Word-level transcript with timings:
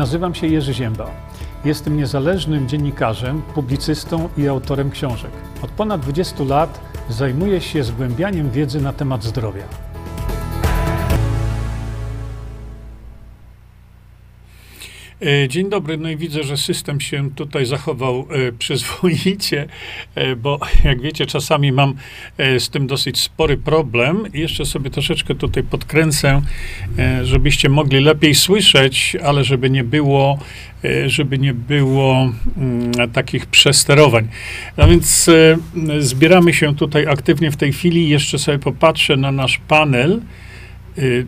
Nazywam 0.00 0.34
się 0.34 0.46
Jerzy 0.46 0.74
Ziemba. 0.74 1.10
Jestem 1.64 1.96
niezależnym 1.96 2.68
dziennikarzem, 2.68 3.42
publicystą 3.42 4.28
i 4.38 4.48
autorem 4.48 4.90
książek. 4.90 5.30
Od 5.62 5.70
ponad 5.70 6.00
20 6.00 6.44
lat 6.44 6.80
zajmuję 7.08 7.60
się 7.60 7.84
zgłębianiem 7.84 8.50
wiedzy 8.50 8.80
na 8.80 8.92
temat 8.92 9.24
zdrowia. 9.24 9.89
Dzień 15.48 15.70
dobry, 15.70 15.98
no 15.98 16.10
i 16.10 16.16
widzę, 16.16 16.42
że 16.42 16.56
system 16.56 17.00
się 17.00 17.30
tutaj 17.30 17.66
zachował 17.66 18.26
e, 18.30 18.52
przyzwoicie, 18.58 19.66
e, 20.14 20.36
bo 20.36 20.58
jak 20.84 21.00
wiecie, 21.00 21.26
czasami 21.26 21.72
mam 21.72 21.94
e, 22.38 22.60
z 22.60 22.70
tym 22.70 22.86
dosyć 22.86 23.20
spory 23.20 23.56
problem. 23.56 24.24
Jeszcze 24.34 24.66
sobie 24.66 24.90
troszeczkę 24.90 25.34
tutaj 25.34 25.62
podkręcę, 25.62 26.42
e, 26.98 27.26
żebyście 27.26 27.68
mogli 27.68 28.00
lepiej 28.00 28.34
słyszeć, 28.34 29.16
ale 29.24 29.44
żeby 29.44 29.70
nie 29.70 29.84
było, 29.84 30.38
e, 30.84 31.08
żeby 31.08 31.38
nie 31.38 31.54
było 31.54 32.32
mm, 32.56 33.10
takich 33.12 33.46
przesterowań. 33.46 34.28
No 34.76 34.88
więc 34.88 35.28
e, 35.28 35.56
zbieramy 36.02 36.54
się 36.54 36.74
tutaj 36.74 37.06
aktywnie 37.06 37.50
w 37.50 37.56
tej 37.56 37.72
chwili. 37.72 38.08
Jeszcze 38.08 38.38
sobie 38.38 38.58
popatrzę 38.58 39.16
na 39.16 39.32
nasz 39.32 39.60
panel 39.68 40.20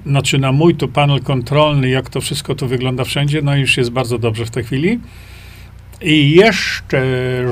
znaczy 0.07 0.39
na 0.39 0.53
mój 0.53 0.75
tu 0.75 0.89
panel 0.89 1.21
kontrolny, 1.21 1.89
jak 1.89 2.11
to 2.11 2.21
wszystko 2.21 2.55
tu 2.55 2.69
wygląda 2.69 3.05
wszędzie, 3.05 3.43
no 3.43 3.57
już 3.57 3.77
jest 3.77 3.91
bardzo 3.91 4.19
dobrze 4.19 4.47
w 4.47 4.51
tej 4.51 4.65
chwili. 4.65 5.01
I 6.05 6.30
jeszcze 6.30 7.03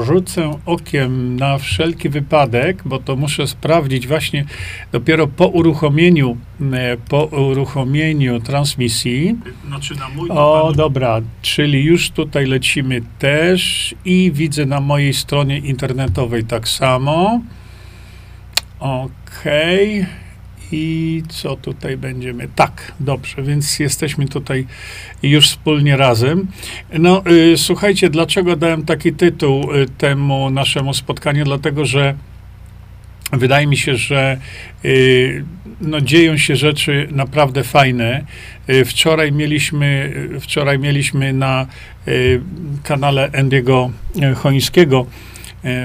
rzucę 0.05 0.51
okiem 0.67 1.37
na 1.37 1.59
wszelki 1.59 2.09
wypadek, 2.09 2.83
bo 2.85 2.99
to 2.99 3.17
muszę 3.17 3.47
sprawdzić 3.47 4.07
właśnie 4.07 4.45
dopiero 4.93 5.27
po 5.27 5.47
uruchomieniu, 5.47 6.37
e, 6.73 6.97
po 6.97 7.25
uruchomieniu 7.25 8.41
transmisji. 8.41 9.37
Znaczy 9.67 9.95
na 9.95 10.09
mój 10.09 10.31
O, 10.31 10.73
dobra, 10.77 11.21
czyli 11.43 11.85
już 11.85 12.11
tutaj 12.11 12.47
lecimy 12.47 13.03
też 13.19 13.95
i 14.05 14.33
widzę 14.35 14.67
na 14.67 14.81
mojej 14.81 15.15
stronie 15.15 15.59
internetowej 15.59 16.45
tak 16.45 16.69
samo. 16.69 17.41
Okej. 18.81 20.07
I 20.73 21.23
co 21.29 21.57
tutaj 21.57 21.97
będziemy? 21.97 22.49
Tak, 22.55 22.93
dobrze, 23.01 23.43
więc 23.43 23.79
jesteśmy 23.79 24.29
tutaj 24.29 24.67
już 25.23 25.49
wspólnie 25.49 25.97
razem. 25.97 26.47
No, 26.99 27.23
y, 27.53 27.57
słuchajcie, 27.57 28.11
dlaczego 28.11 28.57
dałem 28.57 28.85
taki 28.85 29.13
tytuł 29.13 29.75
y, 29.75 29.87
temu 29.99 30.51
naszemu 30.51 30.95
spotkaniu? 30.95 31.45
Dlatego, 31.45 31.85
że 31.85 32.15
wydaje 33.33 33.67
mi 33.67 33.77
się, 33.77 33.97
że 33.97 34.39
y, 34.85 35.45
no, 35.81 36.01
dzieją 36.01 36.37
się 36.37 36.57
rzeczy 36.57 37.09
naprawdę 37.11 37.65
fajne. 37.65 38.25
Y, 38.71 38.85
wczoraj 38.85 39.33
mieliśmy, 39.33 40.13
y, 40.37 40.41
wczoraj 40.41 40.79
mieliśmy 40.79 41.33
na 41.33 41.67
y, 42.09 42.41
kanale 42.83 43.31
Andy'ego 43.31 43.91
y, 44.33 44.35
Chońskiego 44.35 45.07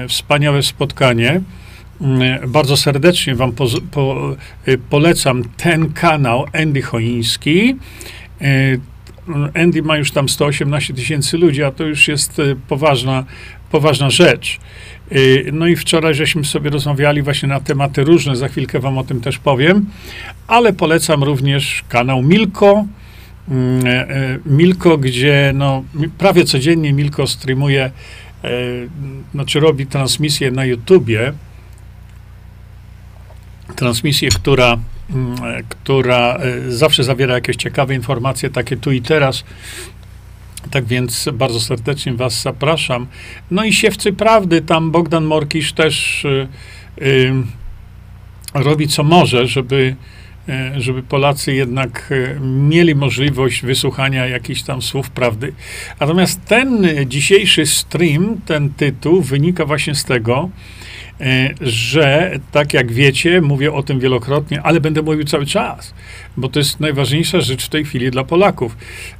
wspaniałe 0.08 0.62
spotkanie. 0.62 1.40
Mm, 2.00 2.50
Bardzo 2.50 2.76
serdecznie 2.76 3.34
Wam 3.34 3.52
poz- 3.52 3.80
po, 3.90 4.36
y, 4.68 4.78
polecam 4.78 5.42
ten 5.56 5.92
kanał 5.92 6.46
Andy 6.52 6.82
Choiński. 6.82 7.76
Y, 8.42 8.80
Andy 9.54 9.82
ma 9.82 9.96
już 9.96 10.10
tam 10.10 10.28
118 10.28 10.94
tysięcy 10.94 11.38
ludzi, 11.38 11.62
a 11.62 11.70
to 11.70 11.84
już 11.84 12.08
jest 12.08 12.38
y, 12.38 12.56
poważna, 12.68 13.24
poważna 13.70 14.10
rzecz. 14.10 14.58
No 15.52 15.66
i 15.66 15.76
wczoraj 15.76 16.14
żeśmy 16.14 16.44
sobie 16.44 16.70
rozmawiali 16.70 17.22
właśnie 17.22 17.48
na 17.48 17.60
tematy 17.60 18.04
różne, 18.04 18.36
za 18.36 18.48
chwilkę 18.48 18.80
Wam 18.80 18.98
o 18.98 19.04
tym 19.04 19.20
też 19.20 19.38
powiem, 19.38 19.86
ale 20.46 20.72
polecam 20.72 21.24
również 21.24 21.84
kanał 21.88 22.22
Milko. 22.22 22.86
Mm, 23.48 23.86
e, 23.86 23.90
e, 24.10 24.38
Milko, 24.46 24.98
gdzie 24.98 25.52
no, 25.54 25.84
prawie 26.18 26.44
codziennie 26.44 26.92
Milko 26.92 27.26
streamuje, 27.26 27.84
e, 28.44 28.50
znaczy 29.34 29.60
robi 29.60 29.86
transmisję 29.86 30.50
na 30.50 30.64
YouTubie, 30.64 31.32
transmisję, 33.76 34.28
która, 34.28 34.78
mm, 35.10 35.36
która 35.68 36.36
e, 36.36 36.70
zawsze 36.70 37.04
zawiera 37.04 37.34
jakieś 37.34 37.56
ciekawe 37.56 37.94
informacje, 37.94 38.50
takie 38.50 38.76
tu 38.76 38.92
i 38.92 39.02
teraz. 39.02 39.44
Tak 40.70 40.84
więc 40.84 41.28
bardzo 41.32 41.60
serdecznie 41.60 42.14
Was 42.14 42.42
zapraszam. 42.42 43.06
No 43.50 43.64
i 43.64 43.72
siewcy 43.72 44.12
prawdy, 44.12 44.62
tam 44.62 44.90
Bogdan 44.90 45.24
Morkisz 45.24 45.72
też 45.72 46.24
y, 46.24 46.48
y, 47.02 47.32
robi 48.54 48.88
co 48.88 49.02
może, 49.02 49.46
żeby, 49.46 49.96
żeby 50.76 51.02
Polacy 51.02 51.54
jednak 51.54 52.14
mieli 52.40 52.94
możliwość 52.94 53.62
wysłuchania 53.62 54.26
jakichś 54.26 54.62
tam 54.62 54.82
słów 54.82 55.10
prawdy. 55.10 55.52
Natomiast 56.00 56.44
ten 56.44 56.86
dzisiejszy 57.06 57.66
stream, 57.66 58.40
ten 58.46 58.70
tytuł 58.70 59.22
wynika 59.22 59.64
właśnie 59.64 59.94
z 59.94 60.04
tego, 60.04 60.50
że 61.60 62.30
tak 62.52 62.74
jak 62.74 62.92
wiecie, 62.92 63.40
mówię 63.40 63.72
o 63.72 63.82
tym 63.82 64.00
wielokrotnie, 64.00 64.62
ale 64.62 64.80
będę 64.80 65.02
mówił 65.02 65.24
cały 65.24 65.46
czas, 65.46 65.94
bo 66.36 66.48
to 66.48 66.58
jest 66.58 66.80
najważniejsza 66.80 67.40
rzecz 67.40 67.66
w 67.66 67.68
tej 67.68 67.84
chwili 67.84 68.10
dla 68.10 68.24
Polaków. 68.24 68.76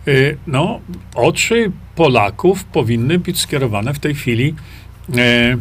E, 0.09 0.13
No, 0.47 0.81
oczy 1.15 1.73
Polaków 1.95 2.65
powinny 2.65 3.19
być 3.19 3.41
skierowane 3.41 3.95
w 3.95 3.99
tej 3.99 4.15
chwili 4.15 4.55
e, 5.17 5.57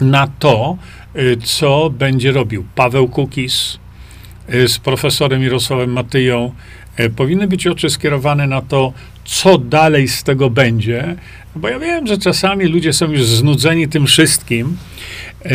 na 0.00 0.26
to, 0.38 0.76
e, 1.14 1.36
co 1.36 1.90
będzie 1.90 2.32
robił 2.32 2.64
Paweł 2.74 3.08
Kukis 3.08 3.78
e, 4.48 4.68
z 4.68 4.78
profesorem 4.78 5.40
Mirosławem 5.40 5.92
Matyją. 5.92 6.52
E, 6.96 7.10
Powinny 7.10 7.48
być 7.48 7.66
oczy 7.66 7.90
skierowane 7.90 8.46
na 8.46 8.62
to, 8.62 8.92
co 9.28 9.58
dalej 9.58 10.08
z 10.08 10.22
tego 10.22 10.50
będzie, 10.50 11.16
bo 11.56 11.68
ja 11.68 11.78
wiem, 11.78 12.06
że 12.06 12.18
czasami 12.18 12.66
ludzie 12.66 12.92
są 12.92 13.12
już 13.12 13.24
znudzeni 13.24 13.88
tym 13.88 14.06
wszystkim 14.06 14.76
e, 15.44 15.50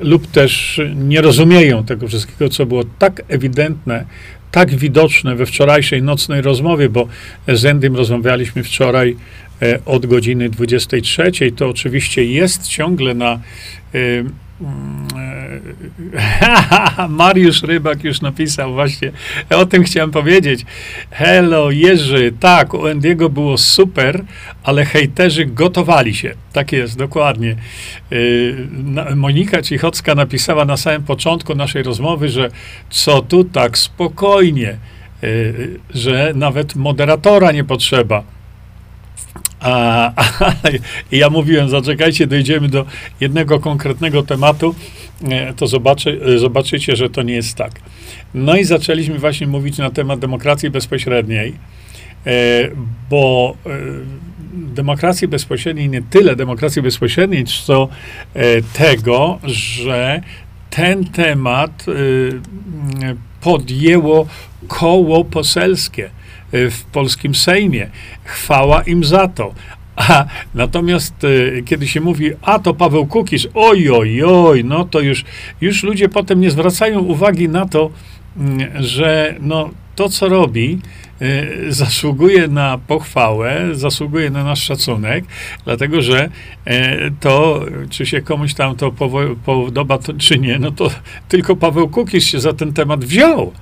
lub 0.00 0.26
też 0.26 0.80
nie 0.94 1.20
rozumieją 1.20 1.84
tego 1.84 2.08
wszystkiego, 2.08 2.48
co 2.48 2.66
było 2.66 2.84
tak 2.98 3.22
ewidentne, 3.28 4.04
tak 4.50 4.74
widoczne 4.74 5.36
we 5.36 5.46
wczorajszej 5.46 6.02
nocnej 6.02 6.42
rozmowie, 6.42 6.88
bo 6.88 7.08
z 7.48 7.64
Endym 7.64 7.96
rozmawialiśmy 7.96 8.64
wczoraj 8.64 9.16
e, 9.62 9.78
od 9.84 10.06
godziny 10.06 10.48
23. 10.48 11.32
To 11.56 11.68
oczywiście 11.68 12.24
jest 12.24 12.68
ciągle 12.68 13.14
na. 13.14 13.40
E, 14.62 14.66
mm, 14.66 15.08
e, 17.00 17.08
Mariusz 17.18 17.62
Rybak 17.62 18.04
już 18.04 18.20
napisał 18.20 18.72
właśnie, 18.72 19.12
o 19.50 19.66
tym 19.66 19.82
chciałem 19.84 20.10
powiedzieć. 20.10 20.64
Hello, 21.10 21.70
Jerzy, 21.70 22.32
tak, 22.40 22.74
u 22.74 22.86
Endiego 22.86 23.28
było 23.28 23.58
super, 23.58 24.24
ale 24.62 24.84
hejterzy 24.84 25.46
gotowali 25.46 26.14
się. 26.14 26.34
Tak 26.52 26.72
jest, 26.72 26.98
dokładnie. 26.98 27.56
Na- 28.72 29.16
Monika 29.16 29.62
Cichocka 29.62 30.14
napisała 30.14 30.64
na 30.64 30.76
samym 30.76 31.02
początku 31.02 31.54
naszej 31.54 31.82
rozmowy, 31.82 32.28
że 32.28 32.50
co 32.90 33.22
tu 33.22 33.44
tak 33.44 33.78
spokojnie, 33.78 34.76
że 35.94 36.32
nawet 36.34 36.76
moderatora 36.76 37.52
nie 37.52 37.64
potrzeba. 37.64 38.22
A, 39.62 40.12
ja 41.12 41.30
mówiłem, 41.30 41.68
zaczekajcie, 41.68 42.26
dojdziemy 42.26 42.68
do 42.68 42.86
jednego 43.20 43.60
konkretnego 43.60 44.22
tematu, 44.22 44.74
e, 45.30 45.54
to 45.54 45.66
zobaczy, 45.66 46.20
e, 46.34 46.38
zobaczycie, 46.38 46.96
że 46.96 47.10
to 47.10 47.22
nie 47.22 47.34
jest 47.34 47.56
tak. 47.56 47.72
No 48.34 48.56
i 48.56 48.64
zaczęliśmy 48.64 49.18
właśnie 49.18 49.46
mówić 49.46 49.78
na 49.78 49.90
temat 49.90 50.20
demokracji 50.20 50.70
bezpośredniej, 50.70 51.54
e, 52.26 52.32
bo 53.10 53.56
demokracji 54.54 55.28
bezpośredniej, 55.28 55.88
nie 55.88 56.02
tyle 56.02 56.36
demokracji 56.36 56.82
bezpośredniej, 56.82 57.44
co 57.44 57.88
tego, 58.72 59.38
że 59.44 60.20
ten 60.70 61.04
temat 61.04 61.86
podjęło 63.40 64.26
koło 64.68 65.24
poselskie 65.24 66.10
w 66.52 66.84
polskim 66.92 67.34
Sejmie. 67.34 67.90
Chwała 68.24 68.82
im 68.82 69.04
za 69.04 69.28
to. 69.28 69.54
A, 69.96 70.24
natomiast 70.54 71.14
e, 71.24 71.62
kiedy 71.62 71.88
się 71.88 72.00
mówi, 72.00 72.30
a 72.42 72.58
to 72.58 72.74
Paweł 72.74 73.06
Kukiz, 73.06 73.46
oj, 73.54 73.90
oj, 73.90 74.22
oj, 74.22 74.64
no 74.64 74.84
to 74.84 75.00
już, 75.00 75.24
już 75.60 75.82
ludzie 75.82 76.08
potem 76.08 76.40
nie 76.40 76.50
zwracają 76.50 77.00
uwagi 77.00 77.48
na 77.48 77.66
to, 77.66 77.90
mm, 78.36 78.84
że 78.84 79.34
no, 79.40 79.70
to, 79.96 80.08
co 80.08 80.28
robi, 80.28 80.78
e, 81.20 81.46
zasługuje 81.72 82.48
na 82.48 82.78
pochwałę, 82.86 83.68
zasługuje 83.72 84.30
na 84.30 84.44
nasz 84.44 84.62
szacunek, 84.62 85.24
dlatego 85.64 86.02
że 86.02 86.28
to, 87.20 87.60
czy 87.90 88.06
się 88.06 88.20
komuś 88.20 88.54
tam 88.54 88.76
to 88.76 88.92
podoba, 89.44 89.98
to, 89.98 90.14
czy 90.14 90.38
nie, 90.38 90.58
no 90.58 90.70
to 90.70 90.90
tylko 91.28 91.56
Paweł 91.56 91.88
Kukiz 91.88 92.26
się 92.26 92.40
za 92.40 92.52
ten 92.52 92.72
temat 92.72 93.04
wziął 93.04 93.52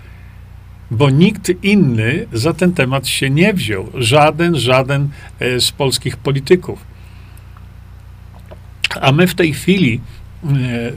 bo 0.91 1.11
nikt 1.11 1.53
inny 1.63 2.27
za 2.33 2.53
ten 2.53 2.73
temat 2.73 3.09
się 3.09 3.31
nie 3.31 3.55
wziął. 3.55 3.87
Żaden, 3.95 4.57
żaden 4.57 5.09
e, 5.39 5.61
z 5.61 5.73
polskich 5.73 6.17
polityków. 6.17 6.79
A 9.01 9.13
my 9.13 9.27
w 9.27 9.35
tej 9.35 9.53
chwili 9.53 10.01
E, 10.45 10.93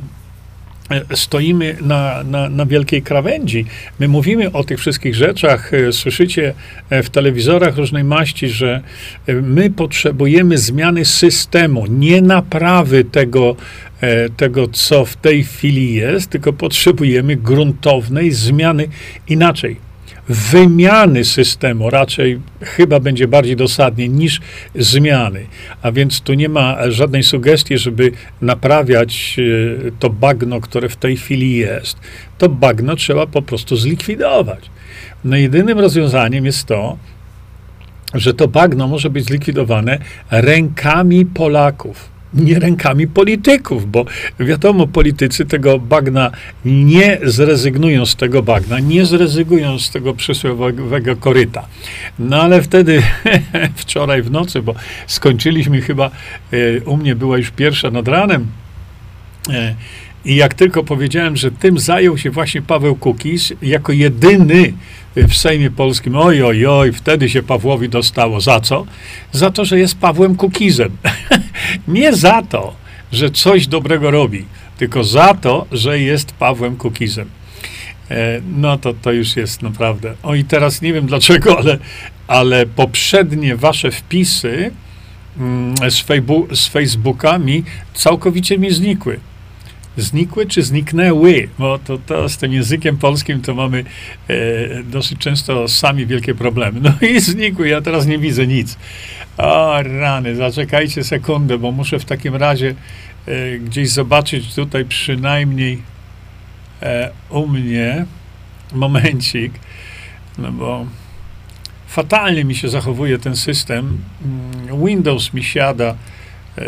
stoimy 1.15 1.77
na, 1.81 2.23
na, 2.23 2.49
na, 2.49 2.65
wielkiej 2.65 3.01
krawędzi. 3.01 3.65
My 3.99 4.07
mówimy 4.07 4.51
o 4.51 4.63
tych 4.63 4.79
wszystkich 4.79 5.15
rzeczach, 5.15 5.73
e, 5.73 5.93
słyszycie 5.93 6.53
e, 6.89 7.03
w 7.03 7.09
telewizorach 7.09 7.77
różnej 7.77 8.03
maści, 8.03 8.49
że 8.49 8.81
my 9.27 9.69
potrzebujemy 9.69 10.57
zmiany 10.57 11.05
systemu, 11.05 11.85
nie 11.85 12.21
naprawy 12.21 13.03
tego, 13.03 13.55
tego, 14.37 14.67
co 14.67 15.05
w 15.05 15.15
tej 15.15 15.43
chwili 15.43 15.93
jest, 15.93 16.29
tylko 16.29 16.53
potrzebujemy 16.53 17.35
gruntownej 17.35 18.31
zmiany. 18.31 18.87
Inaczej, 19.27 19.77
wymiany 20.29 21.25
systemu, 21.25 21.89
raczej 21.89 22.39
chyba 22.61 22.99
będzie 22.99 23.27
bardziej 23.27 23.55
dosadnie 23.55 24.09
niż 24.09 24.41
zmiany. 24.75 25.45
A 25.81 25.91
więc 25.91 26.21
tu 26.21 26.33
nie 26.33 26.49
ma 26.49 26.91
żadnej 26.91 27.23
sugestii, 27.23 27.77
żeby 27.77 28.11
naprawiać 28.41 29.35
e, 29.87 29.91
to 29.99 30.09
bagno, 30.09 30.61
które 30.61 30.89
w 30.89 30.95
tej 30.95 31.17
chwili 31.17 31.55
jest. 31.55 31.97
To 32.37 32.49
bagno 32.49 32.95
trzeba 32.95 33.27
po 33.27 33.41
prostu 33.41 33.75
zlikwidować. 33.75 34.69
No 35.25 35.35
jedynym 35.35 35.79
rozwiązaniem 35.79 36.45
jest 36.45 36.65
to, 36.65 36.97
że 38.13 38.33
to 38.33 38.47
bagno 38.47 38.87
może 38.87 39.09
być 39.09 39.25
zlikwidowane 39.25 39.99
rękami 40.31 41.25
Polaków 41.25 42.12
nie 42.33 42.59
rękami 42.59 43.07
polityków, 43.07 43.91
bo 43.91 44.05
wiadomo, 44.39 44.87
politycy 44.87 45.45
tego 45.45 45.79
bagna 45.79 46.31
nie 46.65 47.19
zrezygnują 47.23 48.05
z 48.05 48.15
tego 48.15 48.43
bagna, 48.43 48.79
nie 48.79 49.05
zrezygnują 49.05 49.79
z 49.79 49.91
tego 49.91 50.13
przysłowiowego 50.13 51.15
koryta. 51.15 51.67
No 52.19 52.41
ale 52.41 52.61
wtedy, 52.61 53.01
wczoraj 53.75 54.21
w 54.21 54.31
nocy, 54.31 54.61
bo 54.61 54.75
skończyliśmy 55.07 55.81
chyba, 55.81 56.11
e, 56.51 56.81
u 56.81 56.97
mnie 56.97 57.15
była 57.15 57.37
już 57.37 57.51
pierwsza 57.51 57.91
nad 57.91 58.07
ranem, 58.07 58.47
e, 59.49 59.75
i 60.25 60.35
jak 60.35 60.53
tylko 60.53 60.83
powiedziałem, 60.83 61.37
że 61.37 61.51
tym 61.51 61.79
zajął 61.79 62.17
się 62.17 62.31
właśnie 62.31 62.61
Paweł 62.61 62.95
Kukiz, 62.95 63.53
jako 63.61 63.91
jedyny 63.91 64.73
w 65.15 65.33
Sejmie 65.33 65.71
Polskim, 65.71 66.15
oj, 66.15 66.43
oj, 66.43 66.65
oj, 66.65 66.91
wtedy 66.91 67.29
się 67.29 67.43
Pawłowi 67.43 67.89
dostało. 67.89 68.41
Za 68.41 68.59
co? 68.59 68.85
Za 69.31 69.51
to, 69.51 69.65
że 69.65 69.79
jest 69.79 69.97
Pawłem 69.97 70.35
Kukizem. 70.35 70.91
Nie 71.87 72.15
za 72.15 72.41
to, 72.41 72.75
że 73.11 73.29
coś 73.29 73.67
dobrego 73.67 74.11
robi, 74.11 74.45
tylko 74.77 75.03
za 75.03 75.33
to, 75.33 75.65
że 75.71 75.99
jest 75.99 76.31
Pawłem 76.31 76.75
Kukizem. 76.75 77.29
E, 78.11 78.41
no 78.57 78.77
to 78.77 78.93
to 78.93 79.11
już 79.11 79.35
jest 79.35 79.61
naprawdę. 79.61 80.13
O 80.23 80.35
i 80.35 80.43
teraz 80.43 80.81
nie 80.81 80.93
wiem 80.93 81.05
dlaczego, 81.05 81.57
ale, 81.59 81.77
ale 82.27 82.65
poprzednie 82.65 83.55
wasze 83.55 83.91
wpisy 83.91 84.71
mm, 85.39 85.75
z, 85.91 86.05
z 86.59 86.67
Facebooka 86.67 87.39
mi 87.39 87.63
całkowicie 87.93 88.57
mi 88.57 88.71
znikły 88.71 89.19
znikły 89.97 90.45
czy 90.45 90.63
zniknęły, 90.63 91.49
bo 91.59 91.79
to, 91.79 91.97
to 91.97 92.29
z 92.29 92.37
tym 92.37 92.53
językiem 92.53 92.97
polskim 92.97 93.41
to 93.41 93.55
mamy 93.55 93.83
e, 94.27 94.83
dosyć 94.83 95.19
często 95.19 95.67
sami 95.67 96.05
wielkie 96.05 96.35
problemy. 96.35 96.79
No 96.83 97.07
i 97.07 97.19
znikły, 97.19 97.67
ja 97.67 97.81
teraz 97.81 98.05
nie 98.05 98.17
widzę 98.19 98.47
nic. 98.47 98.77
O 99.37 99.83
rany, 99.83 100.35
zaczekajcie 100.35 101.03
sekundę, 101.03 101.57
bo 101.57 101.71
muszę 101.71 101.99
w 101.99 102.05
takim 102.05 102.35
razie 102.35 102.75
e, 103.25 103.57
gdzieś 103.59 103.89
zobaczyć 103.89 104.55
tutaj 104.55 104.85
przynajmniej 104.85 105.81
e, 106.81 107.11
u 107.29 107.47
mnie 107.47 108.05
momencik, 108.73 109.53
no 110.37 110.51
bo 110.51 110.85
fatalnie 111.87 112.45
mi 112.45 112.55
się 112.55 112.69
zachowuje 112.69 113.19
ten 113.19 113.35
system. 113.35 113.97
Mm, 114.25 114.85
Windows 114.85 115.33
mi 115.33 115.43
siada 115.43 115.95
e, 116.57 116.63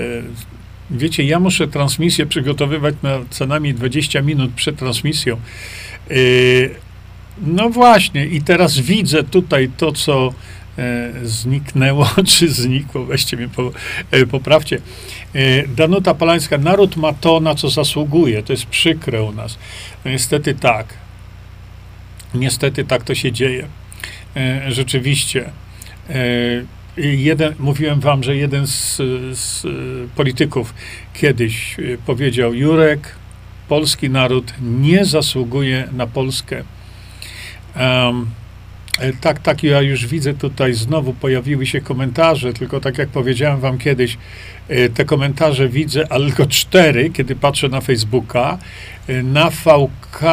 Wiecie, 0.91 1.23
ja 1.23 1.39
muszę 1.39 1.67
transmisję 1.67 2.25
przygotowywać 2.25 2.95
na 3.03 3.19
co 3.29 3.45
najmniej 3.45 3.73
20 3.73 4.21
minut 4.21 4.51
przed 4.53 4.77
transmisją. 4.77 5.37
Yy, 6.09 6.75
no 7.41 7.69
właśnie, 7.69 8.25
i 8.25 8.41
teraz 8.41 8.79
widzę 8.79 9.23
tutaj 9.23 9.69
to, 9.77 9.91
co 9.91 10.33
e, 10.77 11.11
zniknęło, 11.23 12.09
czy 12.37 12.49
znikło, 12.49 13.05
weźcie 13.05 13.37
mnie 13.37 13.47
po, 13.47 13.71
e, 14.11 14.25
poprawcie. 14.25 14.77
E, 15.35 15.67
Danuta 15.67 16.13
Palańska, 16.13 16.57
naród 16.57 16.97
ma 16.97 17.13
to, 17.13 17.39
na 17.39 17.55
co 17.55 17.69
zasługuje. 17.69 18.43
To 18.43 18.53
jest 18.53 18.65
przykre 18.65 19.23
u 19.23 19.31
nas. 19.31 19.57
No 20.05 20.11
niestety 20.11 20.53
tak. 20.53 20.93
Niestety 22.33 22.85
tak 22.85 23.03
to 23.03 23.15
się 23.15 23.31
dzieje. 23.31 23.67
Rzeczywiście 24.67 25.49
jeden, 26.97 27.53
mówiłem 27.59 28.00
wam, 28.00 28.24
że 28.24 28.36
jeden 28.36 28.68
z, 28.68 28.95
z, 29.38 29.68
polityków 30.15 30.74
kiedyś 31.13 31.80
e, 31.80 31.97
powiedział: 32.06 32.53
Jurek, 32.53 33.15
polski 33.68 34.09
naród 34.09 34.53
nie 34.62 35.06
zasługuje 35.06 35.88
na 35.94 36.07
Polskę. 36.07 36.63
Um, 37.80 38.30
tak, 39.21 39.39
tak, 39.39 39.63
ja 39.63 39.81
już 39.81 40.07
widzę 40.07 40.33
tutaj 40.33 40.74
znowu 40.74 41.13
pojawiły 41.13 41.65
się 41.65 41.81
komentarze, 41.81 42.53
tylko 42.53 42.80
tak 42.80 42.97
jak 42.97 43.09
powiedziałem 43.09 43.59
wam 43.59 43.77
kiedyś, 43.77 44.18
e, 44.68 44.89
te 44.89 45.06
komentarze 45.06 45.69
widzę, 45.69 46.07
ale 46.09 46.27
tylko 46.27 46.45
cztery, 46.45 47.09
kiedy 47.09 47.36
patrzę 47.36 47.69
na 47.69 47.81
Facebooka. 47.81 48.57
Na 49.24 49.50
VK 49.50 50.24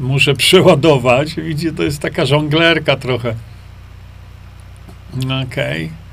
muszę 0.00 0.34
przeładować. 0.34 1.34
Widzicie, 1.34 1.72
to 1.72 1.82
jest 1.82 2.00
taka 2.00 2.26
żonglerka 2.26 2.96
trochę. 2.96 3.34
Okej. 5.16 5.44
Okay. 5.84 6.08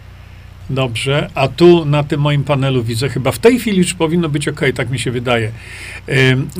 Dobrze, 0.69 1.29
a 1.35 1.47
tu 1.47 1.85
na 1.85 2.03
tym 2.03 2.21
moim 2.21 2.43
panelu 2.43 2.83
widzę, 2.83 3.09
chyba 3.09 3.31
w 3.31 3.39
tej 3.39 3.59
chwili 3.59 3.77
już 3.77 3.93
powinno 3.93 4.29
być 4.29 4.47
ok, 4.47 4.61
tak 4.75 4.89
mi 4.89 4.99
się 4.99 5.11
wydaje. 5.11 5.51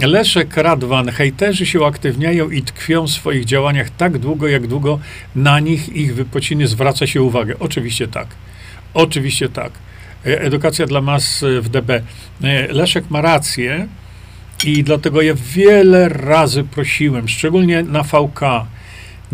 Leszek 0.03 0.57
Radwan, 0.57 1.09
hejterzy 1.09 1.65
się 1.65 1.79
uaktywniają 1.79 2.49
i 2.49 2.61
tkwią 2.61 3.07
w 3.07 3.11
swoich 3.11 3.45
działaniach 3.45 3.89
tak 3.89 4.17
długo, 4.17 4.47
jak 4.47 4.67
długo 4.67 4.99
na 5.35 5.59
nich 5.59 5.89
ich 5.95 6.15
wypociny 6.15 6.67
zwraca 6.67 7.07
się 7.07 7.21
uwagę. 7.21 7.55
Oczywiście 7.59 8.07
tak. 8.07 8.27
Oczywiście 8.93 9.49
tak. 9.49 9.71
E, 10.25 10.41
edukacja 10.41 10.85
dla 10.85 11.01
mas 11.01 11.45
w 11.61 11.69
DB. 11.69 11.89
E, 11.89 12.01
Leszek 12.73 13.09
ma 13.09 13.21
rację 13.21 13.87
i 14.65 14.83
dlatego 14.83 15.21
ja 15.21 15.33
wiele 15.53 16.09
razy 16.09 16.63
prosiłem, 16.63 17.27
szczególnie 17.27 17.83
na 17.83 18.03
VK, 18.03 18.41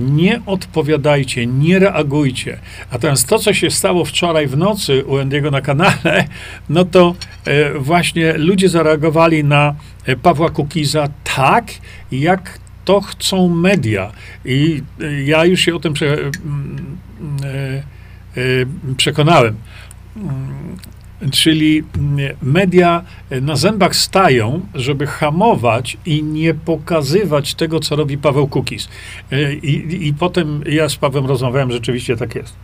nie 0.01 0.42
odpowiadajcie, 0.45 1.48
nie 1.48 1.80
reagujcie. 1.80 2.59
Teraz 3.00 3.25
to, 3.25 3.39
co 3.39 3.53
się 3.53 3.71
stało 3.71 4.06
wczoraj 4.06 4.48
w 4.48 4.57
nocy 4.57 5.06
u 5.06 5.18
Endiego 5.18 5.51
na 5.51 5.62
kanale, 5.62 6.25
no 6.69 6.86
to 6.86 7.15
e, 7.45 7.80
właśnie 7.80 8.33
ludzie 8.33 8.69
zareagowali 8.69 9.44
na 9.44 9.75
e, 10.06 10.15
Pawła 10.15 10.50
Kukiza 10.50 11.07
tak, 11.36 11.65
jak 12.12 12.59
to 12.86 13.01
chcą 13.01 13.50
media. 13.50 14.12
I 14.45 14.83
e, 15.01 15.24
ja 15.24 15.45
już 15.45 15.59
się 15.59 15.75
o 15.75 15.79
tym 15.79 15.93
prze, 15.93 16.17
przekonałem. 18.98 19.55
Czyli 21.32 21.84
mm, 21.98 22.38
media 22.42 23.04
na 23.42 23.56
zębach 23.56 23.96
stają, 23.96 24.66
żeby 24.74 25.08
hamować 25.08 25.98
i 26.06 26.24
nie 26.24 26.54
pokazywać 26.54 27.56
tego, 27.56 27.80
co 27.80 27.96
robi 27.96 28.18
Paweł 28.18 28.48
Kukis. 28.48 28.90
E, 29.32 29.54
I, 29.54 30.08
I 30.08 30.13
potem 30.13 30.63
ja 30.66 30.90
z 30.90 30.96
Pawłem 30.96 31.25
rozmawiałem, 31.25 31.72
rzeczywiście 31.72 32.18
tak 32.18 32.36
jest. 32.36 32.56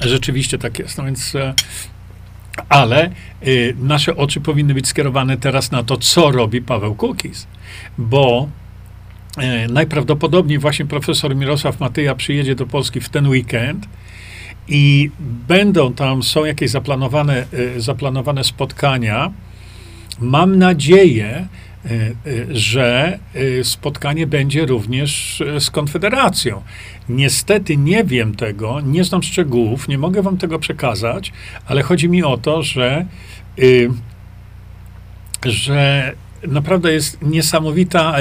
Rzeczywiście 0.00 0.58
tak 0.58 0.78
jest. 0.78 0.98
No 0.98 1.04
więc, 1.04 1.34
e, 1.34 1.54
ale 2.68 3.10
nasze 3.76 4.16
oczy 4.16 4.40
powinny 4.40 4.74
być 4.74 4.88
skierowane 4.88 5.36
teraz 5.36 5.70
na 5.70 5.82
to, 5.82 5.96
co 5.96 6.30
robi 6.30 6.62
Paweł 6.62 6.94
Kukis, 6.94 7.46
bo 7.98 8.48
najprawdopodobniej 9.68 10.58
właśnie 10.58 10.86
profesor 10.86 11.36
Mirosław 11.36 11.80
Matyja 11.80 12.14
przyjedzie 12.14 12.54
do 12.54 12.66
Polski 12.66 13.00
w 13.00 13.08
ten 13.08 13.28
weekend 13.28 13.86
i 14.68 15.10
będą 15.48 15.92
tam, 15.92 16.22
są 16.22 16.44
jakieś 16.44 16.70
zaplanowane, 16.70 17.46
e, 17.76 17.80
zaplanowane 17.80 18.44
spotkania. 18.44 19.32
Mam 20.20 20.58
nadzieję, 20.58 21.48
e, 21.84 21.90
e, 21.90 22.14
że 22.50 23.18
spotkanie 23.62 24.26
będzie 24.26 24.66
również 24.66 25.42
z 25.58 25.70
Konfederacją. 25.70 26.62
Niestety 27.08 27.76
nie 27.76 28.04
wiem 28.04 28.34
tego, 28.34 28.80
nie 28.80 29.04
znam 29.04 29.22
szczegółów, 29.22 29.88
nie 29.88 29.98
mogę 29.98 30.22
wam 30.22 30.38
tego 30.38 30.58
przekazać, 30.58 31.32
ale 31.66 31.82
chodzi 31.82 32.08
mi 32.08 32.22
o 32.22 32.36
to, 32.36 32.62
że, 32.62 33.06
że 35.44 36.12
naprawdę 36.48 36.92
jest 36.92 37.22
niesamowita 37.22 38.16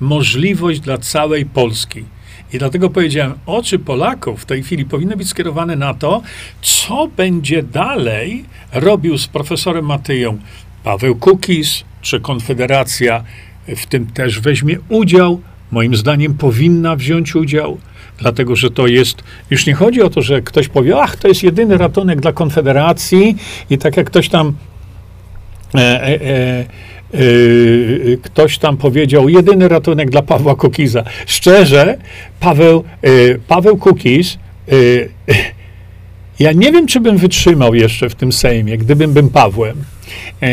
możliwość 0.00 0.80
dla 0.80 0.98
całej 0.98 1.46
Polski. 1.46 2.04
I 2.52 2.58
dlatego 2.58 2.90
powiedziałem, 2.90 3.34
oczy 3.46 3.78
Polaków 3.78 4.42
w 4.42 4.44
tej 4.44 4.62
chwili 4.62 4.84
powinny 4.84 5.16
być 5.16 5.28
skierowane 5.28 5.76
na 5.76 5.94
to, 5.94 6.22
co 6.62 7.08
będzie 7.16 7.62
dalej 7.62 8.44
robił 8.72 9.18
z 9.18 9.26
profesorem 9.26 9.86
Matyją 9.86 10.38
Paweł 10.84 11.16
Kukis, 11.16 11.84
czy 12.02 12.20
Konfederacja 12.20 13.24
w 13.68 13.86
tym 13.86 14.06
też 14.06 14.40
weźmie 14.40 14.78
udział. 14.88 15.40
Moim 15.70 15.96
zdaniem 15.96 16.34
powinna 16.34 16.96
wziąć 16.96 17.34
udział, 17.34 17.78
dlatego 18.18 18.56
że 18.56 18.70
to 18.70 18.86
jest, 18.86 19.24
już 19.50 19.66
nie 19.66 19.74
chodzi 19.74 20.02
o 20.02 20.10
to, 20.10 20.22
że 20.22 20.42
ktoś 20.42 20.68
powie, 20.68 21.02
ach, 21.02 21.16
to 21.16 21.28
jest 21.28 21.42
jedyny 21.42 21.78
ratunek 21.78 22.20
dla 22.20 22.32
Konfederacji 22.32 23.36
i 23.70 23.78
tak 23.78 23.96
jak 23.96 24.06
ktoś 24.06 24.28
tam 24.28 24.52
e, 25.74 25.80
e, 25.80 26.64
e, 27.12 27.18
ktoś 28.22 28.58
tam 28.58 28.76
powiedział, 28.76 29.28
jedyny 29.28 29.68
ratunek 29.68 30.10
dla 30.10 30.22
Pawła 30.22 30.56
Kukiza. 30.56 31.04
Szczerze, 31.26 31.98
Paweł, 32.40 32.84
Paweł 33.48 33.76
Kukiz, 33.76 34.38
ja 36.38 36.52
nie 36.52 36.72
wiem, 36.72 36.86
czy 36.86 37.00
bym 37.00 37.16
wytrzymał 37.16 37.74
jeszcze 37.74 38.08
w 38.08 38.14
tym 38.14 38.32
Sejmie, 38.32 38.78
gdybym 38.78 39.12
był 39.12 39.30
Pawłem, 39.30 39.84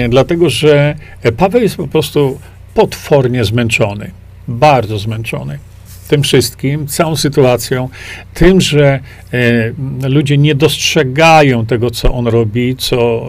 dlatego 0.10 0.50
że 0.50 0.96
Paweł 1.38 1.62
jest 1.62 1.76
po 1.76 1.88
prostu 1.88 2.40
potwornie 2.74 3.46
zmęczony, 3.46 4.12
bardzo 4.48 5.00
zmęczony 5.00 5.60
tym 6.12 6.24
wszystkim, 6.24 6.88
całą 6.88 7.16
sytuacją, 7.16 7.90
tym, 8.34 8.62
że 8.62 9.00
e, 10.04 10.10
ludzie 10.10 10.38
nie 10.38 10.56
dostrzegają 10.56 11.66
tego, 11.66 11.92
co 11.92 12.14
on 12.14 12.28
robi, 12.28 12.76
co, 12.76 13.22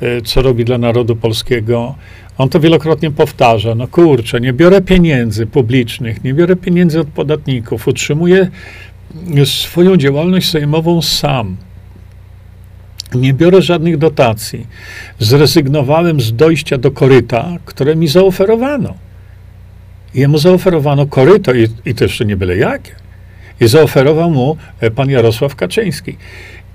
e, 0.00 0.22
co 0.22 0.42
robi 0.42 0.64
dla 0.64 0.78
narodu 0.78 1.16
polskiego. 1.16 1.94
On 2.38 2.48
to 2.48 2.60
wielokrotnie 2.60 3.10
powtarza. 3.10 3.74
No 3.74 3.88
kurczę, 3.88 4.40
nie 4.40 4.52
biorę 4.52 4.80
pieniędzy 4.80 5.46
publicznych, 5.46 6.24
nie 6.24 6.34
biorę 6.34 6.56
pieniędzy 6.56 7.00
od 7.00 7.08
podatników, 7.08 7.88
utrzymuję 7.88 8.50
swoją 9.44 9.96
działalność 9.96 10.50
sejmową 10.50 11.02
sam. 11.02 11.56
Nie 13.14 13.34
biorę 13.34 13.62
żadnych 13.62 13.98
dotacji. 13.98 14.66
Zrezygnowałem 15.18 16.20
z 16.20 16.32
dojścia 16.32 16.78
do 16.78 16.90
koryta, 16.90 17.48
które 17.64 17.96
mi 17.96 18.08
zaoferowano. 18.08 18.94
Jemu 20.14 20.38
zaoferowano 20.38 21.06
koryto 21.06 21.54
i, 21.54 21.68
i 21.84 21.94
to 21.94 22.04
jeszcze 22.04 22.24
nie 22.24 22.36
byle 22.36 22.56
jakie. 22.56 22.92
I 23.60 23.68
zaoferował 23.68 24.30
mu 24.30 24.56
e, 24.80 24.90
pan 24.90 25.10
Jarosław 25.10 25.56
Kaczyński. 25.56 26.16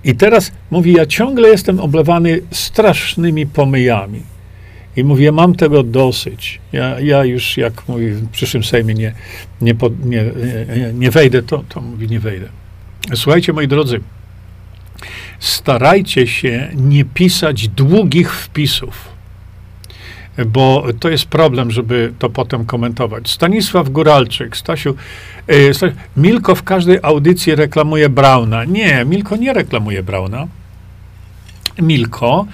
I 0.03 0.15
teraz 0.15 0.51
mówi, 0.71 0.93
ja 0.93 1.05
ciągle 1.05 1.49
jestem 1.49 1.79
oblewany 1.79 2.41
strasznymi 2.51 3.47
pomyjami. 3.47 4.36
I 4.97 5.03
mówię, 5.03 5.31
mam 5.31 5.55
tego 5.55 5.83
dosyć. 5.83 6.59
Ja, 6.71 6.99
ja 6.99 7.25
już, 7.25 7.57
jak 7.57 7.87
mówi, 7.87 8.09
w 8.09 8.29
przyszłym 8.29 8.63
Sejmie 8.63 8.93
nie, 8.93 9.13
nie, 9.61 9.75
nie, 10.05 10.23
nie 10.93 11.11
wejdę, 11.11 11.41
to, 11.41 11.63
to 11.69 11.81
mówi, 11.81 12.07
nie 12.07 12.19
wejdę. 12.19 12.47
Słuchajcie, 13.15 13.53
moi 13.53 13.67
drodzy, 13.67 13.99
starajcie 15.39 16.27
się 16.27 16.69
nie 16.75 17.05
pisać 17.05 17.67
długich 17.67 18.33
wpisów 18.33 19.17
bo 20.45 20.85
to 20.99 21.09
jest 21.09 21.25
problem, 21.25 21.71
żeby 21.71 22.13
to 22.19 22.29
potem 22.29 22.65
komentować. 22.65 23.29
Stanisław 23.29 23.89
Góralczyk, 23.89 24.57
Stasiu, 24.57 24.95
e, 25.47 25.73
Stasiu, 25.73 25.95
Milko 26.17 26.55
w 26.55 26.63
każdej 26.63 26.99
audycji 27.01 27.55
reklamuje 27.55 28.09
Brauna. 28.09 28.65
Nie, 28.65 29.05
Milko 29.05 29.35
nie 29.35 29.53
reklamuje 29.53 30.03
Brauna. 30.03 30.47
Milko 31.81 32.45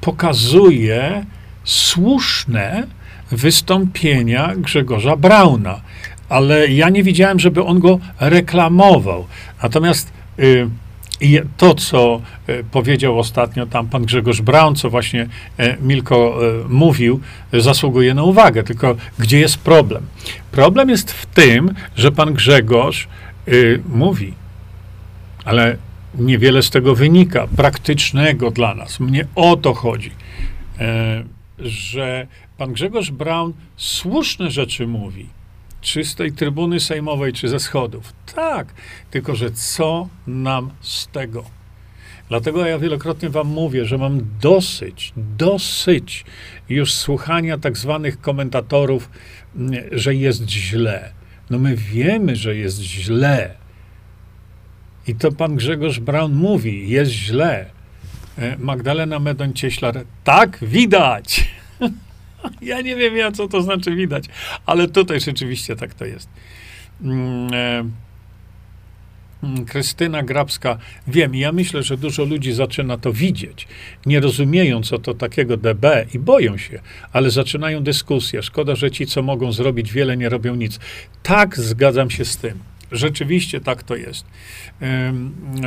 pokazuje 0.00 1.24
słuszne 1.64 2.86
wystąpienia 3.30 4.52
Grzegorza 4.56 5.16
Brauna, 5.16 5.80
ale 6.28 6.68
ja 6.68 6.88
nie 6.88 7.02
widziałem, 7.02 7.40
żeby 7.40 7.64
on 7.64 7.80
go 7.80 7.98
reklamował. 8.20 9.26
Natomiast 9.62 10.12
y, 10.38 10.68
to, 11.56 11.74
co 11.74 12.20
e, 12.46 12.64
powiedział 12.64 13.18
ostatnio 13.18 13.66
tam 13.66 13.88
pan 13.88 14.04
Grzegorz 14.04 14.40
Braun, 14.40 14.74
co 14.74 14.90
właśnie 14.90 15.28
e, 15.58 15.76
Milko 15.80 16.38
e, 16.64 16.68
mówił, 16.68 17.20
zasługuje 17.52 18.14
na 18.14 18.22
uwagę. 18.22 18.62
Tylko 18.62 18.96
gdzie 19.18 19.38
jest 19.38 19.58
problem? 19.58 20.06
Problem 20.50 20.90
jest 20.90 21.12
w 21.12 21.26
tym, 21.26 21.74
że 21.96 22.12
pan 22.12 22.34
Grzegorz 22.34 23.08
mówi, 23.88 24.32
ale 25.44 25.76
niewiele 26.14 26.62
z 26.62 26.70
tego 26.70 26.94
wynika, 26.94 27.46
praktycznego 27.46 28.50
dla 28.50 28.74
nas. 28.74 29.00
Mnie 29.00 29.26
o 29.34 29.56
to 29.56 29.74
chodzi, 29.74 30.10
że 31.58 32.26
pan 32.58 32.72
Grzegorz 32.72 33.10
Braun 33.10 33.52
słuszne 33.76 34.50
rzeczy 34.50 34.86
mówi 34.86 35.26
czy 35.80 36.04
z 36.04 36.14
tej 36.14 36.32
trybuny 36.32 36.80
sejmowej, 36.80 37.32
czy 37.32 37.48
ze 37.48 37.60
schodów. 37.60 38.12
Tak, 38.34 38.74
tylko 39.10 39.34
że 39.34 39.50
co 39.50 40.08
nam 40.26 40.70
z 40.80 41.06
tego? 41.06 41.44
Dlatego 42.28 42.66
ja 42.66 42.78
wielokrotnie 42.78 43.30
wam 43.30 43.46
mówię, 43.46 43.84
że 43.84 43.98
mam 43.98 44.20
dosyć, 44.40 45.12
dosyć 45.16 46.24
już 46.68 46.94
słuchania 46.94 47.58
tak 47.58 47.78
zwanych 47.78 48.20
komentatorów, 48.20 49.10
że 49.92 50.14
jest 50.14 50.48
źle. 50.48 51.12
No 51.50 51.58
my 51.58 51.76
wiemy, 51.76 52.36
że 52.36 52.56
jest 52.56 52.80
źle. 52.80 53.54
I 55.08 55.14
to 55.14 55.32
pan 55.32 55.56
Grzegorz 55.56 56.00
Braun 56.00 56.34
mówi, 56.34 56.88
jest 56.90 57.10
źle. 57.10 57.66
E, 58.38 58.58
Magdalena 58.58 59.18
Medoń-Cieślar, 59.18 60.04
tak, 60.24 60.58
widać. 60.62 61.44
Ja 62.62 62.80
nie 62.80 62.96
wiem, 62.96 63.16
ja, 63.16 63.32
co 63.32 63.48
to 63.48 63.62
znaczy 63.62 63.94
widać, 63.94 64.24
ale 64.66 64.88
tutaj 64.88 65.20
rzeczywiście 65.20 65.76
tak 65.76 65.94
to 65.94 66.04
jest. 66.04 66.28
Mm, 67.02 67.54
e, 67.54 67.84
mm, 69.42 69.64
Krystyna 69.64 70.22
Grabska, 70.22 70.78
wiem, 71.06 71.34
ja 71.34 71.52
myślę, 71.52 71.82
że 71.82 71.96
dużo 71.96 72.24
ludzi 72.24 72.52
zaczyna 72.52 72.98
to 72.98 73.12
widzieć, 73.12 73.68
nie 74.06 74.20
rozumieją, 74.20 74.82
co 74.82 74.98
to 74.98 75.14
takiego 75.14 75.56
DB 75.56 75.84
i 76.14 76.18
boją 76.18 76.58
się, 76.58 76.80
ale 77.12 77.30
zaczynają 77.30 77.82
dyskusję. 77.82 78.42
Szkoda, 78.42 78.74
że 78.74 78.90
ci, 78.90 79.06
co 79.06 79.22
mogą 79.22 79.52
zrobić 79.52 79.92
wiele, 79.92 80.16
nie 80.16 80.28
robią 80.28 80.54
nic. 80.54 80.78
Tak, 81.22 81.56
zgadzam 81.56 82.10
się 82.10 82.24
z 82.24 82.36
tym. 82.36 82.58
Rzeczywiście 82.92 83.60
tak 83.60 83.82
to 83.82 83.96
jest. 83.96 84.26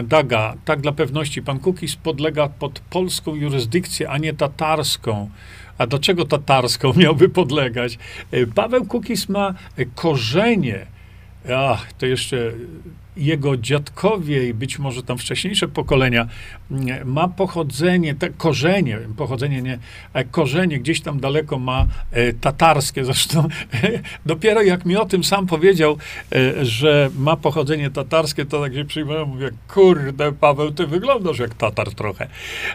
Daga, 0.03 0.55
tak 0.65 0.81
dla 0.81 0.91
pewności, 0.91 1.41
pan 1.41 1.59
Kukis 1.59 1.95
podlega 1.95 2.49
pod 2.49 2.79
polską 2.79 3.35
jurysdykcję, 3.35 4.09
a 4.09 4.17
nie 4.17 4.33
tatarską. 4.33 5.29
A 5.77 5.87
do 5.87 5.99
czego 5.99 6.25
tatarską 6.25 6.93
miałby 7.03 7.29
podlegać? 7.29 7.97
E, 8.31 8.47
Paweł 8.47 8.85
Kukis 8.85 9.29
ma 9.29 9.53
korzenie, 9.95 10.85
ach, 11.55 11.93
to 11.93 12.05
jeszcze 12.05 12.53
jego 13.17 13.57
dziadkowie 13.57 14.47
i 14.47 14.53
być 14.53 14.79
może 14.79 15.03
tam 15.03 15.17
wcześniejsze 15.17 15.67
pokolenia 15.67 16.27
mm, 16.71 17.07
ma 17.11 17.27
pochodzenie, 17.27 18.15
te 18.15 18.29
korzenie, 18.29 18.99
pochodzenie 19.17 19.61
nie, 19.61 19.79
korzenie 20.31 20.79
gdzieś 20.79 21.01
tam 21.01 21.19
daleko 21.19 21.59
ma 21.59 21.85
e, 22.11 22.33
tatarskie. 22.33 23.05
Zresztą 23.05 23.47
dopiero 24.25 24.61
jak 24.61 24.85
mi 24.85 24.97
o 24.97 25.05
tym 25.05 25.23
sam 25.23 25.47
powiedział, 25.47 25.97
e, 26.31 26.65
że 26.65 27.09
ma 27.17 27.35
pochodzenie 27.35 27.89
tatarskie, 27.89 28.45
to 28.45 28.61
tak 28.61 28.73
się 28.73 28.85
przyjmowałem, 28.85 29.29
mówię, 29.29 29.49
kurde, 29.67 30.31
Paweł, 30.31 30.71
ty 30.71 30.87
wyglądasz 30.87 31.39
jak 31.39 31.53
tatar 31.53 31.93
trochę. 31.93 32.27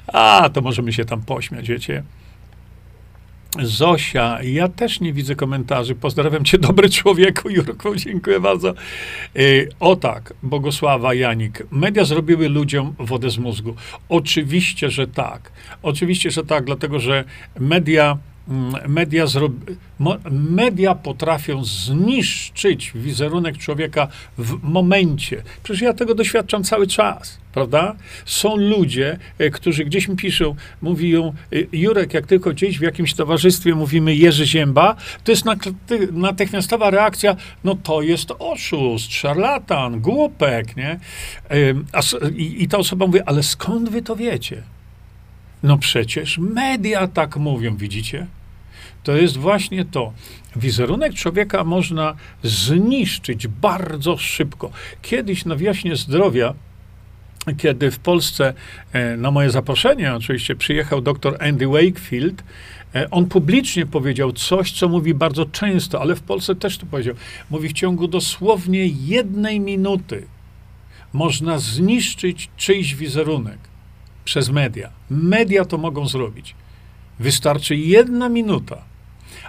A, 0.07 0.51
to 0.53 0.61
możemy 0.61 0.93
się 0.93 1.05
tam 1.05 1.23
pośmiać, 1.23 1.69
wiecie. 1.69 2.03
Zosia, 3.63 4.43
ja 4.43 4.69
też 4.69 5.01
nie 5.01 5.13
widzę 5.13 5.35
komentarzy. 5.35 5.95
Pozdrawiam 5.95 6.45
cię, 6.45 6.59
dobry 6.59 6.91
człowieku, 6.91 7.51
Jurku, 7.51 7.97
dziękuję 7.97 8.41
bardzo. 8.41 8.75
Yy, 9.35 9.69
o 9.81 9.97
tak, 9.97 10.35
Bogosława 10.43 11.15
Janik. 11.15 11.67
Media 11.71 12.05
zrobiły 12.05 12.49
ludziom 12.49 12.95
wodę 12.99 13.31
z 13.31 13.39
mózgu. 13.39 13.75
Oczywiście, 14.09 14.91
że 14.91 15.07
tak. 15.07 15.53
Oczywiście, 15.83 16.31
że 16.31 16.45
tak, 16.45 16.65
dlatego 16.65 17.01
że 17.01 17.25
media 17.61 18.19
Mm, 18.49 18.93
media, 18.93 19.25
media 20.31 20.95
potrafią 20.95 21.65
zniszczyć 21.65 22.93
wizerunek 22.95 23.59
człowieka 23.59 24.09
w 24.39 24.63
momencie. 24.63 25.43
Przecież 25.63 25.83
ja 25.83 25.95
tego 25.95 26.15
doświadczam 26.15 26.65
cały 26.65 26.87
czas, 26.87 27.39
prawda? 27.53 27.97
Są 28.25 28.57
ludzie, 28.57 29.19
e, 29.39 29.51
którzy 29.51 29.85
gdzieś 29.85 30.09
mi 30.09 30.17
piszą, 30.17 30.55
mówią, 30.83 31.33
e, 31.53 31.57
Jurek, 31.73 32.15
jak 32.15 32.27
tylko 32.27 32.51
gdzieś 32.51 32.79
w 32.79 32.83
jakimś 32.83 33.15
towarzystwie 33.15 33.75
mówimy 33.75 34.15
Jerzy 34.15 34.47
Zięba, 34.47 34.97
to 35.25 35.33
jest 35.33 35.45
natychmiastowa 36.13 36.91
reakcja, 36.91 37.37
no 37.65 37.75
to 37.75 38.03
jest 38.03 38.33
oszust, 38.39 39.13
szarlatan, 39.13 40.01
głupek, 40.01 40.77
nie? 40.77 40.99
I 42.37 42.69
ta 42.69 42.79
osoba 42.79 43.07
mówi, 43.07 43.21
ale 43.27 43.43
skąd 43.43 43.89
wy 43.89 44.03
to 44.03 44.17
wiecie? 44.17 44.63
No 45.63 45.79
przecież 45.79 46.39
media 46.39 47.09
tak 47.09 47.37
mówią, 47.37 47.77
widzicie? 47.77 48.27
To 49.07 49.17
jest 49.17 49.37
właśnie 49.37 49.85
to. 49.85 50.13
Wizerunek 50.57 51.15
człowieka 51.15 51.65
można 51.65 52.15
zniszczyć 52.43 53.47
bardzo 53.47 54.17
szybko. 54.17 54.71
Kiedyś 55.03 55.45
na 55.45 55.57
wiośnie 55.57 55.97
zdrowia, 55.97 56.55
kiedy 57.59 57.91
w 57.91 57.99
Polsce 57.99 58.55
e, 58.93 59.17
na 59.17 59.31
moje 59.31 59.51
zaproszenie 59.51 60.15
oczywiście 60.15 60.57
przyjechał 60.57 61.01
dr 61.01 61.37
Andy 61.41 61.67
Wakefield, 61.67 62.43
e, 62.95 63.11
on 63.11 63.27
publicznie 63.27 63.87
powiedział 63.87 64.33
coś, 64.33 64.73
co 64.73 64.89
mówi 64.89 65.15
bardzo 65.15 65.47
często, 65.47 66.01
ale 66.01 66.17
w 66.17 66.23
Polsce 66.23 66.55
też 66.55 66.79
to 66.79 66.87
powiedział. 66.87 67.15
Mówi 67.51 67.69
w 67.69 67.73
ciągu 67.73 68.09
dosłownie 68.09 68.87
jednej 68.87 69.61
minuty 69.61 70.27
można 71.13 71.59
zniszczyć 71.59 72.51
czyjś 72.57 72.95
wizerunek 72.95 73.59
przez 74.25 74.51
media. 74.51 74.91
Media 75.11 75.65
to 75.65 75.79
mogą 75.79 76.09
zrobić. 76.09 76.55
Wystarczy 77.21 77.77
jedna 77.77 78.29
minuta 78.29 78.96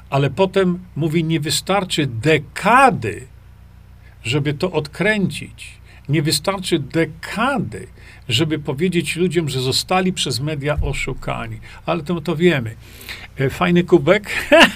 ale 0.10 0.30
potem 0.30 0.80
mówi, 0.96 1.24
nie 1.24 1.40
wystarczy 1.40 2.08
dekady, 2.08 3.28
żeby 4.24 4.54
to 4.54 4.72
odkręcić. 4.72 5.78
Nie 6.10 6.22
wystarczy 6.22 6.80
dekady, 6.80 7.88
żeby 8.30 8.60
powiedzieć 8.60 9.16
ludziom, 9.16 9.50
że 9.50 9.62
zostali 9.62 10.14
przez 10.14 10.40
media 10.40 10.78
oszukani. 10.82 11.60
Ale 11.86 12.04
to, 12.04 12.22
to 12.22 12.36
wiemy. 12.36 12.76
E, 13.38 13.50
fajny 13.50 13.84
kubek. 13.84 14.30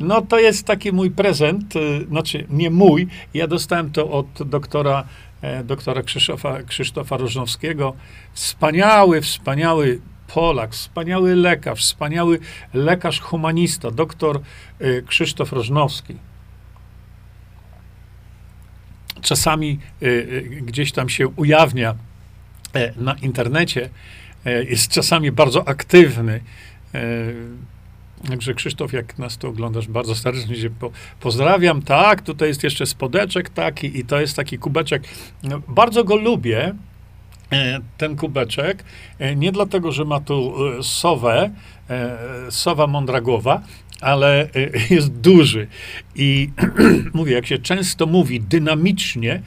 No 0.00 0.22
to 0.22 0.38
jest 0.38 0.66
taki 0.66 0.92
mój 0.92 1.10
prezent, 1.10 1.76
e, 1.76 2.04
znaczy 2.04 2.46
nie 2.50 2.70
mój, 2.70 3.06
ja 3.34 3.46
dostałem 3.46 3.90
to 3.90 4.10
od 4.10 4.26
doktora, 4.48 5.04
e, 5.42 5.64
doktora 5.64 6.02
Krzysztofa, 6.02 6.62
Krzysztofa 6.62 7.16
Rożnowskiego. 7.16 7.94
Wspaniały, 8.32 9.20
wspaniały 9.20 10.00
Polak, 10.34 10.72
wspaniały 10.72 11.36
lekarz, 11.36 11.80
wspaniały 11.80 12.38
lekarz 12.74 13.20
humanista, 13.20 13.90
doktor 13.90 14.40
Krzysztof 15.06 15.52
Rożnowski 15.52 16.16
czasami 19.26 19.78
y, 20.02 20.06
y, 20.06 20.62
gdzieś 20.62 20.92
tam 20.92 21.08
się 21.08 21.28
ujawnia 21.28 21.94
e, 22.74 22.92
na 22.96 23.14
internecie, 23.14 23.90
e, 24.44 24.64
jest 24.64 24.90
czasami 24.90 25.32
bardzo 25.32 25.68
aktywny. 25.68 26.40
E, 26.94 27.00
także 28.28 28.54
Krzysztof, 28.54 28.92
jak 28.92 29.18
nas 29.18 29.38
to 29.38 29.48
oglądasz, 29.48 29.88
bardzo 29.88 30.14
serdecznie 30.14 30.56
cię 30.56 30.70
po, 30.70 30.90
pozdrawiam. 31.20 31.82
Tak, 31.82 32.22
tutaj 32.22 32.48
jest 32.48 32.64
jeszcze 32.64 32.86
spodeczek 32.86 33.50
taki 33.50 33.98
i 33.98 34.04
to 34.04 34.20
jest 34.20 34.36
taki 34.36 34.58
kubeczek. 34.58 35.02
No, 35.42 35.60
bardzo 35.68 36.04
go 36.04 36.16
lubię, 36.16 36.74
ten 37.98 38.16
kubeczek. 38.16 38.84
Nie 39.36 39.52
dlatego, 39.52 39.92
że 39.92 40.04
ma 40.04 40.20
tu 40.20 40.54
sowę, 40.82 41.50
sowa 42.50 42.86
mądra 42.86 43.20
głowa, 43.20 43.62
ale 44.00 44.48
jest 44.90 45.12
duży. 45.12 45.66
I 46.14 46.50
mówię, 47.14 47.32
jak 47.32 47.46
się 47.46 47.58
często 47.58 48.06
mówi 48.06 48.40
dynamicznie, 48.40 49.42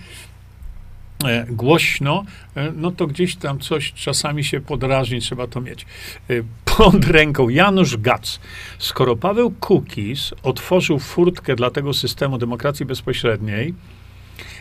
e, 1.26 1.46
głośno, 1.50 2.26
e, 2.56 2.72
no 2.72 2.92
to 2.92 3.08
gdzieś 3.08 3.36
tam 3.36 3.60
coś 3.60 3.94
czasami 3.94 4.44
się 4.44 4.62
podrażni, 4.62 5.22
trzeba 5.22 5.48
to 5.48 5.62
mieć. 5.62 5.86
E, 6.30 6.34
pod 6.66 7.06
ręką 7.06 7.50
Janusz 7.50 7.98
Gac. 7.98 8.40
Skoro 8.78 9.16
Paweł 9.16 9.52
Kukis 9.60 10.34
otworzył 10.44 11.00
furtkę 11.00 11.56
dla 11.56 11.72
tego 11.72 11.94
systemu 11.94 12.38
demokracji 12.38 12.86
bezpośredniej, 12.86 13.74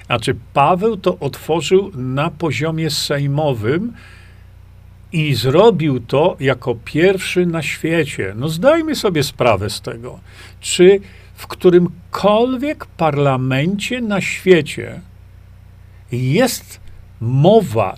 znaczy 0.09 0.37
Paweł 0.53 0.97
to 0.97 1.19
otworzył 1.19 1.91
na 1.95 2.31
poziomie 2.31 2.91
sejmowym, 2.91 3.93
i 5.13 5.35
zrobił 5.35 6.01
to 6.01 6.37
jako 6.41 6.75
pierwszy 6.85 7.47
na 7.47 7.63
świecie. 7.63 8.33
No 8.37 8.49
zdajmy 8.49 8.95
sobie 8.95 9.23
sprawę 9.23 9.71
z 9.71 9.81
tego. 9.81 10.19
Czy 10.61 11.01
w 11.35 11.47
którymkolwiek 11.47 12.87
parlamencie 12.87 14.01
na 14.01 14.21
świecie 14.21 15.01
jest 16.13 16.81
mowa, 17.21 17.97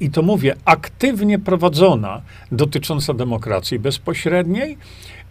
i 0.00 0.10
to 0.10 0.22
mówię, 0.22 0.56
aktywnie 0.64 1.38
prowadzona, 1.38 2.22
dotycząca 2.52 3.14
demokracji 3.14 3.78
bezpośredniej, 3.78 4.78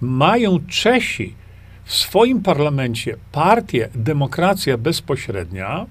mają 0.01 0.59
Czesi 0.67 1.35
w 1.83 1.93
swoim 1.93 2.41
parlamencie 2.41 3.15
partię 3.31 3.89
Demokracja 3.95 4.77
Bezpośrednia, 4.77 5.85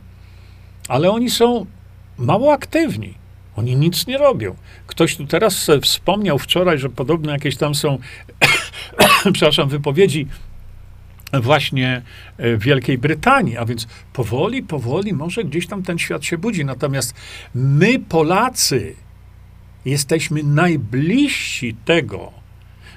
ale 0.88 1.10
oni 1.10 1.30
są 1.30 1.66
mało 2.18 2.52
aktywni. 2.52 3.14
Oni 3.56 3.76
nic 3.76 4.06
nie 4.06 4.18
robią. 4.18 4.56
Ktoś 4.86 5.16
tu 5.16 5.26
teraz 5.26 5.66
wspomniał 5.82 6.38
wczoraj, 6.38 6.78
że 6.78 6.88
podobno 6.88 7.32
jakieś 7.32 7.56
tam 7.56 7.74
są, 7.74 7.98
przepraszam, 9.32 9.68
wypowiedzi 9.68 10.26
właśnie 11.32 12.02
e, 12.36 12.56
w 12.56 12.62
Wielkiej 12.62 12.98
Brytanii, 12.98 13.56
a 13.56 13.64
więc 13.64 13.88
powoli, 14.12 14.62
powoli 14.62 15.12
może 15.12 15.44
gdzieś 15.44 15.66
tam 15.66 15.82
ten 15.82 15.98
świat 15.98 16.24
się 16.24 16.38
budzi. 16.38 16.64
Natomiast 16.64 17.14
my, 17.54 17.98
Polacy, 17.98 18.94
jesteśmy 19.84 20.42
najbliżsi 20.42 21.76
tego, 21.84 22.32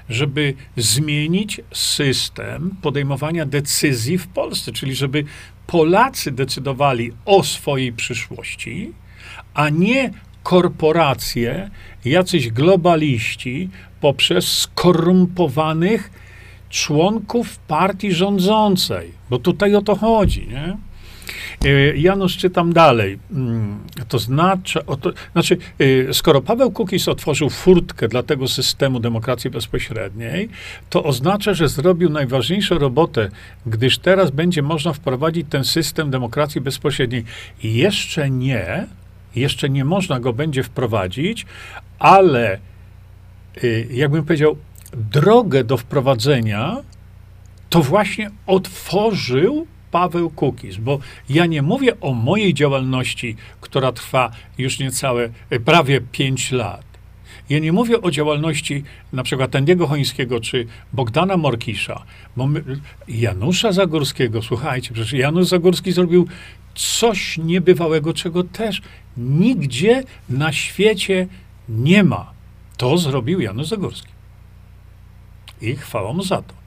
żeby 0.08 0.54
zmienić 0.76 1.60
system 1.72 2.76
podejmowania 2.82 3.46
decyzji 3.46 4.18
w 4.18 4.26
Polsce, 4.26 4.72
czyli 4.72 4.94
żeby 4.94 5.24
Polacy 5.72 6.32
decydowali 6.32 7.12
o 7.24 7.44
swojej 7.44 7.92
przyszłości, 7.92 8.92
a 9.54 9.68
nie 9.68 10.10
korporacje, 10.42 11.70
jacyś 12.04 12.50
globaliści 12.50 13.68
poprzez 14.00 14.58
skorumpowanych 14.58 16.10
członków 16.70 17.58
partii 17.58 18.12
rządzącej, 18.12 19.12
bo 19.30 19.38
tutaj 19.38 19.74
o 19.74 19.82
to 19.82 19.96
chodzi, 19.96 20.48
nie? 20.48 20.76
E, 21.64 21.96
Janusz, 21.96 22.36
czytam 22.36 22.72
dalej. 22.72 23.18
Mm, 23.30 23.78
to 24.08 24.18
znaczy, 24.18 24.80
to, 25.00 25.12
znaczy, 25.32 25.56
e, 26.08 26.14
skoro 26.14 26.40
Paweł 26.40 26.70
Kukis 26.70 27.08
otworzył 27.08 27.50
furtkę 27.50 28.08
dla 28.08 28.22
tego 28.22 28.48
systemu 28.48 29.00
demokracji 29.00 29.50
bezpośredniej, 29.50 30.48
to 30.90 31.04
oznacza, 31.04 31.54
że 31.54 31.68
zrobił 31.68 32.10
najważniejszą 32.10 32.78
robotę, 32.78 33.28
gdyż 33.66 33.98
teraz 33.98 34.30
będzie 34.30 34.62
można 34.62 34.92
wprowadzić 34.92 35.46
ten 35.50 35.64
system 35.64 36.10
demokracji 36.10 36.60
bezpośredniej. 36.60 37.24
Jeszcze 37.62 38.30
nie, 38.30 38.86
jeszcze 39.36 39.70
nie 39.70 39.84
można 39.84 40.20
go 40.20 40.32
będzie 40.32 40.62
wprowadzić, 40.62 41.46
ale 41.98 42.58
y, 43.64 43.88
jakbym 43.90 44.24
powiedział, 44.24 44.56
drogę 44.92 45.64
do 45.64 45.76
wprowadzenia 45.76 46.76
to 47.70 47.82
właśnie 47.82 48.30
otworzył 48.46 49.66
Paweł 49.92 50.30
Kukiz, 50.30 50.76
bo 50.76 50.98
ja 51.28 51.46
nie 51.46 51.62
mówię 51.62 52.00
o 52.00 52.12
mojej 52.12 52.54
działalności, 52.54 53.36
która 53.60 53.92
trwa 53.92 54.30
już 54.58 54.78
niecałe, 54.78 55.30
y, 55.52 55.60
prawie 55.60 56.00
5 56.00 56.52
lat. 56.52 56.84
Ja 57.50 57.58
nie 57.58 57.72
mówię 57.72 58.02
o 58.02 58.10
działalności 58.10 58.84
na 59.12 59.22
przykład 59.22 59.50
Tendiego 59.50 59.86
Chońskiego 59.86 60.40
czy 60.40 60.66
Bogdana 60.92 61.36
Morkisza, 61.36 62.04
bo 62.36 62.46
my, 62.46 62.62
Janusza 63.08 63.72
Zagórskiego, 63.72 64.42
słuchajcie, 64.42 64.94
przecież 64.94 65.12
Janusz 65.12 65.46
Zagórski 65.46 65.92
zrobił 65.92 66.26
coś 66.74 67.38
niebywałego, 67.38 68.14
czego 68.14 68.44
też 68.44 68.82
nigdzie 69.16 70.02
na 70.28 70.52
świecie 70.52 71.26
nie 71.68 72.04
ma. 72.04 72.32
To 72.76 72.98
zrobił 72.98 73.40
Janusz 73.40 73.66
Zagórski. 73.66 74.08
I 75.60 75.76
chwała 75.76 76.12
mu 76.12 76.22
za 76.22 76.42
to. 76.42 76.61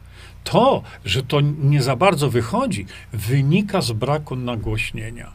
To, 0.45 0.83
że 1.05 1.23
to 1.23 1.41
nie 1.41 1.81
za 1.81 1.95
bardzo 1.95 2.29
wychodzi, 2.29 2.85
wynika 3.13 3.81
z 3.81 3.91
braku 3.91 4.35
nagłośnienia. 4.35 5.31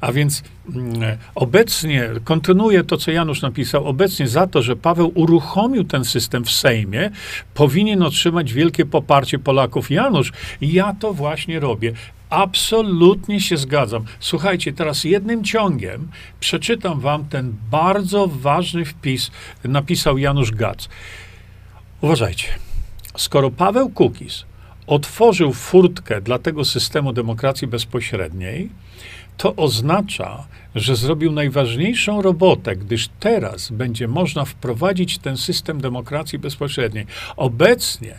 A 0.00 0.12
więc 0.12 0.42
mm, 0.74 1.18
obecnie, 1.34 2.08
kontynuuję 2.24 2.84
to, 2.84 2.96
co 2.96 3.10
Janusz 3.10 3.42
napisał, 3.42 3.86
obecnie 3.86 4.28
za 4.28 4.46
to, 4.46 4.62
że 4.62 4.76
Paweł 4.76 5.12
uruchomił 5.14 5.84
ten 5.84 6.04
system 6.04 6.44
w 6.44 6.50
Sejmie, 6.50 7.10
powinien 7.54 8.02
otrzymać 8.02 8.52
wielkie 8.52 8.86
poparcie 8.86 9.38
Polaków. 9.38 9.90
Janusz, 9.90 10.32
ja 10.60 10.94
to 11.00 11.14
właśnie 11.14 11.60
robię. 11.60 11.92
Absolutnie 12.30 13.40
się 13.40 13.56
zgadzam. 13.56 14.04
Słuchajcie, 14.20 14.72
teraz 14.72 15.04
jednym 15.04 15.44
ciągiem 15.44 16.08
przeczytam 16.40 17.00
wam 17.00 17.24
ten 17.24 17.54
bardzo 17.70 18.26
ważny 18.26 18.84
wpis, 18.84 19.30
napisał 19.64 20.18
Janusz 20.18 20.50
Gac. 20.50 20.88
Uważajcie. 22.00 22.67
Skoro 23.18 23.50
Paweł 23.50 23.90
Kukis 23.90 24.44
otworzył 24.86 25.52
furtkę 25.52 26.20
dla 26.20 26.38
tego 26.38 26.64
systemu 26.64 27.12
demokracji 27.12 27.66
bezpośredniej, 27.66 28.70
to 29.36 29.56
oznacza, 29.56 30.46
że 30.74 30.96
zrobił 30.96 31.32
najważniejszą 31.32 32.22
robotę, 32.22 32.76
gdyż 32.76 33.08
teraz 33.20 33.70
będzie 33.70 34.08
można 34.08 34.44
wprowadzić 34.44 35.18
ten 35.18 35.36
system 35.36 35.80
demokracji 35.80 36.38
bezpośredniej. 36.38 37.06
Obecnie 37.36 38.14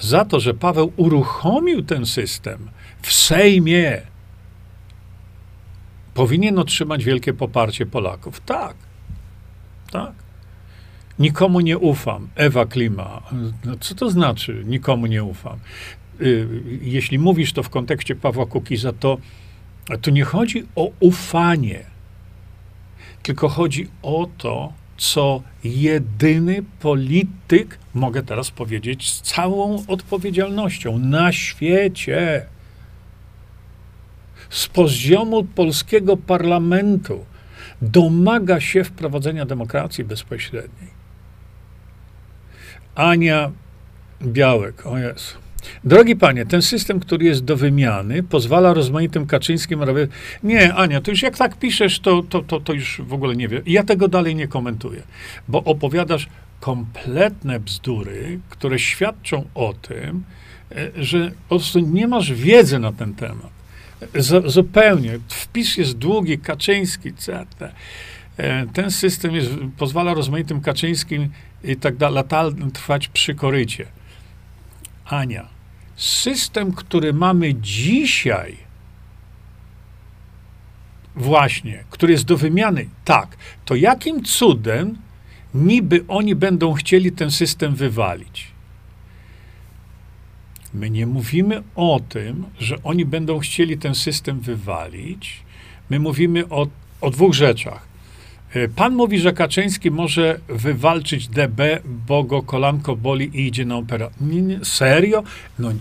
za 0.00 0.24
to, 0.24 0.40
że 0.40 0.54
Paweł 0.54 0.92
uruchomił 0.96 1.82
ten 1.82 2.06
system 2.06 2.68
w 3.02 3.12
Sejmie, 3.12 4.02
powinien 6.14 6.58
otrzymać 6.58 7.04
wielkie 7.04 7.34
poparcie 7.34 7.86
Polaków. 7.86 8.40
Tak. 8.40 8.74
Tak. 9.90 10.21
Nikomu 11.18 11.60
nie 11.60 11.78
ufam. 11.78 12.28
Ewa 12.34 12.66
Klima. 12.66 13.22
No, 13.64 13.76
co 13.80 13.94
to 13.94 14.10
znaczy 14.10 14.62
nikomu 14.66 15.06
nie 15.06 15.24
ufam? 15.24 15.58
Y, 16.20 16.48
jeśli 16.82 17.18
mówisz 17.18 17.52
to 17.52 17.62
w 17.62 17.68
kontekście 17.68 18.14
Pawła 18.14 18.46
Kukiza, 18.46 18.92
to, 18.92 19.18
to 20.02 20.10
nie 20.10 20.24
chodzi 20.24 20.66
o 20.76 20.90
ufanie, 21.00 21.84
tylko 23.22 23.48
chodzi 23.48 23.88
o 24.02 24.28
to, 24.38 24.72
co 24.96 25.42
jedyny 25.64 26.62
polityk, 26.80 27.78
mogę 27.94 28.22
teraz 28.22 28.50
powiedzieć 28.50 29.10
z 29.10 29.22
całą 29.22 29.86
odpowiedzialnością, 29.86 30.98
na 30.98 31.32
świecie, 31.32 32.46
z 34.50 34.68
poziomu 34.68 35.44
polskiego 35.44 36.16
parlamentu 36.16 37.24
domaga 37.82 38.60
się 38.60 38.84
wprowadzenia 38.84 39.46
demokracji 39.46 40.04
bezpośredniej. 40.04 40.91
Ania 42.94 43.50
Białek, 44.22 44.86
o 44.86 44.98
jest, 44.98 45.42
Drogi 45.84 46.16
panie, 46.16 46.46
ten 46.46 46.62
system, 46.62 47.00
który 47.00 47.24
jest 47.24 47.44
do 47.44 47.56
wymiany, 47.56 48.22
pozwala 48.22 48.74
rozmaitym 48.74 49.26
Kaczyńskim 49.26 49.82
robić. 49.82 50.10
Nie, 50.42 50.74
Ania, 50.74 51.00
to 51.00 51.10
już 51.10 51.22
jak 51.22 51.36
tak 51.36 51.58
piszesz, 51.58 52.00
to, 52.00 52.22
to, 52.22 52.42
to, 52.42 52.60
to 52.60 52.72
już 52.72 53.00
w 53.04 53.12
ogóle 53.12 53.36
nie 53.36 53.48
wiem. 53.48 53.62
Ja 53.66 53.84
tego 53.84 54.08
dalej 54.08 54.34
nie 54.34 54.48
komentuję, 54.48 55.02
bo 55.48 55.64
opowiadasz 55.64 56.28
kompletne 56.60 57.60
bzdury, 57.60 58.40
które 58.48 58.78
świadczą 58.78 59.44
o 59.54 59.72
tym, 59.72 60.24
e, 60.72 60.90
że 60.96 61.30
po 61.48 61.56
prostu 61.56 61.78
nie 61.78 62.08
masz 62.08 62.32
wiedzy 62.32 62.78
na 62.78 62.92
ten 62.92 63.14
temat. 63.14 63.50
Z, 64.14 64.52
zupełnie. 64.52 65.18
Wpis 65.28 65.76
jest 65.76 65.98
długi, 65.98 66.38
Kaczyński, 66.38 67.08
etc. 67.08 67.44
E, 68.36 68.66
ten 68.66 68.90
system 68.90 69.34
jest, 69.34 69.50
pozwala 69.78 70.14
rozmaitym 70.14 70.60
Kaczyńskim 70.60 71.30
i 71.64 71.76
tak 71.76 71.96
dalej 71.96 72.24
trwać 72.72 73.08
przy 73.08 73.34
korycie. 73.34 73.86
Ania, 75.04 75.48
system, 75.96 76.72
który 76.72 77.12
mamy 77.12 77.54
dzisiaj, 77.54 78.56
właśnie, 81.16 81.84
który 81.90 82.12
jest 82.12 82.24
do 82.24 82.36
wymiany, 82.36 82.88
tak, 83.04 83.36
to 83.64 83.74
jakim 83.74 84.24
cudem 84.24 84.96
niby 85.54 86.04
oni 86.08 86.34
będą 86.34 86.72
chcieli 86.72 87.12
ten 87.12 87.30
system 87.30 87.74
wywalić? 87.74 88.52
My 90.74 90.90
nie 90.90 91.06
mówimy 91.06 91.62
o 91.74 92.00
tym, 92.08 92.44
że 92.58 92.82
oni 92.82 93.04
będą 93.04 93.38
chcieli 93.38 93.78
ten 93.78 93.94
system 93.94 94.40
wywalić. 94.40 95.42
My 95.90 95.98
mówimy 95.98 96.48
o, 96.48 96.66
o 97.00 97.10
dwóch 97.10 97.34
rzeczach. 97.34 97.91
E, 98.54 98.68
pan 98.68 98.94
mówi, 98.94 99.18
że 99.18 99.32
Kaczyński 99.32 99.90
może 99.90 100.38
wywalczyć 100.48 101.28
DB, 101.28 101.60
bo 101.84 102.24
go 102.24 102.42
kolanko 102.42 102.96
boli 102.96 103.30
i 103.34 103.46
idzie 103.46 103.64
na 103.64 103.76
operację. 103.76 104.26
Serio? 104.62 105.22
No, 105.58 105.72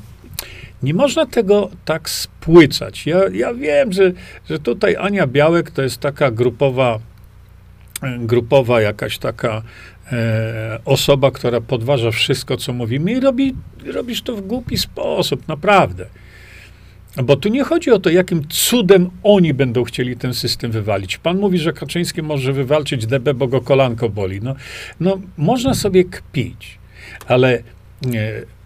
nie 0.84 0.94
można 0.94 1.26
tego 1.26 1.70
tak 1.86 2.10
spłycać. 2.10 3.06
Ja, 3.06 3.20
ja 3.34 3.54
wiem, 3.54 3.94
że, 3.94 4.12
że 4.50 4.60
tutaj 4.60 4.96
Ania 4.96 5.28
Białek 5.28 5.72
to 5.72 5.82
jest 5.82 6.00
taka 6.00 6.32
grupowa, 6.32 7.00
e, 8.04 8.20
grupowa 8.20 8.82
jakaś 8.82 9.18
taka 9.18 9.62
e, 10.12 10.80
osoba, 10.86 11.32
która 11.32 11.62
podważa 11.62 12.12
wszystko, 12.12 12.58
co 12.58 12.74
mówimy 12.74 13.12
i 13.12 13.20
robi, 13.20 13.56
robisz 13.86 14.22
to 14.22 14.36
w 14.36 14.42
głupi 14.42 14.78
sposób, 14.78 15.48
naprawdę. 15.48 16.06
Bo 17.16 17.36
tu 17.36 17.50
nie 17.50 17.64
chodzi 17.64 17.92
o 17.92 18.00
to, 18.00 18.10
jakim 18.10 18.48
cudem 18.48 19.10
oni 19.24 19.54
będą 19.54 19.84
chcieli 19.84 20.18
ten 20.18 20.34
system 20.34 20.72
wywalić. 20.72 21.18
Pan 21.18 21.38
mówi, 21.38 21.60
że 21.60 21.74
Kaczyński 21.74 22.22
może 22.22 22.54
wywalczyć 22.54 23.06
DB, 23.08 23.34
bo 23.34 23.48
go 23.48 23.62
kolanko 23.62 24.10
boli. 24.10 24.42
No, 24.42 24.56
no 25.00 25.22
można 25.38 25.74
sobie 25.74 26.04
kpić, 26.04 26.80
ale, 27.28 27.64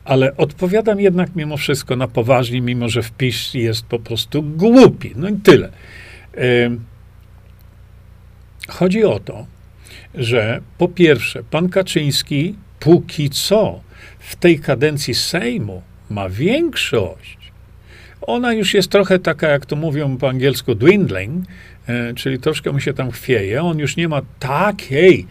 ale 0.03 0.37
odpowiadam 0.37 0.99
jednak 0.99 1.35
mimo 1.35 1.57
wszystko 1.57 1.95
na 1.95 2.07
poważnie, 2.07 2.61
mimo 2.61 2.89
że 2.89 3.03
wpis 3.03 3.53
jest 3.53 3.85
po 3.85 3.99
prostu 3.99 4.43
głupi. 4.43 5.13
No 5.15 5.29
i 5.29 5.35
tyle. 5.35 5.71
Chodzi 8.67 9.03
o 9.03 9.19
to, 9.19 9.45
że 10.15 10.61
po 10.77 10.87
pierwsze, 10.87 11.43
pan 11.43 11.69
Kaczyński 11.69 12.55
póki 12.79 13.29
co 13.29 13.79
w 14.19 14.35
tej 14.35 14.59
kadencji 14.59 15.13
Sejmu 15.13 15.81
ma 16.09 16.29
większość 16.29 17.44
ona 18.27 18.53
już 18.53 18.73
jest 18.73 18.89
trochę 18.89 19.19
taka, 19.19 19.47
jak 19.47 19.65
to 19.65 19.75
mówią 19.75 20.17
po 20.17 20.29
angielsku, 20.29 20.75
dwindling, 20.75 21.45
e, 21.87 22.13
czyli 22.13 22.39
troszkę 22.39 22.71
mu 22.71 22.79
się 22.79 22.93
tam 22.93 23.11
chwieje. 23.11 23.63
On 23.63 23.79
już 23.79 23.97
nie 23.97 24.07
ma 24.07 24.21
takiej 24.39 25.27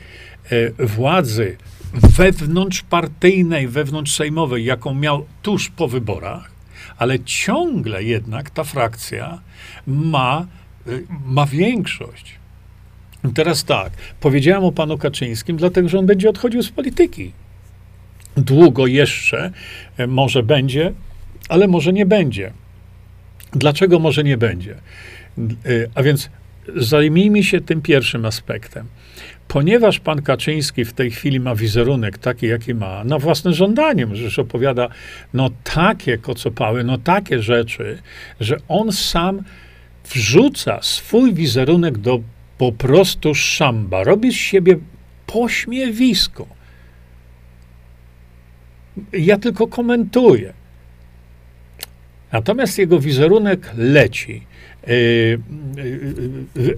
e, 0.50 0.86
władzy 0.86 1.56
wewnątrzpartyjnej, 1.92 3.68
wewnątrzsejmowej, 3.68 4.64
jaką 4.64 4.94
miał 4.94 5.26
tuż 5.42 5.70
po 5.70 5.88
wyborach, 5.88 6.50
ale 6.96 7.20
ciągle 7.20 8.04
jednak 8.04 8.50
ta 8.50 8.64
frakcja 8.64 9.40
ma, 9.86 10.46
e, 10.86 10.90
ma 11.26 11.46
większość. 11.46 12.34
Teraz 13.34 13.64
tak, 13.64 13.92
powiedziałem 14.20 14.64
o 14.64 14.72
panu 14.72 14.98
Kaczyńskim, 14.98 15.56
dlatego 15.56 15.88
że 15.88 15.98
on 15.98 16.06
będzie 16.06 16.30
odchodził 16.30 16.62
z 16.62 16.70
polityki. 16.70 17.32
Długo 18.36 18.86
jeszcze 18.86 19.50
może 20.08 20.42
będzie, 20.42 20.92
ale 21.48 21.68
może 21.68 21.92
nie 21.92 22.06
będzie. 22.06 22.52
Dlaczego 23.54 23.98
może 23.98 24.24
nie 24.24 24.36
będzie? 24.36 24.74
Y, 25.66 25.90
a 25.94 26.02
więc 26.02 26.30
zajmijmy 26.76 27.42
się 27.42 27.60
tym 27.60 27.82
pierwszym 27.82 28.24
aspektem. 28.24 28.86
Ponieważ 29.48 30.00
pan 30.00 30.22
Kaczyński 30.22 30.84
w 30.84 30.92
tej 30.92 31.10
chwili 31.10 31.40
ma 31.40 31.54
wizerunek 31.54 32.18
taki, 32.18 32.46
jaki 32.46 32.74
ma, 32.74 33.04
na 33.04 33.18
własne 33.18 33.52
żądanie, 33.52 34.06
możesz 34.06 34.38
opowiada, 34.38 34.88
no 35.34 35.50
takie 35.74 36.18
kocopały, 36.18 36.84
no 36.84 36.98
takie 36.98 37.42
rzeczy, 37.42 37.98
że 38.40 38.56
on 38.68 38.92
sam 38.92 39.42
wrzuca 40.04 40.78
swój 40.82 41.34
wizerunek 41.34 41.98
do 41.98 42.20
po 42.58 42.72
prostu 42.72 43.34
szamba. 43.34 44.04
Robi 44.04 44.32
z 44.32 44.36
siebie 44.36 44.78
pośmiewisko. 45.26 46.46
Ja 49.12 49.38
tylko 49.38 49.66
komentuję. 49.66 50.52
Natomiast 52.34 52.78
jego 52.78 53.00
wizerunek 53.00 53.70
leci. 53.76 54.42
E, 54.84 54.88
e, 54.90 54.96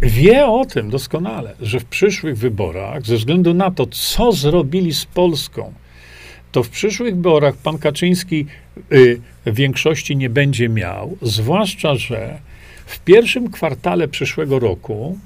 wie 0.03 0.47
o 0.47 0.65
tym 0.65 0.91
doskonale, 0.91 1.55
że 1.61 1.81
w 1.81 1.85
przyszłych 1.85 2.39
wyborach, 2.39 3.07
ze 3.07 3.17
względu 3.17 3.55
na 3.55 3.71
to, 3.71 3.87
co 3.87 4.33
zrobili 4.33 4.95
z 4.95 5.05
Polską, 5.05 5.73
to 6.53 6.63
w 6.63 6.69
przyszłych 6.69 7.15
wyborach 7.15 7.57
pan 7.57 7.79
Kaczyński 7.79 8.47
e, 9.47 9.53
większości 9.53 10.17
nie 10.17 10.31
będzie 10.31 10.69
miał, 10.69 11.17
zwłaszcza, 11.23 11.95
że 11.95 12.39
w 12.87 13.01
pierwszym 13.01 13.51
kwartale 13.51 14.09
przyszłego 14.09 14.59
roku 14.59 15.19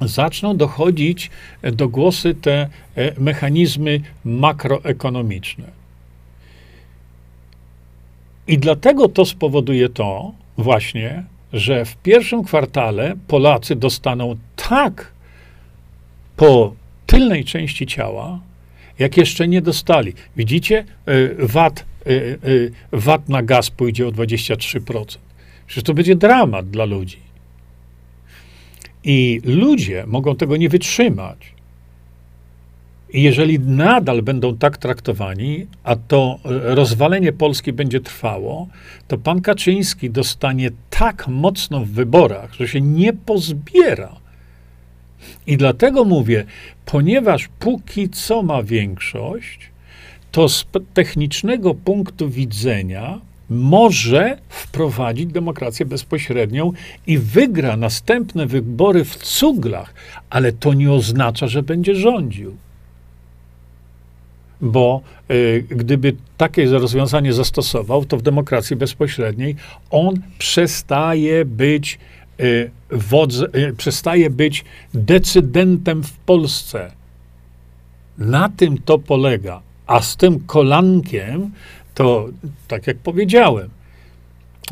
zaczną 0.00 0.56
dochodzić 0.56 1.30
do 1.62 1.88
głosy 1.88 2.34
te 2.34 2.68
mechanizmy 3.18 4.00
makroekonomiczne. 4.24 5.81
I 8.46 8.58
dlatego 8.58 9.08
to 9.08 9.24
spowoduje 9.24 9.88
to 9.88 10.32
właśnie, 10.58 11.24
że 11.52 11.84
w 11.84 11.96
pierwszym 11.96 12.44
kwartale 12.44 13.14
Polacy 13.28 13.76
dostaną 13.76 14.36
tak 14.56 15.12
po 16.36 16.74
tylnej 17.06 17.44
części 17.44 17.86
ciała, 17.86 18.40
jak 18.98 19.16
jeszcze 19.16 19.48
nie 19.48 19.62
dostali. 19.62 20.12
Widzicie, 20.36 20.84
e, 21.06 21.46
VAT, 21.46 21.84
e, 22.06 22.10
e, 22.10 22.36
VAT 22.92 23.28
na 23.28 23.42
gaz 23.42 23.70
pójdzie 23.70 24.08
o 24.08 24.12
23%. 24.12 25.18
Przecież 25.66 25.84
to 25.84 25.94
będzie 25.94 26.16
dramat 26.16 26.70
dla 26.70 26.84
ludzi. 26.84 27.18
I 29.04 29.40
ludzie 29.44 30.04
mogą 30.06 30.36
tego 30.36 30.56
nie 30.56 30.68
wytrzymać. 30.68 31.52
I 33.12 33.22
jeżeli 33.22 33.60
nadal 33.60 34.22
będą 34.22 34.56
tak 34.56 34.78
traktowani, 34.78 35.66
a 35.84 35.96
to 35.96 36.38
e, 36.44 36.74
rozwalenie 36.74 37.32
Polski 37.32 37.72
będzie 37.72 38.00
trwało, 38.00 38.68
to 39.08 39.18
pan 39.18 39.40
Kaczyński 39.40 40.10
dostanie 40.10 40.70
tak 40.90 41.28
mocno 41.28 41.80
w 41.80 41.88
wyborach, 41.88 42.54
że 42.54 42.68
się 42.68 42.80
nie 42.80 43.12
pozbiera. 43.12 44.16
I 45.46 45.56
dlatego 45.56 46.04
mówię, 46.04 46.44
ponieważ 46.86 47.48
póki 47.58 48.08
co 48.08 48.42
ma 48.42 48.62
większość, 48.62 49.70
to 50.32 50.48
z 50.48 50.66
technicznego 50.94 51.74
punktu 51.74 52.30
widzenia 52.30 53.20
może 53.50 54.38
wprowadzić 54.48 55.32
demokrację 55.32 55.86
bezpośrednią 55.86 56.72
i 57.06 57.18
wygra 57.18 57.76
następne 57.76 58.46
wybory 58.46 59.04
w 59.04 59.16
cuglach, 59.16 59.94
ale 60.30 60.52
to 60.52 60.74
nie 60.74 60.92
oznacza, 60.92 61.46
że 61.46 61.62
będzie 61.62 61.94
rządził 61.94 62.56
bo 64.62 65.00
y, 65.30 65.64
gdyby 65.68 66.16
takie 66.36 66.66
rozwiązanie 66.66 67.32
zastosował, 67.32 68.04
to 68.04 68.16
w 68.16 68.22
demokracji 68.22 68.76
bezpośredniej 68.76 69.56
on 69.90 70.14
przestaje 70.38 71.44
być 71.44 71.98
y, 72.40 72.70
wodze, 72.90 73.46
y, 73.54 73.74
przestaje 73.76 74.30
być 74.30 74.64
decydentem 74.94 76.02
w 76.02 76.12
Polsce. 76.12 76.92
Na 78.18 78.48
tym 78.48 78.78
to 78.78 78.98
polega. 78.98 79.60
A 79.86 80.00
z 80.00 80.16
tym 80.16 80.40
kolankiem, 80.40 81.50
to 81.94 82.28
tak 82.68 82.86
jak 82.86 82.96
powiedziałem, 82.96 83.68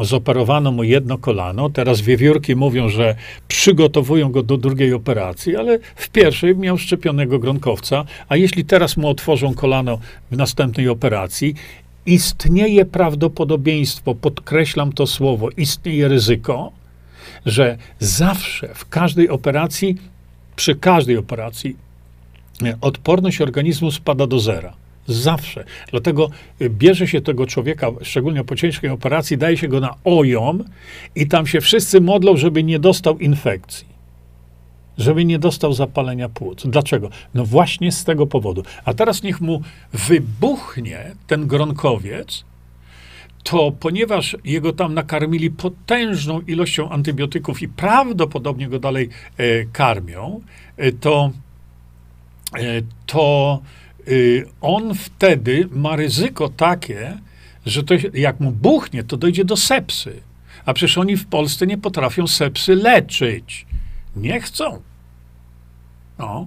zoperowano 0.00 0.72
mu 0.72 0.84
jedno 0.84 1.18
kolano. 1.18 1.70
Teraz 1.70 2.00
wiewiórki 2.00 2.56
mówią, 2.56 2.88
że 2.88 3.14
przygotowują 3.48 4.32
go 4.32 4.42
do 4.42 4.56
drugiej 4.56 4.94
operacji, 4.94 5.56
ale 5.56 5.78
w 5.96 6.08
pierwszej 6.08 6.56
miał 6.56 6.78
szczepionego 6.78 7.38
gronkowca, 7.38 8.04
a 8.28 8.36
jeśli 8.36 8.64
teraz 8.64 8.96
mu 8.96 9.08
otworzą 9.08 9.54
kolano 9.54 9.98
w 10.30 10.36
następnej 10.36 10.88
operacji, 10.88 11.54
istnieje 12.06 12.84
prawdopodobieństwo, 12.84 14.14
podkreślam 14.14 14.92
to 14.92 15.06
słowo, 15.06 15.48
istnieje 15.56 16.08
ryzyko, 16.08 16.72
że 17.46 17.78
zawsze 17.98 18.74
w 18.74 18.88
każdej 18.88 19.28
operacji, 19.28 19.96
przy 20.56 20.74
każdej 20.74 21.16
operacji, 21.16 21.76
odporność 22.80 23.40
organizmu 23.40 23.90
spada 23.90 24.26
do 24.26 24.40
zera. 24.40 24.79
Zawsze. 25.10 25.64
Dlatego 25.90 26.30
y, 26.60 26.70
bierze 26.70 27.06
się 27.06 27.20
tego 27.20 27.46
człowieka, 27.46 27.90
szczególnie 28.02 28.44
po 28.44 28.56
ciężkiej 28.56 28.90
operacji, 28.90 29.38
daje 29.38 29.56
się 29.56 29.68
go 29.68 29.80
na 29.80 29.94
ojom 30.04 30.64
i 31.14 31.28
tam 31.28 31.46
się 31.46 31.60
wszyscy 31.60 32.00
modlą, 32.00 32.36
żeby 32.36 32.64
nie 32.64 32.78
dostał 32.78 33.18
infekcji. 33.18 33.90
Żeby 34.98 35.24
nie 35.24 35.38
dostał 35.38 35.72
zapalenia 35.72 36.28
płuc. 36.28 36.66
Dlaczego? 36.66 37.10
No 37.34 37.44
właśnie 37.44 37.92
z 37.92 38.04
tego 38.04 38.26
powodu. 38.26 38.62
A 38.84 38.94
teraz 38.94 39.22
niech 39.22 39.40
mu 39.40 39.62
wybuchnie 39.92 41.12
ten 41.26 41.46
gronkowiec, 41.46 42.44
to 43.42 43.72
ponieważ 43.80 44.36
jego 44.44 44.72
tam 44.72 44.94
nakarmili 44.94 45.50
potężną 45.50 46.40
ilością 46.40 46.90
antybiotyków 46.90 47.62
i 47.62 47.68
prawdopodobnie 47.68 48.68
go 48.68 48.78
dalej 48.78 49.08
e, 49.36 49.64
karmią, 49.64 50.40
e, 50.76 50.92
to, 50.92 51.30
e, 52.58 52.60
to 53.06 53.60
on 54.60 54.94
wtedy 54.94 55.68
ma 55.72 55.96
ryzyko 55.96 56.48
takie, 56.48 57.18
że 57.66 57.82
to, 57.82 57.94
jak 58.14 58.40
mu 58.40 58.52
buchnie, 58.52 59.04
to 59.04 59.16
dojdzie 59.16 59.44
do 59.44 59.56
sepsy. 59.56 60.22
A 60.64 60.74
przecież 60.74 60.98
oni 60.98 61.16
w 61.16 61.26
Polsce 61.26 61.66
nie 61.66 61.78
potrafią 61.78 62.26
sepsy 62.26 62.74
leczyć. 62.74 63.66
Nie 64.16 64.40
chcą. 64.40 64.82
No 66.18 66.46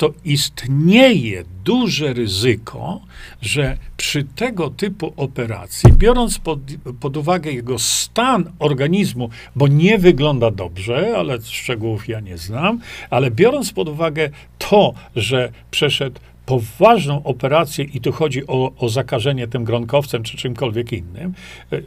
to 0.00 0.12
istnieje 0.24 1.44
duże 1.64 2.12
ryzyko, 2.12 3.00
że 3.42 3.76
przy 3.96 4.24
tego 4.24 4.70
typu 4.70 5.12
operacji, 5.16 5.92
biorąc 5.92 6.38
pod, 6.38 6.58
pod, 7.00 7.16
uwagę 7.16 7.52
jego 7.52 7.78
stan 7.78 8.52
organizmu, 8.58 9.30
bo 9.56 9.68
nie 9.68 9.98
wygląda 9.98 10.50
dobrze, 10.50 11.14
ale 11.18 11.42
szczegółów 11.42 12.08
ja 12.08 12.20
nie 12.20 12.38
znam, 12.38 12.80
ale 13.10 13.30
biorąc 13.30 13.72
pod 13.72 13.88
uwagę 13.88 14.30
to, 14.58 14.94
że 15.16 15.52
przeszedł 15.70 16.20
poważną 16.50 17.22
operację 17.22 17.84
i 17.84 18.00
tu 18.00 18.12
chodzi 18.12 18.46
o, 18.46 18.72
o 18.78 18.88
zakażenie 18.88 19.48
tym 19.48 19.64
gronkowcem 19.64 20.22
czy 20.22 20.36
czymkolwiek 20.36 20.92
innym, 20.92 21.34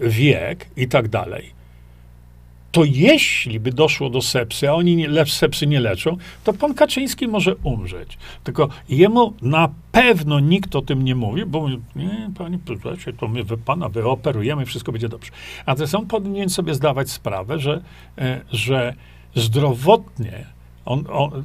wiek 0.01 0.67
i 0.77 0.87
tak 0.87 1.07
dalej 1.07 1.63
to 2.73 2.83
jeśli 2.83 3.59
by 3.59 3.71
doszło 3.71 4.09
do 4.09 4.21
sepsy, 4.21 4.69
a 4.69 4.73
oni 4.73 4.95
nie, 4.95 5.25
sepsy 5.25 5.67
nie 5.67 5.79
leczą, 5.79 6.17
to 6.43 6.53
pan 6.53 6.73
Kaczyński 6.73 7.27
może 7.27 7.55
umrzeć. 7.55 8.17
Tylko 8.43 8.69
jemu 8.89 9.33
na 9.41 9.69
pewno 9.91 10.39
nikt 10.39 10.75
o 10.75 10.81
tym 10.81 11.03
nie 11.03 11.15
mówi, 11.15 11.45
bo 11.45 11.69
nie, 11.95 12.31
panie 12.37 12.59
prezesie, 12.59 13.13
to 13.13 13.27
my 13.27 13.43
pana 13.65 13.89
wyoperujemy, 13.89 14.65
wszystko 14.65 14.91
będzie 14.91 15.09
dobrze. 15.09 15.31
A 15.65 15.75
teraz 15.75 15.95
on 15.95 16.07
powinien 16.07 16.49
sobie 16.49 16.73
zdawać 16.73 17.09
sprawę, 17.09 17.59
że, 17.59 17.81
e, 18.17 18.41
że 18.51 18.93
zdrowotnie 19.35 20.45
on, 20.85 21.03
on, 21.09 21.43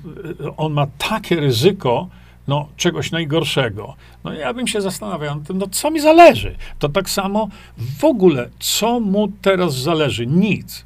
on 0.57 0.73
ma 0.73 0.87
takie 0.99 1.37
ryzyko, 1.41 2.09
no, 2.49 2.69
czegoś 2.77 3.11
najgorszego. 3.11 3.95
No 4.25 4.33
ja 4.33 4.55
bym 4.55 4.67
się 4.67 4.81
zastanawiał 4.81 5.35
nad 5.35 5.47
tym, 5.47 5.59
no 5.59 5.67
co 5.71 5.91
mi 5.91 6.01
zależy? 6.01 6.57
To 6.79 6.89
tak 6.89 7.11
samo 7.11 7.49
w 7.99 8.05
ogóle, 8.05 8.49
co 8.59 9.01
mu 9.01 9.29
teraz 9.29 9.75
zależy? 9.75 10.27
Nic. 10.27 10.85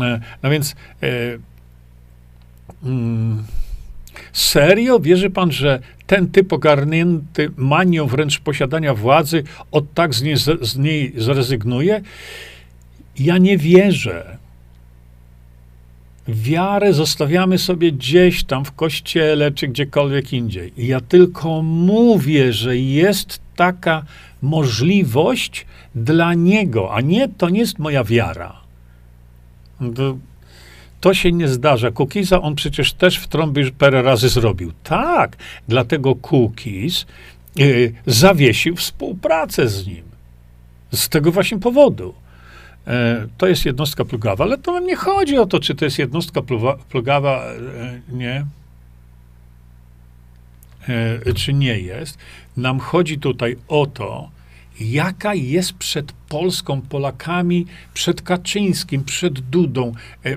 E, 0.00 0.20
no 0.42 0.50
więc 0.50 0.74
e, 1.02 1.06
mm, 2.84 3.44
serio 4.32 5.00
wierzy 5.00 5.30
pan, 5.30 5.52
że 5.52 5.80
ten 6.06 6.28
typ 6.28 6.52
ogarnięty 6.52 7.50
manią 7.56 8.06
wręcz 8.06 8.40
posiadania 8.40 8.94
władzy 8.94 9.44
od 9.70 9.94
tak 9.94 10.14
z 10.14 10.22
niej, 10.22 10.36
z 10.60 10.76
niej 10.76 11.12
zrezygnuje? 11.16 12.00
Ja 13.18 13.38
nie 13.38 13.58
wierzę. 13.58 14.38
Wiarę 16.28 16.92
zostawiamy 16.92 17.58
sobie 17.58 17.92
gdzieś 17.92 18.44
tam 18.44 18.64
w 18.64 18.72
kościele 18.72 19.52
czy 19.52 19.68
gdziekolwiek 19.68 20.32
indziej. 20.32 20.72
I 20.76 20.86
ja 20.86 21.00
tylko 21.00 21.62
mówię, 21.62 22.52
że 22.52 22.76
jest 22.76 23.40
taka 23.56 24.04
możliwość 24.42 25.66
dla 25.94 26.34
niego, 26.34 26.94
a 26.94 27.00
nie 27.00 27.28
to 27.28 27.50
nie 27.50 27.60
jest 27.60 27.78
moja 27.78 28.04
wiara. 28.04 28.60
To, 29.94 30.16
to 31.00 31.14
się 31.14 31.32
nie 31.32 31.48
zdarza. 31.48 31.90
Kukiza 31.90 32.42
on 32.42 32.54
przecież 32.54 32.92
też 32.92 33.18
w 33.18 33.28
trąbie 33.28 33.70
parę 33.72 34.02
razy 34.02 34.28
zrobił. 34.28 34.72
Tak, 34.82 35.36
dlatego 35.68 36.14
Kukiz 36.14 37.06
y, 37.60 37.94
zawiesił 38.06 38.76
współpracę 38.76 39.68
z 39.68 39.86
nim. 39.86 40.02
Z 40.92 41.08
tego 41.08 41.32
właśnie 41.32 41.58
powodu. 41.58 42.14
E, 42.86 43.26
to 43.38 43.46
jest 43.46 43.64
jednostka 43.64 44.04
plugawa, 44.04 44.44
ale 44.44 44.58
to 44.58 44.80
nie 44.80 44.96
chodzi 44.96 45.38
o 45.38 45.46
to, 45.46 45.60
czy 45.60 45.74
to 45.74 45.84
jest 45.84 45.98
jednostka 45.98 46.40
plugawa, 46.88 47.44
e, 47.44 48.00
nie, 48.08 48.46
e, 50.88 51.34
czy 51.34 51.52
nie 51.52 51.78
jest. 51.78 52.18
Nam 52.56 52.80
chodzi 52.80 53.18
tutaj 53.18 53.56
o 53.68 53.86
to, 53.86 54.30
jaka 54.80 55.34
jest 55.34 55.72
przed 55.72 56.12
Polską, 56.12 56.80
Polakami, 56.80 57.66
przed 57.94 58.22
Kaczyńskim, 58.22 59.04
przed 59.04 59.40
Dudą, 59.40 59.92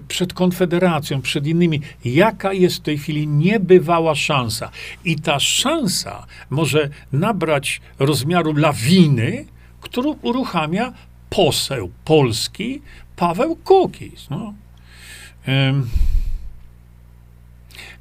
przed 0.08 0.34
Konfederacją, 0.34 1.22
przed 1.22 1.48
innymi, 1.48 1.82
jaka 2.06 2.54
jest 2.54 2.76
w 2.76 2.82
tej 2.82 2.98
chwili 2.98 3.28
niebywała 3.28 4.16
szansa. 4.16 4.72
I 5.06 5.16
ta 5.16 5.40
szansa 5.40 6.26
może 6.50 6.90
nabrać 7.12 7.82
rozmiaru 8.00 8.54
lawiny, 8.54 9.46
którą 9.82 10.16
uruchamia 10.22 10.94
poseł 11.36 11.92
polski 12.06 12.82
Paweł 13.16 13.56
Kukiz. 13.56 14.30
No. 14.30 14.54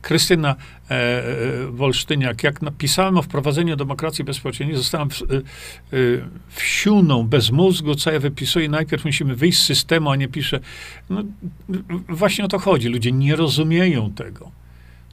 Krystyna 0.02 0.56
e, 0.90 0.94
e, 0.94 1.24
Wolsztyniak, 1.70 2.42
jak 2.42 2.62
napisałem 2.62 3.18
o 3.18 3.22
wprowadzeniu 3.22 3.76
demokracji 3.76 4.24
bezpośredniej, 4.24 4.76
zostałam 4.76 5.10
w, 5.10 5.22
e, 5.22 5.24
e, 5.24 5.40
wsiuną 6.48 7.22
bez 7.22 7.50
mózgu, 7.50 7.94
co 7.94 8.12
ja 8.12 8.20
wypisuję, 8.20 8.68
najpierw 8.68 9.04
musimy 9.04 9.36
wyjść 9.36 9.58
z 9.58 9.64
systemu, 9.64 10.10
a 10.10 10.16
nie 10.16 10.28
piszę. 10.28 10.60
No, 11.10 11.22
właśnie 12.08 12.44
o 12.44 12.48
to 12.48 12.58
chodzi. 12.58 12.88
Ludzie 12.88 13.12
nie 13.12 13.36
rozumieją 13.36 14.12
tego. 14.12 14.50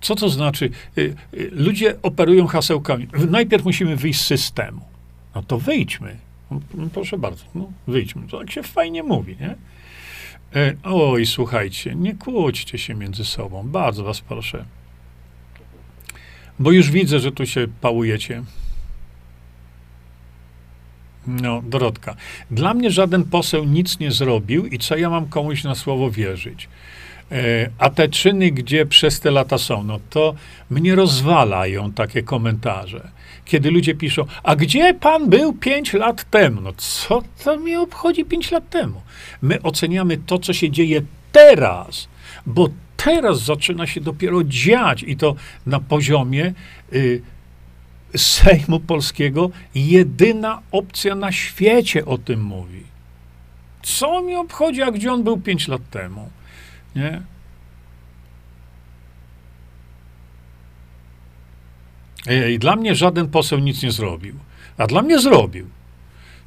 Co 0.02 0.16
to 0.16 0.30
znaczy? 0.30 0.70
E, 0.98 1.02
e, 1.02 1.14
ludzie 1.52 2.02
operują 2.02 2.48
hasełkami. 2.48 3.08
Najpierw 3.30 3.66
musimy 3.66 3.96
wyjść 3.96 4.22
z 4.22 4.26
systemu. 4.26 4.82
No 5.36 5.44
to 5.44 5.60
wyjdźmy. 5.60 6.31
No, 6.52 6.60
proszę 6.94 7.18
bardzo, 7.18 7.44
no, 7.56 7.72
wyjdźmy. 7.88 8.28
To 8.28 8.40
tak 8.40 8.52
się 8.52 8.64
fajnie 8.64 9.04
mówi, 9.04 9.38
nie? 9.40 9.56
Oj, 10.84 11.26
słuchajcie, 11.26 11.96
nie 11.96 12.16
kłóćcie 12.16 12.78
się 12.78 12.96
między 12.96 13.26
sobą. 13.26 13.64
Bardzo 13.68 14.04
was 14.04 14.22
proszę. 14.22 14.66
Bo 16.60 16.72
już 16.72 16.92
widzę, 16.92 17.20
że 17.20 17.32
tu 17.32 17.46
się 17.46 17.68
pałujecie. 17.82 18.44
No, 21.28 21.62
Dorotka. 21.62 22.16
Dla 22.52 22.74
mnie 22.74 22.92
żaden 22.92 23.24
poseł 23.24 23.66
nic 23.66 24.00
nie 24.00 24.12
zrobił 24.12 24.66
i 24.66 24.80
co 24.80 24.98
ja 24.98 25.10
mam 25.10 25.26
komuś 25.28 25.64
na 25.64 25.76
słowo 25.76 26.12
wierzyć? 26.12 26.70
E, 27.32 27.70
a 27.78 27.90
te 27.90 28.10
czyny, 28.10 28.52
gdzie 28.52 28.86
przez 28.86 29.20
te 29.20 29.32
lata 29.32 29.58
są, 29.58 29.84
no 29.84 30.00
to 30.10 30.36
mnie 30.70 30.96
rozwalają 30.96 31.92
takie 31.92 32.24
komentarze. 32.24 33.12
Kiedy 33.52 33.72
ludzie 33.72 33.96
piszą, 33.96 34.26
a 34.44 34.56
gdzie 34.56 34.94
pan 34.94 35.30
był 35.30 35.54
pięć 35.54 35.94
lat 35.94 36.30
temu? 36.30 36.62
No 36.62 36.74
co 36.78 37.24
to 37.44 37.58
mnie 37.58 37.82
obchodzi 37.82 38.26
pięć 38.26 38.52
lat 38.52 38.70
temu? 38.70 39.02
My 39.42 39.62
oceniamy 39.62 40.18
to, 40.18 40.40
co 40.40 40.54
się 40.54 40.72
dzieje 40.72 41.02
teraz, 41.32 42.08
bo 42.46 42.68
teraz 42.98 43.42
zaczyna 43.44 43.88
się 43.88 44.02
dopiero 44.02 44.44
dziać 44.44 45.04
i 45.04 45.18
to 45.18 45.36
na 45.66 45.80
poziomie 45.80 46.54
y, 46.94 47.22
Sejmu 48.16 48.80
Polskiego 48.80 49.50
jedyna 49.76 50.62
opcja 50.72 51.16
na 51.16 51.32
świecie 51.32 52.06
o 52.06 52.18
tym 52.18 52.44
mówi. 52.44 52.84
Co 53.84 54.22
mi 54.22 54.36
obchodzi, 54.36 54.82
a 54.82 54.92
gdzie 54.92 55.14
on 55.14 55.24
był 55.24 55.38
pięć 55.38 55.68
lat 55.68 55.82
temu? 55.90 56.30
Nie? 56.96 57.22
I 62.50 62.60
dla 62.60 62.76
mnie 62.76 62.96
żaden 62.96 63.28
poseł 63.28 63.60
nic 63.60 63.84
nie 63.84 63.92
zrobił. 63.92 64.36
A 64.78 64.88
dla 64.88 65.02
mnie 65.02 65.20
zrobił. 65.20 65.68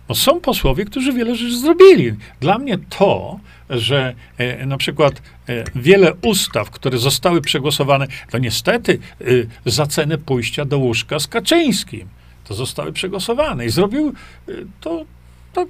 Bo 0.09 0.15
są 0.15 0.41
posłowie, 0.41 0.85
którzy 0.85 1.13
wiele 1.13 1.37
rzeczy 1.37 1.59
zrobili. 1.59 2.13
Dla 2.41 2.59
mnie 2.59 2.79
to, 2.79 3.41
że 3.71 4.15
e, 4.39 4.67
na 4.67 4.77
przykład 4.77 5.23
e, 5.49 5.65
wiele 5.75 6.15
ustaw, 6.15 6.71
które 6.71 6.99
zostały 6.99 7.41
przegłosowane, 7.41 8.07
to 8.31 8.39
niestety 8.39 8.99
e, 9.21 9.25
za 9.67 9.87
cenę 9.87 10.19
pójścia 10.19 10.65
do 10.65 10.79
łóżka 10.79 11.19
z 11.19 11.27
Kaczyńskim, 11.27 12.09
to 12.45 12.55
zostały 12.55 12.93
przegłosowane. 12.93 13.67
I 13.67 13.71
zrobił 13.71 14.15
e, 14.49 14.53
to, 14.81 15.05
to 15.53 15.67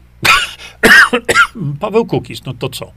Paweł 1.81 2.07
Kukiz. 2.07 2.45
No 2.45 2.55
to 2.55 2.69
co? 2.69 2.93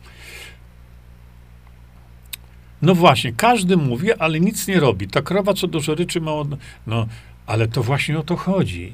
No 2.82 2.96
właśnie, 2.96 3.34
każdy 3.34 3.78
mówi, 3.78 4.14
ale 4.14 4.40
nic 4.40 4.68
nie 4.68 4.80
robi. 4.80 5.08
Ta 5.08 5.22
krowa 5.22 5.54
co 5.54 5.68
dużo 5.68 5.96
ryczy 5.96 6.22
mało... 6.22 6.46
No, 6.88 7.08
ale 7.46 7.68
to 7.68 7.84
właśnie 7.84 8.20
o 8.20 8.24
to 8.24 8.36
chodzi 8.36 8.94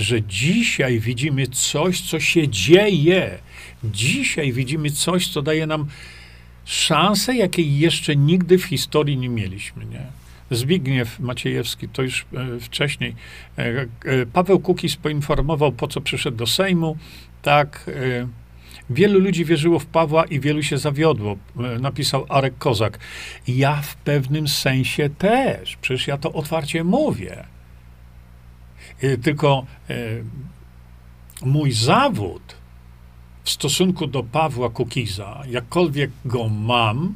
że 0.00 0.22
dzisiaj 0.22 1.00
widzimy 1.00 1.46
coś, 1.46 2.00
co 2.00 2.20
się 2.20 2.48
dzieje. 2.48 3.38
Dzisiaj 3.84 4.52
widzimy 4.52 4.90
coś, 4.90 5.28
co 5.28 5.42
daje 5.42 5.66
nam 5.66 5.86
szansę, 6.64 7.36
jakiej 7.36 7.78
jeszcze 7.78 8.16
nigdy 8.16 8.58
w 8.58 8.64
historii 8.64 9.16
nie 9.16 9.28
mieliśmy. 9.28 9.84
Nie? 9.84 10.06
Zbigniew 10.50 11.20
Maciejewski, 11.20 11.88
to 11.88 12.02
już 12.02 12.26
e, 12.34 12.60
wcześniej. 12.60 13.14
E, 13.58 13.86
e, 14.04 14.26
Paweł 14.26 14.60
Kukiz 14.60 14.96
poinformował, 14.96 15.72
po 15.72 15.88
co 15.88 16.00
przyszedł 16.00 16.36
do 16.36 16.46
Sejmu. 16.46 16.96
Tak, 17.42 17.90
wielu 18.90 19.20
ludzi 19.20 19.44
wierzyło 19.44 19.78
w 19.78 19.86
Pawła 19.86 20.24
i 20.24 20.40
wielu 20.40 20.62
się 20.62 20.78
zawiodło, 20.78 21.36
napisał 21.80 22.26
Arek 22.28 22.58
Kozak. 22.58 22.98
Ja 23.48 23.82
w 23.82 23.96
pewnym 23.96 24.48
sensie 24.48 25.10
też, 25.10 25.76
przecież 25.76 26.06
ja 26.06 26.18
to 26.18 26.32
otwarcie 26.32 26.84
mówię. 26.84 27.44
Tylko 29.22 29.66
mój 31.42 31.72
zawód 31.72 32.56
w 33.44 33.50
stosunku 33.50 34.06
do 34.06 34.22
Pawła 34.22 34.70
Kukiza, 34.70 35.42
jakkolwiek 35.48 36.10
go 36.24 36.48
mam, 36.48 37.14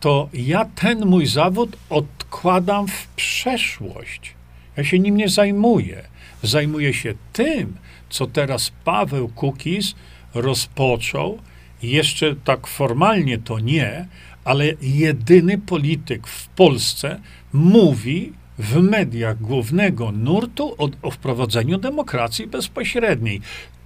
to 0.00 0.28
ja 0.32 0.64
ten 0.64 1.06
mój 1.06 1.26
zawód 1.26 1.76
odkładam 1.90 2.88
w 2.88 3.06
przeszłość. 3.06 4.34
Ja 4.76 4.84
się 4.84 4.98
nim 4.98 5.16
nie 5.16 5.28
zajmuję. 5.28 6.02
Zajmuję 6.42 6.94
się 6.94 7.14
tym, 7.32 7.76
co 8.14 8.26
teraz 8.26 8.72
Paweł 8.84 9.28
Kukiz 9.28 9.94
rozpoczął. 10.34 11.38
Jeszcze 11.82 12.36
tak 12.36 12.66
formalnie 12.66 13.38
to 13.38 13.58
nie, 13.58 14.08
ale 14.44 14.64
jedyny 14.80 15.58
polityk 15.58 16.26
w 16.26 16.48
Polsce 16.48 17.20
mówi 17.52 18.32
w 18.58 18.76
mediach 18.76 19.40
głównego 19.40 20.12
nurtu 20.12 20.74
o, 20.78 20.88
o 21.02 21.10
wprowadzeniu 21.10 21.78
demokracji 21.78 22.46
bezpośredniej. 22.46 23.40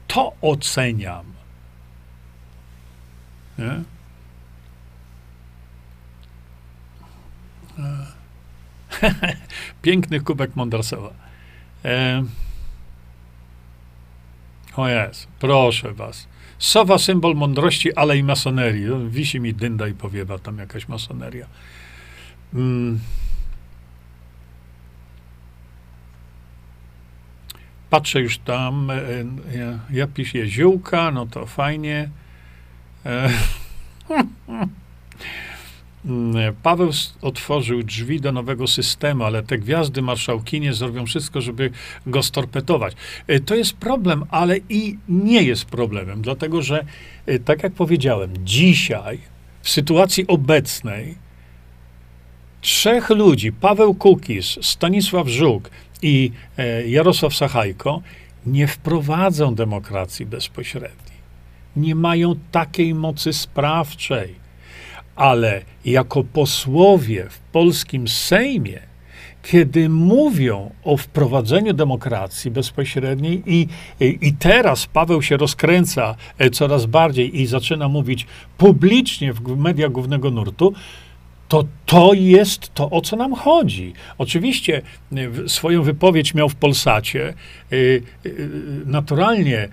To 0.07 0.33
oceniam. 0.41 1.25
Nie? 3.59 3.83
Piękny 9.83 10.21
kubek 10.21 10.57
Mondrasowa. 10.57 11.11
E... 11.85 12.25
O 14.79 14.89
jest, 14.89 15.29
proszę 15.39 15.93
was. 15.93 16.29
Sowa 16.59 16.99
symbol 16.99 17.35
mądrości, 17.35 17.95
ale 17.95 18.19
i 18.19 18.23
masonerii. 18.23 18.85
No, 18.85 19.11
wisi 19.11 19.41
mi 19.41 19.55
dynda 19.55 19.89
i 19.89 19.95
powiewa 19.95 20.39
tam 20.39 20.59
jakaś 20.59 20.89
masoneria. 20.89 21.47
Mm. 22.55 22.99
Patrzę 27.91 28.21
już 28.21 28.39
tam, 28.39 28.91
e, 28.91 28.99
ja, 29.59 29.79
ja 29.91 30.07
piszę 30.07 30.47
ziółka, 30.47 31.11
no 31.11 31.27
to 31.27 31.47
fajnie. 31.47 32.11
E, 33.07 33.31
Mm, 34.49 34.71
Paweł 36.63 36.91
otworzył 37.23 37.83
drzwi 37.83 38.21
do 38.21 38.33
nowego 38.33 38.67
systemu, 38.67 39.25
ale 39.25 39.43
te 39.43 39.59
gwiazdy 39.59 40.03
marszałkinie 40.03 40.75
zrobią 40.75 41.07
wszystko, 41.07 41.41
żeby 41.41 41.71
go 42.07 42.23
storpetować. 42.23 42.95
E, 43.27 43.41
to 43.41 43.55
jest 43.55 43.73
problem, 43.73 44.25
ale 44.31 44.57
i 44.69 44.99
nie 45.09 45.43
jest 45.43 45.65
problemem, 45.65 46.23
dlatego 46.23 46.63
że, 46.63 46.85
e, 47.27 47.39
tak 47.39 47.63
jak 47.63 47.73
powiedziałem, 47.73 48.31
dzisiaj, 48.45 49.19
w 49.63 49.71
sytuacji 49.71 50.27
obecnej, 50.27 51.15
trzech 52.61 53.11
ludzi, 53.11 53.53
Paweł 53.53 53.95
Kukis, 53.95 54.59
Stanisław 54.63 55.29
Żuk 55.29 55.71
i 56.03 56.33
e, 56.57 56.89
Jarosław 56.89 57.35
Sachajko, 57.35 58.03
nie 58.47 58.67
wprowadzą 58.67 59.55
demokracji 59.55 60.27
bezpośredniej. 60.27 61.19
Nie 61.77 61.95
mają 61.95 62.35
takiej 62.51 62.95
mocy 62.95 63.33
sprawczej 63.33 64.48
ale 65.19 65.63
jako 65.85 66.25
posłowie 66.25 67.27
w 67.31 67.39
polskim 67.39 68.09
Sejmie, 68.09 68.81
kiedy 69.43 69.89
mówią 69.89 70.71
o 70.85 70.97
wprowadzeniu 70.97 71.73
demokracji 71.73 72.51
bezpośredniej 72.51 73.43
i, 73.47 73.69
i, 74.01 74.33
teraz 74.39 74.87
Paweł 74.87 75.23
się 75.23 75.37
rozkręca 75.37 76.15
e, 76.39 76.51
coraz 76.51 76.87
bardziej 76.87 77.41
i 77.41 77.47
zaczyna 77.47 77.89
mówić 77.89 78.27
publicznie 78.59 79.33
w 79.33 79.57
mediach 79.57 79.93
głównego 79.93 80.31
nurtu, 80.31 80.73
to 81.49 81.65
to 81.87 82.13
jest 82.15 82.75
to, 82.75 82.91
o 82.91 83.01
co 83.01 83.17
nam 83.17 83.35
chodzi. 83.35 83.93
Oczywiście 84.19 84.83
e, 85.13 85.49
swoją 85.49 85.83
wypowiedź 85.83 86.35
miał 86.35 86.49
w 86.49 86.55
Polsacie. 86.55 87.29
E, 87.29 87.77
e, 87.77 88.31
naturalnie 88.87 89.69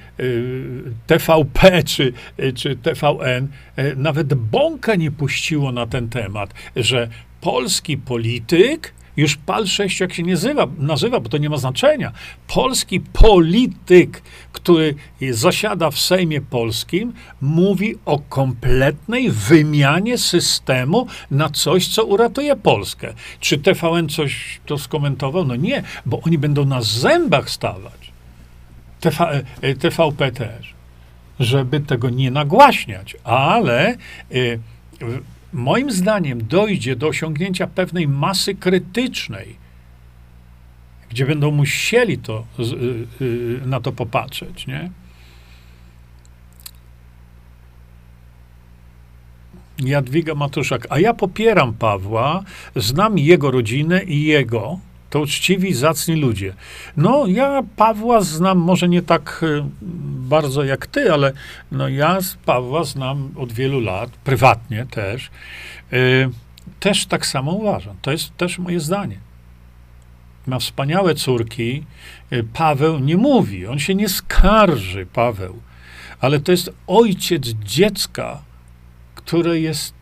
TVP 1.08 1.84
czy, 1.92 2.14
czy 2.56 2.76
TVN 2.76 3.48
nawet 3.96 4.34
bąka 4.34 4.96
nie 4.96 5.12
puściło 5.12 5.72
na 5.72 5.88
ten 5.88 6.10
temat, 6.10 6.54
że 6.76 7.10
polski 7.42 7.98
polityk 7.98 8.94
już 9.18 9.36
PAL 9.36 9.68
6, 9.68 10.00
jak 10.00 10.14
się 10.14 10.24
nazywa, 10.24 10.68
nazywa, 10.78 11.20
bo 11.20 11.30
to 11.30 11.38
nie 11.38 11.50
ma 11.50 11.58
znaczenia. 11.58 12.12
Polski 12.48 13.00
polityk, 13.00 14.22
który 14.52 14.96
zasiada 15.32 15.92
w 15.92 16.00
Sejmie 16.00 16.42
Polskim, 16.42 17.14
mówi 17.42 17.96
o 18.06 18.20
kompletnej 18.20 19.32
wymianie 19.32 20.18
systemu 20.18 21.08
na 21.32 21.50
coś, 21.50 21.88
co 21.88 22.06
uratuje 22.06 22.56
Polskę. 22.56 23.14
Czy 23.40 23.58
TVN 23.58 24.10
coś 24.10 24.60
to 24.66 24.78
skomentował? 24.78 25.46
No 25.46 25.56
nie, 25.56 25.84
bo 26.06 26.22
oni 26.22 26.38
będą 26.38 26.66
na 26.66 26.82
zębach 26.82 27.50
stawać. 27.50 28.12
TV, 29.00 29.44
TVP 29.80 30.26
e, 30.26 30.32
też, 30.32 30.74
żeby 31.40 31.80
tego 31.80 32.10
nie 32.10 32.32
nagłaśniać, 32.32 33.16
ale. 33.24 33.98
Y, 34.32 34.60
moim 35.56 35.92
zdaniem 35.92 36.48
dojdzie 36.48 36.96
do 36.96 37.08
osiągnięcia 37.08 37.68
pewnej 37.68 38.08
masy 38.08 38.56
krytycznej, 38.56 39.56
gdzie 41.10 41.26
będą 41.26 41.52
musieli 41.52 42.18
to, 42.18 42.46
y, 42.60 43.24
y, 43.26 43.62
na 43.66 43.80
to 43.80 43.92
popatrzeć, 43.92 44.68
nie? 44.68 44.90
Jadwiga 49.80 50.36
Matuszak. 50.36 50.88
A 50.90 51.00
ja 51.00 51.14
popieram 51.14 51.74
Pawła, 51.74 52.44
znam 52.76 53.18
jego 53.18 53.52
rodzinę 53.52 54.04
i 54.04 54.24
jego, 54.24 54.80
to 55.10 55.20
uczciwi, 55.20 55.74
zacni 55.74 56.16
ludzie. 56.16 56.54
No, 56.98 57.28
ja 57.28 57.64
Pawła 57.76 58.22
znam 58.22 58.58
może 58.58 58.90
nie 58.90 59.02
tak 59.02 59.40
y, 59.44 59.64
bardzo 60.30 60.64
jak 60.64 60.88
ty, 60.88 61.14
ale 61.14 61.34
no 61.72 61.90
ja 61.90 62.20
Pawła 62.46 62.84
znam 62.84 63.32
od 63.36 63.54
wielu 63.54 63.80
lat, 63.80 64.10
prywatnie 64.10 64.86
też. 64.86 65.30
Y, 65.94 66.30
też 66.80 67.06
tak 67.06 67.26
samo 67.26 67.52
uważam. 67.52 67.96
To 68.02 68.12
jest 68.12 68.38
też 68.38 68.60
moje 68.60 68.80
zdanie. 68.80 69.18
Ma 70.48 70.60
wspaniałe 70.60 71.16
córki. 71.16 71.84
Y, 72.34 72.44
Paweł 72.54 73.00
nie 73.00 73.18
mówi, 73.18 73.68
on 73.68 73.80
się 73.80 73.96
nie 73.96 74.10
skarży, 74.10 75.06
Paweł, 75.06 75.62
ale 76.20 76.40
to 76.40 76.52
jest 76.52 76.74
ojciec 76.88 77.48
dziecka, 77.48 78.42
które 79.16 79.60
jest 79.60 79.94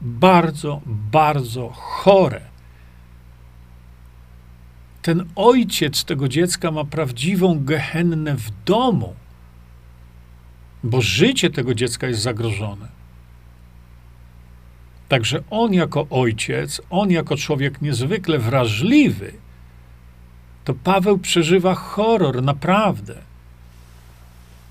bardzo, 0.00 0.80
bardzo 0.86 1.68
chore 1.68 2.53
ten 5.04 5.24
ojciec 5.36 6.04
tego 6.04 6.28
dziecka 6.28 6.70
ma 6.70 6.84
prawdziwą 6.84 7.64
gehennę 7.64 8.36
w 8.36 8.50
domu, 8.64 9.14
bo 10.84 11.00
życie 11.00 11.50
tego 11.50 11.74
dziecka 11.74 12.06
jest 12.06 12.20
zagrożone. 12.20 12.88
Także 15.08 15.42
on 15.50 15.74
jako 15.74 16.06
ojciec, 16.10 16.80
on 16.90 17.10
jako 17.10 17.36
człowiek 17.36 17.82
niezwykle 17.82 18.38
wrażliwy, 18.38 19.32
to 20.64 20.74
Paweł 20.74 21.18
przeżywa 21.18 21.74
horror, 21.74 22.42
naprawdę. 22.42 23.14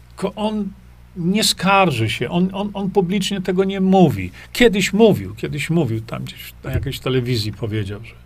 Tylko 0.09 0.33
on 0.35 0.69
nie 1.15 1.43
skarży 1.43 2.09
się, 2.09 2.29
on, 2.29 2.49
on, 2.53 2.69
on 2.73 2.89
publicznie 2.89 3.41
tego 3.41 3.63
nie 3.63 3.81
mówi. 3.81 4.31
Kiedyś 4.53 4.93
mówił, 4.93 5.35
kiedyś 5.35 5.69
mówił, 5.69 6.01
tam 6.01 6.23
gdzieś 6.23 6.53
na 6.63 6.71
jakiejś 6.71 6.99
telewizji 6.99 7.53
powiedział, 7.53 7.99
że 8.03 8.22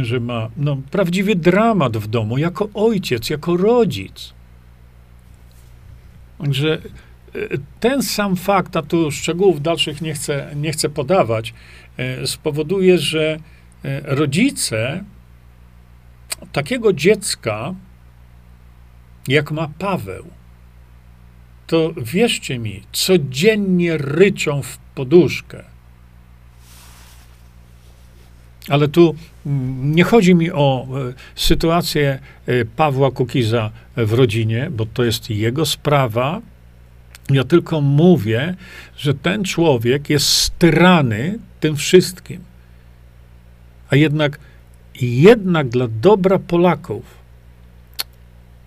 że 0.00 0.20
ma 0.20 0.48
no, 0.56 0.76
prawdziwy 0.90 1.34
dramat 1.34 1.96
w 1.96 2.06
domu, 2.06 2.38
jako 2.38 2.68
ojciec, 2.74 3.30
jako 3.30 3.56
rodzic. 3.56 4.34
Także 6.38 6.78
e, 7.34 7.38
ten 7.80 8.02
sam 8.02 8.36
fakt, 8.36 8.76
a 8.76 8.82
tu 8.82 9.10
szczegółów 9.10 9.62
dalszych 9.62 10.02
nie 10.02 10.14
chcę, 10.14 10.52
nie 10.56 10.72
chcę 10.72 10.88
podawać, 10.88 11.54
e, 11.96 12.26
spowoduje, 12.26 12.98
że 12.98 13.38
e, 13.84 14.00
rodzice 14.16 15.04
takiego 16.52 16.92
dziecka, 16.92 17.74
jak 19.28 19.50
ma 19.50 19.68
Paweł, 19.78 20.26
to 21.66 21.92
wierzcie 21.96 22.58
mi, 22.58 22.82
codziennie 22.92 23.98
ryczą 23.98 24.62
w 24.62 24.78
poduszkę. 24.78 25.71
Ale 28.68 28.88
tu 28.88 29.14
mm, 29.46 29.94
nie 29.94 30.04
chodzi 30.04 30.34
mi 30.34 30.52
o 30.52 30.86
e, 31.08 31.12
sytuację 31.34 32.18
e, 32.46 32.64
Pawła 32.64 33.10
Kukiza 33.10 33.70
w 33.96 34.12
rodzinie, 34.12 34.68
bo 34.70 34.86
to 34.86 35.04
jest 35.04 35.30
jego 35.30 35.66
sprawa. 35.66 36.40
Ja 37.30 37.44
tylko 37.44 37.80
mówię, 37.80 38.54
że 38.96 39.14
ten 39.14 39.44
człowiek 39.44 40.10
jest 40.10 40.26
styrany 40.26 41.38
tym 41.60 41.76
wszystkim. 41.76 42.40
A 43.90 43.96
jednak, 43.96 44.38
jednak 45.00 45.68
dla 45.68 45.88
dobra 45.88 46.38
Polaków 46.38 47.22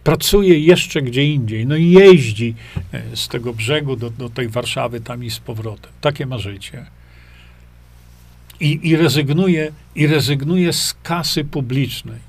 pracuje 0.03 0.59
jeszcze 0.59 1.01
gdzie 1.01 1.23
indziej. 1.23 1.65
No 1.65 1.75
i 1.75 1.91
jeździ 1.91 2.55
e, 2.93 3.15
z 3.15 3.27
tego 3.27 3.53
brzegu 3.53 3.95
do, 3.95 4.09
do 4.09 4.29
tej 4.29 4.47
Warszawy 4.47 5.01
tam 5.01 5.23
i 5.23 5.29
z 5.31 5.39
powrotem. 5.39 5.91
Takie 6.01 6.25
ma 6.25 6.37
życie. 6.37 6.85
I, 8.59 8.79
i, 8.89 8.95
rezygnuje, 8.95 9.71
I 9.95 10.07
rezygnuje 10.07 10.73
z 10.73 10.95
kasy 11.03 11.43
publicznej. 11.43 12.19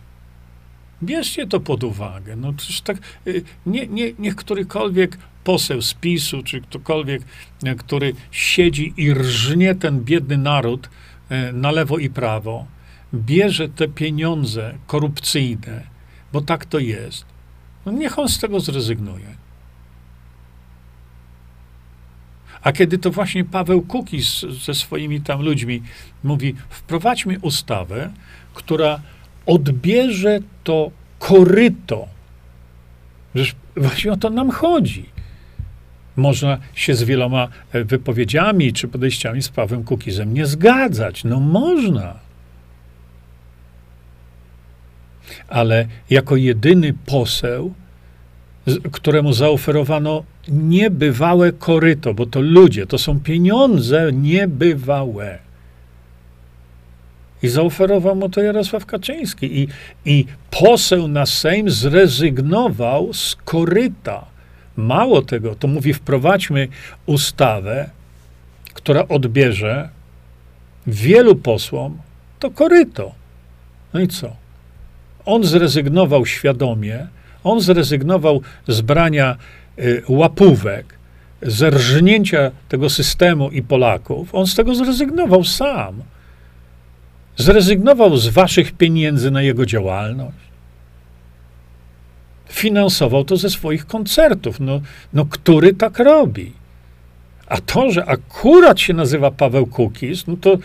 Bierzcie 1.02 1.46
to 1.46 1.60
pod 1.60 1.84
uwagę. 1.84 2.36
No, 2.36 2.52
tak, 2.84 2.96
y, 3.26 3.42
nie, 3.66 3.86
nie, 3.86 4.12
niech 4.18 4.36
którykolwiek 4.36 5.18
poseł 5.44 5.82
z 5.82 5.94
PiSu, 5.94 6.42
czy 6.42 6.60
ktokolwiek, 6.60 7.22
e, 7.64 7.74
który 7.74 8.12
siedzi 8.30 8.94
i 8.96 9.14
rżnie 9.14 9.74
ten 9.74 10.00
biedny 10.00 10.38
naród 10.38 10.90
e, 11.28 11.52
na 11.52 11.70
lewo 11.70 11.98
i 11.98 12.10
prawo, 12.10 12.66
bierze 13.14 13.68
te 13.68 13.88
pieniądze 13.88 14.74
korupcyjne, 14.86 15.82
bo 16.32 16.40
tak 16.40 16.64
to 16.64 16.78
jest, 16.78 17.24
no 17.86 17.92
niech 17.92 18.18
on 18.18 18.28
z 18.28 18.38
tego 18.38 18.60
zrezygnuje. 18.60 19.45
A 22.66 22.72
kiedy 22.72 22.98
to 22.98 23.10
właśnie 23.10 23.44
Paweł 23.44 23.82
Kukis 23.82 24.44
ze 24.64 24.74
swoimi 24.74 25.20
tam 25.20 25.42
ludźmi 25.42 25.82
mówi, 26.24 26.54
wprowadźmy 26.68 27.38
ustawę, 27.42 28.10
która 28.54 29.00
odbierze 29.46 30.38
to 30.64 30.90
koryto. 31.18 32.08
Przecież 33.34 33.54
właśnie 33.76 34.12
o 34.12 34.16
to 34.16 34.30
nam 34.30 34.50
chodzi. 34.50 35.06
Można 36.16 36.58
się 36.74 36.94
z 36.94 37.02
wieloma 37.02 37.48
e, 37.72 37.84
wypowiedziami 37.84 38.72
czy 38.72 38.88
podejściami 38.88 39.42
z 39.42 39.48
Pawłem 39.48 39.84
Kukizem 39.84 40.34
nie 40.34 40.46
zgadzać. 40.46 41.24
No 41.24 41.40
można. 41.40 42.18
Ale 45.48 45.86
jako 46.10 46.36
jedyny 46.36 46.94
poseł, 47.06 47.74
któremu 48.92 49.32
zaoferowano 49.32 50.24
niebywałe 50.48 51.52
koryto, 51.52 52.14
bo 52.14 52.26
to 52.26 52.40
ludzie, 52.40 52.86
to 52.86 52.98
są 52.98 53.20
pieniądze 53.20 54.12
niebywałe. 54.12 55.38
I 57.42 57.48
zaoferował 57.48 58.16
mu 58.16 58.28
to 58.28 58.40
Jarosław 58.40 58.86
Kaczyński. 58.86 59.60
I, 59.60 59.68
I 60.04 60.26
poseł 60.50 61.08
na 61.08 61.26
Sejm 61.26 61.70
zrezygnował 61.70 63.12
z 63.12 63.36
koryta. 63.44 64.24
Mało 64.76 65.22
tego, 65.22 65.54
to 65.54 65.68
mówi, 65.68 65.94
wprowadźmy 65.94 66.68
ustawę, 67.06 67.90
która 68.74 69.08
odbierze 69.08 69.88
wielu 70.86 71.36
posłom 71.36 71.98
to 72.38 72.50
koryto. 72.50 73.12
No 73.94 74.00
i 74.00 74.08
co? 74.08 74.36
On 75.24 75.44
zrezygnował 75.44 76.26
świadomie, 76.26 77.06
on 77.46 77.60
zrezygnował 77.60 78.40
z 78.68 78.80
brania 78.80 79.36
y, 79.78 80.02
łapówek, 80.08 80.98
z 81.42 81.74
rżnięcia 81.74 82.50
tego 82.68 82.90
systemu 82.90 83.50
i 83.50 83.62
Polaków. 83.62 84.34
On 84.34 84.46
z 84.46 84.54
tego 84.54 84.74
zrezygnował 84.74 85.44
sam. 85.44 86.02
Zrezygnował 87.36 88.16
z 88.16 88.28
waszych 88.28 88.72
pieniędzy 88.72 89.30
na 89.30 89.42
jego 89.42 89.66
działalność. 89.66 90.46
Finansował 92.48 93.24
to 93.24 93.36
ze 93.36 93.50
swoich 93.50 93.86
koncertów. 93.86 94.60
No, 94.60 94.80
no 95.12 95.24
który 95.24 95.74
tak 95.74 95.98
robi? 95.98 96.52
A 97.46 97.60
to, 97.60 97.90
że 97.90 98.04
akurat 98.06 98.80
się 98.80 98.94
nazywa 98.94 99.30
Paweł 99.30 99.66
Kukis, 99.66 100.26
no 100.26 100.36
to 100.36 100.58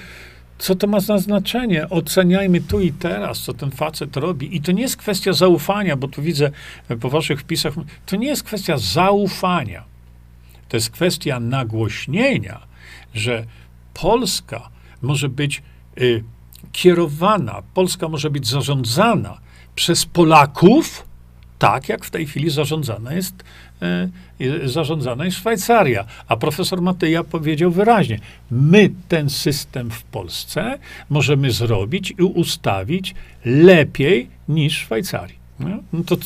co 0.61 0.75
to 0.75 0.87
ma 0.87 0.99
znaczenie? 0.99 1.89
Oceniajmy 1.89 2.61
tu 2.61 2.79
i 2.79 2.91
teraz, 2.91 3.39
co 3.39 3.53
ten 3.53 3.71
facet 3.71 4.17
robi. 4.17 4.55
I 4.55 4.61
to 4.61 4.71
nie 4.71 4.81
jest 4.81 4.97
kwestia 4.97 5.33
zaufania, 5.33 5.95
bo 5.95 6.07
tu 6.07 6.21
widzę 6.21 6.51
po 6.99 7.09
waszych 7.09 7.39
wpisach, 7.39 7.73
to 8.05 8.15
nie 8.15 8.27
jest 8.27 8.43
kwestia 8.43 8.77
zaufania. 8.77 9.83
To 10.69 10.77
jest 10.77 10.89
kwestia 10.89 11.39
nagłośnienia, 11.39 12.59
że 13.13 13.45
Polska 13.93 14.69
może 15.01 15.29
być 15.29 15.61
y, 16.01 16.23
kierowana, 16.71 17.61
Polska 17.73 18.07
może 18.07 18.29
być 18.29 18.47
zarządzana 18.47 19.37
przez 19.75 20.05
Polaków, 20.05 21.05
tak 21.61 21.89
jak 21.89 22.05
w 22.05 22.09
tej 22.09 22.27
chwili 22.27 22.49
zarządzana 22.49 23.13
jest, 23.13 23.43
e, 23.81 24.09
zarządzana 24.63 25.25
jest 25.25 25.37
Szwajcaria. 25.37 26.05
A 26.27 26.37
profesor 26.37 26.81
Matyja 26.81 27.23
powiedział 27.23 27.71
wyraźnie, 27.71 28.19
my 28.51 28.89
ten 29.07 29.29
system 29.29 29.91
w 29.91 30.03
Polsce 30.03 30.79
możemy 31.09 31.51
zrobić 31.51 32.11
i 32.11 32.23
ustawić 32.23 33.15
lepiej 33.45 34.29
niż 34.47 34.77
w 34.77 34.81
Szwajcarii. 34.81 35.35
No, 35.59 35.69
no 35.93 36.03
to 36.03 36.17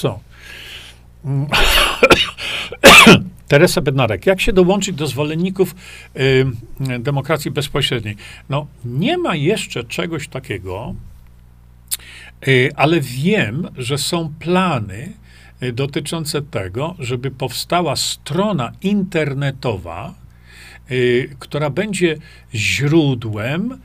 co? 0.00 0.20
Teresa 3.48 3.80
Bednarek, 3.80 4.26
jak 4.26 4.40
się 4.40 4.52
dołączyć 4.52 4.96
do 4.96 5.06
zwolenników 5.06 5.74
y, 6.16 6.46
demokracji 6.98 7.50
bezpośredniej? 7.50 8.16
No, 8.48 8.66
nie 8.84 9.18
ma 9.18 9.34
jeszcze 9.34 9.84
czegoś 9.84 10.28
takiego, 10.28 10.94
ale 12.76 13.00
wiem, 13.00 13.68
że 13.76 13.98
są 13.98 14.32
plany 14.38 15.12
y, 15.62 15.72
dotyczące 15.72 16.42
tego, 16.42 16.94
żeby 16.98 17.30
powstała 17.30 17.96
strona 17.96 18.72
internetowa, 18.82 20.14
y, 20.90 21.36
która 21.38 21.70
będzie 21.70 22.16
źródłem 22.54 23.78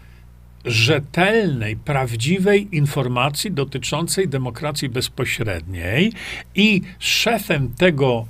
rzetelnej, 0.66 1.76
prawdziwej 1.76 2.76
informacji 2.76 3.52
dotyczącej 3.52 4.28
demokracji 4.28 4.90
bezpośredniej 4.90 6.14
i 6.56 6.82
szefem 7.00 7.74
tego 7.78 8.26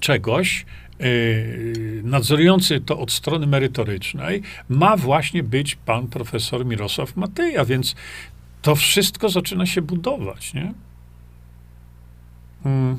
czegoś, 0.00 0.66
nadzorujący 2.02 2.80
to 2.80 2.98
od 2.98 3.12
strony 3.12 3.46
merytorycznej, 3.46 4.42
ma 4.68 4.96
właśnie 4.96 5.42
być 5.42 5.76
pan 5.76 6.08
profesor 6.08 6.66
Mirosław 6.66 7.16
Matyja, 7.16 7.64
więc 7.64 7.94
to 8.62 8.74
wszystko 8.74 9.28
zaczyna 9.28 9.66
się 9.66 9.82
budować, 9.82 10.54
nie? 10.54 10.74
Hmm. 12.62 12.98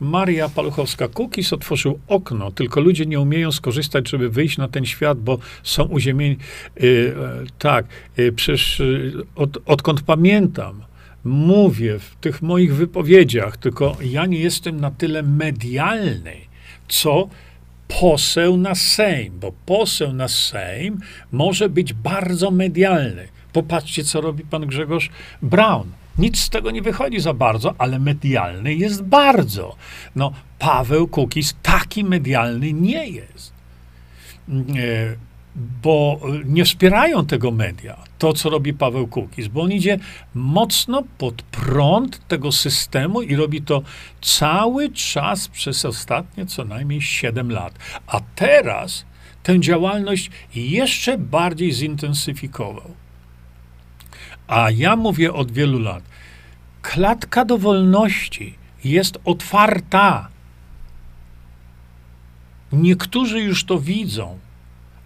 Maria 0.00 0.48
Paluchowska. 0.48 1.08
Kukis 1.08 1.52
otworzył 1.52 2.00
okno, 2.08 2.50
tylko 2.50 2.80
ludzie 2.80 3.06
nie 3.06 3.20
umieją 3.20 3.52
skorzystać, 3.52 4.10
żeby 4.10 4.30
wyjść 4.30 4.58
na 4.58 4.68
ten 4.68 4.86
świat, 4.86 5.20
bo 5.20 5.38
są 5.62 5.84
uziemieni. 5.84 6.36
Yy, 6.80 7.14
tak, 7.58 7.86
yy, 8.16 8.32
przecież 8.32 8.78
yy, 8.78 9.12
od, 9.36 9.58
odkąd 9.66 10.02
pamiętam, 10.02 10.82
mówię 11.24 11.98
w 11.98 12.16
tych 12.16 12.42
moich 12.42 12.74
wypowiedziach, 12.74 13.56
tylko 13.56 13.96
ja 14.00 14.26
nie 14.26 14.38
jestem 14.38 14.80
na 14.80 14.90
tyle 14.90 15.22
medialny, 15.22 16.36
co 16.88 17.28
poseł 18.00 18.56
na 18.56 18.74
Sejm, 18.74 19.38
bo 19.40 19.52
poseł 19.66 20.12
na 20.12 20.28
Sejm 20.28 21.00
może 21.32 21.68
być 21.68 21.92
bardzo 21.92 22.50
medialny. 22.50 23.28
Popatrzcie, 23.56 24.04
co 24.04 24.20
robi 24.20 24.44
pan 24.44 24.66
Grzegorz 24.66 25.10
Braun. 25.42 25.92
Nic 26.18 26.40
z 26.40 26.50
tego 26.50 26.70
nie 26.70 26.82
wychodzi 26.82 27.20
za 27.20 27.34
bardzo, 27.34 27.74
ale 27.78 27.98
medialny 27.98 28.74
jest 28.74 29.02
bardzo. 29.02 29.76
No, 30.16 30.32
Paweł 30.58 31.08
Kukiz 31.08 31.56
taki 31.62 32.04
medialny 32.04 32.72
nie 32.72 33.08
jest. 33.08 33.52
E, 34.48 34.54
bo 35.82 36.20
nie 36.44 36.64
wspierają 36.64 37.26
tego 37.26 37.50
media, 37.50 37.96
to 38.18 38.32
co 38.32 38.50
robi 38.50 38.74
Paweł 38.74 39.06
Kukiz, 39.06 39.48
bo 39.48 39.62
on 39.62 39.72
idzie 39.72 39.98
mocno 40.34 41.02
pod 41.18 41.42
prąd 41.42 42.28
tego 42.28 42.52
systemu 42.52 43.22
i 43.22 43.36
robi 43.36 43.62
to 43.62 43.82
cały 44.20 44.90
czas 44.90 45.48
przez 45.48 45.84
ostatnie 45.84 46.46
co 46.46 46.64
najmniej 46.64 47.02
7 47.02 47.52
lat. 47.52 47.78
A 48.06 48.20
teraz 48.34 49.04
tę 49.42 49.60
działalność 49.60 50.30
jeszcze 50.54 51.18
bardziej 51.18 51.72
zintensyfikował. 51.72 53.05
A 54.48 54.70
ja 54.70 54.96
mówię 54.96 55.32
od 55.32 55.52
wielu 55.52 55.78
lat, 55.78 56.02
klatka 56.82 57.44
do 57.44 57.58
wolności 57.58 58.54
jest 58.84 59.18
otwarta. 59.24 60.28
Niektórzy 62.72 63.40
już 63.40 63.64
to 63.64 63.80
widzą 63.80 64.38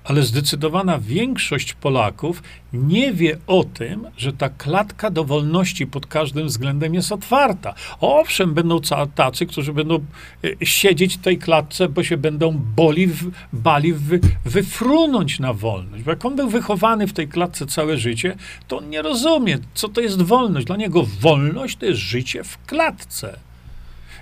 ale 0.05 0.23
zdecydowana 0.23 0.99
większość 0.99 1.73
Polaków 1.73 2.43
nie 2.73 3.13
wie 3.13 3.39
o 3.47 3.65
tym, 3.65 4.07
że 4.17 4.33
ta 4.33 4.49
klatka 4.49 5.11
do 5.11 5.25
wolności 5.25 5.87
pod 5.87 6.07
każdym 6.07 6.47
względem 6.47 6.95
jest 6.95 7.13
otwarta. 7.13 7.75
Owszem, 8.01 8.55
będą 8.55 8.81
tacy, 9.15 9.47
którzy 9.47 9.73
będą 9.73 10.05
e, 10.45 10.67
siedzieć 10.67 11.17
w 11.17 11.21
tej 11.21 11.39
klatce, 11.39 11.89
bo 11.89 12.03
się 12.03 12.17
będą 12.17 12.59
boli, 12.77 13.09
bali 13.53 13.93
wy, 13.93 14.21
wyfrunąć 14.45 15.39
na 15.39 15.53
wolność. 15.53 16.05
Bo 16.05 16.11
jak 16.11 16.25
on 16.25 16.37
był 16.37 16.49
wychowany 16.49 17.07
w 17.07 17.13
tej 17.13 17.29
klatce 17.29 17.67
całe 17.67 17.97
życie, 17.97 18.37
to 18.69 18.79
on 18.79 18.91
nie 18.91 19.03
rozumie, 19.03 19.59
co 19.75 19.89
to 19.89 20.01
jest 20.01 20.23
wolność. 20.23 20.67
Dla 20.67 20.77
niego 20.77 21.03
wolność 21.21 21.77
to 21.77 21.87
jest 21.87 22.01
życie 22.01 22.45
w 22.45 22.65
klatce. 22.67 23.39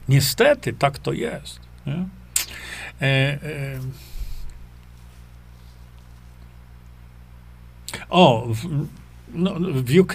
Niestety, 0.09 0.73
tak 0.73 0.99
to 0.99 1.13
jest. 1.13 1.61
Nie? 1.87 1.93
E, 1.93 2.09
e, 3.03 3.39
O, 8.11 8.47
w, 8.55 8.87
no, 9.35 9.55
w 9.61 9.99
UK. 9.99 10.15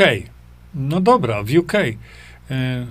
No 0.76 1.02
dobra, 1.02 1.44
w 1.44 1.52
UK. 1.58 1.74
E, 1.74 2.88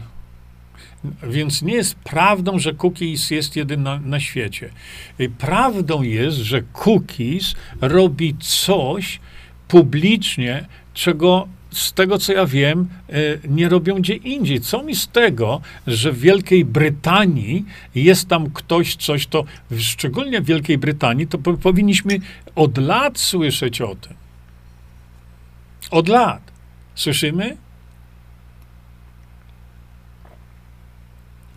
więc 1.23 1.63
nie 1.63 1.75
jest 1.75 1.95
prawdą, 1.95 2.59
że 2.59 2.75
cookies 2.75 3.31
jest 3.31 3.57
jedyny 3.57 3.83
na, 3.83 4.01
na 4.01 4.21
świecie. 4.21 4.71
E, 5.19 5.29
prawdą 5.29 6.03
jest, 6.03 6.37
że 6.37 6.63
cookies 6.85 7.55
robi 7.81 8.37
coś 8.41 9.21
publicznie, 9.69 10.67
czego 10.95 11.49
z 11.71 11.93
tego, 11.93 12.19
co 12.19 12.33
ja 12.33 12.47
wiem, 12.47 12.89
e, 13.09 13.15
nie 13.49 13.69
robią 13.69 13.95
gdzie 13.95 14.15
indziej. 14.15 14.61
Co 14.61 14.83
mi 14.83 14.97
z 14.97 15.09
tego, 15.09 15.61
że 15.87 16.13
w 16.13 16.19
Wielkiej 16.21 16.65
Brytanii 16.65 17.65
jest 17.95 18.29
tam 18.29 18.51
ktoś, 18.51 18.97
coś, 18.97 19.27
to 19.27 19.45
szczególnie 19.79 20.41
w 20.41 20.45
Wielkiej 20.45 20.79
Brytanii, 20.79 21.27
to 21.27 21.39
powinniśmy 21.39 22.19
od 22.55 22.79
lat 22.79 23.19
słyszeć 23.19 23.81
o 23.81 23.95
tym. 23.95 24.22
Od 25.91 26.09
lat. 26.09 26.43
Słyszymy? 26.95 27.57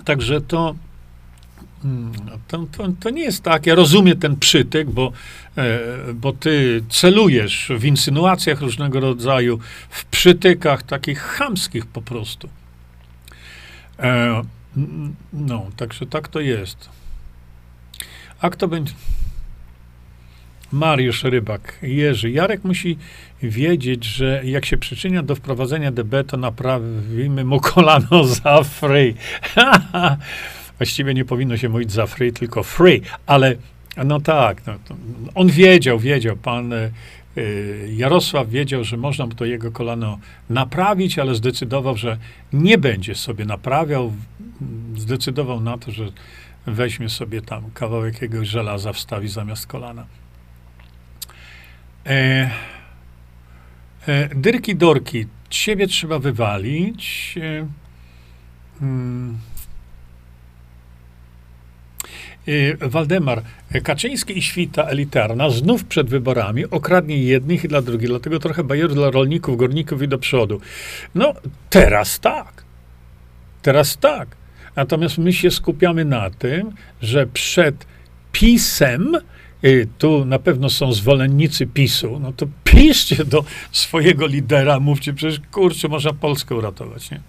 Także 0.05 0.41
to, 0.41 0.75
mm, 1.83 2.11
to, 2.47 2.65
to, 2.77 2.87
to, 2.99 3.09
nie 3.09 3.23
jest 3.23 3.43
tak. 3.43 3.65
Ja 3.65 3.75
rozumiem 3.75 4.19
ten 4.19 4.35
przytyk, 4.35 4.89
bo, 4.89 5.11
e, 5.57 5.79
bo 6.13 6.33
ty 6.33 6.83
celujesz 6.89 7.71
w 7.79 7.85
insynuacjach 7.85 8.61
różnego 8.61 8.99
rodzaju, 8.99 9.59
w 9.89 10.05
przytykach 10.05 10.83
takich 10.83 11.19
chamskich 11.19 11.85
po 11.85 12.01
prostu. 12.01 12.49
E, 13.99 14.41
no, 15.33 15.67
także 15.77 16.05
tak 16.05 16.27
to 16.27 16.39
jest. 16.39 16.89
A 18.41 18.49
kto 18.49 18.67
będzie. 18.67 18.93
Mariusz 20.71 21.23
Rybak, 21.23 21.79
Jerzy. 21.81 22.31
Jarek 22.31 22.63
musi 22.63 22.97
wiedzieć, 23.43 24.05
że 24.05 24.41
jak 24.45 24.65
się 24.65 24.77
przyczynia 24.77 25.23
do 25.23 25.35
wprowadzenia 25.35 25.91
DB, 25.91 26.23
to 26.23 26.37
naprawimy 26.37 27.45
mu 27.45 27.59
kolano 27.59 28.23
za 28.23 28.63
free. 28.63 29.15
Właściwie 30.77 31.13
nie 31.13 31.25
powinno 31.25 31.57
się 31.57 31.69
mówić 31.69 31.91
za 31.91 32.07
free, 32.07 32.33
tylko 32.33 32.63
free, 32.63 33.01
ale 33.25 33.55
no 34.05 34.19
tak, 34.19 34.61
no, 34.67 34.73
on 35.35 35.47
wiedział, 35.47 35.99
wiedział, 35.99 36.35
pan 36.35 36.73
y, 36.73 36.91
Jarosław 37.95 38.49
wiedział, 38.49 38.83
że 38.83 38.97
można 38.97 39.27
to 39.27 39.45
jego 39.45 39.71
kolano 39.71 40.19
naprawić, 40.49 41.19
ale 41.19 41.35
zdecydował, 41.35 41.97
że 41.97 42.17
nie 42.53 42.77
będzie 42.77 43.15
sobie 43.15 43.45
naprawiał. 43.45 44.13
Zdecydował 44.97 45.61
na 45.61 45.77
to, 45.77 45.91
że 45.91 46.05
weźmie 46.65 47.09
sobie 47.09 47.41
tam 47.41 47.63
kawałek 47.73 48.13
jakiegoś 48.13 48.47
żelaza, 48.47 48.93
wstawi 48.93 49.27
zamiast 49.27 49.67
kolana. 49.67 50.05
E, 52.05 52.49
e, 54.07 54.29
dyrki 54.35 54.75
dorki. 54.75 55.27
Siebie 55.49 55.87
trzeba 55.87 56.19
wywalić. 56.19 57.35
E, 57.41 57.67
hmm. 58.79 59.37
e, 62.47 62.89
Waldemar, 62.89 63.41
Kaczyński 63.83 64.37
i 64.37 64.41
świta 64.41 64.83
elitarna 64.83 65.49
znów 65.49 65.85
przed 65.85 66.09
wyborami 66.09 66.65
okradnie 66.65 67.17
jednych 67.17 67.63
i 67.63 67.67
dla 67.67 67.81
drugich, 67.81 68.09
dlatego 68.09 68.39
trochę 68.39 68.63
bajer 68.63 68.93
dla 68.93 69.11
rolników, 69.11 69.57
górników 69.57 70.01
i 70.01 70.07
do 70.07 70.17
przodu. 70.17 70.61
No, 71.15 71.33
teraz 71.69 72.19
tak. 72.19 72.63
Teraz 73.61 73.97
tak. 73.97 74.27
Natomiast 74.75 75.17
my 75.17 75.33
się 75.33 75.51
skupiamy 75.51 76.05
na 76.05 76.29
tym, 76.29 76.71
że 77.01 77.27
przed 77.27 77.85
PiSem 78.31 79.17
tu 79.97 80.25
na 80.25 80.39
pewno 80.39 80.69
są 80.69 80.93
zwolennicy 80.93 81.67
PiSu, 81.67 82.19
no 82.19 82.33
to 82.33 82.45
piszcie 82.63 83.25
do 83.25 83.45
swojego 83.71 84.27
lidera, 84.27 84.79
mówcie, 84.79 85.13
przecież 85.13 85.41
kurczę, 85.51 85.87
można 85.87 86.13
Polskę 86.13 86.55
uratować, 86.55 87.11
nie? 87.11 87.19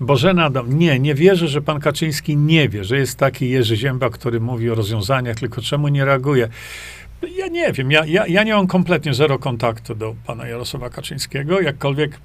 Bożena 0.00 0.44
Adam, 0.44 0.78
nie, 0.78 0.98
nie 0.98 1.14
wierzę, 1.14 1.48
że 1.48 1.62
pan 1.62 1.80
Kaczyński 1.80 2.36
nie 2.36 2.68
wie, 2.68 2.84
że 2.84 2.98
jest 2.98 3.18
taki 3.18 3.50
Jerzy 3.50 3.76
Zięba, 3.76 4.10
który 4.10 4.40
mówi 4.40 4.70
o 4.70 4.74
rozwiązaniach, 4.74 5.36
tylko 5.36 5.62
czemu 5.62 5.88
nie 5.88 6.04
reaguje? 6.04 6.48
Ja 7.36 7.46
nie 7.46 7.72
wiem, 7.72 7.90
ja, 7.90 8.04
ja, 8.06 8.26
ja 8.26 8.44
nie 8.44 8.54
mam 8.54 8.66
kompletnie 8.66 9.14
zero 9.14 9.38
kontaktu 9.38 9.94
do 9.94 10.14
pana 10.26 10.46
Jarosława 10.46 10.90
Kaczyńskiego, 10.90 11.60
jakkolwiek 11.60 12.20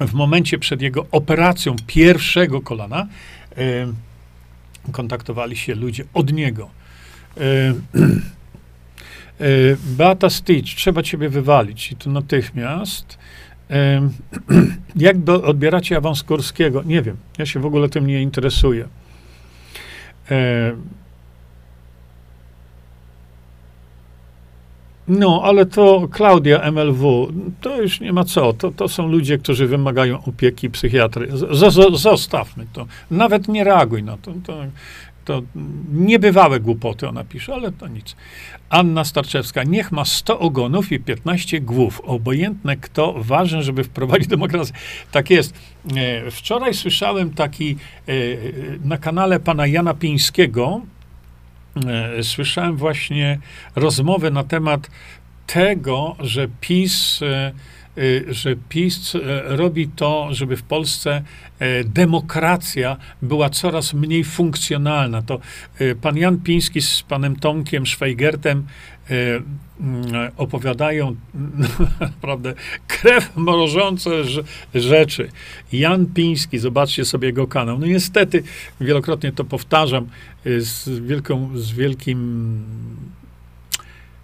w 0.00 0.14
momencie 0.14 0.58
przed 0.58 0.82
jego 0.82 1.06
operacją 1.12 1.76
pierwszego 1.86 2.60
kolana 2.60 3.06
y, 3.58 4.92
kontaktowali 4.92 5.56
się 5.56 5.74
ludzie 5.74 6.04
od 6.14 6.32
niego 6.32 6.77
Beata 9.96 10.30
Stitch, 10.30 10.74
trzeba 10.74 11.02
ciebie 11.02 11.28
wywalić 11.28 11.92
i 11.92 11.96
to 11.96 12.10
natychmiast. 12.10 13.18
E, 13.70 14.08
jak 14.96 15.18
do, 15.18 15.42
odbieracie 15.42 15.96
awans 15.96 16.22
Kurskiego? 16.22 16.82
Nie 16.82 17.02
wiem, 17.02 17.16
ja 17.38 17.46
się 17.46 17.60
w 17.60 17.66
ogóle 17.66 17.88
tym 17.88 18.06
nie 18.06 18.22
interesuję. 18.22 18.88
No, 25.08 25.40
ale 25.44 25.66
to 25.66 26.08
Klaudia 26.10 26.70
MLW, 26.70 27.32
to 27.60 27.82
już 27.82 28.00
nie 28.00 28.12
ma 28.12 28.24
co. 28.24 28.52
To, 28.52 28.70
to 28.70 28.88
są 28.88 29.08
ludzie, 29.08 29.38
którzy 29.38 29.66
wymagają 29.66 30.24
opieki 30.24 30.70
psychiatry. 30.70 31.28
Z, 31.32 31.74
z, 31.74 32.00
zostawmy 32.00 32.66
to. 32.72 32.86
Nawet 33.10 33.48
nie 33.48 33.64
reaguj 33.64 34.02
na 34.02 34.16
to. 34.16 34.32
to 34.46 34.64
to 35.28 35.42
niebywałe 35.92 36.60
głupoty 36.60 37.08
ona 37.08 37.24
pisze, 37.24 37.54
ale 37.54 37.72
to 37.72 37.88
nic. 37.88 38.16
Anna 38.70 39.04
Starczewska. 39.04 39.62
Niech 39.62 39.92
ma 39.92 40.04
100 40.04 40.38
ogonów 40.38 40.92
i 40.92 41.00
15 41.00 41.60
głów. 41.60 42.00
Obojętne 42.00 42.76
kto, 42.76 43.14
ważne, 43.18 43.62
żeby 43.62 43.84
wprowadzić 43.84 44.28
demokrację. 44.28 44.74
Tak 45.12 45.30
jest. 45.30 45.54
E, 45.96 46.30
wczoraj 46.30 46.74
słyszałem 46.74 47.34
taki 47.34 47.76
e, 48.08 48.12
na 48.84 48.98
kanale 48.98 49.40
pana 49.40 49.66
Jana 49.66 49.94
Pińskiego, 49.94 50.80
e, 51.86 52.22
słyszałem 52.22 52.76
właśnie 52.76 53.38
rozmowę 53.76 54.30
na 54.30 54.44
temat 54.44 54.90
tego, 55.46 56.16
że 56.20 56.48
PiS 56.60 57.20
że 58.28 58.56
PiS 58.68 59.14
y, 59.14 59.20
robi 59.44 59.88
to, 59.88 60.28
żeby 60.30 60.56
w 60.56 60.62
Polsce 60.62 61.22
y, 61.62 61.84
demokracja 61.84 62.96
była 63.22 63.50
coraz 63.50 63.94
mniej 63.94 64.24
funkcjonalna. 64.24 65.22
To 65.22 65.40
pan 66.00 66.16
Jan 66.16 66.38
Piński 66.38 66.82
z 66.82 67.02
panem 67.02 67.36
Tomkiem 67.36 67.86
Szwajgertem 67.86 68.66
mm, 69.80 70.32
opowiadają 70.36 71.16
naprawdę 72.00 72.54
krew 72.86 73.36
mrożące 73.36 74.10
rzeczy. 74.74 75.30
Jan 75.72 76.06
Piński, 76.06 76.58
zobaczcie 76.58 77.04
sobie 77.04 77.28
jego 77.28 77.46
kanał. 77.46 77.78
No 77.78 77.86
niestety, 77.86 78.42
wielokrotnie 78.80 79.32
to 79.32 79.44
powtarzam, 79.44 80.06
z, 80.44 80.88
wielką, 81.06 81.50
z 81.54 81.72
wielkim 81.72 82.64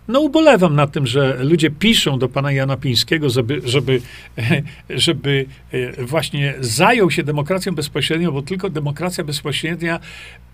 no 0.08 0.20
ubolewam 0.20 0.74
nad 0.74 0.92
tym, 0.92 1.06
że 1.06 1.44
ludzie 1.44 1.70
piszą 1.70 2.18
do 2.18 2.28
pana 2.28 2.52
Jana 2.52 2.76
Pińskiego, 2.76 3.30
żeby, 3.30 3.60
żeby, 3.64 4.00
żeby 4.90 5.46
e, 5.72 6.04
właśnie 6.04 6.54
zajął 6.60 7.10
się 7.10 7.22
demokracją 7.22 7.74
bezpośrednią, 7.74 8.32
bo 8.32 8.42
tylko 8.42 8.70
demokracja 8.70 9.24
bezpośrednia 9.24 10.00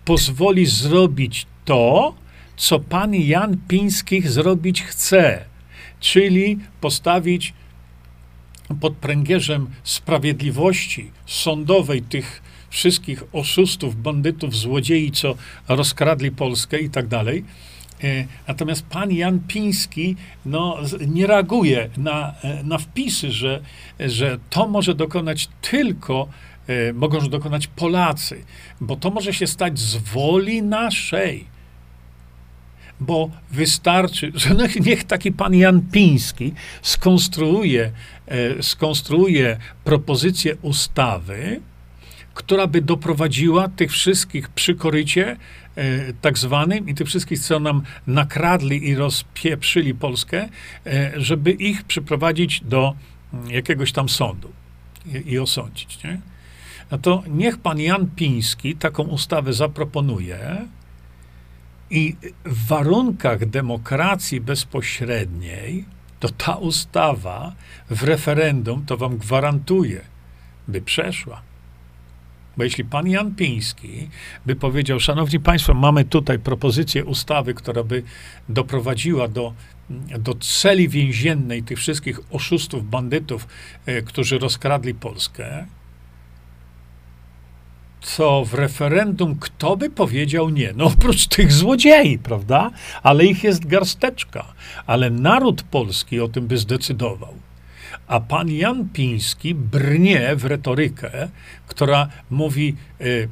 pozwoli 0.05 0.65
zrobić 0.65 1.45
to, 1.65 2.15
co 2.57 2.79
pan 2.79 3.13
Jan 3.13 3.57
Pińskich 3.67 4.29
zrobić 4.29 4.83
chce, 4.83 5.45
czyli 5.99 6.59
postawić 6.81 7.53
pod 8.81 8.93
pręgierzem 8.93 9.67
sprawiedliwości 9.83 11.11
sądowej 11.25 12.01
tych 12.01 12.41
wszystkich 12.69 13.23
oszustów, 13.33 14.01
bandytów, 14.01 14.55
złodziei, 14.55 15.11
co 15.11 15.35
rozkradli 15.67 16.31
Polskę 16.31 16.79
i 16.79 16.89
tak 16.89 17.07
dalej, 17.07 17.43
natomiast 18.47 18.85
pan 18.85 19.11
Jan 19.11 19.39
Piński 19.47 20.15
no, 20.45 20.77
nie 21.07 21.27
reaguje 21.27 21.89
na, 21.97 22.33
e, 22.41 22.63
na 22.63 22.77
wpisy, 22.77 23.31
że, 23.31 23.61
że 23.99 24.37
to 24.49 24.67
może 24.67 24.95
dokonać 24.95 25.49
tylko, 25.61 26.27
e, 26.67 26.93
mogą 26.93 27.19
dokonać 27.19 27.67
Polacy, 27.67 28.43
bo 28.81 28.95
to 28.95 29.11
może 29.11 29.33
się 29.33 29.47
stać 29.47 29.79
z 29.79 29.95
woli 29.97 30.63
naszej. 30.63 31.51
Bo 32.99 33.29
wystarczy, 33.51 34.31
że 34.41 34.53
no, 34.53 34.63
niech 34.85 35.03
taki 35.03 35.31
pan 35.31 35.55
Jan 35.55 35.81
Piński 35.81 36.53
skonstruuje, 36.81 37.91
skonstruuje 38.61 39.57
propozycję 39.83 40.55
ustawy, 40.61 41.61
która 42.33 42.67
by 42.67 42.81
doprowadziła 42.81 43.67
tych 43.67 43.91
wszystkich 43.91 44.49
przy 44.49 44.75
korycie 44.75 45.37
E, 45.75 46.13
tak 46.13 46.37
zwanym 46.37 46.89
i 46.89 46.95
tych 46.95 47.07
wszystkich, 47.07 47.39
co 47.39 47.59
nam 47.59 47.81
nakradli 48.07 48.87
i 48.87 48.95
rozpieprzyli 48.95 49.95
Polskę, 49.95 50.49
e, 50.85 51.11
żeby 51.15 51.51
ich 51.51 51.83
przyprowadzić 51.83 52.61
do 52.61 52.95
mm, 53.33 53.49
jakiegoś 53.49 53.91
tam 53.91 54.09
sądu 54.09 54.51
i, 55.05 55.31
i 55.31 55.39
osądzić. 55.39 56.03
Nie? 56.03 56.21
No 56.91 56.97
to 56.97 57.23
niech 57.27 57.57
pan 57.57 57.79
Jan 57.79 58.07
Piński 58.15 58.75
taką 58.75 59.03
ustawę 59.03 59.53
zaproponuje 59.53 60.67
i 61.89 62.15
w 62.45 62.67
warunkach 62.67 63.45
demokracji 63.45 64.41
bezpośredniej 64.41 65.85
to 66.19 66.29
ta 66.29 66.55
ustawa 66.55 67.53
w 67.89 68.03
referendum 68.03 68.85
to 68.85 68.97
wam 68.97 69.17
gwarantuje, 69.17 70.01
by 70.67 70.81
przeszła. 70.81 71.41
Bo 72.57 72.63
jeśli 72.63 72.85
pan 72.85 73.07
Jan 73.07 73.35
Piński 73.35 74.09
by 74.45 74.55
powiedział, 74.55 74.99
szanowni 74.99 75.39
państwo, 75.39 75.73
mamy 75.73 76.05
tutaj 76.05 76.39
propozycję 76.39 77.05
ustawy, 77.05 77.53
która 77.53 77.83
by 77.83 78.03
doprowadziła 78.49 79.27
do, 79.27 79.53
do 80.19 80.33
celi 80.33 80.89
więziennej 80.89 81.63
tych 81.63 81.77
wszystkich 81.77 82.19
oszustów, 82.31 82.89
bandytów, 82.89 83.47
e, 83.85 84.01
którzy 84.01 84.39
rozkradli 84.39 84.93
Polskę, 84.93 85.65
co 88.01 88.45
w 88.45 88.53
referendum 88.53 89.35
kto 89.39 89.77
by 89.77 89.89
powiedział 89.89 90.49
nie? 90.49 90.73
No 90.75 90.85
oprócz 90.85 91.27
tych 91.27 91.51
złodziei, 91.51 92.19
prawda? 92.19 92.71
Ale 93.03 93.25
ich 93.25 93.43
jest 93.43 93.65
garsteczka. 93.65 94.45
Ale 94.85 95.09
naród 95.09 95.63
polski 95.63 96.19
o 96.19 96.27
tym 96.27 96.47
by 96.47 96.57
zdecydował. 96.57 97.33
A 98.11 98.19
pan 98.19 98.49
Jan 98.49 98.89
Piński 98.89 99.55
brnie 99.55 100.35
w 100.35 100.45
retorykę, 100.45 101.29
która 101.67 102.07
mówi 102.29 102.75
y, 103.01 103.29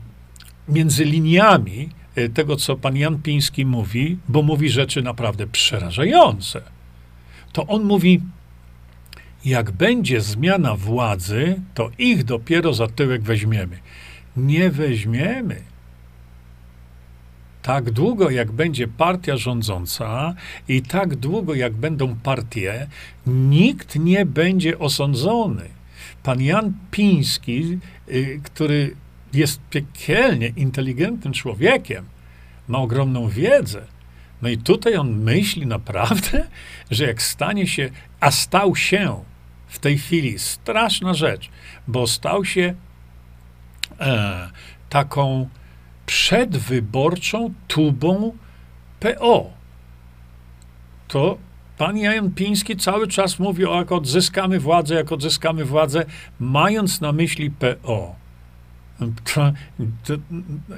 między 0.67 1.05
liniami 1.05 1.89
y, 2.17 2.30
tego, 2.30 2.55
co 2.55 2.75
pan 2.75 2.95
Jan 2.95 3.21
Piński 3.21 3.65
mówi, 3.65 4.17
bo 4.27 4.41
mówi 4.41 4.69
rzeczy 4.69 5.01
naprawdę 5.01 5.47
przerażające. 5.47 6.61
To 7.51 7.67
on 7.67 7.84
mówi, 7.84 8.21
jak 9.45 9.71
będzie 9.71 10.21
zmiana 10.21 10.75
władzy, 10.75 11.61
to 11.73 11.89
ich 11.97 12.23
dopiero 12.23 12.73
za 12.73 12.88
tyłek 12.88 13.21
weźmiemy 13.21 13.80
nie 14.38 14.69
weźmiemy. 14.69 15.55
Tak 17.70 17.91
długo, 17.91 18.30
jak 18.30 18.51
będzie 18.51 18.88
partia 18.88 19.38
rządząca 19.38 20.34
i 20.67 20.82
tak 20.82 21.15
długo, 21.15 21.55
jak 21.55 21.74
będą 21.74 22.15
partie, 22.15 22.88
nikt 23.28 23.95
nie 23.95 24.26
będzie 24.26 24.80
osądzony. 24.80 25.70
Pan 26.24 26.41
Jan 26.41 26.74
Piński, 26.91 27.80
y, 28.11 28.41
który 28.43 28.95
jest 29.34 29.61
piekielnie 29.70 30.47
inteligentnym 30.47 31.34
człowiekiem, 31.34 32.05
ma 32.67 32.78
ogromną 32.78 33.28
wiedzę. 33.28 33.82
No 34.41 34.49
i 34.49 34.57
tutaj 34.57 34.95
on 34.95 35.11
myśli 35.11 35.67
naprawdę, 35.67 36.47
że 36.91 37.05
jak 37.05 37.22
stanie 37.22 37.67
się, 37.67 37.89
a 38.20 38.32
stał 38.32 38.76
się 38.76 39.24
w 39.67 39.80
tej 39.80 39.97
chwili 39.97 40.39
straszna 40.39 41.13
rzecz, 41.13 41.49
bo 41.88 42.07
stał 42.07 42.45
się 42.45 42.74
e, 43.99 44.49
taką 44.89 45.49
przedwyborczą 46.10 47.53
tubą 47.68 48.34
PO. 48.99 49.49
To 51.07 51.38
pan 51.78 51.97
Jan 51.97 52.32
Piński 52.32 52.78
cały 52.78 53.07
czas 53.07 53.39
mówi 53.39 53.66
o 53.66 53.76
jak 53.76 53.91
odzyskamy 53.91 54.60
władzę, 54.60 54.95
jak 54.95 55.12
odzyskamy 55.12 55.66
władzę, 55.66 56.05
mając 56.39 57.01
na 57.01 57.12
myśli 57.12 57.51
PO. 57.51 58.16
To, 59.34 59.53
to, 60.03 60.14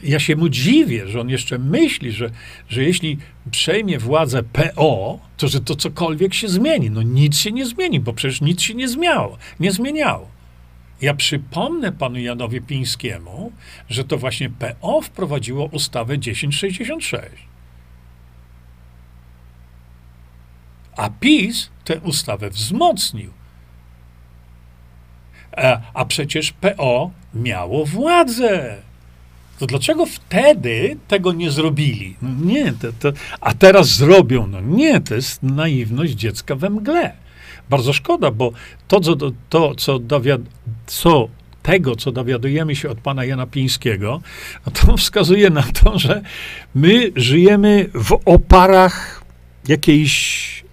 ja 0.04 0.20
się 0.20 0.36
mu 0.36 0.50
dziwię, 0.50 1.08
że 1.08 1.22
on 1.22 1.30
jeszcze 1.30 1.60
myśli, 1.60 2.12
że, 2.12 2.30
że 2.70 2.84
jeśli 2.84 3.18
przejmie 3.52 4.00
władzę 4.00 4.44
PO, 4.44 5.20
to 5.38 5.48
że 5.48 5.62
to 5.62 5.76
cokolwiek 5.76 6.34
się 6.34 6.48
zmieni. 6.48 6.90
No 6.90 7.02
nic 7.02 7.38
się 7.38 7.52
nie 7.52 7.66
zmieni, 7.66 8.00
bo 8.00 8.14
przecież 8.14 8.42
nic 8.42 8.62
się 8.62 8.74
nie 8.74 8.88
zmiało, 8.88 9.38
nie 9.60 9.72
zmieniało. 9.72 10.41
Ja 11.02 11.14
przypomnę 11.14 11.92
panu 11.92 12.20
Janowi 12.20 12.62
Pińskiemu, 12.62 13.52
że 13.90 14.04
to 14.04 14.18
właśnie 14.18 14.50
PO 14.50 15.02
wprowadziło 15.02 15.66
ustawę 15.66 16.18
1066. 16.18 17.52
A 20.98 21.10
PiS 21.10 21.70
tę 21.86 22.00
ustawę 22.00 22.50
wzmocnił. 22.50 23.32
A, 25.52 25.62
e, 25.62 25.82
a 25.94 26.06
przecież 26.06 26.52
PO 26.52 27.12
miało 27.34 27.86
władzę. 27.86 28.78
To 29.60 29.68
dlaczego 29.68 30.06
wtedy 30.06 30.98
tego 31.08 31.34
nie 31.34 31.52
zrobili? 31.52 32.16
No 32.22 32.46
nie, 32.46 32.74
to, 32.74 32.94
to, 33.00 33.12
a 33.42 33.54
teraz 33.54 33.88
zrobią. 33.88 34.48
No 34.48 34.62
nie, 34.62 35.02
to 35.02 35.16
jest 35.16 35.44
naiwność 35.44 36.14
dziecka 36.14 36.56
we 36.56 36.70
mgle. 36.70 37.21
Bardzo 37.72 37.94
szkoda, 37.94 38.32
bo 38.32 38.52
to, 38.88 39.00
co, 39.00 39.16
to, 39.50 39.76
co, 39.76 40.00
dowiad, 40.00 40.42
co 40.86 41.30
tego, 41.64 41.96
co 41.96 42.12
dowiadujemy 42.12 42.76
się 42.76 42.90
od 42.90 42.98
pana 42.98 43.26
Jana 43.26 43.46
Pińskiego, 43.46 44.22
no 44.66 44.72
to 44.72 44.98
wskazuje 44.98 45.50
na 45.50 45.64
to, 45.64 46.00
że 46.00 46.22
my 46.76 47.12
żyjemy 47.16 47.90
w 47.94 48.20
oparach 48.26 49.24
jakiejś 49.68 50.64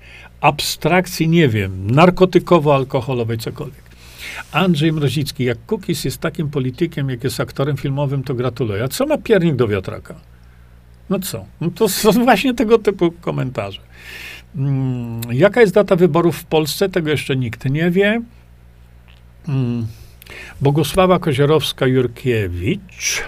abstrakcji, 0.41 1.29
nie 1.29 1.49
wiem, 1.49 1.91
narkotykowo-alkoholowej, 1.91 3.39
cokolwiek. 3.39 3.83
Andrzej 4.53 4.93
Mrozicki, 4.93 5.45
jak 5.45 5.59
Kukis 5.67 6.05
jest 6.05 6.19
takim 6.19 6.51
politykiem, 6.51 7.11
jak 7.11 7.25
jest 7.25 7.41
aktorem 7.41 7.77
filmowym, 7.77 8.25
to 8.25 8.35
gratuluję. 8.35 8.85
A 8.85 8.89
co 8.89 9.07
ma 9.07 9.19
piernik 9.19 9.57
do 9.57 9.69
wiatraka? 9.69 10.15
No 11.11 11.19
co? 11.19 11.45
No 11.61 11.71
to 11.71 11.89
są 11.89 12.13
właśnie 12.13 12.55
tego 12.55 12.79
typu 12.79 13.13
komentarze. 13.21 13.81
Mm, 14.57 15.21
jaka 15.31 15.61
jest 15.61 15.75
data 15.75 15.97
wyborów 15.97 16.37
w 16.37 16.45
Polsce? 16.45 16.89
Tego 16.89 17.11
jeszcze 17.11 17.37
nikt 17.37 17.65
nie 17.65 17.91
wie. 17.91 18.23
Mm, 19.49 19.87
Bogusława 20.61 21.19
Kozierowska-Jurkiewicz 21.19 23.23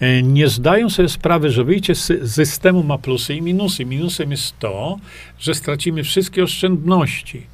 e, 0.00 0.22
nie 0.22 0.48
zdają 0.48 0.90
sobie 0.90 1.08
sprawy, 1.08 1.50
że 1.50 1.64
wyjście 1.64 1.94
z 1.94 2.34
systemu 2.34 2.82
ma 2.82 2.98
plusy 2.98 3.34
i 3.34 3.42
minusy. 3.42 3.84
Minusem 3.84 4.30
jest 4.30 4.58
to, 4.58 4.96
że 5.38 5.54
stracimy 5.54 6.04
wszystkie 6.04 6.44
oszczędności. 6.44 7.46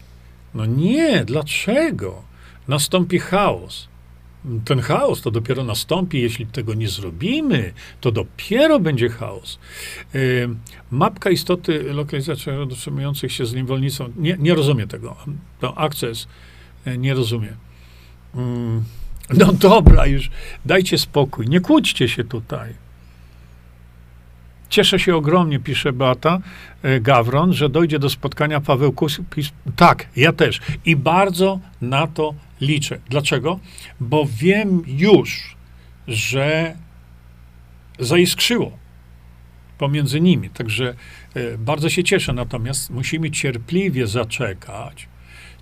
No 0.55 0.67
nie, 0.67 1.25
dlaczego? 1.25 2.23
Nastąpi 2.69 3.19
chaos 3.19 3.89
ten 4.65 4.81
chaos 4.81 5.23
to 5.23 5.31
dopiero 5.31 5.65
nastąpi, 5.65 6.21
jeśli 6.21 6.47
tego 6.47 6.75
nie 6.75 6.89
zrobimy, 6.89 7.73
to 8.01 8.13
dopiero 8.13 8.81
będzie 8.81 9.09
chaos. 9.09 9.59
Yy, 10.15 10.49
mapka 10.91 11.31
istoty 11.31 11.93
lokalizacji 11.93 12.53
dotrzymujących 12.69 13.33
się 13.33 13.47
z 13.47 13.55
niewolnicą, 13.55 14.13
nie, 14.17 14.37
nie 14.39 14.55
rozumie 14.55 14.87
tego. 14.87 15.17
To 15.61 15.79
akces 15.79 16.29
yy, 16.87 16.99
nie 16.99 17.15
rozumie. 17.15 17.53
Yy, 18.35 18.41
no 19.39 19.53
dobra, 19.53 20.07
już 20.07 20.31
dajcie 20.65 20.99
spokój, 20.99 21.49
nie 21.49 21.61
kłóćcie 21.61 22.09
się 22.09 22.25
tutaj. 22.25 22.87
Cieszę 24.69 24.99
się 24.99 25.17
ogromnie, 25.17 25.61
pisze 25.61 25.93
Beata 25.93 26.41
e, 26.83 27.01
Gawron, 27.01 27.53
że 27.53 27.69
dojdzie 27.69 27.99
do 27.99 28.11
spotkania 28.11 28.61
Paweł 28.61 28.93
Kus. 28.93 29.21
Tak, 29.77 30.09
ja 30.17 30.33
też. 30.33 30.61
I 30.85 30.97
bardzo 30.97 31.61
na 31.81 32.07
to 32.07 32.35
liczę. 32.61 33.01
Dlaczego? 33.11 33.61
Bo 34.01 34.27
wiem 34.31 34.83
już, 34.87 35.57
że 36.09 36.77
zaiskrzyło 37.99 38.79
pomiędzy 39.79 40.21
nimi. 40.21 40.51
Także 40.51 40.95
e, 41.35 41.59
bardzo 41.59 41.89
się 41.89 42.05
cieszę. 42.05 42.33
Natomiast 42.33 42.91
musimy 42.91 43.31
cierpliwie 43.31 44.07
zaczekać, 44.07 45.09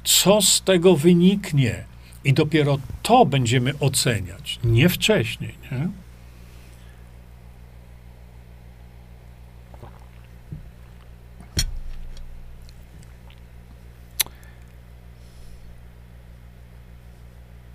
co 0.04 0.42
z 0.42 0.62
tego 0.62 0.96
wyniknie. 0.96 1.84
I 2.24 2.32
dopiero 2.32 2.78
to 3.02 3.26
będziemy 3.26 3.78
oceniać, 3.78 4.60
nie 4.64 4.88
wcześniej. 4.88 5.54
Nie? 5.72 5.88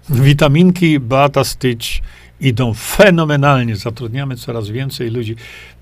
Witaminki 0.10 1.00
Beata 1.00 1.44
Stitch 1.44 1.88
idą 2.42 2.74
fenomenalnie. 2.74 3.76
Zatrudniamy 3.76 4.36
coraz 4.36 4.70
więcej 4.70 5.12
ludzi. 5.12 5.36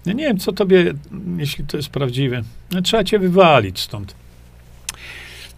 Ja 0.06 0.14
nie 0.14 0.24
wiem, 0.24 0.38
co 0.38 0.52
tobie, 0.52 0.94
jeśli 1.38 1.66
to 1.66 1.78
jest 1.78 1.90
prawdziwe, 1.90 2.42
no, 2.72 2.82
trzeba 2.82 3.04
cię 3.04 3.20
wywalić 3.20 3.80
stąd. 3.80 4.16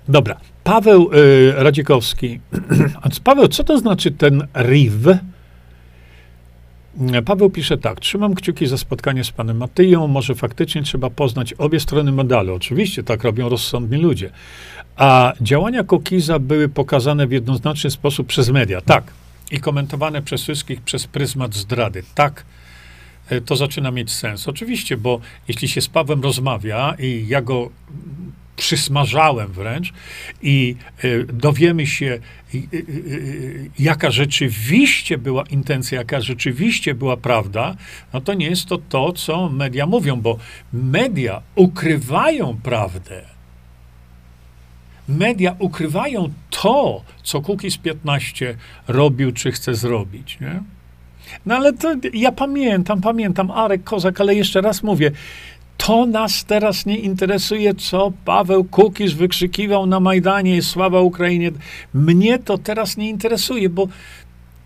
Dobra. 0.08 0.38
Paweł 0.64 1.10
y, 1.14 1.54
Radzikowski. 1.56 2.40
Paweł, 3.24 3.48
co 3.48 3.64
to 3.64 3.78
znaczy 3.78 4.12
ten 4.12 4.48
RIV? 4.56 5.20
Paweł 7.26 7.50
pisze 7.50 7.78
tak. 7.78 8.00
Trzymam 8.00 8.36
kciuki 8.36 8.68
za 8.68 8.78
spotkanie 8.78 9.24
z 9.24 9.32
panem 9.32 9.58
Matyją. 9.58 10.08
Może 10.08 10.36
faktycznie 10.36 10.84
trzeba 10.84 11.10
poznać 11.10 11.54
obie 11.54 11.80
strony 11.80 12.12
medalu. 12.12 12.54
Oczywiście 12.54 13.04
tak 13.04 13.24
robią 13.24 13.50
rozsądni 13.50 13.98
ludzie. 13.98 14.30
A 15.00 15.34
działania 15.42 15.84
Kokiza 15.84 16.40
były 16.40 16.70
pokazane 16.70 17.28
w 17.28 17.32
jednoznaczny 17.32 17.92
sposób 17.92 18.28
przez 18.28 18.50
media. 18.50 18.82
Tak. 18.82 19.04
I 19.52 19.60
komentowane 19.60 20.22
przez 20.22 20.42
wszystkich 20.42 20.82
przez 20.82 21.08
pryzmat 21.08 21.56
zdrady. 21.56 22.04
Tak. 22.16 22.46
E, 23.30 23.42
to 23.42 23.56
zaczyna 23.56 23.92
mieć 23.92 24.12
sens. 24.12 24.48
Oczywiście, 24.48 24.98
bo 24.98 25.20
jeśli 25.48 25.68
się 25.68 25.82
z 25.82 25.88
Pawłem 25.88 26.22
rozmawia 26.22 26.96
i 27.00 27.26
ja 27.28 27.42
go 27.42 27.70
przysmażałem 28.56 29.52
wręcz 29.52 29.94
i 30.42 30.76
y, 31.04 31.26
dowiemy 31.34 31.88
się, 31.88 32.20
jaka 33.80 34.12
rzeczywiście 34.12 35.18
była 35.18 35.44
intencja, 35.44 35.98
jaka 35.98 36.22
rzeczywiście 36.22 36.96
była 36.96 37.18
prawda, 37.18 37.76
no 38.14 38.22
to 38.22 38.34
nie 38.34 38.50
jest 38.50 38.66
to 38.66 38.78
to, 38.78 39.14
co 39.14 39.50
media 39.50 39.86
mówią, 39.86 40.22
bo 40.22 40.38
media 40.74 41.42
ukrywają 41.56 42.58
prawdę. 42.64 43.39
Media 45.10 45.56
ukrywają 45.60 46.30
to, 46.50 47.04
co 47.24 47.42
Kukiz 47.42 47.78
15 47.78 48.56
robił, 48.88 49.32
czy 49.32 49.52
chce 49.52 49.76
zrobić, 49.76 50.38
nie? 50.42 50.60
No 51.46 51.56
ale 51.56 51.74
to 51.74 51.96
ja 52.14 52.32
pamiętam, 52.32 53.02
pamiętam, 53.02 53.52
Arek 53.52 53.84
Kozak, 53.84 54.22
ale 54.22 54.36
jeszcze 54.36 54.62
raz 54.62 54.84
mówię, 54.84 55.12
to 55.78 56.06
nas 56.06 56.46
teraz 56.46 56.86
nie 56.86 56.98
interesuje, 56.98 57.76
co 57.76 58.12
Paweł 58.26 58.64
Kukiz 58.64 59.14
wykrzykiwał 59.14 59.86
na 59.86 60.00
Majdanie, 60.00 60.62
sława 60.62 61.02
Ukrainie. 61.02 61.52
Mnie 61.94 62.40
to 62.40 62.58
teraz 62.58 62.98
nie 62.98 63.10
interesuje, 63.10 63.70
bo 63.70 63.88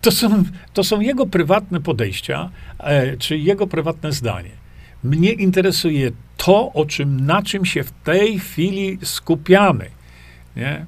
to 0.00 0.10
są, 0.10 0.44
to 0.72 0.84
są 0.84 1.00
jego 1.00 1.26
prywatne 1.26 1.80
podejścia, 1.80 2.50
e, 2.78 3.16
czy 3.16 3.38
jego 3.38 3.66
prywatne 3.66 4.12
zdanie. 4.12 4.50
Mnie 5.04 5.32
interesuje 5.32 6.10
to, 6.36 6.72
o 6.72 6.86
czym, 6.86 7.26
na 7.26 7.42
czym 7.42 7.64
się 7.64 7.84
w 7.84 7.90
tej 7.90 8.38
chwili 8.38 8.98
skupiamy. 9.02 9.86
Nie? 10.56 10.86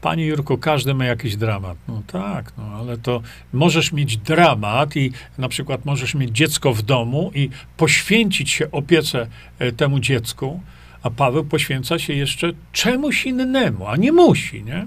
Panie 0.00 0.26
Jurku, 0.26 0.58
każdy 0.58 0.94
ma 0.94 1.04
jakiś 1.04 1.36
dramat. 1.36 1.78
No 1.88 2.02
tak, 2.06 2.52
no 2.58 2.64
ale 2.64 2.98
to 2.98 3.22
możesz 3.52 3.92
mieć 3.92 4.16
dramat 4.16 4.96
i 4.96 5.12
na 5.38 5.48
przykład 5.48 5.84
możesz 5.84 6.14
mieć 6.14 6.30
dziecko 6.30 6.74
w 6.74 6.82
domu 6.82 7.30
i 7.34 7.50
poświęcić 7.76 8.50
się 8.50 8.70
opiece 8.70 9.26
e, 9.58 9.72
temu 9.72 10.00
dziecku, 10.00 10.60
a 11.02 11.10
Paweł 11.10 11.44
poświęca 11.44 11.98
się 11.98 12.12
jeszcze 12.12 12.52
czemuś 12.72 13.26
innemu, 13.26 13.86
a 13.86 13.96
nie 13.96 14.12
musi, 14.12 14.64
nie? 14.64 14.86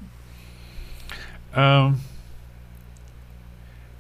E, 1.55 1.93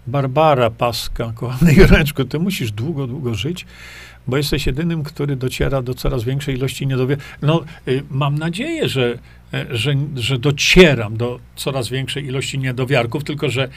Barbara 0.07 0.69
Paska, 0.69 1.31
kochany 1.35 1.73
Jureczko, 1.73 2.25
ty 2.25 2.39
musisz 2.39 2.71
długo, 2.71 3.07
długo 3.07 3.35
żyć, 3.35 3.65
bo 4.27 4.37
jesteś 4.37 4.65
jedynym, 4.65 5.03
który 5.03 5.35
dociera 5.35 5.81
do 5.81 5.93
coraz 5.93 6.23
większej 6.23 6.55
ilości 6.55 6.87
niedowier. 6.87 7.17
No, 7.41 7.63
y, 7.87 8.03
mam 8.11 8.37
nadzieję, 8.37 8.89
że, 8.89 9.17
że, 9.69 9.93
że 10.15 10.39
docieram 10.39 11.17
do 11.17 11.39
coraz 11.55 11.89
większej 11.89 12.25
ilości 12.25 12.59
niedowiarków, 12.59 13.23
tylko 13.23 13.49
że 13.49 13.63
e, 13.63 13.69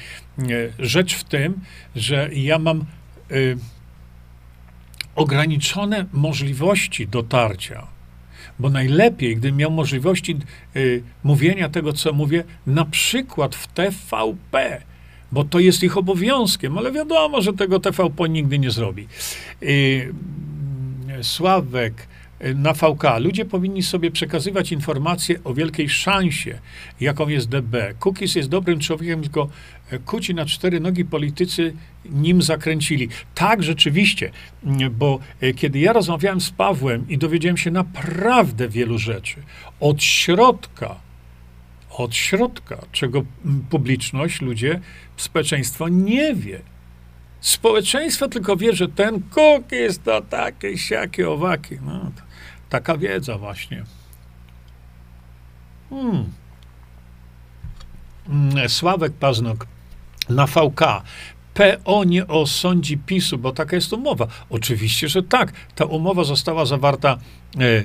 rzecz 0.78 1.14
w 1.14 1.24
tym, 1.24 1.60
że 1.96 2.30
ja 2.32 2.58
mam 2.58 2.84
y, 3.30 3.56
ograniczone 5.14 6.06
możliwości 6.12 7.08
dotarcia. 7.08 7.86
Bo 8.58 8.70
najlepiej, 8.70 9.36
gdybym 9.36 9.56
miał 9.56 9.70
możliwości 9.70 10.36
y, 10.76 11.02
mówienia 11.24 11.68
tego, 11.68 11.92
co 11.92 12.12
mówię, 12.12 12.44
na 12.66 12.84
przykład 12.84 13.54
w 13.54 13.66
TVP, 13.66 14.82
bo 15.32 15.44
to 15.44 15.58
jest 15.58 15.82
ich 15.82 15.96
obowiązkiem, 15.96 16.78
ale 16.78 16.92
wiadomo, 16.92 17.42
że 17.42 17.52
tego 17.52 17.80
TVP 17.80 18.28
nigdy 18.28 18.58
nie 18.58 18.70
zrobi. 18.70 19.06
Y, 19.62 20.14
Sławek 21.22 22.06
na 22.55 22.72
VK. 22.72 23.03
Ludzie 23.18 23.45
powinni 23.45 23.82
sobie 23.82 24.11
przekazywać 24.11 24.72
informacje 24.72 25.45
o 25.45 25.55
wielkiej 25.55 25.88
szansie, 25.88 26.59
jaką 27.01 27.28
jest 27.28 27.49
DB. 27.49 27.95
Kukis 27.99 28.34
jest 28.34 28.49
dobrym 28.49 28.80
człowiekiem, 28.80 29.22
tylko 29.22 29.49
y, 29.93 29.99
kuci 29.99 30.34
na 30.34 30.47
cztery 30.47 30.80
nogi 30.80 31.05
politycy 31.05 31.74
nim 32.05 32.43
zakręcili. 32.43 33.09
Tak, 33.34 33.62
rzeczywiście, 33.62 34.30
bo 34.91 35.18
kiedy 35.57 35.78
ja 35.78 35.93
rozmawiałem 35.93 36.41
z 36.41 36.51
Pawłem 36.51 37.09
i 37.09 37.18
dowiedziałem 37.18 37.57
się 37.57 37.70
naprawdę 37.70 38.68
wielu 38.68 38.99
rzeczy 38.99 39.36
od 39.80 40.03
środka, 40.03 40.97
od 41.91 42.14
środka, 42.14 42.78
czego 42.93 43.22
publiczność, 43.70 44.41
ludzie, 44.41 44.80
społeczeństwo 45.16 45.88
nie 45.88 46.34
wie. 46.34 46.61
Społeczeństwo 47.41 48.28
tylko 48.28 48.57
wie, 48.57 48.72
że 48.72 48.88
ten 48.88 49.22
kuk 49.22 49.72
jest 49.72 50.05
to 50.05 50.22
takie, 50.22 50.78
siakie, 50.78 51.30
owaki. 51.30 51.78
No, 51.86 52.11
taka 52.70 52.96
wiedza 52.98 53.38
właśnie. 53.38 53.84
Hmm. 55.90 56.24
hmm. 58.26 58.68
Sławek 58.68 59.12
Paznok 59.12 59.66
na 60.28 60.46
VK. 60.46 61.02
PO 61.54 62.04
nie 62.04 62.26
osądzi 62.26 62.98
PiSu, 62.98 63.38
bo 63.38 63.52
taka 63.52 63.76
jest 63.76 63.92
umowa. 63.92 64.26
Oczywiście, 64.50 65.08
że 65.08 65.22
tak. 65.22 65.52
Ta 65.74 65.84
umowa 65.84 66.24
została 66.24 66.64
zawarta 66.64 67.18
e, 67.58 67.60
e, 67.60 67.84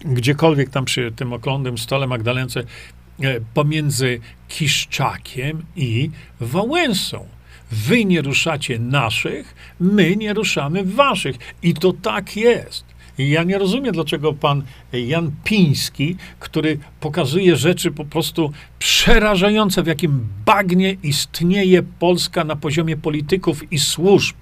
gdziekolwiek 0.00 0.70
tam 0.70 0.84
przy 0.84 1.12
tym 1.16 1.32
okrągłym 1.32 1.78
stole 1.78 2.06
Magdalence 2.06 2.60
e, 2.60 3.40
pomiędzy 3.54 4.20
Kiszczakiem 4.48 5.62
i 5.76 6.10
Wałęsą. 6.40 7.26
Wy 7.70 8.04
nie 8.04 8.22
ruszacie 8.22 8.78
naszych, 8.78 9.54
my 9.80 10.16
nie 10.16 10.34
ruszamy 10.34 10.84
waszych. 10.84 11.36
I 11.62 11.74
to 11.74 11.92
tak 11.92 12.36
jest. 12.36 12.89
Ja 13.28 13.42
nie 13.42 13.58
rozumiem, 13.58 13.92
dlaczego 13.94 14.32
pan 14.32 14.62
Jan 14.92 15.32
Piński, 15.44 16.16
który 16.38 16.78
pokazuje 17.00 17.56
rzeczy 17.56 17.90
po 17.90 18.04
prostu 18.04 18.52
przerażające, 18.78 19.82
w 19.82 19.86
jakim 19.86 20.28
bagnie 20.46 20.96
istnieje 21.02 21.82
Polska 21.82 22.44
na 22.44 22.56
poziomie 22.56 22.96
polityków 22.96 23.72
i 23.72 23.78
służb, 23.78 24.36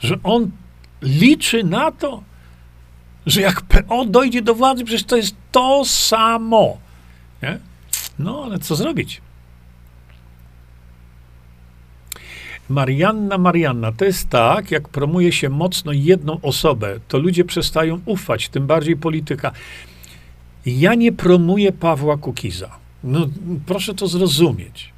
że 0.00 0.16
on 0.22 0.50
liczy 1.02 1.64
na 1.64 1.92
to, 1.92 2.22
że 3.26 3.40
jak 3.40 3.60
PO 3.60 4.04
dojdzie 4.04 4.42
do 4.42 4.54
władzy, 4.54 4.84
przecież 4.84 5.04
to 5.04 5.16
jest 5.16 5.34
to 5.52 5.84
samo. 5.84 6.78
Nie? 7.42 7.58
No, 8.18 8.42
ale 8.44 8.58
co 8.58 8.76
zrobić? 8.76 9.20
Marianna, 12.68 13.38
Marianna, 13.38 13.92
to 13.92 14.04
jest 14.04 14.28
tak, 14.28 14.70
jak 14.70 14.88
promuje 14.88 15.32
się 15.32 15.48
mocno 15.48 15.92
jedną 15.92 16.40
osobę, 16.40 17.00
to 17.08 17.18
ludzie 17.18 17.44
przestają 17.44 18.00
ufać, 18.04 18.48
tym 18.48 18.66
bardziej 18.66 18.96
polityka. 18.96 19.52
Ja 20.66 20.94
nie 20.94 21.12
promuję 21.12 21.72
Pawła 21.72 22.16
Kukiza. 22.16 22.78
No, 23.04 23.28
proszę 23.66 23.94
to 23.94 24.08
zrozumieć. 24.08 24.92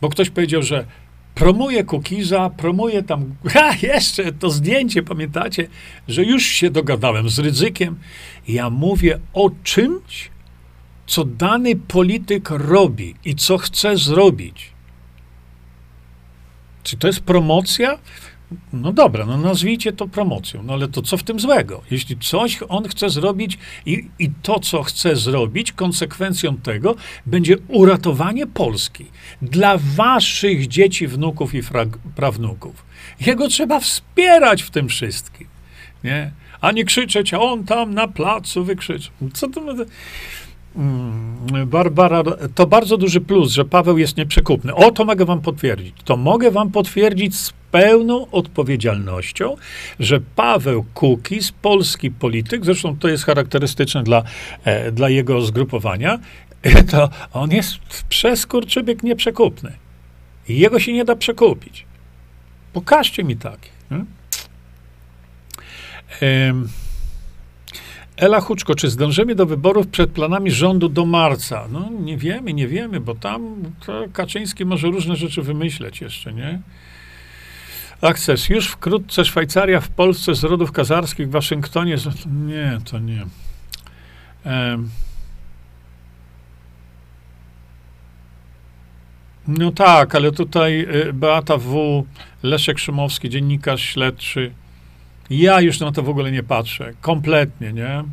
Bo 0.00 0.08
ktoś 0.08 0.30
powiedział, 0.30 0.62
że 0.62 0.86
promuje 1.34 1.84
Kukiza, 1.84 2.50
promuje 2.50 3.02
tam, 3.02 3.34
ha, 3.54 3.74
jeszcze 3.82 4.32
to 4.32 4.50
zdjęcie, 4.50 5.02
pamiętacie, 5.02 5.68
że 6.08 6.24
już 6.24 6.42
się 6.42 6.70
dogadałem 6.70 7.28
z 7.28 7.38
ryzykiem. 7.38 7.98
Ja 8.48 8.70
mówię 8.70 9.18
o 9.32 9.50
czymś, 9.62 10.30
co 11.06 11.24
dany 11.24 11.76
polityk 11.76 12.50
robi 12.50 13.14
i 13.24 13.34
co 13.34 13.58
chce 13.58 13.96
zrobić. 13.96 14.71
Czy 16.82 16.96
to 16.96 17.06
jest 17.06 17.20
promocja? 17.20 17.98
No 18.72 18.92
dobra, 18.92 19.26
no 19.26 19.36
nazwijcie 19.36 19.92
to 19.92 20.08
promocją, 20.08 20.62
no 20.62 20.72
ale 20.72 20.88
to 20.88 21.02
co 21.02 21.16
w 21.16 21.22
tym 21.22 21.40
złego? 21.40 21.82
Jeśli 21.90 22.18
coś 22.18 22.58
on 22.68 22.88
chce 22.88 23.10
zrobić 23.10 23.58
i, 23.86 24.08
i 24.18 24.30
to, 24.42 24.60
co 24.60 24.82
chce 24.82 25.16
zrobić, 25.16 25.72
konsekwencją 25.72 26.56
tego 26.56 26.94
będzie 27.26 27.56
uratowanie 27.68 28.46
Polski 28.46 29.06
dla 29.42 29.78
waszych 29.78 30.68
dzieci, 30.68 31.06
wnuków 31.06 31.54
i 31.54 31.62
frag, 31.62 31.88
prawnuków. 32.16 32.84
Jego 33.20 33.48
trzeba 33.48 33.80
wspierać 33.80 34.62
w 34.62 34.70
tym 34.70 34.88
wszystkim, 34.88 35.46
nie? 36.04 36.32
A 36.60 36.72
nie 36.72 36.84
krzyczeć, 36.84 37.34
a 37.34 37.40
on 37.40 37.64
tam 37.64 37.94
na 37.94 38.08
placu 38.08 38.64
wykrzyczy. 38.64 39.10
Co 39.32 39.48
to... 39.48 39.60
Mm, 40.76 41.66
Barbara, 41.66 42.22
to 42.54 42.66
bardzo 42.66 42.96
duży 42.96 43.20
plus, 43.20 43.52
że 43.52 43.64
Paweł 43.64 43.98
jest 43.98 44.16
nieprzekupny. 44.16 44.74
O, 44.74 44.90
to 44.90 45.04
mogę 45.04 45.24
wam 45.24 45.40
potwierdzić. 45.40 45.94
To 46.04 46.16
mogę 46.16 46.50
wam 46.50 46.70
potwierdzić 46.70 47.36
z 47.36 47.52
pełną 47.70 48.30
odpowiedzialnością, 48.30 49.56
że 50.00 50.20
Paweł 50.20 50.84
Kukiz, 50.94 51.52
polski 51.52 52.10
polityk, 52.10 52.64
zresztą 52.64 52.96
to 52.96 53.08
jest 53.08 53.24
charakterystyczne 53.24 54.02
dla, 54.02 54.22
e, 54.64 54.92
dla 54.92 55.08
jego 55.08 55.40
zgrupowania, 55.40 56.18
to 56.90 57.08
on 57.32 57.50
jest 57.50 57.78
przez 58.08 58.46
kurczybyk 58.46 59.02
nieprzekupny. 59.02 59.72
I 60.48 60.58
jego 60.58 60.78
się 60.78 60.92
nie 60.92 61.04
da 61.04 61.16
przekupić. 61.16 61.86
Pokażcie 62.72 63.24
mi 63.24 63.36
takie. 63.36 63.70
Hmm? 63.88 64.06
Ela 68.22 68.40
Huczko, 68.40 68.74
czy 68.74 68.90
zdążymy 68.90 69.34
do 69.34 69.46
wyborów 69.46 69.86
przed 69.86 70.10
planami 70.10 70.50
rządu 70.50 70.88
do 70.88 71.06
marca? 71.06 71.68
No 71.72 71.90
nie 72.00 72.16
wiemy, 72.16 72.52
nie 72.54 72.68
wiemy, 72.68 73.00
bo 73.00 73.14
tam 73.14 73.56
Kaczyński 74.12 74.64
może 74.64 74.88
różne 74.88 75.16
rzeczy 75.16 75.42
wymyśleć 75.42 76.00
jeszcze, 76.00 76.32
nie? 76.32 76.60
Akces. 78.00 78.48
Już 78.48 78.68
wkrótce 78.68 79.24
Szwajcaria 79.24 79.80
w 79.80 79.88
Polsce 79.88 80.34
z 80.34 80.44
rodów 80.44 80.72
kazarskich 80.72 81.28
w 81.28 81.30
Waszyngtonie. 81.30 81.96
Nie, 82.46 82.78
to 82.90 82.98
nie. 82.98 83.26
No 89.48 89.72
tak, 89.72 90.14
ale 90.14 90.32
tutaj 90.32 90.86
y, 91.08 91.12
Beata 91.12 91.56
W., 91.56 92.04
Leszek 92.42 92.78
Szumowski, 92.78 93.30
dziennikarz 93.30 93.82
śledczy, 93.82 94.52
ja 95.40 95.60
już 95.60 95.80
na 95.80 95.92
to 95.92 96.02
w 96.02 96.08
ogóle 96.08 96.32
nie 96.32 96.42
patrzę. 96.42 96.92
Kompletnie, 97.00 97.72
nie? 97.72 98.04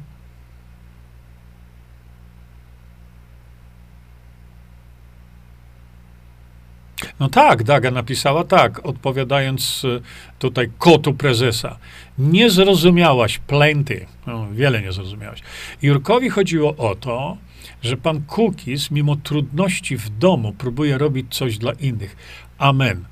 No 7.20 7.30
tak, 7.30 7.64
Daga 7.64 7.92
napisała 7.92 8.44
tak, 8.44 8.86
odpowiadając 8.86 9.86
e, 9.86 10.02
tutaj 10.40 10.70
kotu 10.78 11.14
prezesa. 11.14 11.78
Nie 12.18 12.50
zrozumiałaś 12.50 13.38
plenty. 13.38 14.06
No, 14.28 14.48
wiele 14.52 14.82
nie 14.82 14.92
zrozumiałaś. 14.92 15.42
Jurkowi 15.82 16.30
chodziło 16.30 16.76
o 16.76 16.96
to, 16.96 17.38
że 17.82 17.98
pan 17.98 18.22
Kukis, 18.22 18.92
mimo 18.92 19.16
trudności 19.16 19.98
w 19.98 20.10
domu, 20.10 20.54
próbuje 20.58 20.98
robić 20.98 21.36
coś 21.36 21.58
dla 21.58 21.72
innych. 21.72 22.16
Amen. 22.58 23.06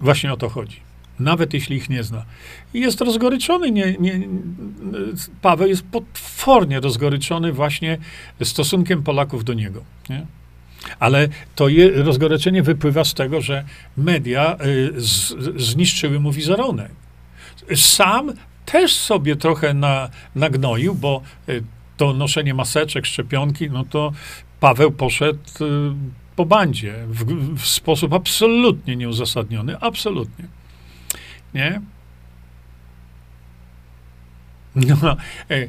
Właśnie 0.00 0.32
o 0.32 0.36
to 0.36 0.48
chodzi. 0.48 0.85
Nawet 1.20 1.54
jeśli 1.54 1.76
ich 1.76 1.90
nie 1.90 2.02
zna. 2.02 2.24
I 2.74 2.80
jest 2.80 3.00
rozgoryczony. 3.00 3.70
Nie, 3.70 3.96
nie, 4.00 4.28
Paweł 5.42 5.68
jest 5.68 5.82
potwornie 5.82 6.80
rozgoryczony 6.80 7.52
właśnie 7.52 7.98
stosunkiem 8.42 9.02
Polaków 9.02 9.44
do 9.44 9.54
niego. 9.54 9.84
Nie? 10.10 10.26
Ale 10.98 11.28
to 11.54 11.68
je, 11.68 11.90
rozgoryczenie 11.90 12.62
wypływa 12.62 13.04
z 13.04 13.14
tego, 13.14 13.40
że 13.40 13.64
media 13.96 14.56
y, 14.64 14.92
z, 14.96 15.34
zniszczyły 15.56 16.20
mu 16.20 16.32
wizerunek. 16.32 16.90
Sam 17.74 18.32
też 18.64 18.94
sobie 18.94 19.36
trochę 19.36 19.74
na, 19.74 20.10
nagnoił, 20.34 20.94
bo 20.94 21.22
y, 21.48 21.62
to 21.96 22.12
noszenie 22.12 22.54
maseczek, 22.54 23.06
szczepionki, 23.06 23.70
no 23.70 23.84
to 23.84 24.12
Paweł 24.60 24.90
poszedł 24.90 25.38
y, 25.38 25.92
po 26.36 26.46
bandzie 26.46 26.94
w, 27.08 27.24
w 27.56 27.66
sposób 27.66 28.12
absolutnie 28.12 28.96
nieuzasadniony. 28.96 29.78
Absolutnie. 29.80 30.44
Nie? 31.56 31.80
No, 34.76 35.16
e, 35.50 35.68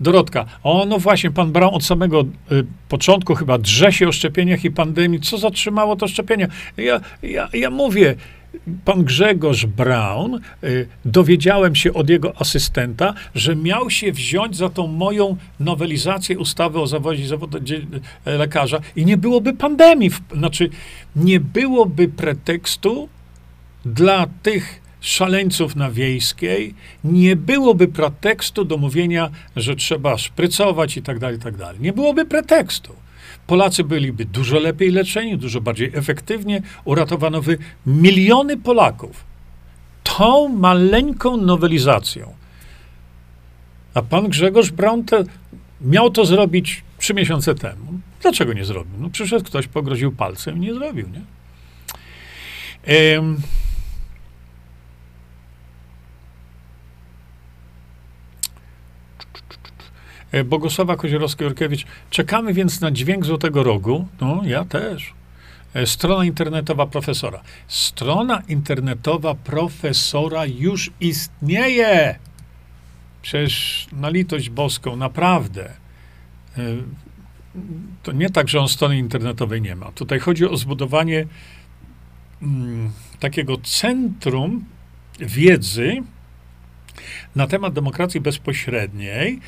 Dorotka, 0.00 0.44
o 0.62 0.84
no 0.86 0.98
właśnie, 0.98 1.30
pan 1.30 1.52
Braun 1.52 1.74
od 1.74 1.84
samego 1.84 2.20
y, 2.52 2.66
początku 2.88 3.34
chyba 3.34 3.58
drze 3.58 3.92
się 3.92 4.08
o 4.08 4.12
szczepieniach 4.12 4.64
i 4.64 4.70
pandemii. 4.70 5.20
Co 5.20 5.38
zatrzymało 5.38 5.96
to 5.96 6.08
szczepienia? 6.08 6.46
Ja, 6.76 7.00
ja, 7.22 7.48
ja 7.52 7.70
mówię, 7.70 8.14
pan 8.84 9.04
Grzegorz 9.04 9.66
Braun, 9.66 10.40
y, 10.64 10.86
dowiedziałem 11.04 11.74
się 11.74 11.94
od 11.94 12.10
jego 12.10 12.40
asystenta, 12.40 13.14
że 13.34 13.56
miał 13.56 13.90
się 13.90 14.12
wziąć 14.12 14.56
za 14.56 14.68
tą 14.68 14.86
moją 14.86 15.36
nowelizację 15.60 16.38
ustawy 16.38 16.80
o 16.80 16.86
zawodzie 16.86 17.26
zawodu 17.26 17.58
lekarza 18.26 18.80
i 18.96 19.04
nie 19.04 19.16
byłoby 19.16 19.52
pandemii, 19.52 20.10
znaczy 20.36 20.70
nie 21.16 21.40
byłoby 21.40 22.08
pretekstu 22.08 23.08
dla 23.84 24.26
tych 24.42 24.83
szaleńców 25.04 25.76
na 25.76 25.90
wiejskiej, 25.90 26.74
nie 27.04 27.36
byłoby 27.36 27.88
pretekstu 27.88 28.64
do 28.64 28.76
mówienia, 28.76 29.30
że 29.56 29.76
trzeba 29.76 30.18
szprycować 30.18 30.96
i 30.96 31.02
tak 31.02 31.18
dalej, 31.18 31.36
i 31.36 31.40
tak 31.40 31.56
dalej. 31.56 31.80
Nie 31.80 31.92
byłoby 31.92 32.24
pretekstu. 32.24 32.94
Polacy 33.46 33.84
byliby 33.84 34.24
dużo 34.24 34.58
lepiej 34.58 34.90
leczeni, 34.90 35.38
dużo 35.38 35.60
bardziej 35.60 35.90
efektywnie, 35.94 36.62
uratowano 36.84 37.42
by 37.42 37.58
miliony 37.86 38.56
Polaków 38.56 39.24
tą 40.02 40.48
maleńką 40.48 41.36
nowelizacją. 41.36 42.34
A 43.94 44.02
pan 44.02 44.28
Grzegorz 44.28 44.70
Braun 44.70 45.04
te, 45.04 45.24
miał 45.80 46.10
to 46.10 46.24
zrobić 46.24 46.82
trzy 46.98 47.14
miesiące 47.14 47.54
temu. 47.54 48.00
Dlaczego 48.22 48.52
nie 48.52 48.64
zrobił? 48.64 48.94
No 48.98 49.10
przyszedł 49.10 49.44
ktoś, 49.44 49.66
pogroził 49.66 50.12
palcem 50.12 50.56
i 50.56 50.60
nie 50.60 50.74
zrobił, 50.74 51.06
nie? 51.08 51.22
Ehm, 52.84 53.36
E, 60.23 60.23
Bogosława 60.44 60.96
Koziorowska-Jurkiewicz. 60.96 61.84
Czekamy 62.10 62.54
więc 62.54 62.80
na 62.80 62.90
dźwięk 62.90 63.24
Złotego 63.24 63.62
Rogu. 63.62 64.08
No, 64.20 64.42
ja 64.44 64.64
też. 64.64 65.14
E, 65.74 65.86
strona 65.86 66.24
internetowa 66.24 66.86
profesora. 66.86 67.40
Strona 67.68 68.42
internetowa 68.48 69.34
profesora 69.34 70.46
już 70.46 70.90
istnieje. 71.00 72.18
Przecież 73.22 73.86
na 73.92 74.08
litość 74.10 74.50
boską, 74.50 74.96
naprawdę. 74.96 75.70
E, 76.58 76.62
to 78.02 78.12
nie 78.12 78.30
tak, 78.30 78.48
że 78.48 78.60
on 78.60 78.68
strony 78.68 78.98
internetowej 78.98 79.62
nie 79.62 79.76
ma. 79.76 79.92
Tutaj 79.92 80.18
chodzi 80.18 80.48
o 80.48 80.56
zbudowanie 80.56 81.26
mm, 82.42 82.90
takiego 83.20 83.56
centrum 83.56 84.64
wiedzy, 85.20 86.02
na 87.36 87.46
temat 87.46 87.74
demokracji 87.74 88.20
bezpośredniej, 88.20 89.40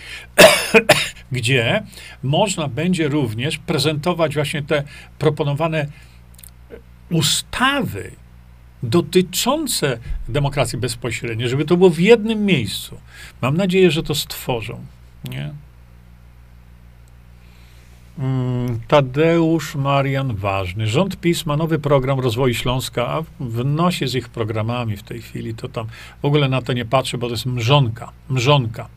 gdzie 1.33 1.83
można 2.23 2.69
będzie 2.69 3.09
również 3.09 3.59
prezentować 3.59 4.35
właśnie 4.35 4.63
te 4.63 4.83
proponowane 5.19 5.87
ustawy 7.11 8.11
dotyczące 8.83 9.99
demokracji 10.29 10.79
bezpośredniej, 10.79 11.49
żeby 11.49 11.65
to 11.65 11.77
było 11.77 11.91
w 11.91 11.99
jednym 11.99 12.45
miejscu. 12.45 13.01
Mam 13.43 13.57
nadzieję, 13.57 13.91
że 13.91 14.03
to 14.03 14.15
stworzą. 14.15 14.85
Nie? 15.31 15.51
Mm, 18.19 18.81
Tadeusz 18.89 19.75
Marian 19.75 20.37
Ważny. 20.37 20.87
Rząd 20.87 21.21
PiS 21.21 21.47
ma 21.47 21.57
nowy 21.57 21.79
program 21.79 22.21
rozwoju 22.21 22.55
Śląska, 22.55 23.09
a 23.09 23.23
w 23.41 23.65
nosie 23.65 24.09
z 24.09 24.15
ich 24.15 24.29
programami 24.29 24.97
w 24.97 25.03
tej 25.03 25.23
chwili 25.23 25.55
to 25.55 25.69
tam 25.69 25.87
w 26.23 26.25
ogóle 26.25 26.49
na 26.49 26.63
to 26.63 26.73
nie 26.73 26.85
patrzę, 26.85 27.19
bo 27.19 27.27
to 27.27 27.33
jest 27.33 27.47
mrzonka. 27.47 28.13
Mrzonka. 28.29 28.89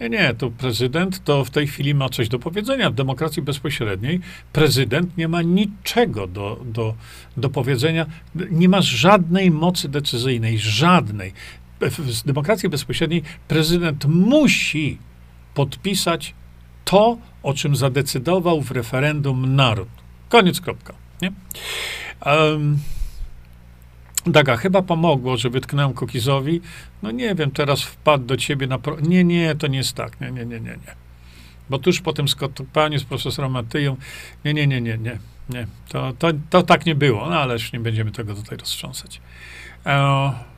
Nie, 0.00 0.08
nie, 0.08 0.34
to 0.34 0.50
prezydent 0.50 1.24
to 1.24 1.44
w 1.44 1.50
tej 1.50 1.66
chwili 1.66 1.94
ma 1.94 2.08
coś 2.08 2.28
do 2.28 2.38
powiedzenia. 2.38 2.90
W 2.90 2.94
demokracji 2.94 3.42
bezpośredniej 3.42 4.20
prezydent 4.52 5.16
nie 5.16 5.28
ma 5.28 5.42
niczego 5.42 6.26
do, 6.26 6.60
do, 6.64 6.94
do 7.36 7.50
powiedzenia, 7.50 8.06
nie 8.50 8.68
ma 8.68 8.82
żadnej 8.82 9.50
mocy 9.50 9.88
decyzyjnej, 9.88 10.58
żadnej 10.58 11.32
w 11.90 12.22
demokracji 12.22 12.68
bezpośredniej 12.68 13.22
prezydent 13.48 14.04
musi 14.04 14.98
podpisać 15.54 16.34
to, 16.84 17.18
o 17.42 17.54
czym 17.54 17.76
zadecydował 17.76 18.60
w 18.60 18.70
referendum 18.70 19.56
naród. 19.56 19.88
Koniec, 20.28 20.60
kropka. 20.60 20.94
Nie? 21.22 21.32
Um, 22.26 22.78
Daga, 24.26 24.56
chyba 24.56 24.82
pomogło, 24.82 25.36
że 25.36 25.50
wytknąłem 25.50 25.94
Kokizowi. 25.94 26.60
No 27.02 27.10
nie 27.10 27.34
wiem, 27.34 27.50
teraz 27.50 27.82
wpadł 27.82 28.24
do 28.24 28.36
ciebie 28.36 28.66
na... 28.66 28.78
Pro... 28.78 29.00
Nie, 29.00 29.24
nie, 29.24 29.54
to 29.54 29.66
nie 29.66 29.78
jest 29.78 29.92
tak. 29.92 30.20
Nie, 30.20 30.30
nie, 30.30 30.46
nie, 30.46 30.60
nie, 30.60 30.70
nie. 30.70 30.94
Bo 31.70 31.78
tuż 31.78 32.00
po 32.00 32.12
tym 32.12 32.28
skotupaniu 32.28 32.98
z 32.98 33.04
profesorem 33.04 33.52
Matyją, 33.52 33.96
nie, 34.44 34.54
nie, 34.54 34.66
nie, 34.66 34.80
nie, 34.80 34.98
nie, 34.98 35.18
nie. 35.48 35.66
To, 35.88 36.12
to, 36.18 36.28
to 36.50 36.62
tak 36.62 36.86
nie 36.86 36.94
było, 36.94 37.30
no 37.30 37.40
ale 37.40 37.52
już 37.52 37.72
nie 37.72 37.80
będziemy 37.80 38.10
tego 38.10 38.34
tutaj 38.34 38.58
roztrząsać. 38.58 39.20
E 39.86 40.53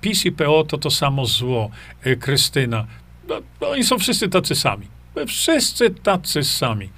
PiS 0.00 0.26
i 0.26 0.32
PO 0.32 0.64
to 0.64 0.78
to 0.78 0.90
samo 0.90 1.26
zło. 1.26 1.70
E, 2.02 2.16
Krystyna. 2.16 2.86
No, 3.28 3.40
no, 3.60 3.68
oni 3.68 3.84
są 3.84 3.98
wszyscy 3.98 4.28
tacy 4.28 4.54
sami. 4.54 4.86
Wszyscy 5.26 5.90
tacy 5.90 6.44
sami. 6.44 6.90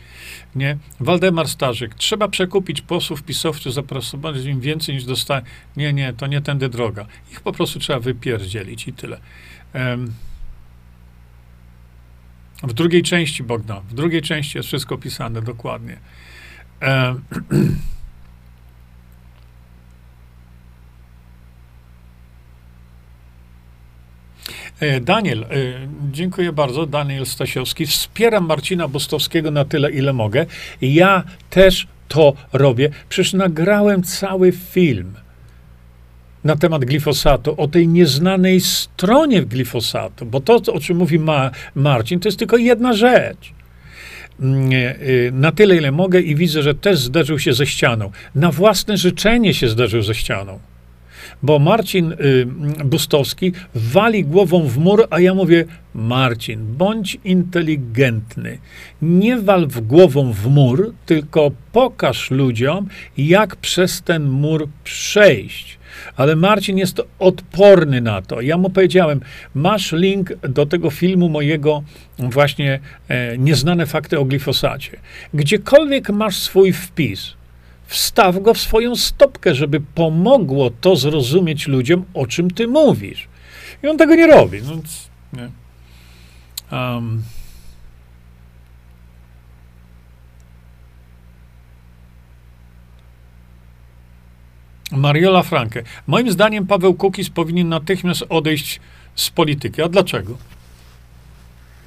Nie? 0.54 0.78
Waldemar 1.00 1.48
Starzyk. 1.48 1.94
Trzeba 1.94 2.28
przekupić 2.28 2.80
posłów 2.80 3.22
pisowców, 3.22 3.74
zapracować 3.74 4.44
im 4.44 4.60
więcej 4.60 4.94
niż 4.94 5.04
dostałem. 5.04 5.44
Nie, 5.76 5.92
nie, 5.92 6.12
to 6.12 6.26
nie 6.26 6.40
tędy 6.40 6.68
droga. 6.68 7.06
Ich 7.32 7.40
po 7.40 7.52
prostu 7.52 7.78
trzeba 7.78 8.00
wypierdzielić 8.00 8.88
i 8.88 8.92
tyle. 8.92 9.20
Um, 9.74 10.14
w 12.62 12.72
drugiej 12.72 13.02
części, 13.02 13.42
Bogdan, 13.42 13.80
w 13.80 13.94
drugiej 13.94 14.22
części 14.22 14.58
jest 14.58 14.68
wszystko 14.68 14.94
opisane 14.94 15.42
dokładnie. 15.42 15.98
Um, 16.82 17.22
E, 24.67 24.67
Daniel, 25.00 25.42
e, 25.42 25.46
dziękuję 26.12 26.52
bardzo. 26.52 26.86
Daniel 26.86 27.26
Stasiowski. 27.26 27.86
Wspieram 27.86 28.46
Marcina 28.46 28.88
Bostowskiego 28.88 29.50
na 29.50 29.64
tyle, 29.64 29.90
ile 29.90 30.12
mogę. 30.12 30.46
Ja 30.80 31.24
też 31.50 31.86
to 32.08 32.32
robię. 32.52 32.90
Przecież 33.08 33.32
nagrałem 33.32 34.02
cały 34.02 34.52
film 34.52 35.14
na 36.44 36.56
temat 36.56 36.84
glifosatu, 36.84 37.54
o 37.56 37.68
tej 37.68 37.88
nieznanej 37.88 38.60
stronie 38.60 39.42
glifosatu, 39.42 40.26
bo 40.26 40.40
to, 40.40 40.54
o 40.72 40.80
czym 40.80 40.96
mówi 40.96 41.18
Ma 41.18 41.50
Marcin, 41.74 42.20
to 42.20 42.28
jest 42.28 42.38
tylko 42.38 42.56
jedna 42.56 42.92
rzecz. 42.92 43.52
Mm, 44.40 44.70
e, 44.72 45.30
na 45.32 45.52
tyle, 45.52 45.76
ile 45.76 45.92
mogę 45.92 46.20
i 46.20 46.34
widzę, 46.34 46.62
że 46.62 46.74
też 46.74 46.98
zderzył 46.98 47.38
się 47.38 47.52
ze 47.52 47.66
ścianą. 47.66 48.10
Na 48.34 48.50
własne 48.50 48.96
życzenie 48.96 49.54
się 49.54 49.68
zderzył 49.68 50.02
ze 50.02 50.14
ścianą 50.14 50.58
bo 51.43 51.59
Marcin 51.59 52.12
y, 52.12 52.47
Bustowski 52.84 53.53
wali 53.74 54.24
głową 54.24 54.68
w 54.68 54.78
mur, 54.78 55.07
a 55.11 55.20
ja 55.20 55.34
mówię, 55.34 55.64
Marcin, 55.95 56.76
bądź 56.76 57.18
inteligentny. 57.24 58.59
Nie 59.03 59.39
wal 59.39 59.66
w 59.66 59.80
głową 59.80 60.32
w 60.32 60.47
mur, 60.47 60.95
tylko 61.07 61.51
pokaż 61.72 62.30
ludziom, 62.30 62.86
jak 63.18 63.57
przez 63.57 64.03
ten 64.03 64.28
mur 64.28 64.68
przejść. 64.84 65.78
Ale 66.16 66.36
Marcin 66.36 66.78
jest 66.78 67.03
odporny 67.18 68.01
na 68.01 68.22
to. 68.22 68.41
Ja 68.41 68.57
mu 68.57 68.70
powiedziałem, 68.70 69.20
masz 69.55 69.93
link 69.93 70.32
do 70.49 70.66
tego 70.66 70.91
filmu 70.91 71.28
mojego 71.28 71.82
właśnie 72.18 72.80
e, 73.09 73.39
Nieznane 73.39 73.86
fakty 73.86 74.18
o 74.18 74.24
glifosacie. 74.24 74.99
Gdziekolwiek 75.34 76.11
masz 76.11 76.36
swój 76.36 76.72
wpis, 76.72 77.38
wstaw 77.89 78.43
go 78.43 78.55
w 78.55 78.59
swoją 78.59 78.97
stopkę, 78.97 79.55
żeby 79.55 79.80
pomogło 79.80 80.70
to 80.70 80.97
zrozumieć 80.97 81.68
ludziom, 81.68 82.05
o 82.14 82.26
czym 82.26 82.51
ty 82.51 82.68
mówisz. 82.68 83.28
I 83.82 83.89
on 83.89 83.99
tego 83.99 84.14
nie 84.14 84.26
robi. 84.26 84.62
No, 84.62 84.82
nie. 85.32 85.51
Um, 86.78 87.22
Mariola 94.93 95.43
Franke. 95.43 95.82
Moim 96.07 96.32
zdaniem 96.32 96.66
Paweł 96.66 96.95
Kukiz 96.95 97.30
powinien 97.30 97.68
natychmiast 97.68 98.24
odejść 98.28 98.80
z 99.14 99.30
polityki. 99.30 99.82
A 99.82 99.89
dlaczego? 99.89 100.36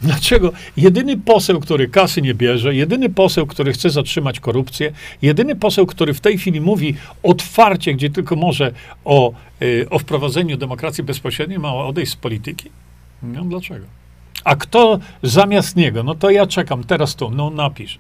Dlaczego 0.02 0.52
jedyny 0.78 1.18
poseł, 1.18 1.60
który 1.60 1.88
kasy 1.88 2.22
nie 2.22 2.34
bierze, 2.34 2.76
jedyny 2.76 3.10
poseł, 3.10 3.48
który 3.48 3.74
chce 3.74 3.90
zatrzymać 3.90 4.40
korupcję, 4.40 4.92
jedyny 5.22 5.56
poseł, 5.56 5.86
który 5.86 6.14
w 6.14 6.20
tej 6.20 6.38
chwili 6.38 6.62
mówi 6.62 6.96
otwarcie, 7.24 7.94
gdzie 7.94 8.10
tylko 8.10 8.36
może 8.36 8.72
o, 9.06 9.34
y, 9.62 9.88
o 9.90 10.00
wprowadzeniu 10.00 10.58
demokracji 10.58 11.04
bezpośredniej, 11.04 11.60
ma 11.60 11.74
odejść 11.74 12.12
z 12.12 12.16
polityki? 12.16 12.70
No 13.24 13.44
dlaczego? 13.46 13.86
A 14.44 14.56
kto 14.56 15.00
zamiast 15.24 15.76
niego? 15.76 16.04
No 16.04 16.16
to 16.16 16.30
ja 16.30 16.48
czekam 16.48 16.84
teraz 16.84 17.16
tu, 17.16 17.32
no 17.32 17.50
napisz. 17.50 18.00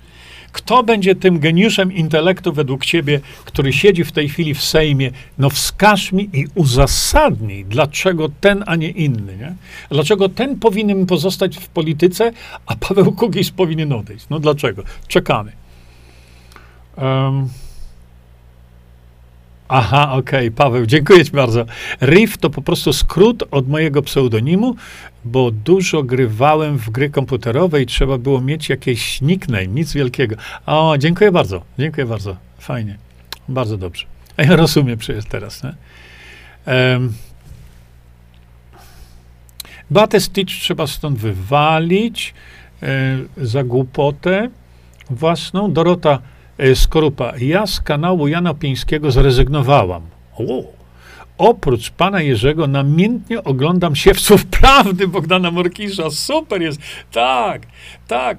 Kto 0.51 0.83
będzie 0.83 1.15
tym 1.15 1.39
geniuszem 1.39 1.93
intelektu 1.93 2.53
według 2.53 2.85
ciebie, 2.85 3.19
który 3.45 3.73
siedzi 3.73 4.03
w 4.03 4.11
tej 4.11 4.29
chwili 4.29 4.53
w 4.53 4.63
Sejmie? 4.63 5.11
No 5.37 5.49
wskaż 5.49 6.11
mi 6.11 6.29
i 6.33 6.47
uzasadnij, 6.55 7.65
dlaczego 7.65 8.29
ten, 8.41 8.63
a 8.67 8.75
nie 8.75 8.89
inny. 8.89 9.37
Nie? 9.37 9.55
Dlaczego 9.89 10.29
ten 10.29 10.59
powinien 10.59 11.05
pozostać 11.05 11.57
w 11.57 11.67
polityce, 11.67 12.31
a 12.65 12.75
Paweł 12.75 13.11
Kukiz 13.11 13.51
powinien 13.51 13.93
odejść? 13.93 14.25
No 14.29 14.39
dlaczego? 14.39 14.83
Czekamy. 15.07 15.51
Um. 16.97 17.49
Aha, 19.73 20.11
okej, 20.11 20.47
okay, 20.47 20.51
Paweł, 20.51 20.85
dziękuję 20.85 21.25
Ci 21.25 21.31
bardzo. 21.31 21.65
Riff 22.01 22.37
to 22.37 22.49
po 22.49 22.61
prostu 22.61 22.93
skrót 22.93 23.43
od 23.51 23.67
mojego 23.67 24.01
pseudonimu, 24.01 24.75
bo 25.25 25.51
dużo 25.51 26.03
grywałem 26.03 26.77
w 26.77 26.89
gry 26.89 27.09
komputerowe 27.09 27.81
i 27.81 27.85
trzeba 27.85 28.17
było 28.17 28.41
mieć 28.41 28.69
jakieś 28.69 29.21
nickname, 29.21 29.67
nic 29.67 29.93
wielkiego. 29.93 30.35
O, 30.65 30.95
dziękuję 30.97 31.31
bardzo, 31.31 31.61
dziękuję 31.79 32.05
bardzo, 32.05 32.37
fajnie, 32.59 32.97
bardzo 33.49 33.77
dobrze. 33.77 34.05
A 34.37 34.43
ja 34.43 34.55
rozumiem 34.55 34.97
przecież 34.97 35.25
teraz, 35.25 35.63
nie? 35.63 35.73
Um, 36.73 37.13
Batę 39.91 40.19
Stitch 40.19 40.53
trzeba 40.53 40.87
stąd 40.87 41.17
wywalić 41.17 42.33
e, 42.83 43.17
za 43.37 43.63
głupotę 43.63 44.49
własną. 45.09 45.73
Dorota 45.73 46.19
Skorupa. 46.75 47.33
Ja 47.37 47.67
z 47.67 47.81
kanału 47.81 48.27
Jana 48.27 48.53
Pińskiego 48.53 49.11
zrezygnowałam. 49.11 50.01
O, 50.37 50.63
oprócz 51.37 51.89
pana 51.89 52.21
Jerzego 52.21 52.67
namiętnie 52.67 53.43
oglądam 53.43 53.95
Siewców 53.95 54.45
Prawdy 54.45 55.07
Bogdana 55.07 55.51
Morkisza. 55.51 56.09
Super 56.09 56.61
jest. 56.61 56.81
Tak, 57.11 57.61
tak. 58.07 58.37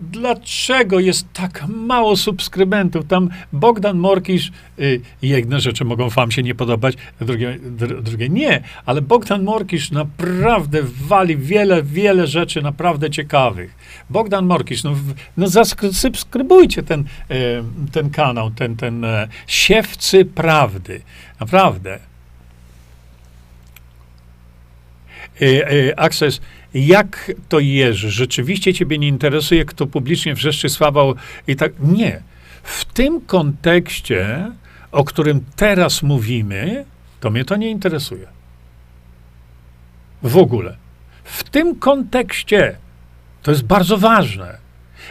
Dlaczego 0.00 1.00
jest 1.00 1.32
tak 1.32 1.64
mało 1.68 2.16
subskrybentów. 2.16 3.06
Tam 3.06 3.28
Bogdan 3.52 3.98
Morkisz, 3.98 4.52
y, 4.78 5.00
jedne 5.22 5.60
rzeczy 5.60 5.84
mogą 5.84 6.08
wam 6.08 6.30
się 6.30 6.42
nie 6.42 6.54
podobać, 6.54 6.94
drugie, 7.20 7.58
dr, 7.62 8.02
drugie 8.02 8.28
nie, 8.28 8.62
ale 8.86 9.02
Bogdan 9.02 9.42
Morkisz 9.42 9.90
naprawdę 9.90 10.78
wali 10.82 11.36
wiele, 11.36 11.82
wiele 11.82 12.26
rzeczy 12.26 12.62
naprawdę 12.62 13.10
ciekawych. 13.10 13.74
Bogdan 14.10 14.46
Morkisz, 14.46 14.84
no, 14.84 14.94
no 15.36 15.48
zasubskrybujcie 15.48 16.82
ten, 16.82 17.00
y, 17.00 17.62
ten 17.92 18.10
kanał, 18.10 18.50
ten, 18.50 18.76
ten 18.76 19.04
e, 19.04 19.28
Siewcy 19.46 20.24
Prawdy. 20.24 21.00
Naprawdę. 21.40 21.98
Y, 25.42 25.92
Access 25.96 26.40
jak 26.74 27.32
to 27.48 27.58
jest, 27.58 27.98
rzeczywiście 27.98 28.74
ciebie 28.74 28.98
nie 28.98 29.08
interesuje, 29.08 29.64
kto 29.64 29.86
publicznie 29.86 30.34
wrzeszczy 30.34 30.68
sławał 30.68 31.14
i 31.46 31.56
tak. 31.56 31.72
Nie. 31.80 32.22
W 32.62 32.84
tym 32.84 33.20
kontekście, 33.20 34.50
o 34.92 35.04
którym 35.04 35.44
teraz 35.56 36.02
mówimy, 36.02 36.84
to 37.20 37.30
mnie 37.30 37.44
to 37.44 37.56
nie 37.56 37.70
interesuje. 37.70 38.26
W 40.22 40.36
ogóle. 40.36 40.76
W 41.24 41.44
tym 41.44 41.76
kontekście 41.76 42.76
to 43.42 43.50
jest 43.50 43.64
bardzo 43.64 43.98
ważne. 43.98 44.67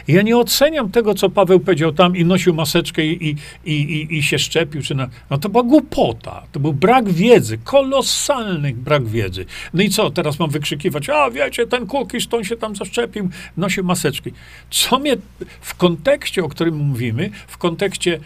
Ja 0.08 0.22
nie 0.22 0.36
oceniam 0.36 0.90
tego, 0.90 1.14
co 1.14 1.30
Paweł 1.30 1.60
powiedział 1.60 1.92
tam 1.92 2.16
i 2.16 2.24
nosił 2.24 2.54
maseczkę 2.54 3.06
i, 3.06 3.36
i, 3.64 3.72
i, 3.72 4.16
i 4.16 4.22
się 4.22 4.38
szczepił. 4.38 4.82
Czy 4.82 4.94
na, 4.94 5.08
no 5.30 5.38
to 5.38 5.48
była 5.48 5.62
głupota. 5.62 6.42
To 6.52 6.60
był 6.60 6.72
brak 6.72 7.10
wiedzy, 7.10 7.58
kolosalny 7.64 8.74
brak 8.74 9.06
wiedzy. 9.06 9.46
No 9.74 9.82
i 9.82 9.90
co, 9.90 10.10
teraz 10.10 10.38
mam 10.38 10.50
wykrzykiwać, 10.50 11.08
a 11.08 11.30
wiecie, 11.30 11.66
ten 11.66 11.86
Kukisz, 11.86 12.26
to 12.26 12.44
się 12.44 12.56
tam 12.56 12.76
zaszczepił, 12.76 13.28
nosił 13.56 13.84
maseczki. 13.84 14.32
Co 14.70 14.98
mnie 14.98 15.16
w 15.60 15.74
kontekście, 15.74 16.44
o 16.44 16.48
którym 16.48 16.76
mówimy, 16.76 17.30
w 17.48 17.58
kontekście 17.58 18.20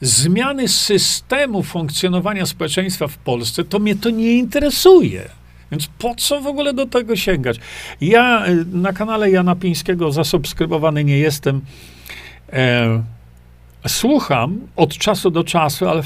zmiany 0.00 0.68
systemu 0.68 1.62
funkcjonowania 1.62 2.46
społeczeństwa 2.46 3.08
w 3.08 3.18
Polsce, 3.18 3.64
to 3.64 3.78
mnie 3.78 3.96
to 3.96 4.10
nie 4.10 4.32
interesuje. 4.32 5.43
Więc 5.74 5.86
po 5.86 6.14
co 6.14 6.40
w 6.40 6.46
ogóle 6.46 6.74
do 6.74 6.86
tego 6.86 7.16
sięgać? 7.16 7.60
Ja 8.00 8.46
y, 8.46 8.64
na 8.64 8.92
kanale 8.92 9.30
Jana 9.30 9.56
Pińskiego 9.56 10.12
zasubskrybowany 10.12 11.04
nie 11.04 11.18
jestem. 11.18 11.60
E, 12.52 13.02
słucham 13.86 14.60
od 14.76 14.98
czasu 14.98 15.30
do 15.30 15.44
czasu, 15.44 15.88
ale 15.88 16.02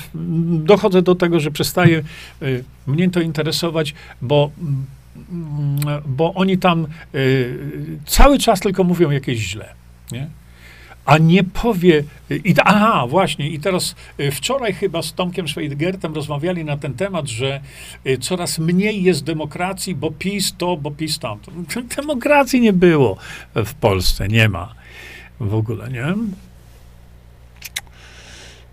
dochodzę 0.65 1.03
do 1.03 1.15
tego, 1.15 1.41
że 1.41 1.51
przestaje 1.51 2.03
y, 2.43 2.65
mnie 2.87 3.11
to 3.11 3.21
interesować, 3.21 3.95
bo, 4.23 4.51
mm, 5.31 6.03
bo 6.07 6.35
oni 6.35 6.59
tam 6.59 6.87
y, 7.15 7.99
cały 8.07 8.39
czas 8.39 8.61
tylko 8.61 8.85
mówią 8.85 9.11
jakieś 9.11 9.39
źle. 9.39 9.75
Nie? 10.13 10.29
A 11.09 11.19
nie 11.19 11.45
powie. 11.45 12.05
I, 12.31 12.55
aha, 12.65 13.07
właśnie, 13.09 13.51
i 13.51 13.61
teraz 13.61 13.95
y, 14.21 14.31
wczoraj 14.31 14.73
chyba 14.73 15.03
z 15.03 15.13
Tomkiem 15.13 15.49
Schweidgertem 15.49 16.15
rozmawiali 16.15 16.65
na 16.65 16.77
ten 16.77 16.95
temat, 16.95 17.29
że 17.29 17.61
y, 18.07 18.19
coraz 18.19 18.59
mniej 18.59 19.03
jest 19.03 19.25
demokracji, 19.25 19.95
bo 19.95 20.11
PiS 20.11 20.55
to, 20.59 20.77
bo 20.77 20.91
PiS 20.91 21.19
tamto. 21.19 21.53
Demokracji 21.97 22.61
nie 22.61 22.73
było 22.73 23.17
w 23.55 23.75
Polsce, 23.75 24.29
nie 24.29 24.49
ma 24.49 24.75
w 25.41 25.55
ogóle, 25.55 25.89
nie? 25.91 26.15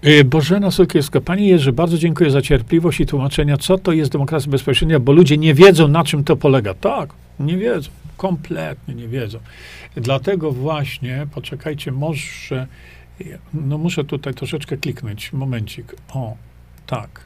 Y, 0.10 0.24
Bożena 0.24 0.72
Sokiewska. 0.72 1.22
Pani 1.22 1.48
Jerzy, 1.48 1.74
bardzo 1.74 1.98
dziękuję 1.98 2.32
za 2.32 2.42
cierpliwość 2.42 3.00
i 3.00 3.06
tłumaczenia, 3.06 3.58
co 3.58 3.78
to 3.78 3.94
jest 3.94 4.12
demokracja 4.12 4.52
bezpośrednia, 4.52 5.00
bo 5.00 5.12
ludzie 5.12 5.38
nie 5.38 5.54
wiedzą, 5.54 5.88
na 5.88 6.04
czym 6.04 6.24
to 6.24 6.36
polega. 6.36 6.74
Tak, 6.74 7.10
nie 7.40 7.58
wiedzą. 7.58 7.90
Kompletnie 8.18 8.96
nie 8.96 9.08
wiedzą. 9.08 9.40
Dlatego 9.96 10.52
właśnie, 10.52 11.28
poczekajcie, 11.34 11.92
może, 11.92 12.68
no 13.54 13.78
muszę 13.78 14.04
tutaj 14.04 14.34
troszeczkę 14.34 14.78
kliknąć, 14.78 15.34
momencik. 15.34 15.96
O, 16.14 16.38
tak. 16.88 17.26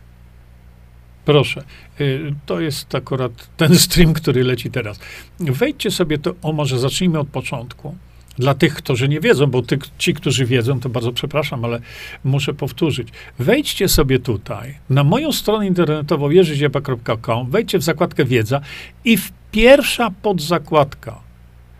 Proszę. 1.25 1.63
Y, 2.01 2.33
to 2.45 2.59
jest 2.59 2.95
akurat 2.95 3.31
ten 3.57 3.75
stream, 3.75 4.13
który 4.13 4.43
leci 4.43 4.71
teraz. 4.71 4.99
Wejdźcie 5.39 5.91
sobie 5.91 6.17
to, 6.17 6.33
o 6.41 6.53
może 6.53 6.79
zacznijmy 6.79 7.19
od 7.19 7.27
początku. 7.27 7.95
Dla 8.37 8.53
tych, 8.53 8.73
którzy 8.73 9.09
nie 9.09 9.19
wiedzą, 9.19 9.47
bo 9.47 9.61
ty, 9.61 9.79
ci, 9.97 10.13
którzy 10.13 10.45
wiedzą, 10.45 10.79
to 10.79 10.89
bardzo 10.89 11.11
przepraszam, 11.11 11.65
ale 11.65 11.81
muszę 12.23 12.53
powtórzyć. 12.53 13.07
Wejdźcie 13.39 13.87
sobie 13.87 14.19
tutaj 14.19 14.77
na 14.89 15.03
moją 15.03 15.31
stronę 15.31 15.67
internetową 15.67 16.29
jerzyzieba.com, 16.29 17.49
wejdźcie 17.51 17.79
w 17.79 17.83
zakładkę 17.83 18.25
wiedza 18.25 18.61
i 19.05 19.17
w 19.17 19.31
pierwsza 19.51 20.11
podzakładka 20.21 21.29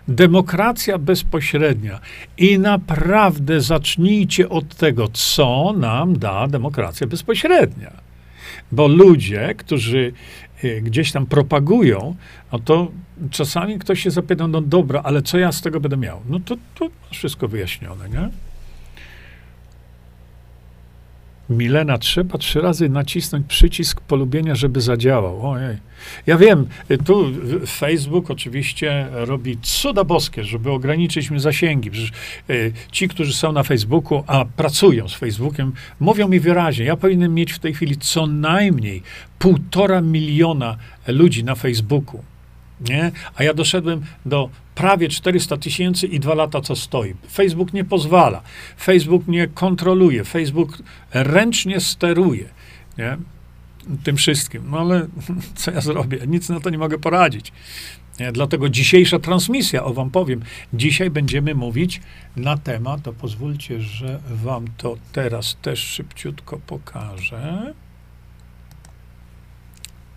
demokracja 0.10 0.98
bezpośrednia. 0.98 2.00
I 2.38 2.60
naprawdę 2.60 3.62
zacznijcie 3.62 4.50
od 4.50 4.76
tego, 4.76 5.08
co 5.08 5.74
nam 5.78 6.20
da 6.20 6.48
demokracja 6.48 7.08
bezpośrednia. 7.08 7.92
Bo 8.72 8.88
ludzie, 8.88 9.56
którzy 9.58 10.14
y, 10.64 10.82
gdzieś 10.82 11.12
tam 11.12 11.26
propagują, 11.26 12.16
no 12.52 12.60
to 12.60 12.92
czasami 13.32 13.80
ktoś 13.80 14.04
się 14.04 14.12
zapyta, 14.12 14.48
no 14.48 14.62
dobra, 14.62 15.02
ale 15.04 15.22
co 15.22 15.38
ja 15.38 15.52
z 15.52 15.62
tego 15.62 15.80
będę 15.80 15.98
miał? 15.98 16.22
No 16.30 16.40
to, 16.46 16.56
to 16.76 16.90
wszystko 17.12 17.48
wyjaśnione, 17.48 18.10
nie? 18.10 18.30
Milena, 21.50 21.98
trzeba 21.98 22.38
trzy 22.38 22.62
razy 22.62 22.90
nacisnąć 22.90 23.48
przycisk 23.48 24.02
polubienia, 24.02 24.56
żeby 24.56 24.82
zadziałał. 24.82 25.52
Ojej. 25.52 25.78
Ja 26.28 26.38
wiem, 26.38 26.68
tu 27.06 27.26
Facebook 27.68 28.32
oczywiście 28.32 29.08
robi 29.12 29.58
cuda 29.62 30.04
boskie, 30.04 30.44
żeby 30.44 30.72
ograniczyć 30.72 31.32
mi 31.32 31.40
zasięgi. 31.40 31.92
Przecież 31.92 32.12
y, 32.50 32.74
ci, 32.92 33.08
którzy 33.08 33.34
są 33.34 33.52
na 33.52 33.64
Facebooku, 33.64 34.24
a 34.28 34.46
pracują 34.46 35.08
z 35.08 35.14
Facebookiem, 35.14 35.72
mówią 36.00 36.28
mi 36.28 36.40
wyraźnie, 36.40 36.86
ja 36.86 36.98
powinienem 36.98 37.34
mieć 37.34 37.52
w 37.52 37.60
tej 37.60 37.74
chwili 37.74 37.98
co 37.98 38.28
najmniej 38.28 39.04
półtora 39.40 40.02
miliona 40.02 40.78
ludzi 41.08 41.44
na 41.44 41.56
Facebooku. 41.56 42.24
Nie? 42.90 43.12
A 43.36 43.44
ja 43.44 43.54
doszedłem 43.54 44.02
do 44.26 44.50
prawie 44.80 45.10
400 45.10 45.58
tysięcy 45.58 46.08
i 46.08 46.20
dwa 46.20 46.34
lata 46.34 46.62
co 46.62 46.76
stoi. 46.76 47.16
Facebook 47.32 47.74
nie 47.74 47.86
pozwala. 47.86 48.42
Facebook 48.80 49.28
nie 49.28 49.48
kontroluje. 49.48 50.24
Facebook 50.24 50.78
ręcznie 51.14 51.80
steruje. 51.80 52.50
Nie? 52.98 53.18
Tym 54.04 54.18
wszystkim. 54.18 54.64
No 54.72 54.80
ale 54.80 55.08
co 55.56 55.72
ja 55.72 55.82
zrobię? 55.82 56.20
Nic 56.28 56.50
na 56.50 56.60
to 56.60 56.70
nie 56.70 56.78
mogę 56.78 56.98
poradzić. 56.98 57.52
Nie? 58.20 58.32
Dlatego 58.32 58.70
dzisiejsza 58.70 59.20
transmisja, 59.20 59.84
o 59.84 59.94
wam 59.94 60.10
powiem, 60.10 60.42
dzisiaj 60.74 61.10
będziemy 61.10 61.56
mówić 61.56 62.02
na 62.36 62.58
temat, 62.58 63.02
to 63.02 63.14
pozwólcie, 63.14 63.82
że 63.82 64.20
wam 64.30 64.66
to 64.78 64.98
teraz 65.12 65.58
też 65.62 65.80
szybciutko 65.80 66.60
pokażę 66.68 67.74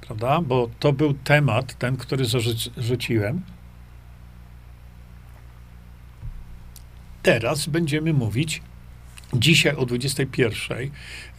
prawda? 0.00 0.40
Bo 0.40 0.68
to 0.80 0.92
był 0.92 1.14
temat, 1.14 1.78
ten, 1.78 1.96
który 1.96 2.24
zarzuciłem. 2.24 3.42
Teraz 7.22 7.66
będziemy 7.66 8.12
mówić 8.12 8.62
dzisiaj 9.34 9.76
o 9.76 9.86
21 9.86 10.78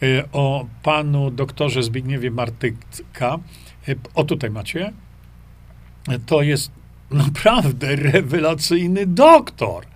y, 0.02 0.22
o 0.32 0.66
panu 0.82 1.30
doktorze 1.30 1.82
Zbigniewie 1.82 2.30
Martyka. 2.30 3.38
Y, 3.88 3.96
o 4.14 4.24
tutaj 4.24 4.50
macie. 4.50 4.92
To 6.26 6.42
jest 6.42 6.70
naprawdę 7.10 7.96
rewelacyjny 8.12 9.06
doktor 9.06 9.86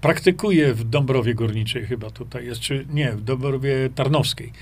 praktykuje 0.00 0.74
w 0.74 0.84
Dąbrowie 0.84 1.34
Górniczej 1.34 1.86
chyba 1.86 2.10
tutaj 2.10 2.46
jest, 2.46 2.60
czy 2.60 2.86
nie, 2.92 3.12
w 3.12 3.22
Dąbrowie 3.22 3.90
Tarnowskiej. 3.94 4.52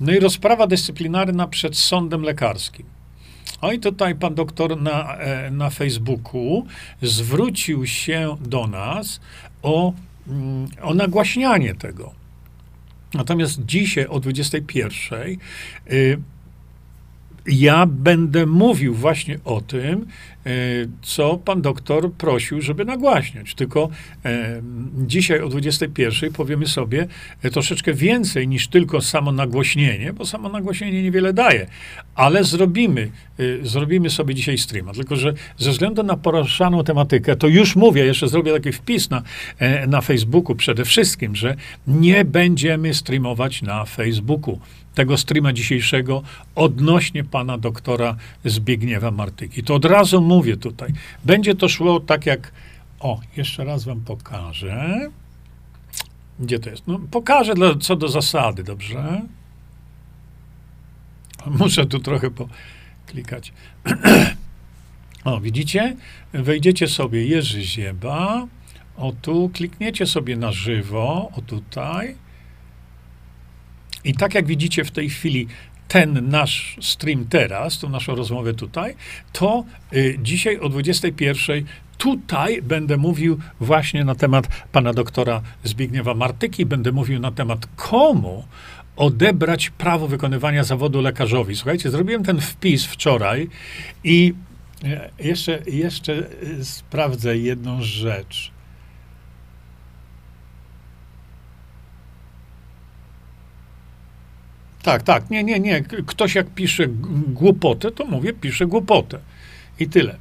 No 0.00 0.12
i 0.12 0.18
rozprawa 0.18 0.66
dyscyplinarna 0.66 1.46
przed 1.46 1.76
sądem 1.76 2.22
lekarskim. 2.22 2.86
O 3.60 3.72
i 3.72 3.78
tutaj 3.78 4.14
pan 4.14 4.34
doktor 4.34 4.82
na, 4.82 5.16
e, 5.16 5.50
na 5.50 5.70
Facebooku 5.70 6.66
zwrócił 7.02 7.86
się 7.86 8.36
do 8.40 8.66
nas 8.66 9.20
o, 9.62 9.92
mm, 10.28 10.68
o 10.82 10.94
nagłaśnianie 10.94 11.74
tego. 11.74 12.12
Natomiast 13.14 13.64
dzisiaj 13.64 14.06
o 14.06 14.20
21 14.20 15.38
y, 15.92 16.18
ja 17.46 17.86
będę 17.86 18.46
mówił 18.46 18.94
właśnie 18.94 19.38
o 19.44 19.60
tym, 19.60 20.06
co 21.02 21.36
pan 21.36 21.62
doktor 21.62 22.12
prosił, 22.12 22.60
żeby 22.60 22.84
nagłaśniać. 22.84 23.54
Tylko 23.54 23.88
e, 24.24 24.62
dzisiaj 25.06 25.40
o 25.40 25.48
21 25.48 26.32
powiemy 26.32 26.66
sobie 26.66 27.06
e, 27.42 27.50
troszeczkę 27.50 27.94
więcej 27.94 28.48
niż 28.48 28.68
tylko 28.68 29.00
samo 29.00 29.32
nagłośnienie, 29.32 30.12
bo 30.12 30.26
samo 30.26 30.48
nagłośnienie 30.48 31.02
niewiele 31.02 31.32
daje, 31.32 31.66
ale 32.14 32.44
zrobimy, 32.44 33.10
zrobimy 33.62 34.10
sobie 34.10 34.34
dzisiaj 34.34 34.58
streama. 34.58 34.92
Tylko, 34.92 35.16
że 35.16 35.34
ze 35.56 35.70
względu 35.70 36.02
na 36.02 36.16
poruszaną 36.16 36.84
tematykę, 36.84 37.36
to 37.36 37.46
już 37.46 37.76
mówię, 37.76 38.04
jeszcze 38.04 38.28
zrobię 38.28 38.52
taki 38.52 38.72
wpis 38.72 39.10
na, 39.10 39.22
na 39.88 40.00
Facebooku 40.00 40.54
przede 40.54 40.84
wszystkim, 40.84 41.36
że 41.36 41.54
nie 41.86 42.24
będziemy 42.24 42.94
streamować 42.94 43.62
na 43.62 43.84
Facebooku 43.84 44.60
tego 44.98 45.16
streama 45.16 45.52
dzisiejszego 45.52 46.22
odnośnie 46.54 47.24
pana 47.24 47.58
doktora 47.58 48.16
Zbigniewa 48.44 49.10
Martyki. 49.10 49.62
To 49.62 49.74
od 49.74 49.84
razu 49.84 50.20
mówię 50.20 50.56
tutaj. 50.56 50.92
Będzie 51.24 51.54
to 51.54 51.68
szło 51.68 52.00
tak 52.00 52.26
jak. 52.26 52.52
O, 53.00 53.20
jeszcze 53.36 53.64
raz 53.64 53.84
wam 53.84 54.00
pokażę. 54.00 55.10
Gdzie 56.40 56.58
to 56.58 56.70
jest? 56.70 56.86
No, 56.86 56.98
pokażę 57.10 57.54
dla, 57.54 57.74
co 57.74 57.96
do 57.96 58.08
zasady, 58.08 58.64
dobrze? 58.64 59.22
Muszę 61.46 61.86
tu 61.86 61.98
trochę 61.98 62.30
poklikać. 62.30 63.52
o, 65.24 65.40
widzicie? 65.40 65.96
Wejdziecie 66.32 66.88
sobie 66.88 67.26
Jerzy 67.26 67.62
Zieba. 67.62 68.46
O 68.96 69.12
tu, 69.22 69.50
klikniecie 69.54 70.06
sobie 70.06 70.36
na 70.36 70.52
żywo, 70.52 71.30
o 71.36 71.42
tutaj 71.42 72.16
i 74.08 74.14
tak 74.14 74.34
jak 74.34 74.46
widzicie 74.46 74.84
w 74.84 74.90
tej 74.90 75.10
chwili 75.10 75.46
ten 75.88 76.28
nasz 76.28 76.76
stream 76.80 77.24
teraz, 77.24 77.78
tą 77.78 77.88
naszą 77.88 78.14
rozmowę 78.14 78.54
tutaj, 78.54 78.94
to 79.32 79.64
y, 79.92 80.18
dzisiaj 80.22 80.58
o 80.58 80.68
21 80.68 81.64
tutaj 81.98 82.62
będę 82.62 82.96
mówił 82.96 83.38
właśnie 83.60 84.04
na 84.04 84.14
temat 84.14 84.48
pana 84.72 84.92
doktora 84.92 85.42
Zbigniewa 85.64 86.14
Martyki, 86.14 86.66
będę 86.66 86.92
mówił 86.92 87.20
na 87.20 87.32
temat 87.32 87.66
komu 87.76 88.44
odebrać 88.96 89.70
prawo 89.70 90.08
wykonywania 90.08 90.64
zawodu 90.64 91.00
lekarzowi. 91.00 91.56
Słuchajcie, 91.56 91.90
zrobiłem 91.90 92.24
ten 92.24 92.40
wpis 92.40 92.84
wczoraj 92.84 93.48
i 94.04 94.34
e, 94.84 95.10
jeszcze, 95.18 95.62
jeszcze 95.66 96.12
y, 96.42 96.64
sprawdzę 96.64 97.38
jedną 97.38 97.82
rzecz. 97.82 98.57
Tak, 104.82 105.02
tak, 105.02 105.30
nie, 105.30 105.44
nie, 105.44 105.60
nie. 105.60 105.82
Ktoś 105.82 106.34
jak 106.34 106.46
pisze 106.54 106.86
głupotę, 107.28 107.90
to 107.90 108.04
mówię, 108.04 108.32
pisze 108.32 108.66
głupotę. 108.66 109.18
I 109.80 109.88
tyle. 109.88 110.16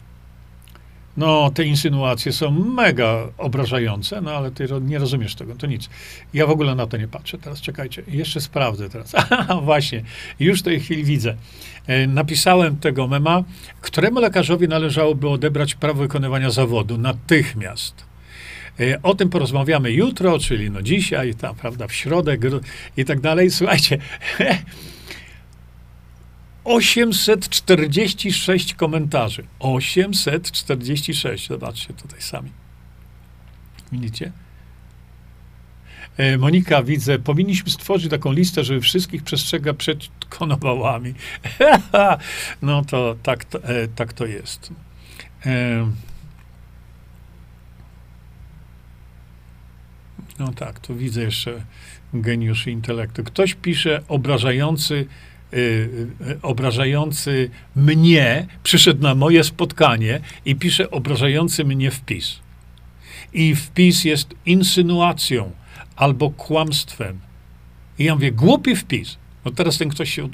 No, 1.17 1.51
te 1.53 1.63
insynuacje 1.63 2.33
są 2.33 2.51
mega 2.51 3.27
obrażające, 3.37 4.21
no 4.21 4.31
ale 4.31 4.51
ty 4.51 4.67
nie 4.81 4.99
rozumiesz 4.99 5.35
tego, 5.35 5.55
to 5.55 5.67
nic. 5.67 5.89
Ja 6.33 6.47
w 6.47 6.49
ogóle 6.49 6.75
na 6.75 6.87
to 6.87 6.97
nie 6.97 7.07
patrzę. 7.07 7.37
Teraz 7.37 7.61
czekajcie, 7.61 8.03
jeszcze 8.07 8.41
sprawdzę 8.41 8.89
teraz. 8.89 9.11
Właśnie, 9.63 10.03
już 10.39 10.59
w 10.59 10.63
tej 10.63 10.79
chwili 10.79 11.03
widzę. 11.03 11.35
E, 11.87 12.07
napisałem 12.07 12.77
tego 12.77 13.07
mema, 13.07 13.43
któremu 13.81 14.19
lekarzowi 14.19 14.67
należałoby 14.67 15.29
odebrać 15.29 15.75
prawo 15.75 15.99
wykonywania 16.01 16.49
zawodu 16.49 16.97
natychmiast. 16.97 18.06
E, 18.79 19.01
o 19.01 19.15
tym 19.15 19.29
porozmawiamy 19.29 19.91
jutro, 19.91 20.39
czyli 20.39 20.71
no 20.71 20.81
dzisiaj, 20.81 21.35
tam, 21.35 21.55
prawda, 21.55 21.87
w 21.87 21.93
środę 21.93 22.37
i 22.97 23.05
tak 23.05 23.19
dalej. 23.19 23.51
Słuchajcie, 23.51 23.97
846 26.67 28.73
komentarzy. 28.73 29.43
846. 29.59 31.47
Zobaczcie 31.47 31.93
tutaj 31.93 32.21
sami. 32.21 32.51
Widzicie? 33.91 34.31
E, 36.17 36.37
Monika, 36.37 36.83
widzę, 36.83 37.19
powinniśmy 37.19 37.71
stworzyć 37.71 38.11
taką 38.11 38.31
listę, 38.31 38.63
żeby 38.63 38.81
wszystkich 38.81 39.23
przestrzega 39.23 39.73
przed 39.73 39.99
konowałami. 40.29 41.13
no 42.61 42.85
to 42.85 43.15
tak, 43.23 43.45
to, 43.45 43.63
e, 43.63 43.87
tak 43.87 44.13
to 44.13 44.25
jest. 44.25 44.71
No 50.39 50.53
tak, 50.53 50.79
tu 50.79 50.95
widzę 50.95 51.21
jeszcze 51.21 51.61
geniusz 52.13 52.67
intelektu. 52.67 53.23
Ktoś 53.23 53.53
pisze 53.53 54.01
obrażający, 54.07 55.05
yy, 55.51 56.09
obrażający 56.41 57.49
mnie, 57.75 58.47
przyszedł 58.63 59.03
na 59.03 59.15
moje 59.15 59.43
spotkanie 59.43 60.19
i 60.45 60.55
pisze 60.55 60.91
obrażający 60.91 61.65
mnie 61.65 61.91
wpis. 61.91 62.39
I 63.33 63.55
wpis 63.55 64.03
jest 64.03 64.33
insynuacją 64.45 65.51
albo 65.95 66.29
kłamstwem. 66.29 67.19
I 67.99 68.03
ja 68.03 68.15
mówię, 68.15 68.31
głupi 68.31 68.75
wpis. 68.75 69.17
No 69.45 69.51
teraz 69.51 69.77
ten 69.77 69.89
ktoś 69.89 70.13
się 70.13 70.29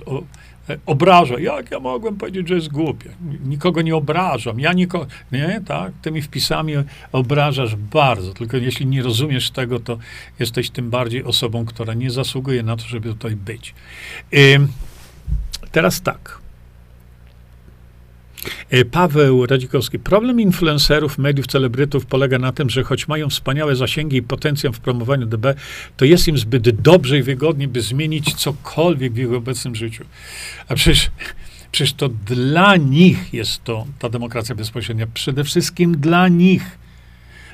obraża. 0.86 1.40
Jak 1.40 1.72
ja 1.72 1.80
mogłem 1.80 2.18
powiedzieć, 2.18 2.48
że 2.48 2.56
jest 2.56 2.72
głupie? 2.72 3.10
Nikogo 3.46 3.82
nie 3.82 3.96
obrażam. 3.96 4.60
Ja 4.60 4.74
nikogo, 4.74 5.08
nie, 5.32 5.62
tak? 5.68 5.92
Tymi 6.02 6.22
wpisami 6.22 6.74
obrażasz 7.12 7.76
bardzo. 7.76 8.34
Tylko 8.34 8.58
jeśli 8.58 8.86
nie 8.86 9.04
rozumiesz 9.04 9.52
tego, 9.52 9.80
to 9.80 9.98
jesteś 10.40 10.70
tym 10.70 10.90
bardziej 10.90 11.24
osobą, 11.24 11.66
która 11.66 11.94
nie 11.94 12.12
zasługuje 12.12 12.64
na 12.64 12.78
to, 12.78 12.84
żeby 12.84 13.10
tutaj 13.10 13.36
być. 13.36 13.74
teraz 15.72 16.02
tak. 16.02 16.43
E, 18.70 18.86
Paweł 18.86 19.46
Radzikowski. 19.46 20.00
Problem 20.00 20.40
influencerów, 20.40 21.18
mediów, 21.18 21.48
celebrytów 21.48 22.06
polega 22.06 22.40
na 22.40 22.52
tym, 22.52 22.70
że 22.70 22.84
choć 22.84 23.08
mają 23.08 23.30
wspaniałe 23.30 23.76
zasięgi 23.76 24.18
i 24.18 24.22
potencjał 24.24 24.74
w 24.74 24.80
promowaniu 24.80 25.26
DB, 25.26 25.56
to 25.98 26.06
jest 26.06 26.28
im 26.28 26.38
zbyt 26.38 26.82
dobrze 26.82 27.18
i 27.18 27.24
wygodnie, 27.24 27.68
by 27.68 27.82
zmienić 27.82 28.34
cokolwiek 28.34 29.14
w 29.14 29.18
ich 29.18 29.34
obecnym 29.34 29.76
życiu. 29.76 30.06
A 30.68 30.76
przecież, 30.76 31.12
przecież 31.72 31.94
to 31.94 32.10
dla 32.10 32.76
nich 32.76 33.34
jest 33.34 33.64
to 33.64 33.86
ta 34.00 34.10
demokracja 34.10 34.56
bezpośrednia. 34.56 35.08
Przede 35.14 35.44
wszystkim 35.44 35.98
dla 35.98 36.28
nich. 36.28 36.83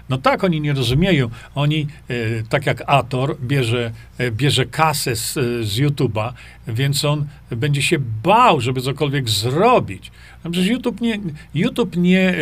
No 0.10 0.18
tak, 0.18 0.44
oni 0.44 0.61
nie 0.61 0.73
rozumieją. 0.73 1.30
Oni, 1.56 1.88
e, 2.07 2.15
tak 2.49 2.65
jak 2.65 2.84
Ator, 2.88 3.38
bierze, 3.41 3.91
e, 4.18 4.31
bierze 4.31 4.65
kasę 4.65 5.15
z, 5.15 5.34
z 5.68 5.80
YouTube'a, 5.80 6.34
więc 6.68 7.06
on 7.06 7.26
będzie 7.52 7.81
się 7.81 7.98
bał, 8.23 8.61
żeby 8.61 8.81
cokolwiek 8.81 9.30
zrobić. 9.30 10.11
Przecież 10.52 10.68
YouTube 10.68 11.02
nie, 11.02 11.19
YouTube 11.53 11.95
nie, 11.95 12.34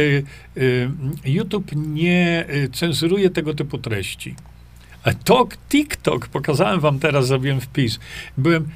YouTube 1.25 1.71
nie 1.75 2.45
cenzuruje 2.73 3.29
tego 3.29 3.53
typu 3.53 3.77
treści. 3.77 4.35
Tok, 5.23 5.57
TikTok, 5.69 6.27
pokazałem 6.27 6.79
wam 6.79 6.99
teraz, 6.99 7.27
zrobiłem 7.27 7.61
wpis. 7.61 7.99
Byłem. 8.37 8.67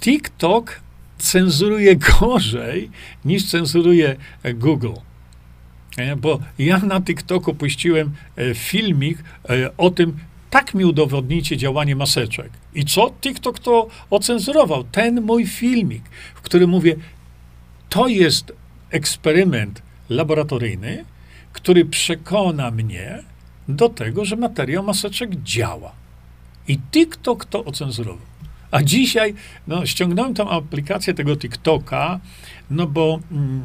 TikTok 0.00 0.80
cenzuruje 1.18 1.96
gorzej 1.96 2.90
niż 3.24 3.50
cenzuruje 3.50 4.16
Google. 4.54 5.07
Bo 6.16 6.40
ja 6.58 6.78
na 6.78 7.00
TikToku 7.00 7.54
puściłem 7.54 8.12
e, 8.36 8.54
filmik 8.54 9.18
e, 9.48 9.76
o 9.76 9.90
tym, 9.90 10.16
tak 10.50 10.74
mi 10.74 10.84
udowodnicie 10.84 11.56
działanie 11.56 11.96
maseczek. 11.96 12.50
I 12.74 12.84
co? 12.84 13.10
TikTok 13.20 13.58
to 13.58 13.88
ocenzurował. 14.10 14.84
Ten 14.84 15.20
mój 15.20 15.46
filmik, 15.46 16.02
w 16.34 16.40
którym 16.40 16.70
mówię, 16.70 16.96
to 17.88 18.08
jest 18.08 18.52
eksperyment 18.90 19.82
laboratoryjny, 20.08 21.04
który 21.52 21.84
przekona 21.84 22.70
mnie 22.70 23.18
do 23.68 23.88
tego, 23.88 24.24
że 24.24 24.36
materiał 24.36 24.84
maseczek 24.84 25.42
działa. 25.42 25.92
I 26.68 26.78
TikTok 26.78 27.44
to 27.44 27.64
ocenzurował. 27.64 28.26
A 28.70 28.82
dzisiaj, 28.82 29.34
no, 29.66 29.86
ściągnąłem 29.86 30.34
tą 30.34 30.50
aplikację 30.50 31.14
tego 31.14 31.36
TikToka, 31.36 32.20
no 32.70 32.86
bo 32.86 33.20
mm, 33.32 33.62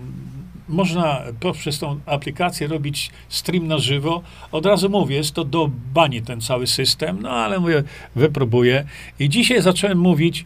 można 0.69 1.22
poprzez 1.40 1.80
tą 1.80 1.99
aplikację 2.06 2.68
robić 2.68 3.11
stream 3.30 3.68
na 3.68 3.77
żywo. 3.77 4.22
Od 4.52 4.65
razu 4.65 4.90
mówię, 4.90 5.15
jest 5.15 5.31
to 5.31 5.44
do 5.44 5.69
bani 5.94 6.22
ten 6.22 6.41
cały 6.41 6.68
system, 6.68 7.22
no 7.22 7.30
ale 7.30 7.60
mówię, 7.60 7.84
wypróbuję. 8.15 8.85
I 9.19 9.30
dzisiaj 9.30 9.61
zacząłem 9.61 9.98
mówić 9.98 10.45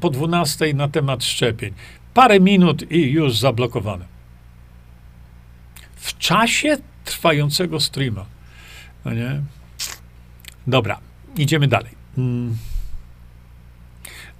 po 0.00 0.10
12 0.10 0.74
na 0.74 0.88
temat 0.88 1.24
szczepień. 1.24 1.74
Parę 2.14 2.40
minut 2.40 2.92
i 2.92 3.10
już 3.10 3.38
zablokowane. 3.38 4.04
W 5.96 6.18
czasie 6.18 6.76
trwającego 7.04 7.80
streama. 7.80 8.26
No 9.04 9.14
nie? 9.14 9.42
Dobra, 10.66 10.98
idziemy 11.36 11.68
dalej. 11.68 11.92
Mm. 12.18 12.56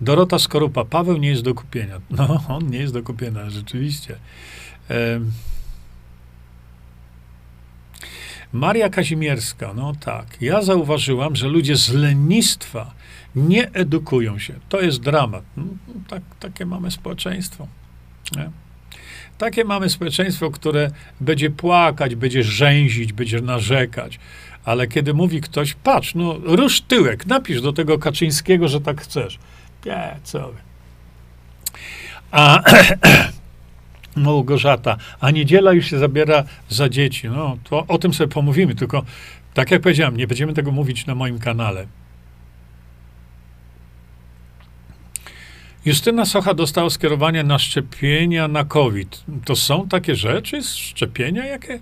Dorota 0.00 0.38
Skorupa. 0.38 0.84
Paweł 0.84 1.16
nie 1.16 1.28
jest 1.28 1.42
do 1.42 1.54
kupienia. 1.54 2.00
No, 2.10 2.44
on 2.48 2.70
nie 2.70 2.78
jest 2.78 2.92
do 2.92 3.02
kupienia, 3.02 3.50
rzeczywiście. 3.50 4.16
Maria 8.52 8.88
Kazimierska, 8.88 9.72
no 9.74 9.92
tak. 10.00 10.26
Ja 10.40 10.62
zauważyłam, 10.62 11.36
że 11.36 11.48
ludzie 11.48 11.76
z 11.76 11.92
lenistwa 11.92 12.94
nie 13.36 13.72
edukują 13.72 14.38
się. 14.38 14.54
To 14.68 14.80
jest 14.80 15.00
dramat. 15.00 15.44
No, 15.56 15.64
tak, 16.08 16.22
takie 16.40 16.66
mamy 16.66 16.90
społeczeństwo. 16.90 17.66
Nie? 18.36 18.50
Takie 19.38 19.64
mamy 19.64 19.90
społeczeństwo, 19.90 20.50
które 20.50 20.90
będzie 21.20 21.50
płakać, 21.50 22.14
będzie 22.14 22.42
rzęzić, 22.42 23.12
będzie 23.12 23.40
narzekać. 23.40 24.18
Ale 24.64 24.86
kiedy 24.86 25.14
mówi 25.14 25.40
ktoś, 25.40 25.74
patrz, 25.74 26.14
no 26.14 26.38
rusz 26.44 26.80
tyłek, 26.80 27.26
napisz 27.26 27.60
do 27.60 27.72
tego 27.72 27.98
Kaczyńskiego, 27.98 28.68
że 28.68 28.80
tak 28.80 29.00
chcesz. 29.00 29.38
Nie, 29.86 30.16
co. 30.24 30.52
A 32.30 32.62
Małgorzata, 34.16 34.96
a 35.20 35.30
niedziela 35.30 35.72
już 35.72 35.86
się 35.86 35.98
zabiera 35.98 36.44
za 36.68 36.88
dzieci. 36.88 37.28
No, 37.28 37.56
to 37.64 37.86
o 37.86 37.98
tym 37.98 38.14
sobie 38.14 38.28
pomówimy, 38.28 38.74
tylko 38.74 39.02
tak 39.54 39.70
jak 39.70 39.82
powiedziałem, 39.82 40.16
nie 40.16 40.26
będziemy 40.26 40.52
tego 40.52 40.72
mówić 40.72 41.06
na 41.06 41.14
moim 41.14 41.38
kanale. 41.38 41.86
Justyna 45.84 46.24
Socha 46.24 46.54
dostała 46.54 46.90
skierowanie 46.90 47.42
na 47.42 47.58
szczepienia 47.58 48.48
na 48.48 48.64
COVID. 48.64 49.24
To 49.44 49.56
są 49.56 49.88
takie 49.88 50.14
rzeczy? 50.14 50.62
Szczepienia 50.62 51.46
jakie? 51.46 51.80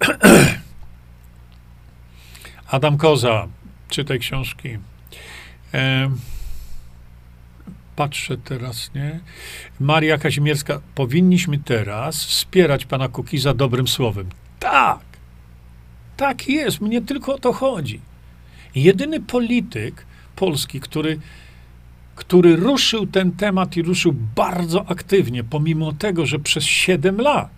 Adam 2.70 2.96
Koza, 2.96 3.48
czytaj 3.88 4.18
książki. 4.18 4.78
E, 5.74 6.10
patrzę 8.00 8.36
teraz, 8.36 8.90
nie? 8.94 9.20
Maria 9.80 10.18
Kazimierska, 10.18 10.80
powinniśmy 10.94 11.58
teraz 11.58 12.24
wspierać 12.24 12.84
pana 12.84 13.08
Kukiza 13.08 13.54
dobrym 13.54 13.88
słowem. 13.88 14.28
Tak, 14.58 15.00
tak 16.16 16.48
jest, 16.48 16.80
mnie 16.80 17.02
tylko 17.02 17.34
o 17.34 17.38
to 17.38 17.52
chodzi. 17.52 18.00
Jedyny 18.74 19.20
polityk 19.20 20.06
polski, 20.36 20.80
który, 20.80 21.18
który 22.14 22.56
ruszył 22.56 23.06
ten 23.06 23.32
temat 23.32 23.76
i 23.76 23.82
ruszył 23.82 24.14
bardzo 24.36 24.90
aktywnie, 24.90 25.44
pomimo 25.44 25.92
tego, 25.92 26.26
że 26.26 26.38
przez 26.38 26.64
7 26.64 27.20
lat, 27.20 27.50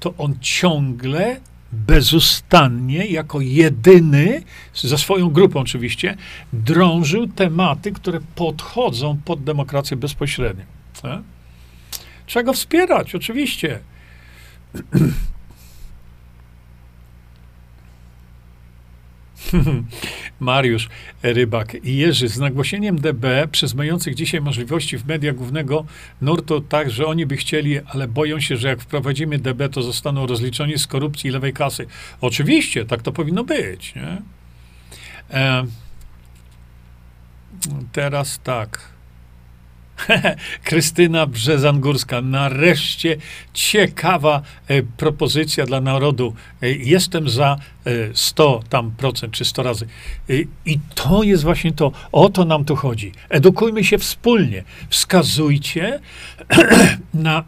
to 0.00 0.14
on 0.18 0.34
ciągle 0.40 1.40
bezustannie, 1.86 3.06
jako 3.06 3.40
jedyny, 3.40 4.42
ze 4.74 4.98
swoją 4.98 5.30
grupą 5.30 5.60
oczywiście, 5.60 6.16
drążył 6.52 7.26
tematy, 7.26 7.92
które 7.92 8.20
podchodzą 8.34 9.18
pod 9.24 9.44
demokrację 9.44 9.96
bezpośrednią. 9.96 10.64
Trzeba 12.26 12.42
go 12.42 12.52
wspierać, 12.52 13.14
oczywiście. 13.14 13.78
Mariusz 20.40 20.88
Rybak 21.22 21.74
i 21.84 21.96
Jerzy 21.96 22.28
z 22.28 22.38
nagłośnieniem 22.38 22.98
DB 22.98 23.48
przez 23.50 23.74
mających 23.74 24.14
dzisiaj 24.14 24.40
możliwości 24.40 24.98
w 24.98 25.06
mediach 25.06 25.34
głównego 25.34 25.84
nurtu 26.20 26.60
tak, 26.60 26.90
że 26.90 27.06
oni 27.06 27.26
by 27.26 27.36
chcieli, 27.36 27.80
ale 27.86 28.08
boją 28.08 28.40
się, 28.40 28.56
że 28.56 28.68
jak 28.68 28.80
wprowadzimy 28.80 29.38
DB, 29.38 29.68
to 29.68 29.82
zostaną 29.82 30.26
rozliczeni 30.26 30.78
z 30.78 30.86
korupcji 30.86 31.30
i 31.30 31.32
lewej 31.32 31.52
kasy. 31.52 31.86
Oczywiście, 32.20 32.84
tak 32.84 33.02
to 33.02 33.12
powinno 33.12 33.44
być. 33.44 33.94
Nie? 33.94 34.22
E, 35.30 35.66
teraz 37.92 38.40
tak. 38.44 38.93
Krystyna 40.64 41.26
Brzezangórska. 41.26 42.20
Nareszcie 42.20 43.16
ciekawa 43.52 44.42
e, 44.68 44.82
propozycja 44.82 45.66
dla 45.66 45.80
narodu. 45.80 46.34
E, 46.62 46.70
jestem 46.70 47.28
za 47.28 47.56
e, 47.84 47.90
100 48.14 48.62
tam 48.68 48.90
procent, 48.90 49.32
czy 49.32 49.44
100 49.44 49.62
razy. 49.62 49.86
E, 50.30 50.32
I 50.66 50.78
to 50.94 51.22
jest 51.22 51.42
właśnie 51.42 51.72
to. 51.72 51.92
O 52.12 52.28
to 52.28 52.44
nam 52.44 52.64
tu 52.64 52.76
chodzi. 52.76 53.12
Edukujmy 53.28 53.84
się 53.84 53.98
wspólnie. 53.98 54.64
Wskazujcie 54.88 56.00
na... 57.14 57.44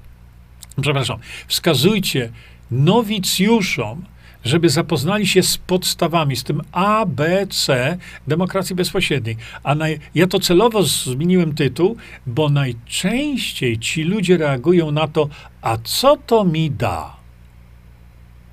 przepraszam. 0.82 1.18
Wskazujcie 1.48 2.30
nowicjuszom, 2.70 4.04
żeby 4.46 4.70
zapoznali 4.70 5.26
się 5.26 5.42
z 5.42 5.58
podstawami, 5.58 6.36
z 6.36 6.44
tym 6.44 6.62
A, 6.72 7.06
B, 7.06 7.46
C 7.46 7.98
demokracji 8.28 8.76
bezpośredniej. 8.76 9.36
A 9.62 9.74
naj, 9.74 9.98
ja 10.14 10.26
to 10.26 10.40
celowo 10.40 10.82
zmieniłem 10.82 11.54
tytuł, 11.54 11.96
bo 12.26 12.48
najczęściej 12.48 13.78
ci 13.78 14.02
ludzie 14.02 14.36
reagują 14.36 14.90
na 14.90 15.08
to, 15.08 15.28
a 15.62 15.76
co 15.84 16.16
to 16.16 16.44
mi 16.44 16.70
da? 16.70 17.16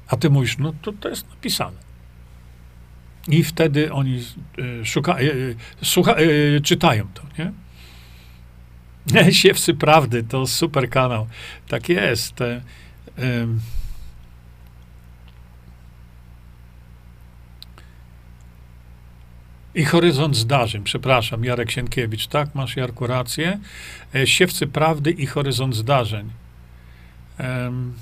A 0.07 0.18
ty 0.18 0.30
mówisz, 0.30 0.57
no 0.57 0.74
to, 0.82 0.91
to 0.91 1.10
jest 1.10 1.30
napisane. 1.30 1.78
I 3.28 3.44
wtedy 3.44 3.94
oni 3.94 4.24
y, 4.60 4.86
szuka, 4.86 5.20
y, 5.20 5.56
słucha, 5.84 6.20
y, 6.20 6.61
czytają 6.64 7.07
to, 7.14 7.24
nie? 7.40 7.52
Siewcy 9.34 9.74
Prawdy, 9.74 10.24
to 10.24 10.48
super 10.48 10.90
kanał. 10.90 11.28
Tak 11.68 11.90
jest. 11.90 12.40
I 19.76 19.86
horyzont 19.86 20.36
zdarzeń, 20.36 20.84
przepraszam, 20.84 21.44
Jarek 21.44 21.72
Sienkiewicz, 21.72 22.28
tak? 22.28 22.56
Masz, 22.56 22.76
Jarku, 22.76 23.08
rację. 23.08 23.60
E, 24.16 24.28
siewcy 24.28 24.68
prawdy 24.68 25.12
i 25.12 25.26
horyzont 25.26 25.76
zdarzeń. 25.76 26.32
Um. 27.40 27.94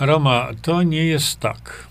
Roma, 0.00 0.48
to 0.62 0.82
nie 0.82 1.04
jest 1.04 1.40
tak. 1.40 1.86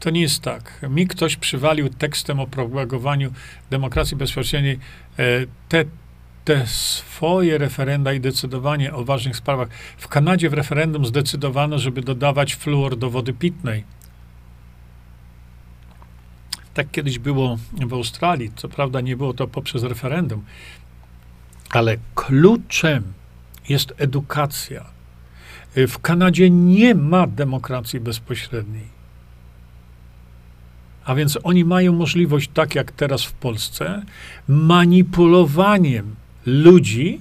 To 0.00 0.10
nie 0.10 0.20
jest 0.20 0.42
tak. 0.42 0.80
Mi 0.90 1.06
ktoś 1.06 1.36
przywalił 1.36 1.88
tekstem 1.88 2.40
o 2.40 2.46
propagowaniu 2.46 3.32
demokracji 3.70 4.16
bezpośredniej 4.16 4.78
e, 5.18 5.24
te 5.68 5.84
te 6.44 6.66
swoje 6.66 7.58
referenda 7.58 8.12
i 8.12 8.20
decydowanie 8.20 8.94
o 8.94 9.04
ważnych 9.04 9.36
sprawach. 9.36 9.68
W 9.96 10.08
Kanadzie 10.08 10.50
w 10.50 10.54
referendum 10.54 11.06
zdecydowano, 11.06 11.78
żeby 11.78 12.02
dodawać 12.02 12.54
fluor 12.54 12.96
do 12.96 13.10
wody 13.10 13.32
pitnej. 13.32 13.84
Tak 16.74 16.90
kiedyś 16.90 17.18
było 17.18 17.58
w 17.86 17.92
Australii. 17.92 18.52
Co 18.56 18.68
prawda 18.68 19.00
nie 19.00 19.16
było 19.16 19.34
to 19.34 19.46
poprzez 19.46 19.82
referendum, 19.82 20.44
ale 21.70 21.96
kluczem 22.14 23.12
jest 23.68 23.94
edukacja. 23.96 24.84
W 25.76 25.98
Kanadzie 25.98 26.50
nie 26.50 26.94
ma 26.94 27.26
demokracji 27.26 28.00
bezpośredniej. 28.00 28.94
A 31.04 31.14
więc 31.14 31.38
oni 31.42 31.64
mają 31.64 31.92
możliwość, 31.92 32.50
tak 32.54 32.74
jak 32.74 32.92
teraz 32.92 33.24
w 33.24 33.32
Polsce, 33.32 34.02
manipulowaniem 34.48 36.16
ludzi, 36.46 37.20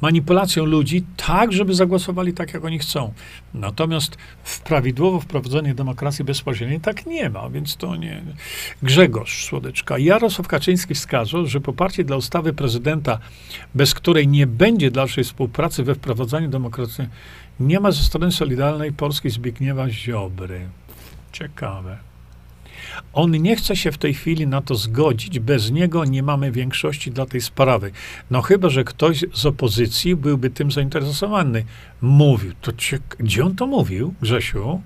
manipulacją 0.00 0.64
ludzi, 0.64 1.04
tak, 1.16 1.52
żeby 1.52 1.74
zagłosowali 1.74 2.32
tak, 2.32 2.54
jak 2.54 2.64
oni 2.64 2.78
chcą. 2.78 3.12
Natomiast 3.54 4.16
w 4.44 4.60
prawidłowo 4.60 5.20
wprowadzonej 5.20 5.74
demokracji 5.74 6.24
bezpośredniej 6.24 6.80
tak 6.80 7.06
nie 7.06 7.30
ma, 7.30 7.50
więc 7.50 7.76
to 7.76 7.96
nie. 7.96 8.22
Grzegorz 8.82 9.44
Słodeczka. 9.44 9.98
Jarosław 9.98 10.48
Kaczyński 10.48 10.94
wskazał, 10.94 11.46
że 11.46 11.60
poparcie 11.60 12.04
dla 12.04 12.16
ustawy 12.16 12.52
prezydenta, 12.52 13.18
bez 13.74 13.94
której 13.94 14.28
nie 14.28 14.46
będzie 14.46 14.90
dalszej 14.90 15.24
współpracy 15.24 15.82
we 15.82 15.94
wprowadzaniu 15.94 16.48
demokracji, 16.48 17.04
nie 17.60 17.80
ma 17.80 17.90
ze 17.90 18.02
strony 18.02 18.32
Solidarnej 18.32 18.92
Polskiej 18.92 19.30
Zbigniewa 19.30 19.90
Ziobry. 19.90 20.60
Ciekawe. 21.32 22.07
On 23.12 23.30
nie 23.30 23.56
chce 23.56 23.76
się 23.76 23.92
w 23.92 23.98
tej 23.98 24.14
chwili 24.14 24.46
na 24.46 24.60
to 24.60 24.74
zgodzić. 24.74 25.38
Bez 25.38 25.70
niego 25.70 26.04
nie 26.04 26.22
mamy 26.22 26.52
większości 26.52 27.10
dla 27.10 27.26
tej 27.26 27.40
sprawy. 27.40 27.90
No 28.30 28.42
chyba, 28.42 28.68
że 28.68 28.84
ktoś 28.84 29.24
z 29.34 29.46
opozycji 29.46 30.16
byłby 30.16 30.50
tym 30.50 30.70
zainteresowany. 30.70 31.64
Mówił. 32.00 32.52
To 32.60 32.72
gdzie 33.18 33.44
on 33.44 33.54
to 33.54 33.66
mówił, 33.66 34.14
Grzesiu? 34.20 34.82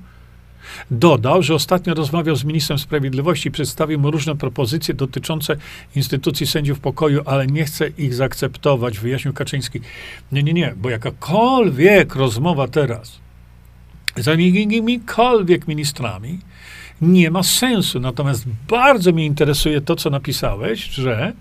Dodał, 0.91 1.43
że 1.43 1.55
ostatnio 1.55 1.95
rozmawiał 1.95 2.37
z 2.37 2.45
ministrem 2.45 2.79
sprawiedliwości 2.79 3.49
i 3.49 3.53
przedstawił 3.53 3.99
mu 3.99 4.11
różne 4.11 4.37
propozycje 4.37 4.95
dotyczące 4.95 5.57
instytucji 5.97 6.47
sędziów 6.47 6.81
pokoju, 6.81 7.23
ale 7.27 7.47
nie 7.47 7.65
chce 7.65 7.89
ich 7.89 8.15
zaakceptować, 8.15 8.99
wyjaśnił 8.99 9.35
Kaczyński. 9.35 9.81
Nie, 10.33 10.43
nie, 10.43 10.53
nie, 10.53 10.75
bo 10.77 10.91
jakakolwiek 10.91 12.15
rozmowa 12.15 12.69
teraz 12.69 13.21
z 14.17 14.27
jakimikolwiek 14.27 15.69
ministrami 15.69 16.39
nie 17.03 17.31
ma 17.31 17.43
sensu. 17.43 18.01
Natomiast 18.01 18.45
bardzo 18.69 19.13
mnie 19.13 19.27
interesuje 19.27 19.81
to, 19.81 19.97
co 19.97 20.11
napisałeś, 20.11 20.85
że 20.85 21.33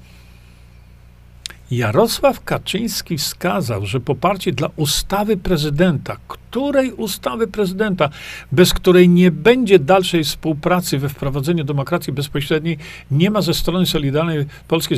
Jarosław 1.71 2.43
Kaczyński 2.43 3.17
wskazał, 3.17 3.85
że 3.85 3.99
poparcie 3.99 4.51
dla 4.51 4.69
ustawy 4.75 5.37
prezydenta, 5.37 6.17
której 6.27 6.91
ustawy 6.91 7.47
prezydenta, 7.47 8.09
bez 8.51 8.73
której 8.73 9.09
nie 9.09 9.31
będzie 9.31 9.79
dalszej 9.79 10.23
współpracy 10.23 10.97
we 10.97 11.09
wprowadzeniu 11.09 11.63
demokracji 11.63 12.13
bezpośredniej, 12.13 12.77
nie 13.11 13.31
ma 13.31 13.41
ze 13.41 13.53
strony 13.53 13.85
Solidarnej 13.85 14.45
Polskiej 14.67 14.97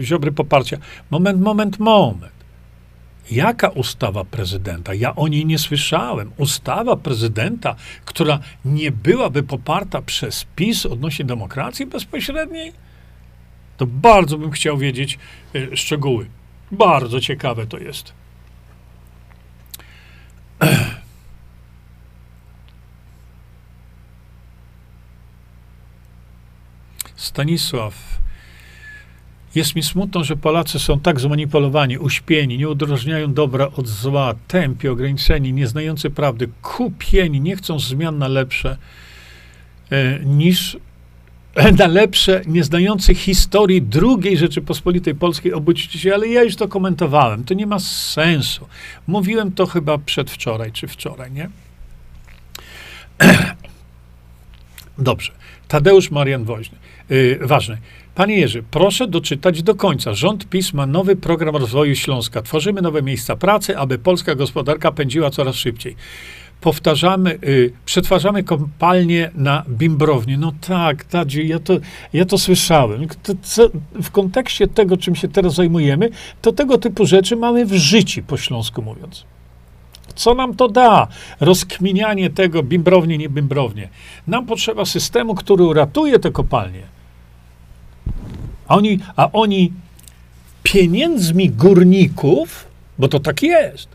Ziobry 0.00 0.32
poparcia. 0.32 0.78
Moment, 1.10 1.40
moment, 1.40 1.78
moment. 1.78 2.39
Jaka 3.30 3.68
ustawa 3.68 4.24
prezydenta? 4.24 4.94
Ja 4.94 5.14
o 5.14 5.28
niej 5.28 5.46
nie 5.46 5.58
słyszałem. 5.58 6.32
Ustawa 6.36 6.96
prezydenta, 6.96 7.76
która 8.04 8.38
nie 8.64 8.90
byłaby 8.90 9.42
poparta 9.42 10.02
przez 10.02 10.46
PiS 10.56 10.86
odnośnie 10.86 11.24
demokracji 11.24 11.86
bezpośredniej? 11.86 12.72
To 13.76 13.86
bardzo 13.86 14.38
bym 14.38 14.50
chciał 14.50 14.78
wiedzieć 14.78 15.18
y, 15.54 15.76
szczegóły. 15.76 16.26
Bardzo 16.72 17.20
ciekawe 17.20 17.66
to 17.66 17.78
jest. 17.78 18.12
Stanisław 27.16 28.19
jest 29.54 29.76
mi 29.76 29.82
smutno, 29.82 30.24
że 30.24 30.36
Polacy 30.36 30.78
są 30.78 31.00
tak 31.00 31.20
zmanipulowani, 31.20 31.98
uśpieni, 31.98 32.58
nie 32.58 32.68
odróżniają 32.68 33.32
dobra 33.32 33.68
od 33.76 33.88
zła, 33.88 34.34
tępi, 34.48 34.88
ograniczeni, 34.88 35.52
nieznający 35.52 36.10
prawdy, 36.10 36.48
kupieni, 36.62 37.40
nie 37.40 37.56
chcą 37.56 37.78
zmian 37.78 38.18
na 38.18 38.28
lepsze, 38.28 38.76
e, 39.90 40.20
niż 40.24 40.78
na 41.78 41.86
lepsze, 41.86 42.42
nieznający 42.46 43.14
historii 43.14 43.86
II 44.02 44.36
Rzeczypospolitej 44.36 45.14
Polskiej 45.14 45.52
obudzicie 45.52 45.98
się, 45.98 46.14
ale 46.14 46.28
ja 46.28 46.42
już 46.42 46.56
to 46.56 46.68
komentowałem, 46.68 47.44
to 47.44 47.54
nie 47.54 47.66
ma 47.66 47.78
sensu. 47.78 48.68
Mówiłem 49.06 49.52
to 49.52 49.66
chyba 49.66 49.98
przedwczoraj, 49.98 50.72
czy 50.72 50.88
wczoraj, 50.88 51.32
nie? 51.32 51.50
Dobrze. 54.98 55.32
Tadeusz 55.68 56.10
Marian 56.10 56.44
Woźny. 56.44 56.78
Yy, 57.10 57.38
ważny. 57.42 57.78
Panie 58.14 58.36
Jerzy, 58.36 58.62
proszę 58.70 59.06
doczytać 59.06 59.62
do 59.62 59.74
końca. 59.74 60.14
Rząd 60.14 60.48
PiS 60.48 60.72
ma 60.72 60.86
nowy 60.86 61.16
program 61.16 61.56
rozwoju 61.56 61.94
Śląska. 61.94 62.42
Tworzymy 62.42 62.82
nowe 62.82 63.02
miejsca 63.02 63.36
pracy, 63.36 63.78
aby 63.78 63.98
polska 63.98 64.34
gospodarka 64.34 64.92
pędziła 64.92 65.30
coraz 65.30 65.56
szybciej. 65.56 65.96
Powtarzamy, 66.60 67.38
y, 67.44 67.72
przetwarzamy 67.84 68.44
kopalnie 68.44 69.30
na 69.34 69.64
bimbrownię. 69.68 70.38
No 70.38 70.52
tak, 70.60 71.04
Tadzie, 71.04 71.42
ja 71.42 71.58
to, 71.58 71.74
ja 72.12 72.24
to 72.24 72.38
słyszałem. 72.38 73.08
To, 73.22 73.32
co, 73.42 73.68
w 74.02 74.10
kontekście 74.10 74.68
tego, 74.68 74.96
czym 74.96 75.14
się 75.14 75.28
teraz 75.28 75.54
zajmujemy, 75.54 76.10
to 76.42 76.52
tego 76.52 76.78
typu 76.78 77.06
rzeczy 77.06 77.36
mamy 77.36 77.66
w 77.66 77.72
życiu, 77.72 78.22
po 78.26 78.36
śląsku 78.36 78.82
mówiąc. 78.82 79.24
Co 80.14 80.34
nam 80.34 80.56
to 80.56 80.68
da? 80.68 81.08
Rozkminianie 81.40 82.30
tego, 82.30 82.62
bimbrownie, 82.62 83.18
nie 83.18 83.28
bimbrownie. 83.28 83.88
Nam 84.26 84.46
potrzeba 84.46 84.84
systemu, 84.84 85.34
który 85.34 85.64
uratuje 85.64 86.18
te 86.18 86.30
kopalnie 86.30 86.99
a 88.70 88.76
oni, 88.76 88.98
a 89.16 89.32
oni 89.32 89.72
pieniędzmi 90.62 91.50
górników, 91.50 92.66
bo 92.98 93.08
to 93.08 93.20
tak 93.20 93.42
jest, 93.42 93.88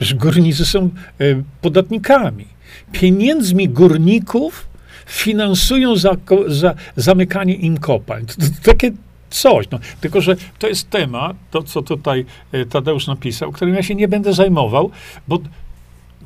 że 0.00 0.14
górnicy 0.14 0.66
są 0.66 0.90
y, 1.20 1.44
podatnikami, 1.60 2.46
pieniędzmi 2.92 3.68
górników 3.68 4.66
finansują 5.06 5.96
za, 5.96 6.16
za 6.46 6.74
zamykanie 6.96 7.54
im 7.54 7.78
kopalń. 7.78 8.26
To, 8.26 8.34
to, 8.34 8.40
to 8.40 8.62
takie 8.62 8.90
coś. 9.30 9.70
No. 9.70 9.78
Tylko, 10.00 10.20
że 10.20 10.36
to 10.58 10.68
jest 10.68 10.90
temat, 10.90 11.36
to 11.50 11.62
co 11.62 11.82
tutaj 11.82 12.26
y, 12.54 12.66
Tadeusz 12.66 13.06
napisał, 13.06 13.52
którym 13.52 13.74
ja 13.74 13.82
się 13.82 13.94
nie 13.94 14.08
będę 14.08 14.32
zajmował, 14.32 14.90
bo 15.28 15.38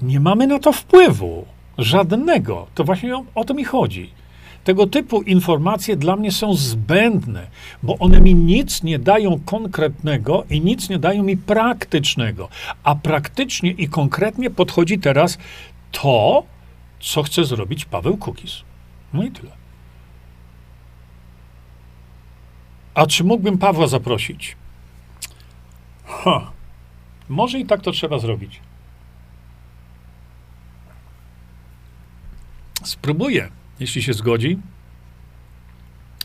nie 0.02 0.20
mamy 0.20 0.46
na 0.46 0.58
to 0.58 0.72
wpływu. 0.72 1.46
Żadnego. 1.78 2.66
To 2.74 2.84
właśnie 2.84 3.16
o, 3.16 3.24
o 3.34 3.44
to 3.44 3.54
mi 3.54 3.64
chodzi. 3.64 4.17
Tego 4.68 4.86
typu 4.86 5.22
informacje 5.22 5.96
dla 5.96 6.16
mnie 6.16 6.32
są 6.32 6.54
zbędne, 6.54 7.46
bo 7.82 7.98
one 7.98 8.20
mi 8.20 8.34
nic 8.34 8.82
nie 8.82 8.98
dają 8.98 9.40
konkretnego 9.40 10.44
i 10.50 10.60
nic 10.60 10.88
nie 10.88 10.98
dają 10.98 11.22
mi 11.22 11.36
praktycznego. 11.36 12.48
A 12.82 12.94
praktycznie 12.94 13.70
i 13.70 13.88
konkretnie 13.88 14.50
podchodzi 14.50 14.98
teraz 14.98 15.38
to, 15.92 16.42
co 17.00 17.22
chce 17.22 17.44
zrobić 17.44 17.84
Paweł 17.84 18.16
Kukis. 18.16 18.52
No 19.12 19.24
i 19.24 19.30
tyle. 19.30 19.50
A 22.94 23.06
czy 23.06 23.24
mógłbym 23.24 23.58
Pawła 23.58 23.86
zaprosić? 23.86 24.56
Ha. 26.04 26.50
Może 27.28 27.58
i 27.58 27.66
tak 27.66 27.82
to 27.82 27.92
trzeba 27.92 28.18
zrobić. 28.18 28.60
Spróbuję. 32.84 33.57
Jeśli 33.80 34.02
się 34.02 34.12
zgodzi, 34.12 34.58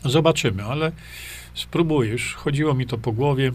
zobaczymy, 0.04 0.64
ale 0.64 0.92
spróbujesz. 1.54 2.34
Chodziło 2.34 2.74
mi 2.74 2.86
to 2.86 2.98
po 2.98 3.12
głowie. 3.12 3.52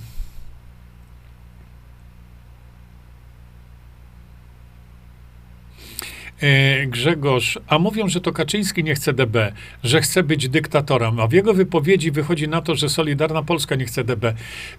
Grzegorz, 6.87 7.59
a 7.67 7.79
mówią, 7.79 8.07
że 8.09 8.21
to 8.21 8.31
Kaczyński 8.31 8.83
nie 8.83 8.95
chce 8.95 9.13
DB, 9.13 9.51
że 9.83 10.01
chce 10.01 10.23
być 10.23 10.49
dyktatorem, 10.49 11.19
a 11.19 11.27
w 11.27 11.31
jego 11.31 11.53
wypowiedzi 11.53 12.11
wychodzi 12.11 12.47
na 12.47 12.61
to, 12.61 12.75
że 12.75 12.89
Solidarna 12.89 13.43
Polska 13.43 13.75
nie 13.75 13.85
chce 13.85 14.03
DB. 14.03 14.33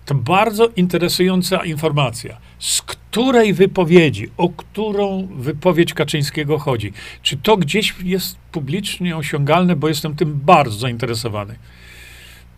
To 0.04 0.14
bardzo 0.14 0.68
interesująca 0.76 1.64
informacja. 1.64 2.36
Z 2.58 2.82
której 2.82 3.54
wypowiedzi, 3.54 4.28
o 4.36 4.48
którą 4.48 5.28
wypowiedź 5.36 5.94
Kaczyńskiego 5.94 6.58
chodzi? 6.58 6.92
Czy 7.22 7.36
to 7.36 7.56
gdzieś 7.56 7.94
jest 8.04 8.38
publicznie 8.52 9.16
osiągalne, 9.16 9.76
bo 9.76 9.88
jestem 9.88 10.16
tym 10.16 10.40
bardzo 10.44 10.78
zainteresowany. 10.78 11.56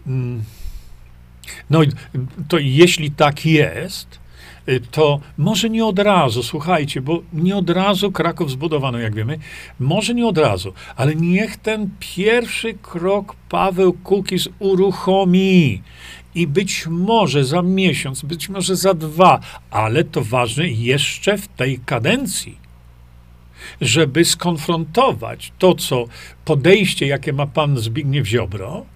Mm. 0.06 0.44
No, 1.70 1.80
to 2.48 2.58
jeśli 2.58 3.10
tak 3.10 3.46
jest, 3.46 4.21
to 4.90 5.20
może 5.38 5.70
nie 5.70 5.86
od 5.86 5.98
razu, 5.98 6.42
słuchajcie, 6.42 7.00
bo 7.00 7.22
nie 7.32 7.56
od 7.56 7.70
razu 7.70 8.12
Kraków 8.12 8.50
zbudowano, 8.50 8.98
jak 8.98 9.14
wiemy, 9.14 9.38
może 9.80 10.14
nie 10.14 10.26
od 10.26 10.38
razu, 10.38 10.72
ale 10.96 11.14
niech 11.14 11.56
ten 11.56 11.90
pierwszy 12.00 12.74
krok 12.74 13.36
Paweł 13.48 13.92
Kukiz 13.92 14.48
uruchomi. 14.58 15.82
I 16.34 16.46
być 16.46 16.86
może 16.86 17.44
za 17.44 17.62
miesiąc, 17.62 18.22
być 18.22 18.48
może 18.48 18.76
za 18.76 18.94
dwa, 18.94 19.40
ale 19.70 20.04
to 20.04 20.22
ważne 20.24 20.68
jeszcze 20.68 21.38
w 21.38 21.48
tej 21.48 21.78
kadencji. 21.78 22.62
żeby 23.80 24.24
skonfrontować 24.24 25.52
to, 25.58 25.74
co 25.74 26.04
podejście, 26.44 27.06
jakie 27.06 27.32
ma 27.32 27.46
pan 27.46 27.78
Zbigniew 27.78 28.26
Ziobro, 28.26 28.86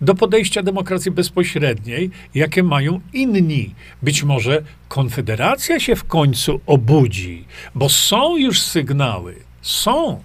do 0.00 0.14
podejścia 0.14 0.62
demokracji 0.62 1.10
bezpośredniej, 1.10 2.10
jakie 2.34 2.62
mają 2.62 3.00
inni. 3.12 3.74
Być 4.02 4.22
może 4.22 4.62
Konfederacja 4.88 5.80
się 5.80 5.96
w 5.96 6.04
końcu 6.04 6.60
obudzi, 6.66 7.44
bo 7.74 7.88
są 7.88 8.36
już 8.36 8.62
sygnały. 8.62 9.34
Są. 9.62 10.22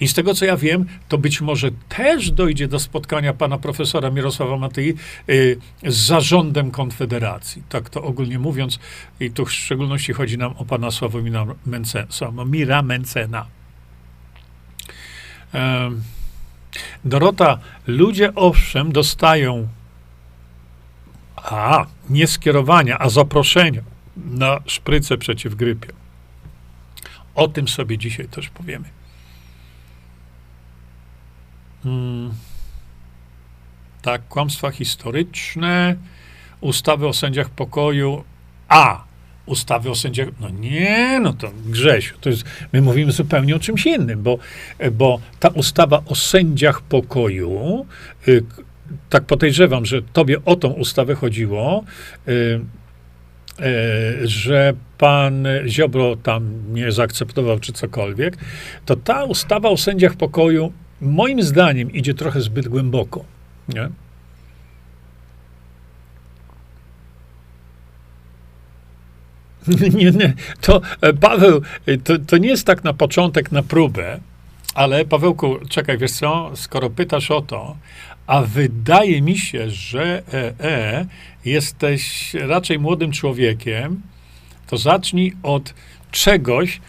I 0.00 0.08
z 0.08 0.14
tego, 0.14 0.34
co 0.34 0.44
ja 0.44 0.56
wiem, 0.56 0.86
to 1.08 1.18
być 1.18 1.40
może 1.40 1.70
też 1.88 2.30
dojdzie 2.30 2.68
do 2.68 2.78
spotkania 2.78 3.32
pana 3.32 3.58
profesora 3.58 4.10
Mirosława 4.10 4.56
Matyi 4.56 4.94
y, 5.28 5.58
z 5.86 5.96
zarządem 5.96 6.70
Konfederacji. 6.70 7.62
Tak 7.68 7.90
to 7.90 8.02
ogólnie 8.02 8.38
mówiąc. 8.38 8.78
I 9.20 9.30
tu 9.30 9.44
w 9.44 9.52
szczególności 9.52 10.12
chodzi 10.12 10.38
nam 10.38 10.54
o 10.56 10.64
pana 10.64 10.90
Sławomira 10.90 11.46
Mencena. 11.66 12.06
Sławomira 12.10 12.82
Mencena. 12.82 13.46
Dorota, 17.04 17.58
ludzie 17.86 18.34
owszem 18.34 18.92
dostają 18.92 19.68
a, 21.36 21.86
nie 22.10 22.26
skierowania, 22.26 22.98
a 22.98 23.08
zaproszenia 23.08 23.82
na 24.16 24.58
szprycę 24.66 25.18
przeciw 25.18 25.54
grypie. 25.54 25.88
O 27.34 27.48
tym 27.48 27.68
sobie 27.68 27.98
dzisiaj 27.98 28.28
też 28.28 28.48
powiemy. 28.48 28.88
Hmm. 31.82 32.34
Tak, 34.02 34.28
kłamstwa 34.28 34.70
historyczne, 34.70 35.96
ustawy 36.60 37.06
o 37.08 37.12
sędziach 37.12 37.50
pokoju. 37.50 38.24
A, 38.68 39.04
ustawy 39.48 39.90
o 39.90 39.94
sędziach. 39.94 40.28
No 40.40 40.48
nie, 40.48 41.20
no 41.22 41.32
to 41.32 41.50
Grzesiu, 41.66 42.14
to 42.20 42.30
jest, 42.30 42.44
my 42.72 42.82
mówimy 42.82 43.12
zupełnie 43.12 43.56
o 43.56 43.58
czymś 43.58 43.86
innym, 43.86 44.22
bo, 44.22 44.38
bo 44.92 45.20
ta 45.40 45.48
ustawa 45.48 46.02
o 46.06 46.14
sędziach 46.14 46.82
pokoju, 46.82 47.86
y, 48.28 48.44
tak 49.10 49.24
podejrzewam, 49.24 49.86
że 49.86 50.02
tobie 50.02 50.44
o 50.44 50.56
tą 50.56 50.68
ustawę 50.68 51.14
chodziło, 51.14 51.84
y, 52.28 52.32
y, 52.32 54.28
że 54.28 54.74
pan 54.98 55.46
Ziobro 55.66 56.16
tam 56.16 56.50
nie 56.72 56.92
zaakceptował 56.92 57.60
czy 57.60 57.72
cokolwiek, 57.72 58.36
to 58.86 58.96
ta 58.96 59.24
ustawa 59.24 59.68
o 59.68 59.76
sędziach 59.76 60.14
pokoju 60.14 60.72
moim 61.00 61.42
zdaniem 61.42 61.92
idzie 61.92 62.14
trochę 62.14 62.40
zbyt 62.40 62.68
głęboko. 62.68 63.24
Nie? 63.68 63.88
Nie, 69.94 70.10
nie, 70.10 70.34
to 70.60 70.80
e, 71.00 71.12
Paweł, 71.12 71.62
e, 71.86 71.96
to, 71.96 72.18
to 72.18 72.38
nie 72.38 72.48
jest 72.48 72.66
tak 72.66 72.84
na 72.84 72.92
początek, 72.92 73.52
na 73.52 73.62
próbę, 73.62 74.20
ale 74.74 75.04
Pawełku, 75.04 75.56
czekaj, 75.68 75.98
wiesz 75.98 76.10
co, 76.10 76.50
skoro 76.54 76.90
pytasz 76.90 77.30
o 77.30 77.42
to, 77.42 77.76
a 78.26 78.42
wydaje 78.42 79.22
mi 79.22 79.38
się, 79.38 79.70
że 79.70 80.22
e, 80.32 80.52
e, 80.60 81.06
jesteś 81.44 82.34
raczej 82.34 82.78
młodym 82.78 83.12
człowiekiem, 83.12 84.00
to 84.66 84.76
zacznij 84.76 85.32
od 85.42 85.74
czegoś, 86.10 86.80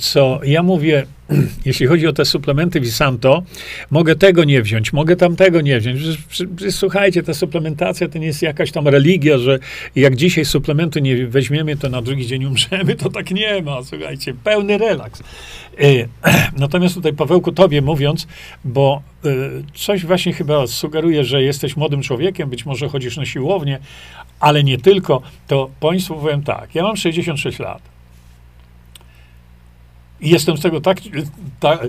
co 0.00 0.40
ja 0.44 0.62
mówię, 0.62 1.06
jeśli 1.66 1.86
chodzi 1.86 2.06
o 2.06 2.12
te 2.12 2.24
suplementy 2.24 2.80
Visanto, 2.80 3.42
mogę 3.90 4.16
tego 4.16 4.44
nie 4.44 4.62
wziąć, 4.62 4.92
mogę 4.92 5.16
tamtego 5.16 5.60
nie 5.60 5.80
wziąć. 5.80 6.00
Słuchajcie, 6.70 7.22
ta 7.22 7.34
suplementacja 7.34 8.08
to 8.08 8.18
nie 8.18 8.26
jest 8.26 8.42
jakaś 8.42 8.72
tam 8.72 8.88
religia, 8.88 9.38
że 9.38 9.58
jak 9.96 10.16
dzisiaj 10.16 10.44
suplementu 10.44 10.98
nie 10.98 11.26
weźmiemy, 11.26 11.76
to 11.76 11.88
na 11.88 12.02
drugi 12.02 12.26
dzień 12.26 12.44
umrzemy, 12.44 12.96
to 12.96 13.10
tak 13.10 13.30
nie 13.30 13.62
ma. 13.62 13.82
Słuchajcie, 13.82 14.34
pełny 14.44 14.78
relaks. 14.78 15.22
Y, 15.80 16.08
natomiast 16.56 16.94
tutaj, 16.94 17.12
Pawełku, 17.12 17.52
tobie 17.52 17.82
mówiąc, 17.82 18.26
bo 18.64 19.02
y, 19.24 19.28
coś 19.74 20.06
właśnie 20.06 20.32
chyba 20.32 20.66
sugeruje, 20.66 21.24
że 21.24 21.42
jesteś 21.42 21.76
młodym 21.76 22.02
człowiekiem, 22.02 22.50
być 22.50 22.66
może 22.66 22.88
chodzisz 22.88 23.16
na 23.16 23.26
siłownię, 23.26 23.78
ale 24.40 24.64
nie 24.64 24.78
tylko, 24.78 25.22
to 25.48 25.70
Państwu 25.80 26.14
powiem 26.14 26.42
tak, 26.42 26.74
ja 26.74 26.82
mam 26.82 26.96
66 26.96 27.58
lat. 27.58 27.99
I 30.20 30.30
jestem 30.30 30.56
z 30.56 30.60
tego 30.60 30.80
tak, 30.80 30.98
tak, 31.60 31.86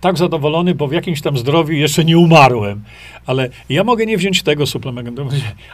tak 0.00 0.18
zadowolony, 0.18 0.74
bo 0.74 0.88
w 0.88 0.92
jakimś 0.92 1.20
tam 1.20 1.38
zdrowiu 1.38 1.72
jeszcze 1.72 2.04
nie 2.04 2.18
umarłem. 2.18 2.84
Ale 3.26 3.48
ja 3.68 3.84
mogę 3.84 4.06
nie 4.06 4.16
wziąć 4.16 4.42
tego 4.42 4.66
suplementu, 4.66 5.28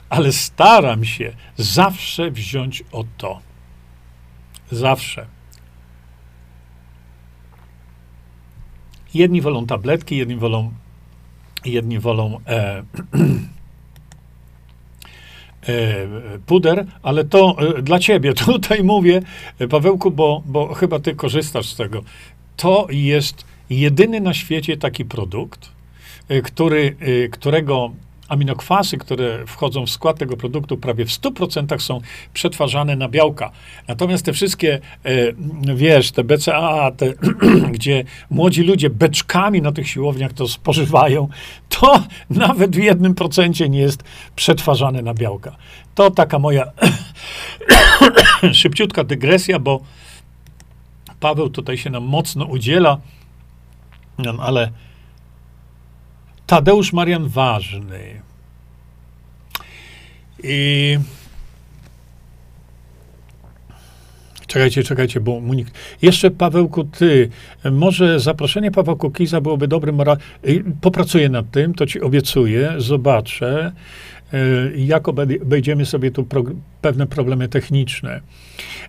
ale 0.08 0.32
staram 0.32 1.04
się 1.04 1.32
zawsze 1.56 2.30
wziąć 2.30 2.84
o 2.92 3.04
to. 3.18 3.40
Zawsze. 4.70 5.26
Jedni 9.14 9.40
wolą 9.40 9.66
tabletki, 9.66 10.16
jedni 10.16 10.36
wolą, 10.36 10.72
jedni 11.64 11.98
wolą 11.98 12.40
e, 12.46 12.82
puder, 16.46 16.86
ale 17.02 17.24
to 17.24 17.56
e, 17.78 17.82
dla 17.82 17.98
ciebie. 17.98 18.34
Tutaj 18.46 18.84
mówię, 18.84 19.22
e, 19.58 19.68
Pawełku, 19.68 20.10
bo, 20.10 20.42
bo 20.46 20.74
chyba 20.74 20.98
ty 20.98 21.14
korzystasz 21.14 21.66
z 21.68 21.76
tego. 21.76 22.02
To 22.56 22.86
jest 22.90 23.44
jedyny 23.70 24.20
na 24.20 24.34
świecie 24.34 24.76
taki 24.76 25.04
produkt, 25.04 25.68
który, 26.44 26.96
którego 27.30 27.90
aminokwasy, 28.30 28.98
które 28.98 29.46
wchodzą 29.46 29.86
w 29.86 29.90
skład 29.90 30.18
tego 30.18 30.36
produktu, 30.36 30.76
prawie 30.76 31.04
w 31.04 31.08
100% 31.08 31.78
są 31.78 32.00
przetwarzane 32.34 32.96
na 32.96 33.08
białka. 33.08 33.50
Natomiast 33.88 34.24
te 34.24 34.32
wszystkie, 34.32 34.80
e, 35.04 35.10
wiesz, 35.74 36.12
te 36.12 36.24
BCAA, 36.24 36.90
te, 36.90 37.12
gdzie 37.74 38.04
młodzi 38.30 38.62
ludzie 38.62 38.90
beczkami 38.90 39.62
na 39.62 39.72
tych 39.72 39.88
siłowniach 39.88 40.32
to 40.32 40.48
spożywają, 40.48 41.28
to 41.68 42.02
nawet 42.30 42.76
w 42.76 42.78
jednym 42.78 43.14
procencie 43.14 43.68
nie 43.68 43.80
jest 43.80 44.02
przetwarzane 44.36 45.02
na 45.02 45.14
białka. 45.14 45.56
To 45.94 46.10
taka 46.10 46.38
moja 46.38 46.72
szybciutka 48.52 49.04
dygresja, 49.04 49.58
bo 49.58 49.80
Paweł 51.20 51.50
tutaj 51.50 51.78
się 51.78 51.90
nam 51.90 52.04
mocno 52.04 52.44
udziela, 52.44 52.98
ale 54.40 54.70
Tadeusz 56.50 56.92
Marian 56.92 57.28
Ważny. 57.28 58.20
I 60.42 60.98
Czekajcie, 64.46 64.82
czekajcie, 64.82 65.20
bo 65.20 65.40
mu 65.40 65.54
nikt... 65.54 65.74
Jeszcze 66.02 66.30
Pawełku, 66.30 66.84
ty, 66.84 67.28
może 67.72 68.20
zaproszenie 68.20 68.70
Pawła 68.70 68.96
Kukiza 68.96 69.40
byłoby 69.40 69.68
dobrym... 69.68 69.98
Popracuję 70.80 71.28
nad 71.28 71.50
tym, 71.50 71.74
to 71.74 71.86
ci 71.86 72.00
obiecuję, 72.00 72.74
zobaczę. 72.78 73.72
Y, 74.34 74.72
jak 74.76 75.08
obejdziemy 75.08 75.86
sobie 75.86 76.10
tu 76.10 76.24
pro, 76.24 76.42
pewne 76.80 77.06
problemy 77.06 77.48
techniczne. 77.48 78.20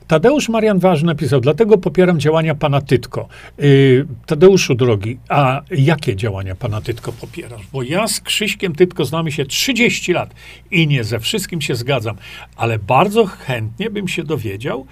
Tadeusz 0.08 0.50
Marian 0.50 0.80
Ważny 0.80 1.08
napisał, 1.08 1.42
dlatego 1.42 1.78
popieram 1.78 2.20
działania 2.20 2.56
pana 2.56 2.82
Tytko. 2.82 3.28
Yy, 3.58 4.06
Tadeuszu 4.26 4.76
drogi, 4.76 5.20
a 5.30 5.62
jakie 5.72 6.16
działania 6.16 6.56
pana 6.56 6.82
Tytko 6.82 7.12
popierasz? 7.12 7.68
Bo 7.74 7.84
ja 7.84 8.08
z 8.08 8.22
Krzyśkiem 8.22 8.76
Tytko 8.76 9.06
znamy 9.06 9.32
się 9.32 9.46
30 9.46 10.14
lat 10.14 10.34
i 10.72 10.88
nie 10.88 11.04
ze 11.04 11.20
wszystkim 11.20 11.62
się 11.62 11.76
zgadzam, 11.76 12.16
ale 12.56 12.80
bardzo 12.80 13.26
chętnie 13.26 13.90
bym 13.90 14.08
się 14.08 14.24
dowiedział 14.24 14.86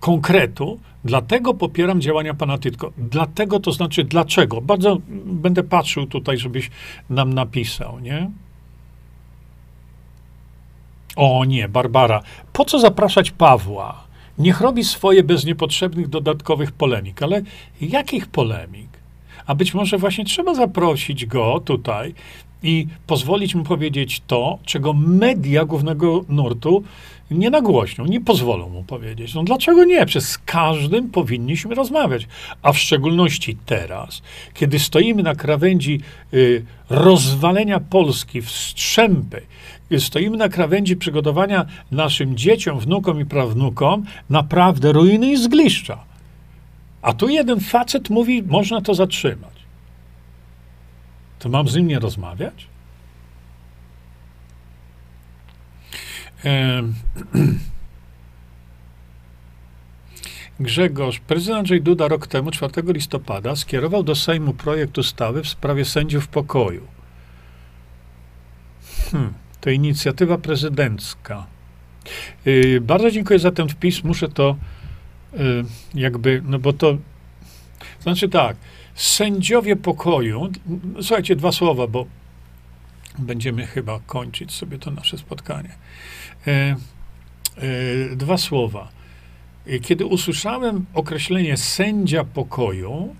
konkretu, 0.00 0.80
dlatego 1.04 1.54
popieram 1.54 2.00
działania 2.00 2.34
pana 2.34 2.58
Tytko. 2.58 2.92
Dlatego 2.98 3.60
to 3.60 3.72
znaczy 3.72 4.04
dlaczego. 4.04 4.60
Bardzo 4.60 4.98
będę 5.24 5.62
patrzył 5.62 6.06
tutaj, 6.06 6.38
żebyś 6.38 6.70
nam 7.10 7.34
napisał, 7.34 8.00
nie? 8.00 8.30
O 11.16 11.44
nie, 11.44 11.68
Barbara, 11.68 12.22
po 12.52 12.64
co 12.64 12.78
zapraszać 12.78 13.30
Pawła? 13.30 14.04
Niech 14.38 14.60
robi 14.60 14.84
swoje 14.84 15.22
bez 15.22 15.44
niepotrzebnych 15.44 16.08
dodatkowych 16.08 16.72
polemik. 16.72 17.22
Ale 17.22 17.42
jakich 17.80 18.26
polemik? 18.26 18.88
A 19.46 19.54
być 19.54 19.74
może 19.74 19.98
właśnie 19.98 20.24
trzeba 20.24 20.54
zaprosić 20.54 21.26
go 21.26 21.60
tutaj 21.64 22.14
i 22.62 22.86
pozwolić 23.06 23.54
mu 23.54 23.64
powiedzieć 23.64 24.22
to, 24.26 24.58
czego 24.64 24.92
media 24.92 25.64
głównego 25.64 26.24
nurtu 26.28 26.84
nie 27.30 27.50
nagłośnią, 27.50 28.04
nie 28.04 28.20
pozwolą 28.20 28.68
mu 28.68 28.82
powiedzieć. 28.82 29.34
No 29.34 29.44
dlaczego 29.44 29.84
nie? 29.84 30.06
Przez 30.06 30.38
każdym 30.38 31.10
powinniśmy 31.10 31.74
rozmawiać. 31.74 32.28
A 32.62 32.72
w 32.72 32.78
szczególności 32.78 33.56
teraz, 33.66 34.22
kiedy 34.54 34.78
stoimy 34.78 35.22
na 35.22 35.34
krawędzi 35.34 36.00
y, 36.34 36.64
rozwalenia 36.90 37.80
Polski 37.80 38.42
w 38.42 38.50
strzępy, 38.50 39.42
stoimy 39.98 40.36
na 40.36 40.48
krawędzi 40.48 40.96
przygotowania 40.96 41.66
naszym 41.90 42.36
dzieciom, 42.36 42.80
wnukom 42.80 43.20
i 43.20 43.26
prawnukom 43.26 44.04
naprawdę 44.30 44.92
ruiny 44.92 45.32
i 45.32 45.36
zgliszcza. 45.36 46.04
A 47.02 47.12
tu 47.12 47.28
jeden 47.28 47.60
facet 47.60 48.10
mówi, 48.10 48.42
można 48.42 48.80
to 48.80 48.94
zatrzymać. 48.94 49.54
To 51.38 51.48
mam 51.48 51.68
z 51.68 51.76
nim 51.76 51.88
nie 51.88 51.98
rozmawiać? 51.98 52.66
Grzegorz, 60.60 61.20
prezydent 61.20 61.58
Andrzej 61.58 61.82
Duda 61.82 62.08
rok 62.08 62.26
temu, 62.26 62.50
4 62.50 62.82
listopada, 62.86 63.56
skierował 63.56 64.02
do 64.02 64.14
Sejmu 64.14 64.54
projekt 64.54 64.98
ustawy 64.98 65.42
w 65.42 65.48
sprawie 65.48 65.84
sędziów 65.84 66.28
pokoju. 66.28 66.86
Hmm, 69.10 69.34
to 69.64 69.70
inicjatywa 69.70 70.38
prezydencka. 70.38 71.46
Yy, 72.44 72.80
bardzo 72.80 73.10
dziękuję 73.10 73.38
za 73.38 73.50
ten 73.50 73.68
wpis. 73.68 74.04
Muszę 74.04 74.28
to 74.28 74.56
yy, 75.32 75.64
jakby, 75.94 76.42
no 76.44 76.58
bo 76.58 76.72
to 76.72 76.96
znaczy 78.00 78.28
tak, 78.28 78.56
sędziowie 78.94 79.76
pokoju, 79.76 80.48
słuchajcie, 81.02 81.36
dwa 81.36 81.52
słowa, 81.52 81.86
bo 81.86 82.06
będziemy 83.18 83.66
chyba 83.66 84.00
kończyć 84.06 84.52
sobie 84.52 84.78
to 84.78 84.90
nasze 84.90 85.18
spotkanie. 85.18 85.70
Yy, 86.46 88.16
dwa 88.16 88.38
słowa. 88.38 88.88
Kiedy 89.82 90.06
usłyszałem 90.06 90.86
określenie 90.94 91.56
sędzia 91.56 92.24
pokoju, 92.24 93.14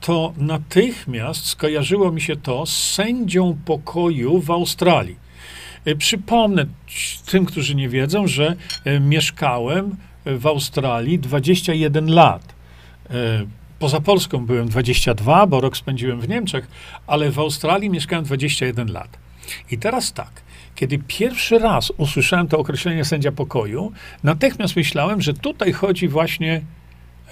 to 0.00 0.32
natychmiast 0.36 1.46
skojarzyło 1.46 2.12
mi 2.12 2.20
się 2.20 2.36
to 2.36 2.66
z 2.66 2.92
sędzią 2.92 3.58
pokoju 3.64 4.40
w 4.40 4.50
Australii. 4.50 5.23
E, 5.84 5.94
przypomnę 5.94 6.66
tym, 7.26 7.44
którzy 7.44 7.74
nie 7.74 7.88
wiedzą, 7.88 8.26
że 8.26 8.56
e, 8.84 9.00
mieszkałem 9.00 9.96
w 10.26 10.46
Australii 10.46 11.18
21 11.18 12.06
lat. 12.06 12.54
E, 13.10 13.14
poza 13.78 14.00
Polską 14.00 14.46
byłem 14.46 14.68
22, 14.68 15.46
bo 15.46 15.60
rok 15.60 15.76
spędziłem 15.76 16.20
w 16.20 16.28
Niemczech, 16.28 16.68
ale 17.06 17.30
w 17.30 17.38
Australii 17.38 17.90
mieszkałem 17.90 18.24
21 18.24 18.92
lat. 18.92 19.18
I 19.70 19.78
teraz 19.78 20.12
tak, 20.12 20.42
kiedy 20.74 20.98
pierwszy 20.98 21.58
raz 21.58 21.90
usłyszałem 21.96 22.48
to 22.48 22.58
określenie 22.58 23.04
sędzia 23.04 23.32
pokoju, 23.32 23.92
natychmiast 24.22 24.76
myślałem, 24.76 25.20
że 25.22 25.34
tutaj 25.34 25.72
chodzi 25.72 26.08
właśnie. 26.08 26.62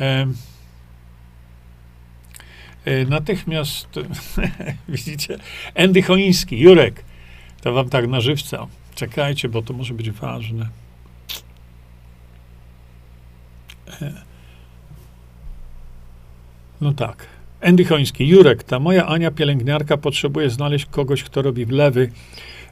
E, 0.01 0.27
e, 2.85 3.05
natychmiast, 3.05 3.89
widzicie, 4.89 5.39
Andy 5.75 6.03
Choiński, 6.03 6.61
Jurek, 6.61 7.05
to 7.63 7.73
wam 7.73 7.89
tak 7.89 8.09
na 8.09 8.21
żywca. 8.21 8.67
Czekajcie, 8.95 9.49
bo 9.49 9.63
to 9.63 9.75
może 9.75 9.95
być 9.95 10.11
ważne. 10.11 10.69
E, 14.03 14.13
no 16.81 16.93
tak. 16.93 17.27
Andy 17.61 17.85
Choński, 17.85 18.29
Jurek, 18.29 18.63
ta 18.65 18.79
moja 18.79 19.07
Ania 19.07 19.31
pielęgniarka 19.31 19.97
potrzebuje 19.97 20.51
znaleźć 20.51 20.87
kogoś, 20.87 21.25
kto 21.25 21.43
robi 21.43 21.67
wlewy 21.67 22.11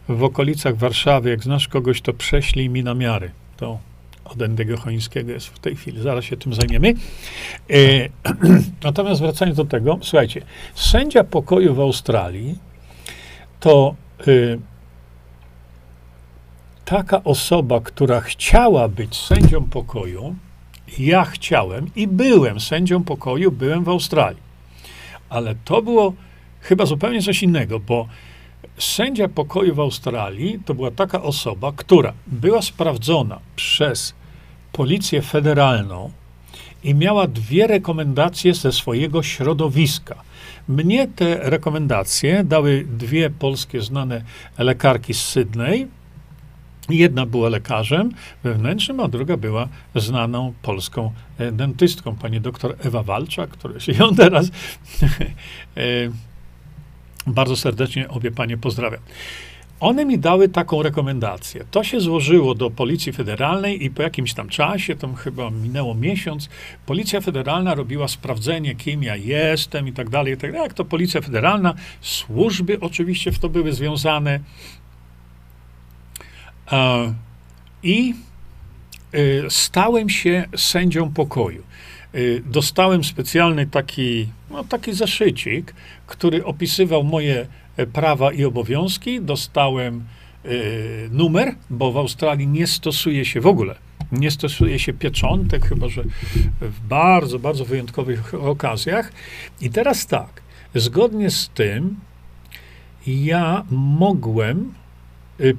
w 0.08 0.24
okolicach 0.24 0.76
Warszawy. 0.76 1.30
Jak 1.30 1.42
znasz 1.42 1.68
kogoś, 1.68 2.00
to 2.00 2.12
prześlij 2.12 2.68
mi 2.68 2.84
namiary. 2.84 3.30
To 3.56 3.78
od 4.24 4.42
Endego 4.42 4.76
Chońskiego 4.76 5.32
jest 5.32 5.46
w 5.46 5.58
tej 5.58 5.76
chwili. 5.76 6.02
Zaraz 6.02 6.24
się 6.24 6.36
tym 6.36 6.54
zajmiemy. 6.54 6.94
E, 7.70 7.74
natomiast 8.84 9.20
wracając 9.20 9.56
do 9.56 9.64
tego, 9.64 9.98
słuchajcie, 10.02 10.42
sędzia 10.74 11.24
pokoju 11.24 11.74
w 11.74 11.80
Australii 11.80 12.58
to 13.60 13.94
y, 14.28 14.58
taka 16.90 17.24
osoba, 17.24 17.80
która 17.80 18.20
chciała 18.20 18.88
być 18.88 19.16
sędzią 19.16 19.64
pokoju, 19.64 20.34
ja 20.98 21.24
chciałem 21.24 21.90
i 21.96 22.06
byłem 22.06 22.60
sędzią 22.60 23.04
pokoju, 23.04 23.52
byłem 23.52 23.84
w 23.84 23.88
Australii. 23.88 24.42
Ale 25.28 25.54
to 25.64 25.82
było 25.82 26.12
chyba 26.60 26.86
zupełnie 26.86 27.22
coś 27.22 27.42
innego, 27.42 27.80
bo 27.80 28.08
sędzia 28.78 29.28
pokoju 29.28 29.74
w 29.74 29.80
Australii 29.80 30.58
to 30.64 30.74
była 30.74 30.90
taka 30.90 31.22
osoba, 31.22 31.72
która 31.76 32.12
była 32.26 32.62
sprawdzona 32.62 33.38
przez 33.56 34.14
Policję 34.72 35.22
Federalną 35.22 36.10
i 36.84 36.94
miała 36.94 37.26
dwie 37.26 37.66
rekomendacje 37.66 38.54
ze 38.54 38.72
swojego 38.72 39.22
środowiska. 39.22 40.14
Mnie 40.68 41.08
te 41.08 41.50
rekomendacje 41.50 42.44
dały 42.44 42.86
dwie 42.98 43.30
polskie 43.30 43.80
znane 43.80 44.22
lekarki 44.58 45.14
z 45.14 45.24
Sydney. 45.24 45.99
Jedna 46.92 47.26
była 47.26 47.48
lekarzem 47.48 48.10
wewnętrznym, 48.42 49.00
a 49.00 49.08
druga 49.08 49.36
była 49.36 49.68
znaną 49.94 50.52
polską 50.62 51.12
e, 51.38 51.52
dentystką, 51.52 52.16
pani 52.16 52.40
doktor 52.40 52.76
Ewa 52.84 53.02
Walczak, 53.02 53.50
która 53.50 53.80
się 53.80 53.92
ją 53.92 54.14
teraz 54.14 54.46
e, 55.76 55.80
bardzo 57.26 57.56
serdecznie 57.56 58.08
obie 58.08 58.30
panie 58.30 58.58
pozdrawiam. 58.58 59.00
One 59.80 60.04
mi 60.04 60.18
dały 60.18 60.48
taką 60.48 60.82
rekomendację. 60.82 61.64
To 61.70 61.84
się 61.84 62.00
złożyło 62.00 62.54
do 62.54 62.70
Policji 62.70 63.12
Federalnej 63.12 63.84
i 63.84 63.90
po 63.90 64.02
jakimś 64.02 64.34
tam 64.34 64.48
czasie, 64.48 64.96
tam 64.96 65.14
chyba 65.14 65.50
minęło 65.50 65.94
miesiąc, 65.94 66.48
Policja 66.86 67.20
Federalna 67.20 67.74
robiła 67.74 68.08
sprawdzenie, 68.08 68.74
kim 68.74 69.02
ja 69.02 69.16
jestem 69.16 69.88
i 69.88 69.92
tak 69.92 70.10
dalej, 70.10 70.34
i 70.34 70.36
tak 70.36 70.52
dalej. 70.52 70.64
Jak 70.64 70.74
to 70.74 70.84
Policja 70.84 71.20
Federalna, 71.20 71.74
służby 72.00 72.80
oczywiście 72.80 73.32
w 73.32 73.38
to 73.38 73.48
były 73.48 73.72
związane. 73.72 74.40
I 77.82 78.14
y, 79.14 79.44
stałem 79.48 80.08
się 80.08 80.44
sędzią 80.56 81.12
pokoju. 81.12 81.62
Y, 82.14 82.42
dostałem 82.46 83.04
specjalny 83.04 83.66
taki, 83.66 84.28
no, 84.50 84.64
taki 84.64 84.92
zaszycik, 84.92 85.74
który 86.06 86.44
opisywał 86.44 87.04
moje 87.04 87.46
e, 87.76 87.86
prawa 87.86 88.32
i 88.32 88.44
obowiązki. 88.44 89.20
Dostałem 89.20 90.04
y, 90.44 91.08
numer, 91.12 91.54
bo 91.70 91.92
w 91.92 91.96
Australii 91.96 92.46
nie 92.46 92.66
stosuje 92.66 93.24
się 93.24 93.40
w 93.40 93.46
ogóle, 93.46 93.74
nie 94.12 94.30
stosuje 94.30 94.78
się 94.78 94.92
pieczątek, 94.92 95.66
chyba 95.66 95.88
że 95.88 96.04
w 96.60 96.80
bardzo, 96.88 97.38
bardzo 97.38 97.64
wyjątkowych 97.64 98.34
okazjach. 98.34 99.12
I 99.60 99.70
teraz 99.70 100.06
tak, 100.06 100.42
zgodnie 100.74 101.30
z 101.30 101.48
tym, 101.48 101.96
ja 103.06 103.64
mogłem 103.70 104.74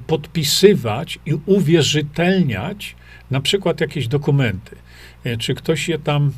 podpisywać 0.06 1.18
i 1.26 1.34
uwierzytelniać 1.46 2.96
na 3.30 3.40
przykład 3.40 3.80
jakieś 3.80 4.08
dokumenty. 4.08 4.76
E, 5.24 5.36
czy 5.36 5.54
ktoś 5.54 5.88
je 5.88 5.98
tam 5.98 6.32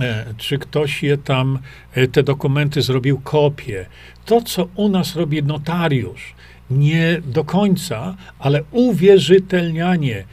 e, 0.00 0.34
czy 0.36 0.58
ktoś 0.58 1.02
je 1.02 1.18
tam, 1.18 1.58
e, 1.94 2.08
te 2.08 2.22
dokumenty 2.22 2.82
zrobił 2.82 3.20
kopię. 3.20 3.86
To, 4.24 4.42
co 4.42 4.68
u 4.74 4.88
nas 4.88 5.16
robi 5.16 5.42
notariusz, 5.42 6.34
nie 6.70 7.20
do 7.24 7.44
końca, 7.44 8.16
ale 8.38 8.62
uwierzytelnianie 8.70 10.24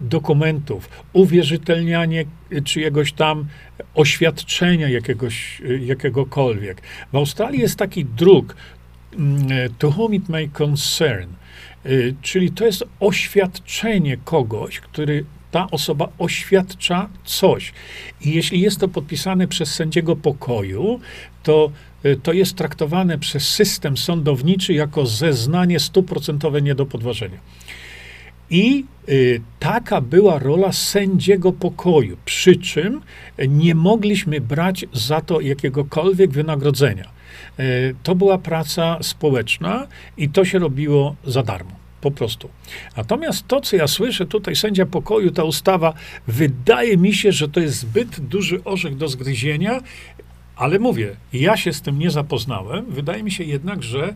dokumentów, 0.00 0.88
uwierzytelnianie 1.12 2.24
czyjegoś 2.64 3.12
tam 3.12 3.46
oświadczenia 3.94 4.88
jakiegoś, 4.88 5.62
jakiegokolwiek. 5.80 6.82
W 7.12 7.16
Australii 7.16 7.60
jest 7.60 7.78
taki 7.78 8.04
druk, 8.04 8.56
to 9.78 9.90
whom 9.90 10.14
it 10.14 10.28
may 10.28 10.48
concern, 10.48 11.28
czyli 12.22 12.52
to 12.52 12.66
jest 12.66 12.84
oświadczenie 13.00 14.16
kogoś, 14.24 14.80
który 14.80 15.24
ta 15.54 15.70
osoba 15.70 16.08
oświadcza 16.18 17.08
coś. 17.24 17.72
I 18.20 18.34
jeśli 18.34 18.60
jest 18.60 18.80
to 18.80 18.88
podpisane 18.88 19.48
przez 19.48 19.74
sędziego 19.74 20.16
pokoju, 20.16 21.00
to 21.42 21.70
y, 22.04 22.16
to 22.22 22.32
jest 22.32 22.56
traktowane 22.56 23.18
przez 23.18 23.48
system 23.48 23.96
sądowniczy 23.96 24.72
jako 24.72 25.06
zeznanie 25.06 25.80
stuprocentowe 25.80 26.62
nie 26.62 26.74
do 26.74 26.86
podważenia. 26.86 27.38
I 28.54 28.84
y, 29.08 29.40
taka 29.58 30.00
była 30.00 30.38
rola 30.38 30.72
sędziego 30.72 31.52
pokoju, 31.52 32.16
przy 32.24 32.56
czym 32.56 33.00
nie 33.48 33.74
mogliśmy 33.74 34.40
brać 34.40 34.84
za 34.92 35.20
to 35.20 35.40
jakiegokolwiek 35.40 36.30
wynagrodzenia. 36.30 37.10
Y, 37.60 37.94
to 38.02 38.14
była 38.14 38.38
praca 38.38 38.98
społeczna 39.02 39.86
i 40.16 40.28
to 40.28 40.44
się 40.44 40.58
robiło 40.58 41.16
za 41.24 41.42
darmo. 41.42 41.70
Po 42.00 42.10
prostu. 42.10 42.48
Natomiast 42.96 43.48
to, 43.48 43.60
co 43.60 43.76
ja 43.76 43.86
słyszę 43.86 44.26
tutaj, 44.26 44.56
sędzia 44.56 44.86
pokoju, 44.86 45.30
ta 45.30 45.44
ustawa, 45.44 45.94
wydaje 46.26 46.96
mi 46.96 47.14
się, 47.14 47.32
że 47.32 47.48
to 47.48 47.60
jest 47.60 47.78
zbyt 47.78 48.20
duży 48.20 48.64
orzech 48.64 48.96
do 48.96 49.08
zgryzienia, 49.08 49.80
ale 50.56 50.78
mówię, 50.78 51.16
ja 51.32 51.56
się 51.56 51.72
z 51.72 51.82
tym 51.82 51.98
nie 51.98 52.10
zapoznałem. 52.10 52.84
Wydaje 52.88 53.22
mi 53.22 53.30
się 53.30 53.44
jednak, 53.44 53.82
że 53.82 54.14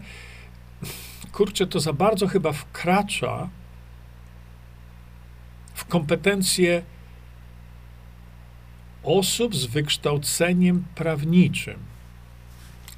kurczę, 1.32 1.66
to 1.66 1.80
za 1.80 1.92
bardzo 1.92 2.26
chyba 2.26 2.52
wkracza 2.52 3.48
w 5.78 5.84
kompetencje 5.84 6.82
osób 9.02 9.56
z 9.56 9.66
wykształceniem 9.66 10.84
prawniczym. 10.94 11.78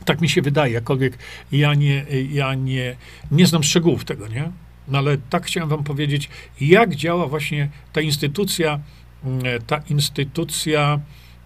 Tak 0.04 0.20
mi 0.20 0.28
się 0.28 0.42
wydaje, 0.42 0.72
jakkolwiek 0.72 1.18
ja 1.52 1.74
nie, 1.74 2.06
ja 2.30 2.54
nie, 2.54 2.96
nie 3.30 3.46
znam 3.46 3.62
szczegółów 3.62 4.04
tego, 4.04 4.28
nie? 4.28 4.50
No 4.88 4.98
ale 4.98 5.18
tak 5.18 5.46
chciałem 5.46 5.68
wam 5.68 5.84
powiedzieć, 5.84 6.28
jak 6.60 6.94
działa 6.94 7.26
właśnie 7.26 7.68
ta 7.92 8.00
instytucja, 8.00 8.80
mm, 9.24 9.42
ta 9.66 9.78
instytucja 9.78 11.00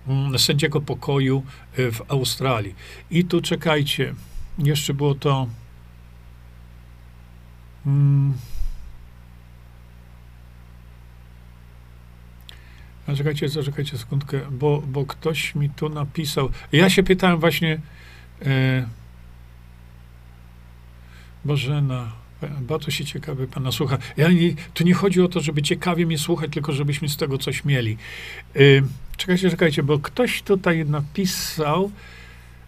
mm, 0.09 0.39
sędziego 0.39 0.81
pokoju 0.81 1.43
e, 1.77 1.91
w 1.91 2.03
Australii. 2.09 2.75
I 3.11 3.25
tu 3.25 3.41
czekajcie, 3.41 4.15
jeszcze 4.59 4.95
było 4.95 5.15
to. 5.15 5.47
Hmm, 7.85 8.35
Zaczekajcie, 13.09 13.49
zaczekajcie 13.49 13.99
sekundkę, 13.99 14.41
bo, 14.51 14.83
bo 14.87 15.07
ktoś 15.07 15.55
mi 15.55 15.71
tu 15.71 15.89
napisał. 15.89 16.51
Ja 16.73 16.91
się 16.91 17.03
pytałem 17.03 17.39
właśnie. 17.39 17.81
E, 18.47 18.87
Bożena, 21.45 22.13
bardzo 22.61 22.91
się 22.91 23.05
ciekawy 23.05 23.47
pana 23.47 23.73
słucha. 23.73 23.99
Ja 24.17 24.29
nie, 24.31 24.55
tu 24.75 24.85
nie 24.85 24.95
chodzi 24.95 25.23
o 25.23 25.29
to, 25.29 25.41
żeby 25.41 25.63
ciekawie 25.63 26.07
mnie 26.07 26.19
słuchać, 26.19 26.51
tylko 26.53 26.73
żebyśmy 26.73 27.09
z 27.09 27.17
tego 27.17 27.39
coś 27.39 27.65
mieli. 27.65 27.97
E, 28.57 28.59
czekajcie, 29.17 29.51
czekajcie, 29.51 29.83
bo 29.83 29.99
ktoś 29.99 30.43
tutaj 30.43 30.85
napisał. 30.87 31.91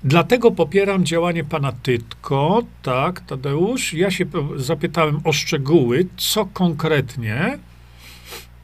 Dlatego 0.05 0.51
popieram 0.51 1.05
działanie 1.05 1.45
pana 1.45 1.73
Tytko, 1.73 2.63
tak, 2.83 3.21
Tadeusz. 3.21 3.93
Ja 3.93 4.11
się 4.11 4.27
zapytałem 4.57 5.21
o 5.25 5.33
szczegóły, 5.33 6.07
co 6.17 6.47
konkretnie. 6.47 7.59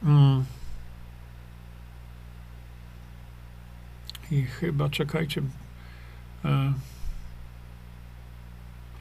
Mm. 0.05 0.45
I 4.33 4.43
chyba, 4.43 4.89
czekajcie. 4.89 5.43
E, 6.45 6.73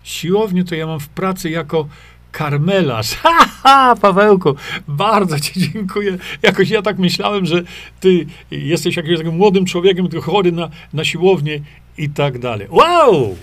siłownię 0.04 0.64
to 0.64 0.76
ja 0.76 0.88
mam 0.88 1.00
w 1.00 1.10
pracy 1.10 1.50
jako 1.50 1.88
karmelarz. 2.32 3.16
Ha, 3.24 3.46
ha, 3.64 3.96
Pawełku, 4.02 4.56
bardzo 4.88 5.40
ci 5.40 5.72
dziękuję. 5.72 6.18
Jakoś 6.42 6.70
ja 6.70 6.82
tak 6.82 7.00
myślałem, 7.00 7.46
że 7.46 7.64
ty 8.00 8.26
jesteś 8.52 8.98
jakimś 8.98 9.18
takim 9.18 9.36
młodym 9.36 9.66
człowiekiem, 9.66 10.08
tylko 10.08 10.32
chory 10.32 10.52
na, 10.52 10.70
na 10.94 11.06
siłownię 11.06 11.60
i 11.98 12.10
tak 12.10 12.40
dalej. 12.40 12.68
Wow! 12.70 13.36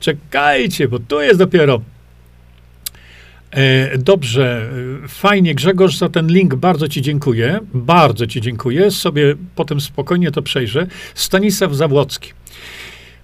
Czekajcie, 0.00 0.88
bo 0.88 0.98
tu 0.98 1.20
jest 1.20 1.38
dopiero 1.38 1.80
dobrze, 3.98 4.70
e, 5.04 5.08
fajnie. 5.08 5.54
Grzegorz, 5.54 5.96
za 5.98 6.08
ten 6.08 6.26
link 6.26 6.54
bardzo 6.54 6.88
Ci 6.88 7.02
dziękuję. 7.02 7.60
Bardzo 7.74 8.26
Ci 8.26 8.40
dziękuję. 8.40 8.90
Sobie 8.90 9.34
potem 9.54 9.80
spokojnie 9.80 10.30
to 10.30 10.42
przejrzę. 10.42 10.86
Stanisław 11.14 11.74
Zawłocki. 11.74 12.32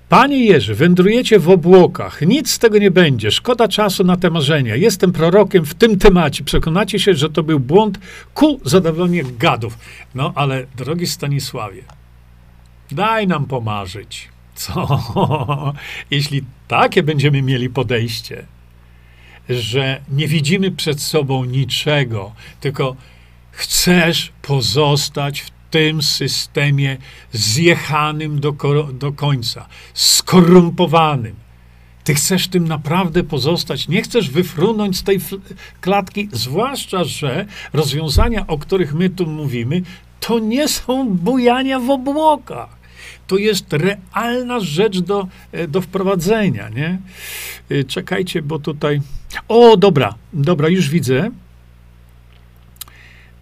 Panie 0.08 0.44
Jerzy, 0.44 0.74
wędrujecie 0.74 1.38
w 1.38 1.50
obłokach. 1.50 2.22
Nic 2.22 2.50
z 2.50 2.58
tego 2.58 2.78
nie 2.78 2.90
będzie. 2.90 3.30
Szkoda 3.30 3.68
czasu 3.68 4.04
na 4.04 4.16
te 4.16 4.30
marzenia. 4.30 4.76
Jestem 4.76 5.12
prorokiem 5.12 5.64
w 5.64 5.74
tym 5.74 5.98
temacie. 5.98 6.44
Przekonacie 6.44 6.98
się, 6.98 7.14
że 7.14 7.30
to 7.30 7.42
był 7.42 7.60
błąd 7.60 7.98
ku 8.34 8.60
zadowoleniu 8.64 9.24
gadów. 9.38 9.78
No 10.14 10.32
ale, 10.34 10.66
drogi 10.76 11.06
Stanisławie, 11.06 11.82
daj 12.90 13.26
nam 13.26 13.46
pomarzyć. 13.46 14.28
Co? 14.54 15.02
Jeśli 16.10 16.44
takie 16.68 17.02
będziemy 17.02 17.42
mieli 17.42 17.70
podejście, 17.70 18.46
że 19.48 20.00
nie 20.12 20.28
widzimy 20.28 20.70
przed 20.70 21.02
sobą 21.02 21.44
niczego, 21.44 22.32
tylko 22.60 22.96
chcesz 23.50 24.32
pozostać 24.42 25.40
w 25.40 25.50
tym 25.70 26.02
systemie 26.02 26.96
zjechanym 27.32 28.40
do, 28.40 28.54
do 28.92 29.12
końca, 29.12 29.66
skorumpowanym. 29.94 31.34
Ty 32.04 32.14
chcesz 32.14 32.48
tym 32.48 32.68
naprawdę 32.68 33.22
pozostać, 33.24 33.88
nie 33.88 34.02
chcesz 34.02 34.30
wyfrunąć 34.30 34.96
z 34.96 35.02
tej 35.02 35.20
klatki, 35.80 36.28
zwłaszcza, 36.32 37.04
że 37.04 37.46
rozwiązania, 37.72 38.46
o 38.46 38.58
których 38.58 38.94
my 38.94 39.10
tu 39.10 39.26
mówimy, 39.26 39.82
to 40.20 40.38
nie 40.38 40.68
są 40.68 41.08
bujania 41.08 41.80
w 41.80 41.90
obłokach 41.90 42.77
to 43.26 43.36
jest 43.36 43.72
realna 43.72 44.60
rzecz 44.60 44.98
do, 44.98 45.28
e, 45.52 45.68
do 45.68 45.80
wprowadzenia, 45.80 46.68
nie? 46.68 46.98
E, 47.70 47.84
czekajcie, 47.84 48.42
bo 48.42 48.58
tutaj... 48.58 49.00
O, 49.48 49.76
dobra, 49.76 50.14
dobra, 50.32 50.68
już 50.68 50.88
widzę. 50.88 51.30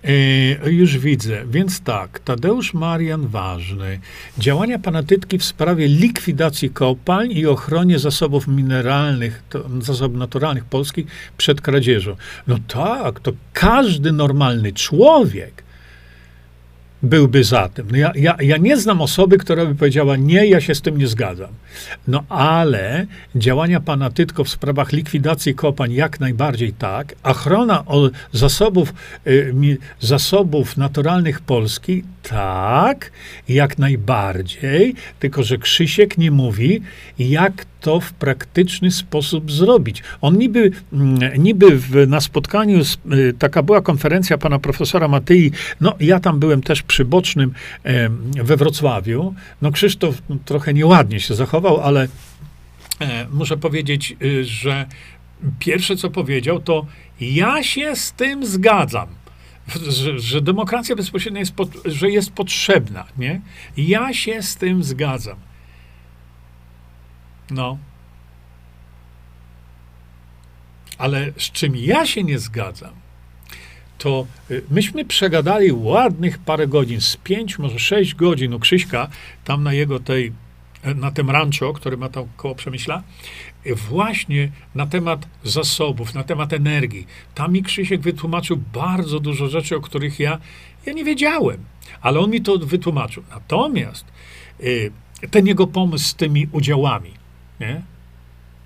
E, 0.04 0.70
już 0.70 0.98
widzę. 0.98 1.44
Więc 1.50 1.80
tak, 1.80 2.18
Tadeusz 2.18 2.74
Marian 2.74 3.26
Ważny. 3.26 4.00
Działania 4.38 4.78
pana 4.78 5.02
Tytki 5.02 5.38
w 5.38 5.44
sprawie 5.44 5.88
likwidacji 5.88 6.70
kopalń 6.70 7.32
i 7.32 7.46
ochronie 7.46 7.98
zasobów 7.98 8.48
mineralnych, 8.48 9.42
to, 9.48 9.64
zasobów 9.80 10.18
naturalnych 10.18 10.64
Polski 10.64 11.06
przed 11.36 11.60
kradzieżą. 11.60 12.16
No 12.46 12.58
tak, 12.68 13.20
to 13.20 13.32
każdy 13.52 14.12
normalny 14.12 14.72
człowiek 14.72 15.65
byłby 17.02 17.44
za 17.44 17.68
tym. 17.68 17.86
No 17.90 17.96
ja, 17.96 18.12
ja, 18.14 18.36
ja 18.40 18.56
nie 18.56 18.76
znam 18.76 19.00
osoby, 19.00 19.38
która 19.38 19.66
by 19.66 19.74
powiedziała, 19.74 20.16
nie, 20.16 20.46
ja 20.46 20.60
się 20.60 20.74
z 20.74 20.80
tym 20.80 20.98
nie 20.98 21.06
zgadzam. 21.06 21.50
No 22.08 22.24
ale 22.28 23.06
działania 23.36 23.80
pana 23.80 24.10
Tytko 24.10 24.44
w 24.44 24.48
sprawach 24.48 24.92
likwidacji 24.92 25.54
kopań 25.54 25.92
jak 25.92 26.20
najbardziej 26.20 26.72
tak, 26.72 27.14
a 27.22 27.32
chrona 27.32 27.84
zasobów, 28.32 28.94
y, 29.26 29.78
zasobów 30.00 30.76
naturalnych 30.76 31.40
Polski 31.40 32.04
tak, 32.28 33.12
jak 33.48 33.78
najbardziej, 33.78 34.94
tylko 35.18 35.42
że 35.42 35.58
Krzysiek 35.58 36.18
nie 36.18 36.30
mówi, 36.30 36.82
jak 37.18 37.64
to 37.80 38.00
w 38.00 38.12
praktyczny 38.12 38.90
sposób 38.90 39.52
zrobić. 39.52 40.02
On 40.20 40.38
niby, 40.38 40.70
mm, 40.92 41.42
niby 41.42 41.78
w, 41.78 42.08
na 42.08 42.20
spotkaniu, 42.20 42.84
z, 42.84 42.98
y, 43.12 43.34
taka 43.38 43.62
była 43.62 43.80
konferencja 43.80 44.38
pana 44.38 44.58
profesora 44.58 45.08
Matyi, 45.08 45.50
no 45.80 45.94
ja 46.00 46.20
tam 46.20 46.38
byłem 46.38 46.62
też 46.62 46.82
przybocznym 46.86 47.52
we 48.44 48.56
Wrocławiu, 48.56 49.34
no 49.62 49.72
Krzysztof 49.72 50.22
trochę 50.44 50.74
nieładnie 50.74 51.20
się 51.20 51.34
zachował, 51.34 51.80
ale 51.80 52.08
e, 53.00 53.26
muszę 53.30 53.56
powiedzieć, 53.56 54.16
y, 54.22 54.44
że 54.44 54.86
pierwsze 55.58 55.96
co 55.96 56.10
powiedział 56.10 56.60
to 56.60 56.86
ja 57.20 57.62
się 57.62 57.96
z 57.96 58.12
tym 58.12 58.46
zgadzam. 58.46 59.08
Że, 59.88 60.18
że, 60.18 60.40
demokracja 60.40 60.96
bezpośrednia 60.96 61.40
jest, 61.40 61.54
pod, 61.54 61.68
że 61.84 62.10
jest 62.10 62.30
potrzebna, 62.30 63.06
nie? 63.18 63.40
Ja 63.76 64.14
się 64.14 64.42
z 64.42 64.56
tym 64.56 64.82
zgadzam. 64.82 65.36
No. 67.50 67.78
Ale 70.98 71.32
z 71.36 71.50
czym 71.50 71.76
ja 71.76 72.06
się 72.06 72.22
nie 72.22 72.38
zgadzam, 72.38 72.94
to 73.98 74.26
y, 74.50 74.62
myśmy 74.70 75.04
przegadali 75.04 75.72
ładnych 75.72 76.38
parę 76.38 76.66
godzin, 76.66 77.00
z 77.00 77.16
pięć, 77.16 77.58
może 77.58 77.78
sześć 77.78 78.14
godzin 78.14 78.54
u 78.54 78.58
Krzyśka, 78.58 79.08
tam 79.44 79.62
na 79.62 79.72
jego 79.72 80.00
tej, 80.00 80.32
e, 80.82 80.94
na 80.94 81.10
tym 81.10 81.30
rancho, 81.30 81.72
który 81.72 81.96
ma 81.96 82.08
tam 82.08 82.24
koło 82.36 82.54
Przemyśla, 82.54 83.02
e, 83.64 83.74
właśnie 83.74 84.50
na 84.74 84.86
temat 84.86 85.28
zasobów, 85.44 86.14
na 86.14 86.24
temat 86.24 86.52
energii. 86.52 87.06
Tam 87.34 87.52
mi 87.52 87.62
Krzysiek 87.62 88.00
wytłumaczył 88.00 88.56
bardzo 88.72 89.20
dużo 89.20 89.48
rzeczy, 89.48 89.76
o 89.76 89.80
których 89.80 90.20
ja, 90.20 90.38
ja 90.86 90.92
nie 90.92 91.04
wiedziałem, 91.04 91.64
ale 92.00 92.20
on 92.20 92.30
mi 92.30 92.42
to 92.42 92.58
wytłumaczył. 92.58 93.22
Natomiast 93.30 94.04
y, 94.60 94.90
ten 95.30 95.46
jego 95.46 95.66
pomysł 95.66 96.04
z 96.04 96.14
tymi 96.14 96.48
udziałami, 96.52 97.10
nie? 97.60 97.95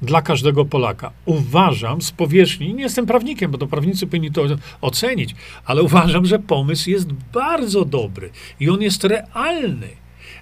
Dla 0.03 0.23
każdego 0.23 0.65
Polaka. 0.65 1.11
Uważam 1.25 2.03
z 2.03 2.11
powierzchni, 2.11 2.75
nie 2.75 2.83
jestem 2.83 3.07
prawnikiem, 3.07 3.51
bo 3.51 3.59
to 3.59 3.67
prawnicy 3.67 4.07
powinni 4.07 4.33
to 4.33 4.45
ocenić, 4.81 5.35
ale 5.65 5.83
uważam, 5.83 6.27
że 6.27 6.39
pomysł 6.39 6.91
jest 6.91 7.13
bardzo 7.13 7.85
dobry 7.85 8.31
i 8.61 8.71
on 8.71 8.83
jest 8.83 9.05
realny. 9.05 9.89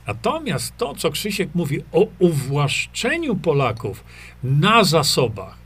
Natomiast 0.06 0.76
to, 0.76 0.94
co 0.94 1.10
Krzysiek 1.10 1.55
mówi 1.55 1.80
o 1.93 2.06
uwłaszczeniu 2.18 3.36
Polaków 3.36 4.05
na 4.43 4.85
zasobach, 4.85 5.59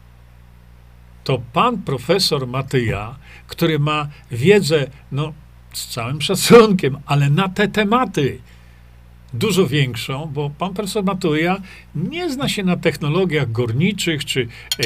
to 1.25 1.43
pan 1.53 1.83
profesor 1.83 2.47
Matyja, 2.47 3.17
który 3.47 3.79
ma 3.79 4.09
wiedzę, 4.31 4.87
no 5.13 5.33
z 5.73 5.87
całym 5.87 6.21
szacunkiem, 6.21 6.99
ale 7.07 7.31
na 7.31 7.49
te 7.49 7.69
tematy, 7.69 8.39
dużo 9.35 9.67
większą, 9.67 10.27
bo 10.27 10.51
pan 10.51 10.75
profesor 10.75 11.05
Matuja 11.05 11.61
nie 11.95 12.31
zna 12.31 12.49
się 12.49 12.63
na 12.63 12.77
technologiach 12.77 13.53
górniczych, 13.53 14.25
czy 14.25 14.49
e, 14.79 14.85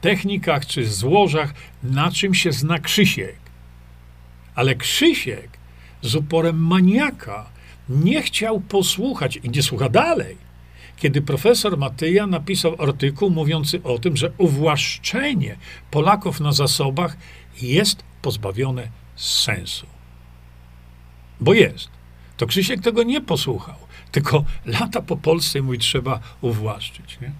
technikach, 0.00 0.66
czy 0.66 0.86
złożach, 0.86 1.54
na 1.82 2.10
czym 2.10 2.34
się 2.34 2.52
zna 2.52 2.78
Krzysiek. 2.78 3.36
Ale 4.54 4.74
Krzysiek 4.74 5.48
z 6.02 6.14
uporem 6.14 6.66
maniaka 6.66 7.46
nie 7.88 8.22
chciał 8.22 8.60
posłuchać 8.60 9.36
i 9.36 9.50
nie 9.50 9.62
słucha 9.62 9.88
dalej. 9.88 10.36
Kiedy 10.96 11.22
profesor 11.22 11.78
Matyja 11.78 12.26
napisał 12.26 12.76
artykuł 12.78 13.30
mówiący 13.30 13.82
o 13.82 13.98
tym, 13.98 14.16
że 14.16 14.32
uwłaszczenie 14.38 15.56
Polaków 15.90 16.40
na 16.40 16.52
zasobach 16.52 17.16
jest 17.62 18.02
pozbawione 18.22 18.88
sensu. 19.16 19.86
Bo 21.40 21.54
jest. 21.54 21.93
To 22.36 22.46
Krzysiek 22.46 22.80
tego 22.80 23.02
nie 23.02 23.20
posłuchał. 23.20 23.76
Tylko 24.12 24.44
lata 24.66 25.02
po 25.02 25.16
Polsce 25.16 25.62
mój 25.62 25.78
trzeba 25.78 26.20
uwłaszczyć. 26.40 27.18
Nie? 27.20 27.32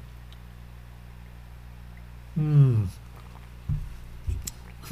Hmm. 2.34 2.88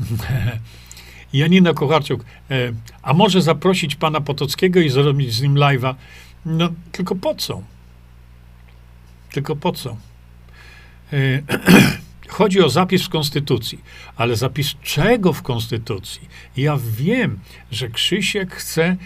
Janina 1.33 1.75
Kocharczuk, 1.75 2.25
e, 2.51 2.73
a 3.03 3.13
może 3.13 3.43
zaprosić 3.43 3.95
pana 3.95 4.21
Potockiego 4.21 4.81
i 4.81 4.89
zrobić 4.89 5.35
z 5.35 5.43
nim 5.43 5.55
live'a? 5.55 5.95
No, 6.47 6.69
tylko 6.93 7.15
po 7.15 7.35
co? 7.35 7.63
Tylko 9.33 9.57
po 9.57 9.73
co? 9.73 9.97
E, 11.13 11.43
chodzi 12.29 12.63
o 12.63 12.69
zapis 12.69 13.03
w 13.03 13.09
Konstytucji, 13.09 13.81
ale 14.17 14.37
zapis 14.37 14.75
czego 14.83 15.33
w 15.33 15.43
Konstytucji? 15.43 16.29
Ja 16.57 16.79
wiem, 16.97 17.39
że 17.71 17.89
Krzysiek 17.89 18.55
chce 18.55 18.97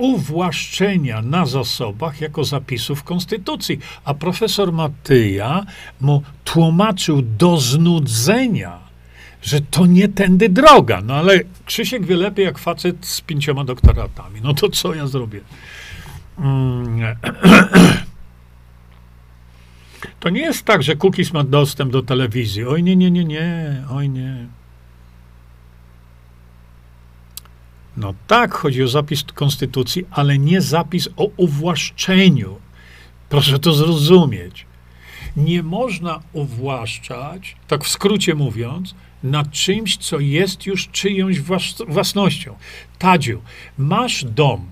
uwłaszczenia 0.00 1.22
na 1.22 1.46
zasobach 1.46 2.20
jako 2.20 2.44
zapisów 2.44 3.04
Konstytucji. 3.04 3.78
A 4.04 4.14
profesor 4.14 4.72
Matyja 4.72 5.66
mu 6.00 6.22
tłumaczył 6.44 7.22
do 7.22 7.56
znudzenia, 7.58 8.78
że 9.42 9.60
to 9.60 9.86
nie 9.86 10.08
tędy 10.08 10.48
droga. 10.48 11.00
No 11.00 11.14
ale 11.14 11.40
Krzysiek 11.64 12.06
wie 12.06 12.16
lepiej 12.16 12.44
jak 12.44 12.58
facet 12.58 13.06
z 13.06 13.20
pięcioma 13.20 13.64
doktoratami. 13.64 14.40
No 14.42 14.54
to 14.54 14.68
co 14.68 14.94
ja 14.94 15.06
zrobię? 15.06 15.40
Mm. 16.38 17.00
To 20.20 20.30
nie 20.30 20.40
jest 20.40 20.64
tak, 20.64 20.82
że 20.82 20.96
Cookies 20.96 21.32
ma 21.32 21.44
dostęp 21.44 21.92
do 21.92 22.02
telewizji. 22.02 22.64
Oj 22.64 22.82
nie, 22.82 22.96
nie, 22.96 23.10
nie, 23.10 23.24
nie. 23.24 23.82
Oj 23.90 24.08
nie. 24.08 24.46
No 28.00 28.14
tak, 28.26 28.54
chodzi 28.54 28.82
o 28.82 28.88
zapis 28.88 29.24
konstytucji, 29.24 30.04
ale 30.10 30.38
nie 30.38 30.60
zapis 30.60 31.08
o 31.16 31.28
uwłaszczeniu. 31.36 32.56
Proszę 33.28 33.58
to 33.58 33.72
zrozumieć. 33.72 34.66
Nie 35.36 35.62
można 35.62 36.20
uwłaszczać, 36.32 37.56
tak 37.68 37.84
w 37.84 37.88
skrócie 37.88 38.34
mówiąc, 38.34 38.94
nad 39.22 39.50
czymś, 39.50 39.96
co 39.96 40.20
jest 40.20 40.66
już 40.66 40.88
czyjąś 40.88 41.40
własnością. 41.88 42.54
Tadziu, 42.98 43.42
masz 43.78 44.24
dom. 44.24 44.66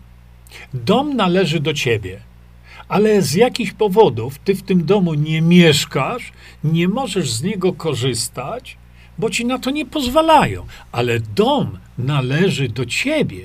Dom 0.75 1.17
należy 1.17 1.61
do 1.61 1.75
ciebie, 1.75 2.21
ale 2.89 3.23
z 3.23 3.35
jakichś 3.35 3.73
powodów 3.73 4.39
ty 4.39 4.55
w 4.55 4.63
tym 4.63 4.85
domu 4.85 5.15
nie 5.15 5.43
mieszkasz, 5.43 6.33
nie 6.65 6.89
możesz 6.89 7.33
z 7.33 7.43
niego 7.43 7.73
korzystać, 7.73 8.77
bo 9.19 9.31
ci 9.31 9.45
na 9.45 9.59
to 9.59 9.71
nie 9.71 9.87
pozwalają. 9.87 10.67
Ale 10.93 11.21
dom 11.21 11.79
należy 11.99 12.69
do 12.69 12.87
ciebie. 12.87 13.43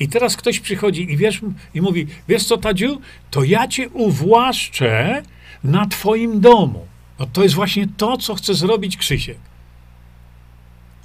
I 0.00 0.08
teraz 0.08 0.36
ktoś 0.36 0.60
przychodzi 0.60 1.12
i, 1.12 1.16
wiesz, 1.16 1.40
i 1.74 1.80
mówi: 1.80 2.06
Wiesz 2.28 2.44
co, 2.44 2.56
Tadziu, 2.56 3.00
to 3.30 3.44
ja 3.44 3.68
cię 3.68 3.88
uwłaszczę 3.88 5.22
na 5.64 5.86
twoim 5.86 6.40
domu. 6.40 6.86
No 7.18 7.26
to 7.26 7.42
jest 7.42 7.54
właśnie 7.54 7.86
to, 7.96 8.16
co 8.16 8.34
chce 8.34 8.54
zrobić 8.54 8.96
Krzysiek. 8.96 9.38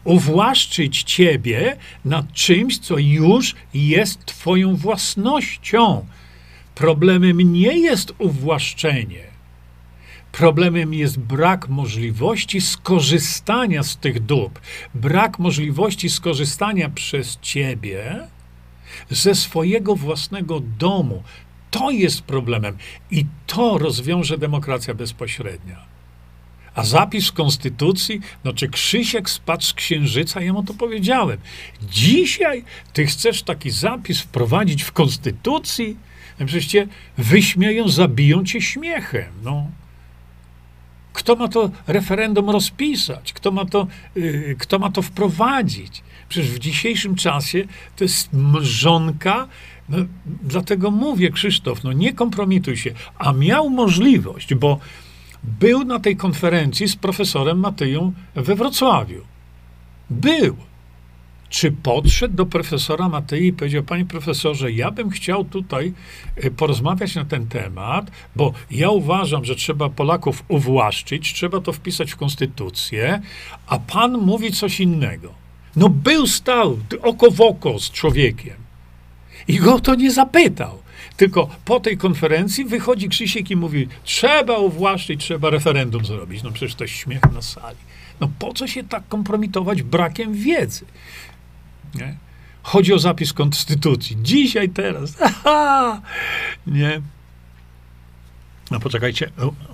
Uwłaszczyć 0.03 1.03
ciebie 1.03 1.77
nad 2.05 2.33
czymś, 2.33 2.77
co 2.77 2.97
już 2.97 3.55
jest 3.73 4.25
twoją 4.25 4.75
własnością. 4.75 6.05
Problemem 6.75 7.53
nie 7.53 7.79
jest 7.79 8.13
uwłaszczenie. 8.17 9.34
Problemem 10.37 10.93
jest 10.93 11.19
brak 11.19 11.69
możliwości 11.69 12.61
skorzystania 12.61 13.83
z 13.83 13.97
tych 13.97 14.25
dóbr, 14.25 14.61
brak 14.93 15.39
możliwości 15.39 16.09
skorzystania 16.09 16.89
przez 16.89 17.37
ciebie 17.41 18.27
ze 19.09 19.35
swojego 19.35 19.95
własnego 19.95 20.59
domu. 20.59 21.23
To 21.71 21.91
jest 21.91 22.21
problemem 22.21 22.77
i 23.11 23.25
to 23.47 23.77
rozwiąże 23.77 24.37
demokracja 24.37 24.93
bezpośrednia. 24.93 25.85
A 26.73 26.83
zapis 26.83 27.27
w 27.29 27.33
Konstytucji, 27.33 28.21
no 28.43 28.53
czy 28.53 28.69
Krzysiek 28.69 29.29
spadł 29.29 29.63
z 29.63 29.73
księżyca, 29.73 30.41
ja 30.41 30.53
mu 30.53 30.63
to 30.63 30.73
powiedziałem. 30.73 31.37
Dzisiaj 31.89 32.63
ty 32.93 33.05
chcesz 33.05 33.43
taki 33.43 33.71
zapis 33.71 34.21
wprowadzić 34.21 34.83
w 34.83 34.91
Konstytucji? 34.91 35.97
No 36.39 36.45
przecież 36.45 36.65
cię 36.67 36.87
wyśmieją, 37.17 37.89
zabiją 37.89 38.45
cię 38.45 38.61
śmiechem. 38.61 39.31
No. 39.43 39.67
Kto 41.15 41.35
ma 41.35 41.47
to 41.47 41.69
referendum 41.87 42.49
rozpisać? 42.49 43.33
Kto 43.33 43.51
ma 43.51 43.65
to, 43.65 43.87
yy, 44.15 44.55
kto 44.59 44.79
ma 44.79 44.91
to 44.91 45.01
wprowadzić? 45.01 46.03
Przecież 46.29 46.51
w 46.51 46.59
dzisiejszym 46.59 47.15
czasie 47.15 47.63
to 47.95 48.03
jest 48.03 48.33
mrzonka. 48.33 49.47
No, 49.89 49.97
dlatego 50.43 50.91
mówię, 50.91 51.31
Krzysztof, 51.31 51.83
no 51.83 51.93
nie 51.93 52.13
kompromituj 52.13 52.77
się. 52.77 52.91
A 53.17 53.33
miał 53.33 53.69
możliwość, 53.69 54.55
bo 54.55 54.79
był 55.43 55.83
na 55.83 55.99
tej 55.99 56.17
konferencji 56.17 56.87
z 56.87 56.95
profesorem 56.95 57.59
Matyją 57.59 58.13
we 58.35 58.55
Wrocławiu. 58.55 59.21
Był 60.09 60.55
czy 61.49 61.71
podszedł 61.71 62.35
do 62.35 62.45
profesora 62.45 63.09
Matei 63.09 63.47
i 63.47 63.53
powiedział, 63.53 63.83
panie 63.83 64.05
profesorze, 64.05 64.71
ja 64.71 64.91
bym 64.91 65.09
chciał 65.09 65.45
tutaj 65.45 65.93
e, 66.35 66.51
porozmawiać 66.51 67.15
na 67.15 67.25
ten 67.25 67.47
temat, 67.47 68.11
bo 68.35 68.53
ja 68.71 68.89
uważam, 68.89 69.45
że 69.45 69.55
trzeba 69.55 69.89
Polaków 69.89 70.43
uwłaszczyć, 70.47 71.33
trzeba 71.33 71.61
to 71.61 71.73
wpisać 71.73 72.11
w 72.11 72.15
konstytucję, 72.15 73.21
a 73.67 73.79
pan 73.79 74.17
mówi 74.17 74.51
coś 74.51 74.79
innego. 74.79 75.33
No 75.75 75.89
był 75.89 76.27
stał 76.27 76.77
oko 77.01 77.31
w 77.31 77.41
oko 77.41 77.79
z 77.79 77.91
człowiekiem 77.91 78.55
i 79.47 79.57
go 79.57 79.79
to 79.79 79.95
nie 79.95 80.11
zapytał. 80.11 80.85
Tylko 81.17 81.49
po 81.65 81.79
tej 81.79 81.97
konferencji 81.97 82.65
wychodzi 82.65 83.09
Krzysiek 83.09 83.51
i 83.51 83.55
mówi, 83.55 83.87
trzeba 84.03 84.57
uwłaszczyć, 84.57 85.21
trzeba 85.21 85.49
referendum 85.49 86.05
zrobić. 86.05 86.43
No 86.43 86.51
przecież 86.51 86.75
to 86.75 86.87
śmiech 86.87 87.21
na 87.33 87.41
sali. 87.41 87.77
No 88.19 88.29
po 88.39 88.53
co 88.53 88.67
się 88.67 88.83
tak 88.83 89.07
kompromitować 89.07 89.83
brakiem 89.83 90.33
wiedzy? 90.33 90.85
Nie? 91.97 92.15
Chodzi 92.63 92.93
o 92.93 92.99
zapis 92.99 93.33
konstytucji. 93.33 94.17
Dzisiaj, 94.21 94.69
teraz. 94.69 95.17
Aha! 95.21 96.01
Nie. 96.67 97.01
No 98.71 98.79
poczekajcie, 98.79 99.31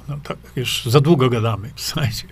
no, 0.07 0.17
tak, 0.23 0.37
już 0.55 0.85
za 0.85 1.01
długo 1.01 1.29
gadamy, 1.29 1.71
słuchajcie, 1.75 2.23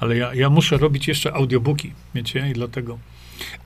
ale 0.00 0.16
ja, 0.16 0.34
ja 0.34 0.50
muszę 0.50 0.76
robić 0.76 1.08
jeszcze 1.08 1.34
audiobooki, 1.34 1.92
wiecie, 2.14 2.48
i 2.50 2.52
dlatego. 2.52 2.98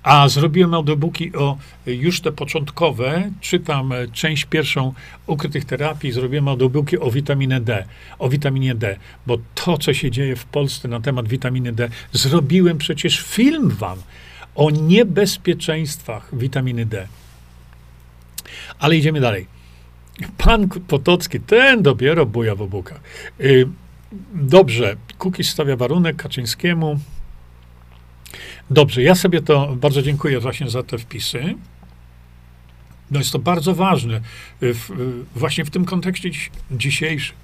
A 0.02 0.28
zrobiłem 0.28 0.74
audiobooki 0.74 1.36
o 1.36 1.58
już 1.86 2.20
te 2.20 2.32
początkowe, 2.32 3.30
czytam 3.40 3.92
e, 3.92 4.08
część 4.08 4.44
pierwszą 4.44 4.94
ukrytych 5.26 5.64
terapii, 5.64 6.12
zrobiłem 6.12 6.48
audiobooki 6.48 6.98
o 6.98 7.10
witaminie 7.10 7.60
D, 7.60 7.84
o 8.18 8.28
witaminie 8.28 8.74
D, 8.74 8.96
bo 9.26 9.38
to, 9.54 9.78
co 9.78 9.94
się 9.94 10.10
dzieje 10.10 10.36
w 10.36 10.44
Polsce 10.44 10.88
na 10.88 11.00
temat 11.00 11.28
witaminy 11.28 11.72
D, 11.72 11.88
zrobiłem 12.12 12.78
przecież 12.78 13.20
film 13.20 13.70
wam, 13.70 13.98
o 14.58 14.70
niebezpieczeństwach 14.70 16.28
witaminy 16.32 16.86
D. 16.86 17.08
Ale 18.78 18.96
idziemy 18.96 19.20
dalej. 19.20 19.46
Pan 20.38 20.68
Potocki, 20.68 21.40
ten 21.40 21.82
dopiero 21.82 22.26
buja 22.26 22.54
w 22.54 22.62
obłokach. 22.62 23.00
Y, 23.40 23.68
dobrze, 24.34 24.96
Kukiz 25.18 25.50
stawia 25.50 25.76
warunek 25.76 26.16
Kaczyńskiemu. 26.16 27.00
Dobrze, 28.70 29.02
ja 29.02 29.14
sobie 29.14 29.42
to 29.42 29.76
bardzo 29.76 30.02
dziękuję 30.02 30.40
właśnie 30.40 30.70
za 30.70 30.82
te 30.82 30.98
wpisy. 30.98 31.54
No 33.10 33.18
jest 33.18 33.32
to 33.32 33.38
bardzo 33.38 33.74
ważne 33.74 34.20
w, 34.60 34.90
właśnie 35.34 35.64
w 35.64 35.70
tym 35.70 35.84
kontekście 35.84 36.30
dziś, 36.30 36.50
dzisiejszym. 36.70 37.36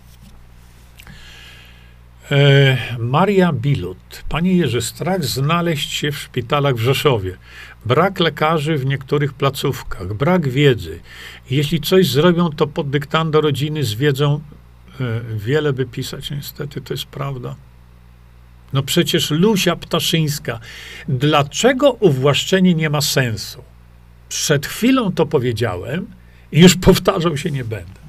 E, 2.31 2.77
Maria 2.99 3.53
Bilut. 3.53 4.25
Panie 4.29 4.57
Jerzy, 4.57 4.83
strach 4.83 5.25
znaleźć 5.25 5.93
się 5.93 6.13
w 6.13 6.19
szpitalach 6.19 6.75
w 6.75 6.79
Rzeszowie. 6.79 7.37
Brak 7.87 8.21
lekarzy 8.21 8.79
w 8.79 8.87
niektórych 8.87 9.33
placówkach, 9.33 10.15
brak 10.15 10.49
wiedzy. 10.49 11.01
Jeśli 11.51 11.81
coś 11.81 12.09
zrobią, 12.09 12.51
to 12.51 12.67
pod 12.67 12.91
dyktando 12.91 13.41
rodziny 13.41 13.85
z 13.85 13.95
wiedzą 13.95 14.41
e, 15.01 15.21
wiele 15.37 15.73
by 15.73 15.87
pisać. 15.87 16.31
Niestety 16.31 16.81
to 16.81 16.95
jest 16.95 17.07
prawda. 17.07 17.55
No 18.73 18.83
przecież 18.83 19.31
Lusia 19.31 19.77
Ptaszyńska. 19.77 20.61
Dlaczego 21.09 21.93
uwłaszczenie 21.93 22.75
nie 22.75 22.91
ma 22.91 23.01
sensu? 23.01 23.63
Przed 24.29 24.67
chwilą 24.67 25.13
to 25.13 25.27
powiedziałem 25.27 26.07
i 26.53 26.61
już 26.61 26.77
powtarzał 26.77 27.37
się 27.37 27.51
nie 27.51 27.65
będę. 27.65 28.01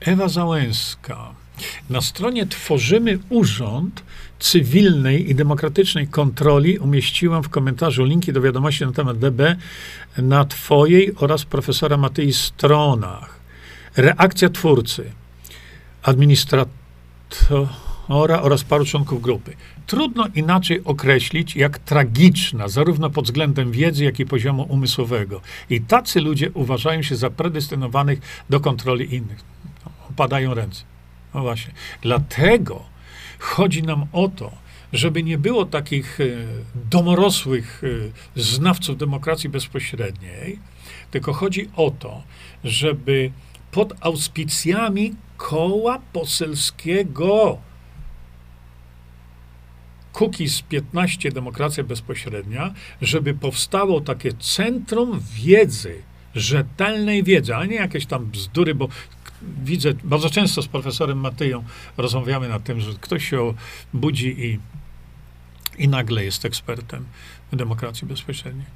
Ewa 0.00 0.28
Załęska. 0.28 1.34
Na 1.90 2.00
stronie 2.00 2.46
Tworzymy 2.46 3.18
Urząd 3.28 4.02
Cywilnej 4.38 5.30
i 5.30 5.34
Demokratycznej 5.34 6.08
Kontroli 6.08 6.78
umieściłam 6.78 7.42
w 7.42 7.48
komentarzu 7.48 8.04
linki 8.04 8.32
do 8.32 8.40
wiadomości 8.40 8.84
na 8.84 8.92
temat 8.92 9.18
DB 9.18 9.56
na 10.18 10.44
Twojej 10.44 11.16
oraz 11.16 11.44
profesora 11.44 11.96
Matei 11.96 12.32
stronach. 12.32 13.40
Reakcja 13.96 14.48
twórcy, 14.48 15.10
administratora 16.02 18.42
oraz 18.42 18.64
paru 18.64 18.84
członków 18.84 19.22
grupy. 19.22 19.56
Trudno 19.86 20.26
inaczej 20.34 20.84
określić, 20.84 21.56
jak 21.56 21.78
tragiczna, 21.78 22.68
zarówno 22.68 23.10
pod 23.10 23.24
względem 23.24 23.72
wiedzy, 23.72 24.04
jak 24.04 24.20
i 24.20 24.26
poziomu 24.26 24.66
umysłowego. 24.68 25.40
I 25.70 25.80
tacy 25.80 26.20
ludzie 26.20 26.50
uważają 26.54 27.02
się 27.02 27.16
za 27.16 27.30
predestynowanych 27.30 28.44
do 28.50 28.60
kontroli 28.60 29.14
innych 29.14 29.55
opadają 30.16 30.54
ręce. 30.54 30.84
No 31.34 31.40
właśnie. 31.40 31.72
Dlatego 32.02 32.84
chodzi 33.38 33.82
nam 33.82 34.06
o 34.12 34.28
to, 34.28 34.52
żeby 34.92 35.22
nie 35.22 35.38
było 35.38 35.64
takich 35.64 36.20
e, 36.20 36.24
domorosłych 36.74 37.82
e, 38.36 38.40
znawców 38.40 38.96
demokracji 38.96 39.48
bezpośredniej, 39.50 40.58
tylko 41.10 41.32
chodzi 41.32 41.70
o 41.76 41.90
to, 41.90 42.22
żeby 42.64 43.30
pod 43.70 43.92
auspicjami 44.00 45.14
koła 45.36 46.00
poselskiego 46.12 47.58
Kukiz 50.12 50.62
15 50.62 51.32
Demokracja 51.32 51.84
Bezpośrednia, 51.84 52.74
żeby 53.02 53.34
powstało 53.34 54.00
takie 54.00 54.32
centrum 54.32 55.20
wiedzy, 55.34 56.02
rzetelnej 56.34 57.22
wiedzy, 57.22 57.56
a 57.56 57.64
nie 57.64 57.76
jakieś 57.76 58.06
tam 58.06 58.26
bzdury, 58.26 58.74
bo 58.74 58.88
widzę, 59.64 59.94
bardzo 60.04 60.30
często 60.30 60.62
z 60.62 60.68
profesorem 60.68 61.18
Matyją 61.18 61.64
rozmawiamy 61.96 62.48
na 62.48 62.60
tym, 62.60 62.80
że 62.80 62.92
ktoś 63.00 63.28
się 63.28 63.54
budzi 63.94 64.44
i, 64.46 64.58
i 65.78 65.88
nagle 65.88 66.24
jest 66.24 66.44
ekspertem 66.44 67.04
w 67.52 67.56
demokracji 67.56 68.08
bezpośredniej. 68.08 68.66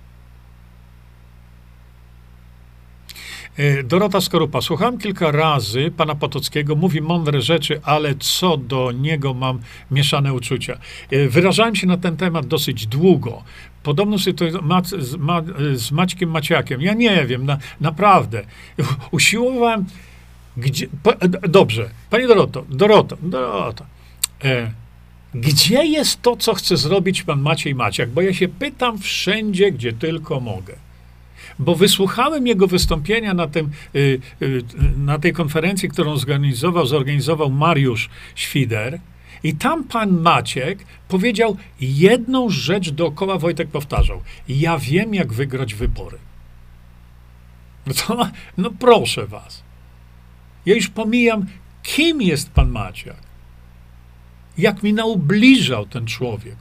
E, 3.57 3.83
Dorota 3.83 4.21
Skorupa. 4.21 4.61
Słuchałem 4.61 4.99
kilka 4.99 5.31
razy 5.31 5.93
pana 5.97 6.15
Potockiego, 6.15 6.77
mówi 6.77 7.01
mądre 7.01 7.41
rzeczy, 7.43 7.81
ale 7.83 8.15
co 8.15 8.57
do 8.57 8.93
niego 8.93 9.35
mam 9.35 9.61
mieszane 9.91 10.35
uczucia. 10.35 10.79
E, 11.11 11.29
wyrażałem 11.29 11.77
się 11.77 11.87
na 11.87 11.97
ten 11.97 12.17
temat 12.17 12.47
dosyć 12.47 12.87
długo. 12.87 13.43
Podobno 13.83 14.17
to 14.37 14.63
ma, 14.63 14.83
z, 14.85 15.17
ma, 15.17 15.43
z 15.75 15.91
Maćkiem 15.91 16.31
Maciakiem. 16.31 16.81
Ja 16.83 16.95
nie 16.95 17.27
wiem, 17.27 17.47
na, 17.47 17.59
naprawdę. 17.81 18.43
Usiłowałem. 19.11 19.85
Gdzie, 20.61 20.87
dobrze, 21.49 21.91
pani 22.11 22.27
Doroto, 22.27 22.65
Doroto, 22.69 23.17
Doroto. 23.23 23.85
E, 24.45 24.73
gdzie 25.35 25.87
jest 25.87 26.23
to, 26.23 26.37
co 26.37 26.55
chce 26.55 26.77
zrobić 26.77 27.23
pan 27.23 27.41
Maciej 27.41 27.75
Maciak? 27.75 28.11
Bo 28.11 28.23
ja 28.23 28.35
się 28.35 28.49
pytam 28.49 28.99
wszędzie, 28.99 29.73
gdzie 29.73 29.93
tylko 29.93 30.41
mogę 30.41 30.75
bo 31.61 31.75
wysłuchałem 31.75 32.47
jego 32.47 32.67
wystąpienia 32.67 33.35
na, 33.35 33.47
tym, 33.47 33.71
y, 33.95 34.21
y, 34.43 34.63
na 34.97 35.19
tej 35.19 35.33
konferencji, 35.33 35.89
którą 35.89 36.17
zorganizował, 36.17 36.87
zorganizował 36.87 37.51
Mariusz 37.51 38.09
Świder. 38.35 39.01
I 39.43 39.55
tam 39.55 39.85
pan 39.85 40.21
Maciek 40.21 40.85
powiedział 41.09 41.57
jedną 41.81 42.51
rzecz 42.51 42.91
dookoła, 42.91 43.39
Wojtek 43.39 43.69
powtarzał. 43.69 44.23
Ja 44.49 44.79
wiem, 44.79 45.15
jak 45.15 45.33
wygrać 45.33 45.75
wybory. 45.75 46.19
No, 47.87 47.95
to, 47.95 48.29
no 48.59 48.71
proszę 48.79 49.27
was. 49.27 49.63
Ja 50.67 50.75
już 50.75 50.89
pomijam, 50.89 51.47
kim 51.83 52.23
jest 52.23 52.51
pan 52.51 52.71
Maciak. 52.71 53.17
Jak 54.59 54.83
mi 54.83 54.93
naubliżał 54.93 55.87
ten 55.87 56.07
człowiek. 56.07 56.57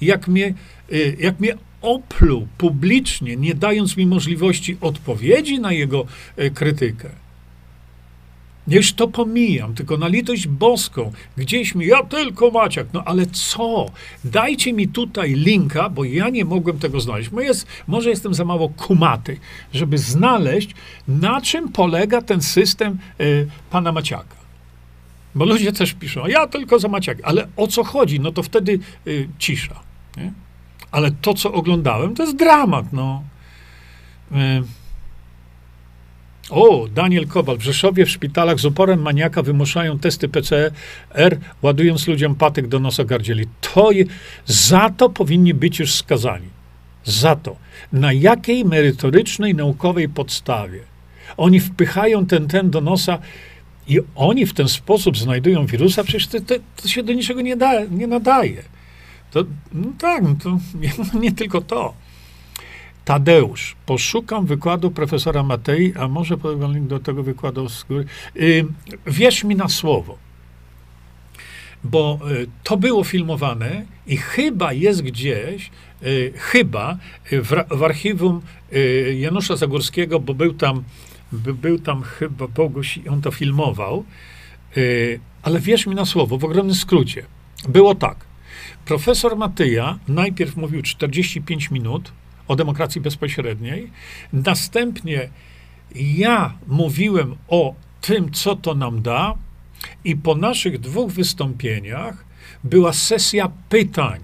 Jak 0.00 0.28
mnie, 0.28 0.54
y, 0.92 1.16
jak 1.20 1.40
mnie 1.40 1.54
opluł 1.82 2.48
publicznie, 2.58 3.36
nie 3.36 3.54
dając 3.54 3.96
mi 3.96 4.06
możliwości 4.06 4.76
odpowiedzi 4.80 5.60
na 5.60 5.72
jego 5.72 6.06
e, 6.36 6.50
krytykę. 6.50 7.10
Już 8.68 8.92
to 8.92 9.08
pomijam, 9.08 9.74
tylko 9.74 9.96
na 9.96 10.08
litość 10.08 10.48
boską, 10.48 11.12
gdzieś 11.36 11.74
mi, 11.74 11.86
ja 11.86 12.02
tylko 12.02 12.50
Maciak, 12.50 12.86
no 12.92 13.02
ale 13.04 13.26
co? 13.26 13.86
Dajcie 14.24 14.72
mi 14.72 14.88
tutaj 14.88 15.34
linka, 15.34 15.88
bo 15.88 16.04
ja 16.04 16.28
nie 16.28 16.44
mogłem 16.44 16.78
tego 16.78 17.00
znaleźć. 17.00 17.30
Jest, 17.38 17.66
może 17.86 18.10
jestem 18.10 18.34
za 18.34 18.44
mało 18.44 18.68
kumaty, 18.68 19.36
żeby 19.72 19.98
znaleźć, 19.98 20.74
na 21.08 21.40
czym 21.40 21.68
polega 21.68 22.22
ten 22.22 22.42
system 22.42 22.98
y, 23.20 23.46
pana 23.70 23.92
Maciaka. 23.92 24.36
Bo 25.34 25.44
ludzie 25.44 25.72
też 25.72 25.92
piszą, 25.94 26.26
ja 26.26 26.46
tylko 26.46 26.78
za 26.78 26.88
Maciak, 26.88 27.18
ale 27.22 27.48
o 27.56 27.66
co 27.66 27.84
chodzi? 27.84 28.20
No 28.20 28.32
to 28.32 28.42
wtedy 28.42 28.78
y, 29.06 29.28
cisza. 29.38 29.80
Nie? 30.16 30.32
Ale 30.90 31.10
to, 31.10 31.34
co 31.34 31.52
oglądałem, 31.52 32.14
to 32.14 32.22
jest 32.22 32.36
dramat, 32.36 32.92
no. 32.92 33.22
E, 34.32 34.62
o, 36.52 36.88
Daniel 36.94 37.26
Kowal. 37.26 37.58
W 37.58 37.62
Rzeszowie 37.62 38.06
w 38.06 38.10
szpitalach 38.10 38.60
z 38.60 38.64
oporem 38.64 39.02
maniaka 39.02 39.42
wymuszają 39.42 39.98
testy 39.98 40.28
PCR, 40.28 41.38
ładując 41.62 42.08
ludziom 42.08 42.34
patyk 42.34 42.66
do 42.66 42.80
nosa 42.80 43.04
gardzieli. 43.04 43.46
To 43.74 43.90
je, 43.90 44.04
za 44.46 44.90
to 44.90 45.08
powinni 45.08 45.54
być 45.54 45.78
już 45.78 45.94
skazani. 45.94 46.48
Za 47.04 47.36
to. 47.36 47.56
Na 47.92 48.12
jakiej 48.12 48.64
merytorycznej, 48.64 49.54
naukowej 49.54 50.08
podstawie? 50.08 50.80
Oni 51.36 51.60
wpychają 51.60 52.26
ten, 52.26 52.48
ten 52.48 52.70
do 52.70 52.80
nosa 52.80 53.18
i 53.88 54.00
oni 54.14 54.46
w 54.46 54.54
ten 54.54 54.68
sposób 54.68 55.18
znajdują 55.18 55.66
wirusa, 55.66 56.04
przecież 56.04 56.26
to, 56.26 56.40
to, 56.40 56.54
to 56.76 56.88
się 56.88 57.02
do 57.02 57.12
niczego 57.12 57.40
nie, 57.40 57.56
da, 57.56 57.84
nie 57.84 58.06
nadaje. 58.06 58.62
To, 59.30 59.44
no 59.72 59.88
tak, 59.98 60.22
no 60.22 60.34
to 60.42 60.50
nie, 60.82 61.20
nie 61.20 61.32
tylko 61.32 61.60
to. 61.60 61.94
Tadeusz, 63.04 63.76
poszukam 63.86 64.46
wykładu 64.46 64.90
profesora 64.90 65.42
Matei, 65.42 65.92
a 65.98 66.08
może 66.08 66.36
link 66.72 66.86
do 66.86 66.98
tego 66.98 67.22
wykładu 67.22 67.68
z 67.68 67.84
góry. 67.84 68.04
Wierz 69.06 69.44
mi 69.44 69.56
na 69.56 69.68
słowo, 69.68 70.18
bo 71.84 72.18
y, 72.30 72.46
to 72.62 72.76
było 72.76 73.04
filmowane 73.04 73.84
i 74.06 74.16
chyba 74.16 74.72
jest 74.72 75.02
gdzieś, 75.02 75.70
y, 76.02 76.32
chyba 76.36 76.98
w, 77.30 77.64
w 77.70 77.82
archiwum 77.82 78.42
y, 78.72 79.16
Janusza 79.18 79.56
Zagórskiego, 79.56 80.20
bo 80.20 80.34
był 80.34 80.54
tam, 80.54 80.84
by, 81.32 81.54
był 81.54 81.78
tam 81.78 82.02
chyba 82.02 82.48
Boguś 82.48 82.96
i 82.96 83.08
on 83.08 83.22
to 83.22 83.30
filmował, 83.30 84.04
ale 85.42 85.60
wierz 85.60 85.86
mi 85.86 85.94
na 85.94 86.04
słowo, 86.04 86.38
w 86.38 86.44
ogromnym 86.44 86.74
skrócie. 86.74 87.24
Było 87.68 87.94
tak. 87.94 88.16
Profesor 88.84 89.36
Matyja 89.36 89.98
najpierw 90.08 90.56
mówił 90.56 90.82
45 90.82 91.70
minut 91.70 92.12
o 92.48 92.56
demokracji 92.56 93.00
bezpośredniej, 93.00 93.90
następnie 94.32 95.28
ja 95.94 96.54
mówiłem 96.66 97.36
o 97.48 97.74
tym, 98.00 98.30
co 98.32 98.56
to 98.56 98.74
nam 98.74 99.02
da, 99.02 99.34
i 100.04 100.16
po 100.16 100.34
naszych 100.34 100.80
dwóch 100.80 101.12
wystąpieniach 101.12 102.24
była 102.64 102.92
sesja 102.92 103.50
pytań. 103.68 104.20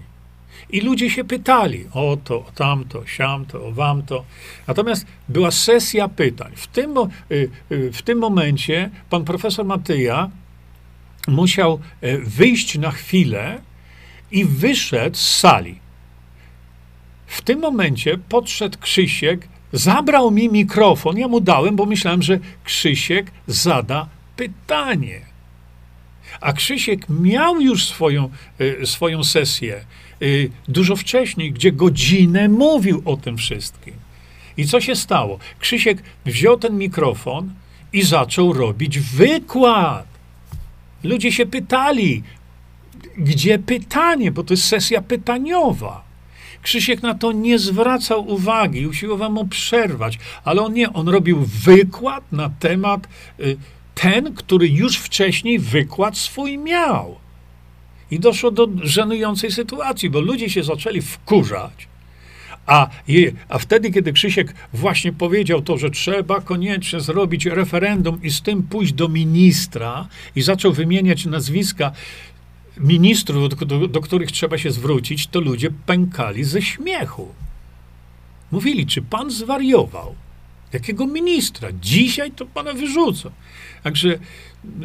I 0.69 0.81
ludzie 0.81 1.09
się 1.09 1.23
pytali 1.23 1.85
o 1.93 2.17
to, 2.23 2.35
o 2.35 2.51
tamto, 2.55 3.05
siamto, 3.05 3.65
o 3.65 3.71
wamto. 3.71 4.25
Natomiast 4.67 5.05
była 5.29 5.51
sesja 5.51 6.07
pytań. 6.07 6.51
W 6.55 6.67
tym, 6.67 6.95
y, 7.31 7.49
y, 7.71 7.91
w 7.91 8.01
tym 8.01 8.17
momencie 8.17 8.89
pan 9.09 9.25
profesor 9.25 9.65
Matyja 9.65 10.29
musiał 11.27 11.79
e, 12.01 12.17
wyjść 12.17 12.77
na 12.77 12.91
chwilę, 12.91 13.61
i 14.31 14.45
wyszedł 14.45 15.17
z 15.17 15.37
sali. 15.37 15.79
W 17.29 17.41
tym 17.41 17.59
momencie 17.59 18.17
podszedł 18.29 18.77
Krzysiek, 18.79 19.47
zabrał 19.73 20.31
mi 20.31 20.49
mikrofon. 20.49 21.17
Ja 21.17 21.27
mu 21.27 21.41
dałem, 21.41 21.75
bo 21.75 21.85
myślałem, 21.85 22.21
że 22.21 22.39
Krzysiek 22.63 23.31
zada 23.47 24.09
pytanie. 24.35 25.21
A 26.41 26.53
Krzysiek 26.53 27.09
miał 27.09 27.61
już 27.61 27.85
swoją, 27.85 28.29
y, 28.61 28.85
swoją 28.85 29.23
sesję 29.23 29.85
y, 30.21 30.51
dużo 30.67 30.95
wcześniej, 30.95 31.51
gdzie 31.51 31.71
godzinę 31.71 32.49
mówił 32.49 33.01
o 33.05 33.17
tym 33.17 33.37
wszystkim. 33.37 33.93
I 34.57 34.65
co 34.65 34.81
się 34.81 34.95
stało? 34.95 35.39
Krzysiek 35.59 36.03
wziął 36.25 36.57
ten 36.57 36.77
mikrofon 36.77 37.53
i 37.93 38.01
zaczął 38.01 38.53
robić 38.53 38.99
wykład. 38.99 40.07
Ludzie 41.03 41.31
się 41.31 41.45
pytali, 41.45 42.23
gdzie 43.17 43.59
pytanie, 43.59 44.31
bo 44.31 44.43
to 44.43 44.53
jest 44.53 44.63
sesja 44.63 45.01
pytaniowa. 45.01 46.08
Krzysiek 46.63 47.03
na 47.03 47.13
to 47.13 47.31
nie 47.31 47.59
zwracał 47.59 48.27
uwagi, 48.27 48.87
usiłował 48.87 49.31
mu 49.31 49.47
przerwać, 49.47 50.19
ale 50.43 50.61
on 50.61 50.73
nie, 50.73 50.93
on 50.93 51.09
robił 51.09 51.45
wykład 51.45 52.31
na 52.31 52.49
temat 52.49 53.07
y, 53.39 53.57
ten, 53.95 54.33
który 54.33 54.67
już 54.67 54.97
wcześniej 54.97 55.59
wykład 55.59 56.17
swój 56.17 56.57
miał. 56.57 57.15
I 58.11 58.19
doszło 58.19 58.51
do 58.51 58.67
żenującej 58.81 59.51
sytuacji, 59.51 60.09
bo 60.09 60.21
ludzie 60.21 60.49
się 60.49 60.63
zaczęli 60.63 61.01
wkurzać. 61.01 61.87
A, 62.69 62.89
je, 63.07 63.31
a 63.49 63.57
wtedy, 63.57 63.91
kiedy 63.91 64.13
Krzysiek 64.13 64.53
właśnie 64.73 65.13
powiedział 65.13 65.61
to, 65.61 65.77
że 65.77 65.89
trzeba 65.89 66.41
koniecznie 66.41 66.99
zrobić 66.99 67.45
referendum 67.45 68.19
i 68.23 68.29
z 68.29 68.41
tym 68.41 68.63
pójść 68.63 68.93
do 68.93 69.09
ministra 69.09 70.07
i 70.35 70.41
zaczął 70.41 70.73
wymieniać 70.73 71.25
nazwiska 71.25 71.91
ministrów, 72.79 73.49
do, 73.49 73.65
do, 73.65 73.87
do 73.87 74.01
których 74.01 74.31
trzeba 74.31 74.57
się 74.57 74.71
zwrócić, 74.71 75.27
to 75.27 75.39
ludzie 75.39 75.71
pękali 75.85 76.43
ze 76.43 76.61
śmiechu. 76.61 77.27
Mówili, 78.51 78.85
czy 78.85 79.01
pan 79.01 79.31
zwariował? 79.31 80.15
Jakiego 80.73 81.07
ministra? 81.07 81.69
Dzisiaj 81.81 82.31
to 82.31 82.45
pana 82.45 82.73
wyrzucą. 82.73 83.31
Także 83.83 84.19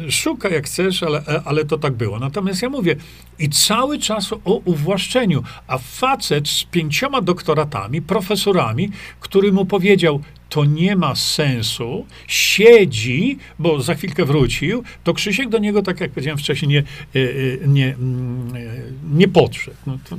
szuka 0.09 0.49
jak 0.49 0.65
chcesz, 0.65 1.03
ale, 1.03 1.23
ale 1.45 1.65
to 1.65 1.77
tak 1.77 1.93
było. 1.93 2.19
Natomiast 2.19 2.61
ja 2.61 2.69
mówię, 2.69 2.95
i 3.39 3.49
cały 3.49 3.99
czas 3.99 4.33
o 4.33 4.61
uwłaszczeniu, 4.65 5.43
a 5.67 5.77
facet 5.77 6.49
z 6.49 6.63
pięcioma 6.63 7.21
doktoratami, 7.21 8.01
profesorami, 8.01 8.89
który 9.19 9.51
mu 9.51 9.65
powiedział, 9.65 10.21
to 10.49 10.65
nie 10.65 10.95
ma 10.95 11.15
sensu, 11.15 12.05
siedzi, 12.27 13.37
bo 13.59 13.81
za 13.81 13.95
chwilkę 13.95 14.25
wrócił, 14.25 14.83
to 15.03 15.13
Krzysiek 15.13 15.49
do 15.49 15.57
niego, 15.57 15.81
tak 15.81 16.01
jak 16.01 16.11
powiedziałem 16.11 16.37
wcześniej, 16.37 16.69
nie, 16.69 16.79
e, 16.79 16.83
e, 17.63 17.67
nie, 17.67 17.95
mm, 17.95 18.55
e, 18.55 18.59
nie 19.13 19.27
podszedł. 19.27 19.77
No 19.87 19.97
to, 20.09 20.17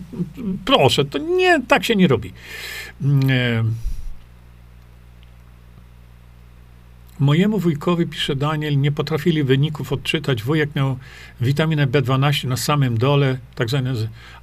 proszę, 0.65 1.05
to 1.05 1.19
nie, 1.19 1.63
tak 1.69 1.85
się 1.85 1.97
nie 1.97 2.09
robi. 2.09 2.33
Mojemu 7.19 7.59
wujkowi, 7.59 8.07
pisze 8.07 8.37
Daniel, 8.37 8.81
nie 8.81 8.93
potrafili 8.93 9.45
wyników 9.45 9.93
odczytać. 9.93 10.43
Wujek 10.43 10.75
miał 10.75 10.99
witaminę 11.41 11.87
B12 11.87 12.49
na 12.49 12.57
samym 12.57 12.99
dole, 12.99 13.39
tak 13.55 13.69
zwane, 13.69 13.95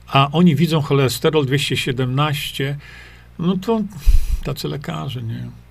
a 0.07 0.29
oni 0.31 0.55
widzą 0.55 0.81
cholesterol 0.81 1.45
217. 1.45 2.77
No 3.39 3.57
to 3.57 3.81
tacy 4.43 4.67
lekarze, 4.67 5.23
nie? 5.23 5.62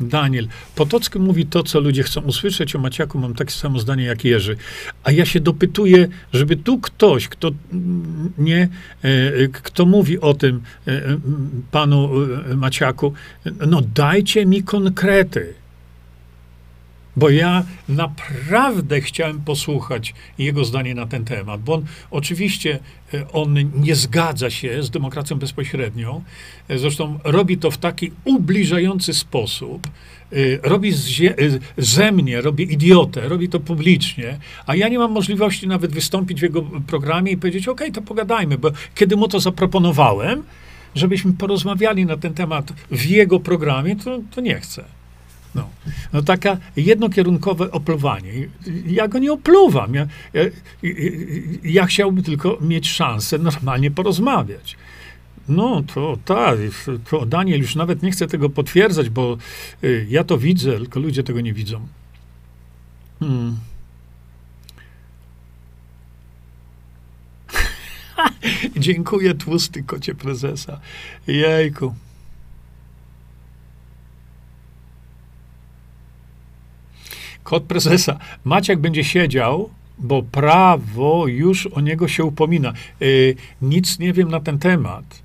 Daniel. 0.00 0.48
Potocki 0.74 1.18
mówi 1.18 1.46
to, 1.46 1.62
co 1.62 1.80
ludzie 1.80 2.02
chcą 2.02 2.20
usłyszeć. 2.20 2.76
O 2.76 2.78
Maciaku 2.78 3.18
mam 3.18 3.34
takie 3.34 3.50
samo 3.50 3.78
zdanie 3.78 4.04
jak 4.04 4.24
Jerzy. 4.24 4.56
A 5.04 5.12
ja 5.12 5.26
się 5.26 5.40
dopytuję, 5.40 6.08
żeby 6.32 6.56
tu 6.56 6.78
ktoś, 6.78 7.28
kto 7.28 7.50
nie, 8.38 8.68
e, 9.02 9.48
kto 9.48 9.86
mówi 9.86 10.20
o 10.20 10.34
tym 10.34 10.62
e, 10.86 11.02
panu 11.70 12.10
e, 12.52 12.56
Maciaku, 12.56 13.12
no 13.66 13.80
dajcie 13.94 14.46
mi 14.46 14.62
konkrety. 14.62 15.59
Bo 17.20 17.30
ja 17.30 17.64
naprawdę 17.88 19.00
chciałem 19.00 19.40
posłuchać 19.40 20.14
jego 20.38 20.64
zdanie 20.64 20.94
na 20.94 21.06
ten 21.06 21.24
temat, 21.24 21.60
bo 21.60 21.74
on 21.74 21.84
oczywiście 22.10 22.78
e, 23.14 23.32
on 23.32 23.56
nie 23.74 23.94
zgadza 23.94 24.50
się 24.50 24.82
z 24.82 24.90
demokracją 24.90 25.36
bezpośrednią. 25.38 26.24
E, 26.68 26.78
zresztą 26.78 27.18
robi 27.24 27.58
to 27.58 27.70
w 27.70 27.78
taki 27.78 28.12
ubliżający 28.24 29.14
sposób. 29.14 29.86
E, 29.86 30.36
robi 30.62 30.92
ze 31.78 32.12
mnie, 32.12 32.40
robi 32.40 32.72
idiotę, 32.72 33.28
robi 33.28 33.48
to 33.48 33.60
publicznie, 33.60 34.38
a 34.66 34.76
ja 34.76 34.88
nie 34.88 34.98
mam 34.98 35.12
możliwości 35.12 35.68
nawet 35.68 35.92
wystąpić 35.92 36.40
w 36.40 36.42
jego 36.42 36.62
programie 36.62 37.32
i 37.32 37.36
powiedzieć: 37.36 37.68
OK, 37.68 37.80
to 37.92 38.02
pogadajmy, 38.02 38.58
bo 38.58 38.70
kiedy 38.94 39.16
mu 39.16 39.28
to 39.28 39.40
zaproponowałem, 39.40 40.42
żebyśmy 40.94 41.32
porozmawiali 41.32 42.06
na 42.06 42.16
ten 42.16 42.34
temat 42.34 42.72
w 42.90 43.04
jego 43.04 43.40
programie, 43.40 43.96
to, 43.96 44.18
to 44.34 44.40
nie 44.40 44.60
chcę. 44.60 44.99
No, 45.54 45.68
no 46.12 46.22
taka 46.22 46.56
jednokierunkowe 46.76 47.70
opluwanie. 47.70 48.32
Ja 48.86 49.08
go 49.08 49.18
nie 49.18 49.32
opluwam. 49.32 49.94
Ja, 49.94 50.06
ja, 50.34 50.42
ja 51.64 51.86
chciałbym 51.86 52.24
tylko 52.24 52.58
mieć 52.60 52.88
szansę 52.88 53.38
normalnie 53.38 53.90
porozmawiać. 53.90 54.76
No, 55.48 55.82
to 55.94 56.18
tak, 56.24 56.58
to 57.10 57.26
Daniel 57.26 57.60
już 57.60 57.74
nawet 57.74 58.02
nie 58.02 58.10
chce 58.10 58.26
tego 58.26 58.50
potwierdzać, 58.50 59.10
bo 59.10 59.36
y, 59.84 60.06
ja 60.10 60.24
to 60.24 60.38
widzę, 60.38 60.76
tylko 60.76 61.00
ludzie 61.00 61.22
tego 61.22 61.40
nie 61.40 61.52
widzą. 61.52 61.86
Hmm. 63.20 63.56
Dziękuję, 68.76 69.34
tłusty 69.34 69.82
kocie 69.82 70.14
prezesa. 70.14 70.80
Jejku. 71.26 71.94
Kod 77.50 77.62
prezesa. 77.62 78.18
Maciek 78.44 78.78
będzie 78.78 79.04
siedział, 79.04 79.70
bo 79.98 80.22
prawo 80.22 81.26
już 81.26 81.66
o 81.66 81.80
niego 81.80 82.08
się 82.08 82.24
upomina. 82.24 82.72
Yy, 83.00 83.34
nic 83.62 83.98
nie 83.98 84.12
wiem 84.12 84.30
na 84.30 84.40
ten 84.40 84.58
temat. 84.58 85.22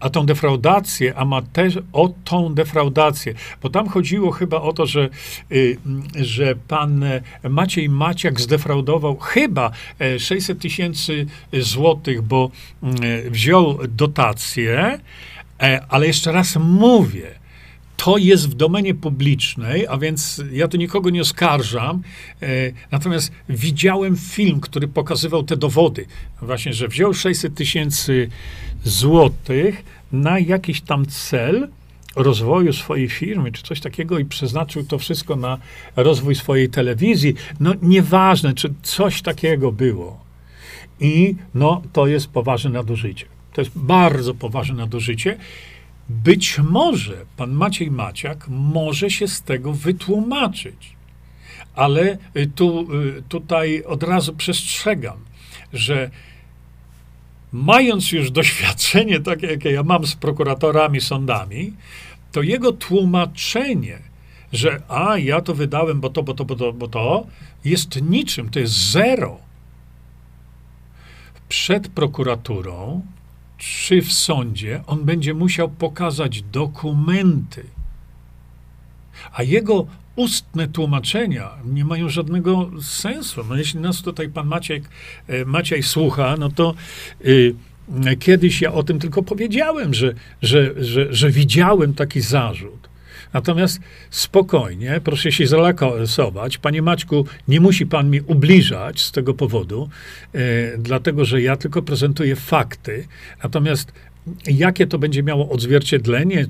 A 0.00 0.10
tą 0.10 0.26
defraudację, 0.26 1.14
a 1.16 1.42
też 1.52 1.78
o 1.92 2.12
tą 2.24 2.54
defraudację, 2.54 3.34
bo 3.62 3.70
tam 3.70 3.88
chodziło 3.88 4.30
chyba 4.30 4.60
o 4.60 4.72
to, 4.72 4.86
że, 4.86 5.08
yy, 5.50 5.76
że 6.14 6.56
pan 6.68 7.04
Maciej 7.50 7.88
Maciak 7.88 8.40
zdefraudował 8.40 9.16
chyba 9.16 9.70
600 10.18 10.56
e, 10.56 10.60
tysięcy 10.60 11.26
złotych, 11.52 12.22
bo 12.22 12.50
yy, 12.82 13.30
wziął 13.30 13.78
dotację, 13.88 14.98
e, 15.62 15.86
ale 15.88 16.06
jeszcze 16.06 16.32
raz 16.32 16.56
mówię, 16.56 17.41
to 17.96 18.18
jest 18.18 18.50
w 18.50 18.54
domenie 18.54 18.94
publicznej, 18.94 19.86
a 19.86 19.96
więc 19.96 20.42
ja 20.52 20.68
tu 20.68 20.76
nikogo 20.76 21.10
nie 21.10 21.20
oskarżam. 21.20 22.02
E, 22.42 22.46
natomiast 22.90 23.32
widziałem 23.48 24.16
film, 24.16 24.60
który 24.60 24.88
pokazywał 24.88 25.42
te 25.42 25.56
dowody. 25.56 26.06
Właśnie, 26.42 26.72
że 26.72 26.88
wziął 26.88 27.14
600 27.14 27.54
tysięcy 27.54 28.28
złotych 28.84 29.84
na 30.12 30.38
jakiś 30.38 30.80
tam 30.80 31.06
cel 31.06 31.68
rozwoju 32.16 32.72
swojej 32.72 33.08
firmy, 33.08 33.52
czy 33.52 33.62
coś 33.62 33.80
takiego 33.80 34.18
i 34.18 34.24
przeznaczył 34.24 34.84
to 34.84 34.98
wszystko 34.98 35.36
na 35.36 35.58
rozwój 35.96 36.34
swojej 36.34 36.68
telewizji. 36.68 37.34
No 37.60 37.72
nieważne, 37.82 38.54
czy 38.54 38.74
coś 38.82 39.22
takiego 39.22 39.72
było. 39.72 40.24
I 41.00 41.34
no, 41.54 41.82
to 41.92 42.06
jest 42.06 42.26
poważne 42.26 42.70
nadużycie. 42.70 43.26
To 43.52 43.60
jest 43.60 43.78
bardzo 43.78 44.34
poważne 44.34 44.74
nadużycie. 44.74 45.36
Być 46.08 46.58
może 46.58 47.24
pan 47.36 47.52
Maciej 47.52 47.90
Maciak 47.90 48.48
może 48.48 49.10
się 49.10 49.28
z 49.28 49.42
tego 49.42 49.72
wytłumaczyć. 49.72 50.96
Ale 51.74 52.18
y, 52.36 52.46
tu, 52.54 52.94
y, 52.94 53.22
tutaj 53.28 53.84
od 53.84 54.02
razu 54.02 54.34
przestrzegam, 54.34 55.18
że 55.72 56.10
mając 57.52 58.12
już 58.12 58.30
doświadczenie 58.30 59.20
takie, 59.20 59.46
jakie 59.46 59.70
ja 59.70 59.82
mam 59.82 60.06
z 60.06 60.14
prokuratorami, 60.14 61.00
sądami, 61.00 61.72
to 62.32 62.42
jego 62.42 62.72
tłumaczenie, 62.72 63.98
że 64.52 64.82
a, 64.88 65.18
ja 65.18 65.40
to 65.40 65.54
wydałem, 65.54 66.00
bo 66.00 66.10
to, 66.10 66.22
bo 66.22 66.34
to, 66.34 66.44
bo 66.44 66.56
to, 66.56 66.72
bo 66.72 66.88
to, 66.88 67.26
jest 67.64 68.02
niczym, 68.02 68.50
to 68.50 68.58
jest 68.58 68.90
zero. 68.90 69.38
Przed 71.48 71.88
prokuraturą 71.88 73.02
czy 73.62 74.02
w 74.02 74.12
sądzie 74.12 74.80
on 74.86 75.04
będzie 75.04 75.34
musiał 75.34 75.68
pokazać 75.68 76.42
dokumenty, 76.42 77.64
a 79.32 79.42
jego 79.42 79.86
ustne 80.16 80.68
tłumaczenia 80.68 81.50
nie 81.64 81.84
mają 81.84 82.08
żadnego 82.08 82.70
sensu. 82.80 83.44
No 83.48 83.56
jeśli 83.56 83.80
nas 83.80 84.02
tutaj 84.02 84.28
pan 84.28 84.46
Maciek, 84.46 84.88
e, 85.28 85.44
Maciej 85.44 85.82
słucha, 85.82 86.36
no 86.38 86.48
to 86.50 86.74
y, 87.24 87.54
kiedyś 88.18 88.62
ja 88.62 88.72
o 88.72 88.82
tym 88.82 88.98
tylko 88.98 89.22
powiedziałem, 89.22 89.94
że, 89.94 90.14
że, 90.42 90.84
że, 90.84 91.14
że 91.14 91.30
widziałem 91.30 91.94
taki 91.94 92.20
zarzut. 92.20 92.88
Natomiast 93.32 93.80
spokojnie, 94.10 95.00
proszę 95.04 95.32
się 95.32 95.46
zrelaksować. 95.46 96.58
Panie 96.58 96.82
Maćku, 96.82 97.26
nie 97.48 97.60
musi 97.60 97.86
pan 97.86 98.10
mi 98.10 98.20
ubliżać 98.20 99.00
z 99.00 99.12
tego 99.12 99.34
powodu, 99.34 99.88
e, 100.32 100.38
dlatego 100.78 101.24
że 101.24 101.42
ja 101.42 101.56
tylko 101.56 101.82
prezentuję 101.82 102.36
fakty. 102.36 103.06
Natomiast 103.42 103.92
jakie 104.46 104.86
to 104.86 104.98
będzie 104.98 105.22
miało 105.22 105.48
odzwierciedlenie 105.48 106.40
e, 106.40 106.46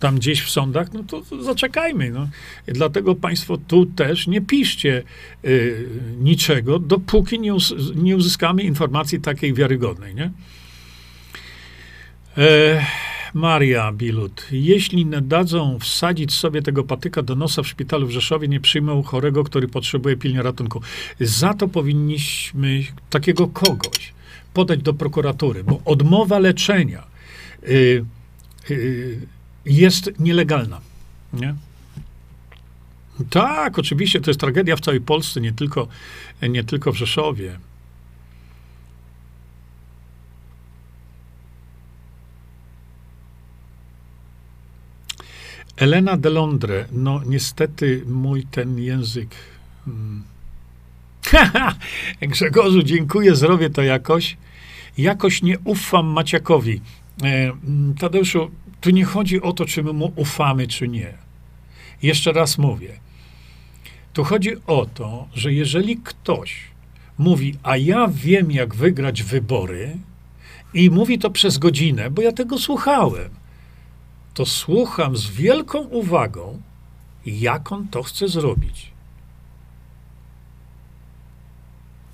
tam 0.00 0.16
gdzieś 0.16 0.42
w 0.42 0.50
sądach, 0.50 0.92
no 0.92 1.02
to, 1.02 1.22
zaczekajmy. 1.42 2.10
No. 2.10 2.28
Dlatego 2.66 3.14
państwo 3.14 3.58
tu 3.68 3.86
też 3.86 4.26
nie 4.26 4.40
piszcie 4.40 5.02
e, 5.44 5.48
niczego, 6.18 6.78
dopóki 6.78 7.40
nie, 7.40 7.54
us 7.54 7.74
nie 7.94 8.16
uzyskamy 8.16 8.62
informacji 8.62 9.20
takiej 9.20 9.54
wiarygodnej. 9.54 10.14
Nie? 10.14 10.30
E, 12.38 12.86
Maria 13.34 13.92
Bilut. 13.92 14.46
Jeśli 14.50 15.06
nadadzą 15.06 15.78
wsadzić 15.78 16.34
sobie 16.34 16.62
tego 16.62 16.84
patyka 16.84 17.22
do 17.22 17.34
nosa 17.34 17.62
w 17.62 17.68
szpitalu 17.68 18.06
w 18.06 18.10
Rzeszowie, 18.10 18.48
nie 18.48 18.60
przyjmą 18.60 19.02
chorego, 19.02 19.44
który 19.44 19.68
potrzebuje 19.68 20.16
pilnie 20.16 20.42
ratunku. 20.42 20.80
Za 21.20 21.54
to 21.54 21.68
powinniśmy 21.68 22.84
takiego 23.10 23.46
kogoś 23.48 24.12
podać 24.54 24.82
do 24.82 24.94
prokuratury, 24.94 25.64
bo 25.64 25.80
odmowa 25.84 26.38
leczenia 26.38 27.06
y, 27.62 28.04
y, 28.70 29.20
jest 29.64 30.10
nielegalna. 30.18 30.80
Nie? 31.32 31.54
Tak, 33.30 33.78
oczywiście, 33.78 34.20
to 34.20 34.30
jest 34.30 34.40
tragedia 34.40 34.76
w 34.76 34.80
całej 34.80 35.00
Polsce, 35.00 35.40
nie 35.40 35.52
tylko, 35.52 35.88
nie 36.42 36.64
tylko 36.64 36.92
w 36.92 36.96
Rzeszowie. 36.96 37.58
Elena 45.80 46.16
de 46.16 46.30
Londre, 46.30 46.86
no 46.92 47.20
niestety 47.26 48.02
mój 48.06 48.42
ten 48.42 48.78
język. 48.78 49.30
Hmm. 49.84 50.22
Grzegorzu, 52.20 52.82
dziękuję, 52.82 53.36
zrobię 53.36 53.70
to 53.70 53.82
jakoś. 53.82 54.36
Jakoś 54.98 55.42
nie 55.42 55.58
ufam 55.58 56.06
Maciakowi. 56.06 56.80
E, 57.22 57.26
mm, 57.26 57.94
Tadeuszu, 57.94 58.50
tu 58.80 58.90
nie 58.90 59.04
chodzi 59.04 59.42
o 59.42 59.52
to, 59.52 59.64
czy 59.66 59.82
my 59.82 59.92
mu 59.92 60.12
ufamy, 60.16 60.66
czy 60.66 60.88
nie. 60.88 61.14
Jeszcze 62.02 62.32
raz 62.32 62.58
mówię. 62.58 62.92
Tu 64.12 64.24
chodzi 64.24 64.50
o 64.66 64.86
to, 64.86 65.28
że 65.34 65.52
jeżeli 65.52 65.96
ktoś 65.96 66.60
mówi, 67.18 67.54
a 67.62 67.76
ja 67.76 68.08
wiem, 68.08 68.52
jak 68.52 68.74
wygrać 68.74 69.22
wybory, 69.22 69.96
i 70.74 70.90
mówi 70.90 71.18
to 71.18 71.30
przez 71.30 71.58
godzinę, 71.58 72.10
bo 72.10 72.22
ja 72.22 72.32
tego 72.32 72.58
słuchałem 72.58 73.37
to 74.38 74.46
słucham 74.46 75.16
z 75.16 75.30
wielką 75.30 75.78
uwagą, 75.78 76.62
jak 77.26 77.72
on 77.72 77.88
to 77.88 78.02
chce 78.02 78.28
zrobić. 78.28 78.90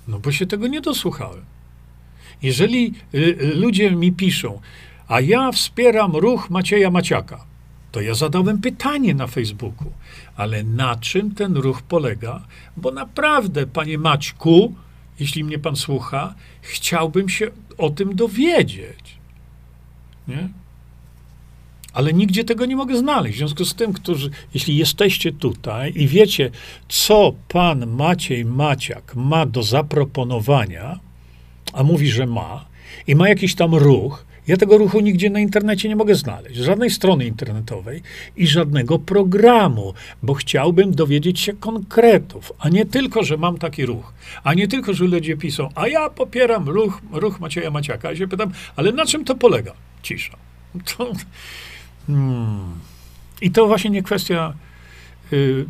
No 0.07 0.19
bo 0.19 0.31
się 0.31 0.45
tego 0.45 0.67
nie 0.67 0.81
dosłuchałem. 0.81 1.45
Jeżeli 2.41 2.93
y, 3.13 3.17
y, 3.17 3.55
ludzie 3.55 3.91
mi 3.91 4.11
piszą, 4.11 4.61
a 5.07 5.21
ja 5.21 5.51
wspieram 5.51 6.15
ruch 6.15 6.49
Macieja 6.49 6.91
Maciaka, 6.91 7.45
to 7.91 8.01
ja 8.01 8.13
zadałem 8.13 8.61
pytanie 8.61 9.15
na 9.15 9.27
Facebooku, 9.27 9.91
ale 10.35 10.63
na 10.63 10.95
czym 10.95 11.35
ten 11.35 11.57
ruch 11.57 11.81
polega? 11.81 12.41
Bo 12.77 12.91
naprawdę, 12.91 13.67
panie 13.67 13.97
Maćku, 13.97 14.75
jeśli 15.19 15.43
mnie 15.43 15.59
pan 15.59 15.75
słucha, 15.75 16.35
chciałbym 16.61 17.29
się 17.29 17.51
o 17.77 17.89
tym 17.89 18.15
dowiedzieć. 18.15 19.17
Nie? 20.27 20.64
Ale 21.95 22.13
nigdzie 22.13 22.43
tego 22.43 22.65
nie 22.65 22.75
mogę 22.75 22.97
znaleźć. 22.97 23.35
W 23.35 23.37
związku 23.37 23.65
z 23.65 23.75
tym, 23.75 23.93
którzy, 23.93 24.29
jeśli 24.53 24.77
jesteście 24.77 25.31
tutaj 25.31 25.93
i 25.95 26.07
wiecie, 26.07 26.51
co 26.89 27.33
pan 27.47 27.87
Maciej 27.87 28.45
Maciak 28.45 29.15
ma 29.15 29.45
do 29.45 29.63
zaproponowania, 29.63 30.99
a 31.73 31.83
mówi, 31.83 32.11
że 32.11 32.25
ma, 32.25 32.65
i 33.07 33.15
ma 33.15 33.29
jakiś 33.29 33.55
tam 33.55 33.75
ruch, 33.75 34.25
ja 34.47 34.57
tego 34.57 34.77
ruchu 34.77 34.99
nigdzie 34.99 35.29
na 35.29 35.39
internecie 35.39 35.89
nie 35.89 35.95
mogę 35.95 36.15
znaleźć, 36.15 36.55
żadnej 36.55 36.89
strony 36.89 37.25
internetowej 37.25 38.01
i 38.37 38.47
żadnego 38.47 38.99
programu, 38.99 39.93
bo 40.23 40.33
chciałbym 40.33 40.91
dowiedzieć 40.91 41.39
się 41.39 41.53
konkretów, 41.53 42.51
a 42.59 42.69
nie 42.69 42.85
tylko, 42.85 43.23
że 43.23 43.37
mam 43.37 43.57
taki 43.57 43.85
ruch, 43.85 44.13
a 44.43 44.53
nie 44.53 44.67
tylko, 44.67 44.93
że 44.93 45.05
ludzie 45.05 45.37
piszą, 45.37 45.69
a 45.75 45.87
ja 45.87 46.09
popieram 46.09 46.69
ruch, 46.69 47.01
ruch 47.11 47.39
Macieja 47.39 47.71
Maciaka. 47.71 48.11
I 48.11 48.17
się 48.17 48.27
pytam, 48.27 48.51
ale 48.75 48.91
na 48.91 49.05
czym 49.05 49.25
to 49.25 49.35
polega? 49.35 49.73
Cisza. 50.03 50.37
To, 50.97 51.11
hmm. 52.07 52.79
I 53.41 53.51
to 53.51 53.67
właśnie 53.67 53.89
nie 53.89 54.03
kwestia. 54.03 54.53
Yy, 55.31 55.65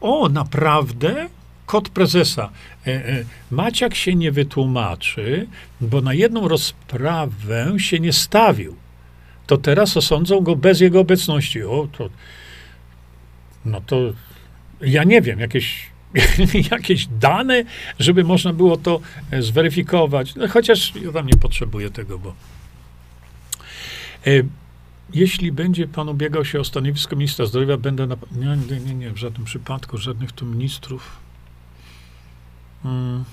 o, 0.00 0.28
naprawdę? 0.28 1.28
Kod 1.66 1.88
prezesa. 1.88 2.50
E, 2.86 2.90
e, 2.90 3.24
Maciak 3.50 3.94
się 3.94 4.14
nie 4.14 4.32
wytłumaczy, 4.32 5.46
bo 5.80 6.00
na 6.00 6.14
jedną 6.14 6.48
rozprawę 6.48 7.74
się 7.78 8.00
nie 8.00 8.12
stawił. 8.12 8.76
To 9.46 9.58
teraz 9.58 9.96
osądzą 9.96 10.40
go 10.40 10.56
bez 10.56 10.80
jego 10.80 11.00
obecności. 11.00 11.62
O, 11.62 11.88
to. 11.92 12.10
No 13.64 13.80
to. 13.80 13.96
Ja 14.80 15.04
nie 15.04 15.22
wiem, 15.22 15.40
jakieś 15.40 15.91
jakieś 16.70 17.06
dane, 17.06 17.64
żeby 17.98 18.24
można 18.24 18.52
było 18.52 18.76
to 18.76 19.00
e, 19.30 19.42
zweryfikować. 19.42 20.34
No, 20.34 20.48
chociaż 20.48 20.92
ja 21.04 21.12
tam 21.12 21.26
nie 21.26 21.36
potrzebuję 21.36 21.90
tego, 21.90 22.18
bo. 22.18 22.34
E, 24.26 24.30
jeśli 25.14 25.52
będzie 25.52 25.88
pan 25.88 26.08
ubiegał 26.08 26.44
się 26.44 26.60
o 26.60 26.64
stanowisko 26.64 27.16
ministra 27.16 27.46
zdrowia, 27.46 27.76
będę 27.76 28.06
na. 28.06 28.16
Nie, 28.32 28.56
nie, 28.56 28.80
nie, 28.80 28.94
nie 28.94 29.10
w 29.10 29.16
żadnym 29.16 29.44
przypadku, 29.44 29.98
żadnych 29.98 30.32
tu 30.32 30.46
ministrów. 30.46 31.16
Hmm. 32.82 33.24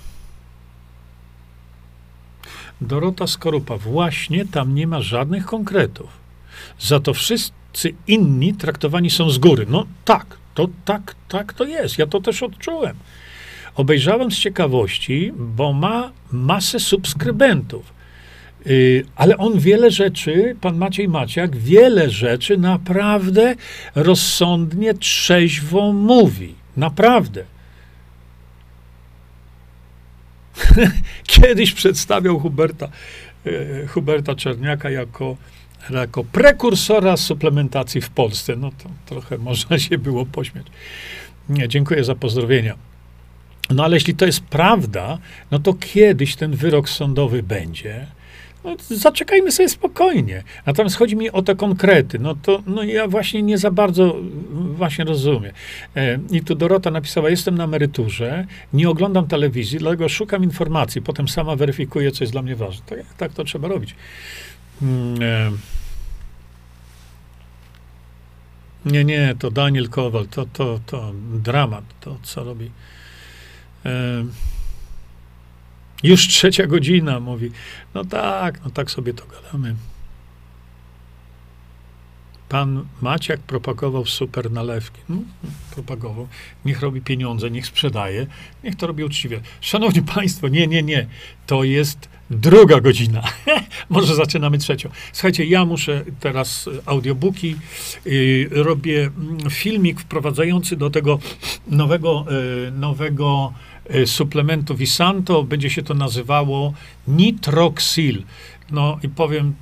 Dorota 2.81 3.27
Skorupa, 3.27 3.77
właśnie 3.77 4.45
tam 4.45 4.76
nie 4.76 4.88
ma 4.88 5.01
żadnych 5.01 5.45
konkretów. 5.45 6.10
Za 6.80 6.99
to 6.99 7.14
wszyscy 7.14 7.93
inni 8.07 8.53
traktowani 8.53 9.10
są 9.10 9.30
z 9.30 9.38
góry. 9.38 9.65
No 9.69 9.85
tak, 10.06 10.38
to 10.54 10.68
tak, 10.86 11.16
tak 11.28 11.54
to 11.54 11.66
jest. 11.66 11.98
Ja 11.98 12.08
to 12.08 12.22
też 12.22 12.44
odczułem. 12.44 12.96
Obejrzałem 13.76 14.32
z 14.32 14.38
ciekawości, 14.38 15.32
bo 15.36 15.74
ma 15.74 16.12
masę 16.32 16.80
subskrybentów. 16.80 18.00
Yy, 18.66 19.06
ale 19.16 19.38
on 19.38 19.60
wiele 19.60 19.92
rzeczy, 19.92 20.56
pan 20.62 20.78
Maciej 20.78 21.08
Maciak, 21.08 21.56
wiele 21.56 22.10
rzeczy 22.10 22.58
naprawdę 22.58 23.56
rozsądnie, 23.96 24.94
trzeźwo 24.94 25.94
mówi. 25.94 26.56
Naprawdę. 26.78 27.44
Kiedyś 31.28 31.74
przedstawiał 31.74 32.40
Huberta, 32.40 32.90
yy, 33.46 33.88
Huberta 33.88 34.36
Czerniaka 34.36 34.90
jako 34.90 35.38
jako 35.89 36.23
prekursora 36.23 37.18
suplementacji 37.18 38.01
w 38.01 38.10
Polsce. 38.10 38.56
No 38.56 38.72
to 38.84 38.89
trochę 39.06 39.38
można 39.49 39.80
się 39.80 39.97
było 39.97 40.26
pośmiać. 40.26 40.65
Nie, 41.49 41.68
dziękuję 41.68 42.03
za 42.03 42.15
pozdrowienia. 42.15 42.76
No 43.69 43.84
ale 43.84 43.95
jeśli 43.95 44.15
to 44.15 44.26
jest 44.26 44.41
prawda, 44.41 45.18
no 45.51 45.60
to 45.60 45.73
kiedyś 45.73 46.35
ten 46.35 46.56
wyrok 46.56 46.89
sądowy 46.89 47.43
będzie. 47.43 48.07
No, 48.64 48.76
zaczekajmy 48.89 49.51
sobie 49.51 49.69
spokojnie. 49.69 50.43
Natomiast 50.65 50.95
chodzi 50.95 51.15
mi 51.15 51.31
o 51.31 51.41
te 51.41 51.56
konkrety. 51.56 52.19
No 52.19 52.35
to 52.35 52.64
no 52.68 52.84
ja 52.84 53.07
właśnie 53.07 53.41
nie 53.41 53.57
za 53.57 53.72
bardzo 53.72 54.15
właśnie 54.53 55.06
rozumiem. 55.06 55.51
E, 55.95 56.19
I 56.31 56.41
tu 56.41 56.56
Dorota 56.56 56.91
napisała, 56.91 57.30
jestem 57.30 57.56
na 57.56 57.64
emeryturze, 57.64 58.45
nie 58.73 58.89
oglądam 58.89 59.27
telewizji, 59.27 59.80
dlatego 59.80 60.10
szukam 60.10 60.43
informacji, 60.43 61.01
potem 61.01 61.27
sama 61.27 61.56
weryfikuję, 61.56 62.11
co 62.11 62.23
jest 62.23 62.31
dla 62.31 62.41
mnie 62.41 62.56
ważne. 62.56 62.85
Tak, 62.85 62.99
tak 63.18 63.34
to 63.34 63.43
trzeba 63.43 63.68
robić. 63.68 63.95
Mm, 64.81 65.22
e, 65.22 65.51
nie, 68.85 69.06
nie, 69.06 69.35
to 69.39 69.51
Daniel 69.51 69.89
Kowal, 69.89 70.27
to, 70.27 70.45
to, 70.45 70.80
to 70.85 71.11
dramat, 71.34 71.84
to 71.99 72.19
co 72.23 72.43
robi. 72.43 72.72
E, 73.85 74.26
już 76.03 76.27
trzecia 76.27 76.68
godzina, 76.68 77.19
mówi. 77.19 77.51
No 77.93 78.06
tak, 78.06 78.64
no 78.64 78.69
tak 78.69 78.91
sobie 78.91 79.14
to 79.14 79.26
gadamy. 79.26 79.76
Pan 82.50 82.86
Maciak 83.02 83.40
propagował 83.40 84.06
super 84.06 84.52
nalewki. 84.52 85.02
No, 85.10 85.18
propagował. 85.72 86.28
Niech 86.66 86.82
robi 86.82 87.02
pieniądze, 87.02 87.52
niech 87.52 87.66
sprzedaje, 87.66 88.28
niech 88.64 88.76
to 88.76 88.88
robi 88.88 89.04
uczciwie. 89.04 89.42
Szanowni 89.62 90.02
Państwo, 90.02 90.48
nie, 90.48 90.68
nie, 90.68 90.84
nie. 90.84 91.08
To 91.48 91.64
jest 91.64 92.10
druga 92.30 92.82
godzina. 92.82 93.24
Może 93.90 94.16
zaczynamy 94.16 94.58
trzecią. 94.58 94.90
Słuchajcie, 95.14 95.46
ja 95.46 95.66
muszę 95.66 96.06
teraz 96.20 96.70
audiobooki. 96.86 97.56
Yy, 98.06 98.50
robię 98.52 99.02
mm, 99.02 99.50
filmik 99.50 100.00
wprowadzający 100.00 100.76
do 100.76 100.90
tego 100.90 101.20
nowego, 101.68 102.26
yy, 102.30 102.72
nowego 102.72 103.54
yy, 103.90 104.08
suplementu 104.08 104.76
Visanto. 104.76 105.44
Będzie 105.44 105.70
się 105.70 105.84
to 105.84 105.94
nazywało 105.94 106.74
Nitroxil. 107.08 108.24
No 108.72 109.00
i 109.04 109.10
powiem, 109.10 109.56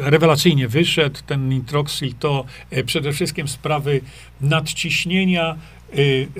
rewelacyjnie 0.00 0.68
wyszedł 0.68 1.20
ten 1.26 1.48
nitroxyl, 1.48 2.14
to 2.18 2.44
e, 2.70 2.84
przede 2.84 3.12
wszystkim 3.12 3.48
sprawy 3.48 4.00
nadciśnienia 4.40 5.56
e, 5.92 5.96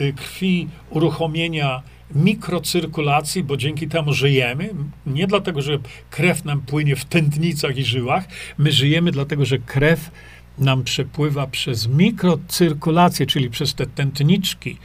e, 0.09 0.12
krwi, 0.12 0.68
uruchomienia 0.90 1.82
mikrocyrkulacji, 2.14 3.43
bo 3.43 3.56
dzięki 3.56 3.89
temu 3.89 4.12
żyjemy. 4.12 4.70
Nie 5.06 5.27
dlatego, 5.27 5.62
że 5.62 5.78
krew 6.10 6.44
nam 6.44 6.60
płynie 6.60 6.97
w 6.97 7.05
tętnicach 7.05 7.77
i 7.77 7.85
żyłach, 7.85 8.24
my 8.59 8.72
żyjemy 8.72 9.10
dlatego, 9.10 9.44
że 9.44 9.59
krew 9.59 10.10
nam 10.59 10.85
przepływa 10.85 11.47
przez 11.47 11.89
mikrocyrkulację, 11.89 13.27
czyli 13.27 13.51
przez 13.51 13.74
te 13.74 13.86
tętniczki. 13.86 14.78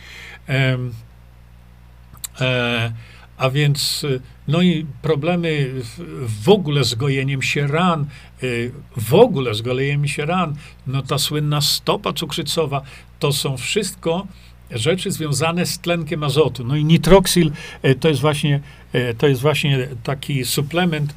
E, 0.49 0.77
e, 2.41 2.91
a 3.37 3.49
więc, 3.49 4.03
y, 4.03 4.19
no 4.47 4.61
i 4.61 4.85
problemy 5.01 5.71
w 6.43 6.49
ogóle 6.49 6.83
z 6.83 6.95
gojeniem 6.95 7.41
się 7.41 7.67
ran, 7.67 8.05
y, 8.43 8.71
w 8.97 9.13
ogóle 9.13 9.53
z 9.53 9.61
gojeniem 9.61 10.07
się 10.07 10.25
ran, 10.25 10.55
no 10.87 11.01
ta 11.01 11.17
słynna 11.17 11.61
stopa 11.61 12.13
cukrzycowa, 12.13 12.81
to 13.19 13.33
są 13.33 13.57
wszystko 13.57 14.27
rzeczy 14.71 15.11
związane 15.11 15.65
z 15.65 15.79
tlenkiem 15.79 16.23
azotu. 16.23 16.63
No 16.63 16.75
i 16.75 16.85
nitroxil 16.85 17.51
y, 17.85 17.95
to 17.95 18.09
jest 18.09 18.21
właśnie, 18.21 18.59
to 19.17 19.27
jest 19.27 19.41
właśnie 19.41 19.87
taki 20.03 20.45
suplement 20.45 21.15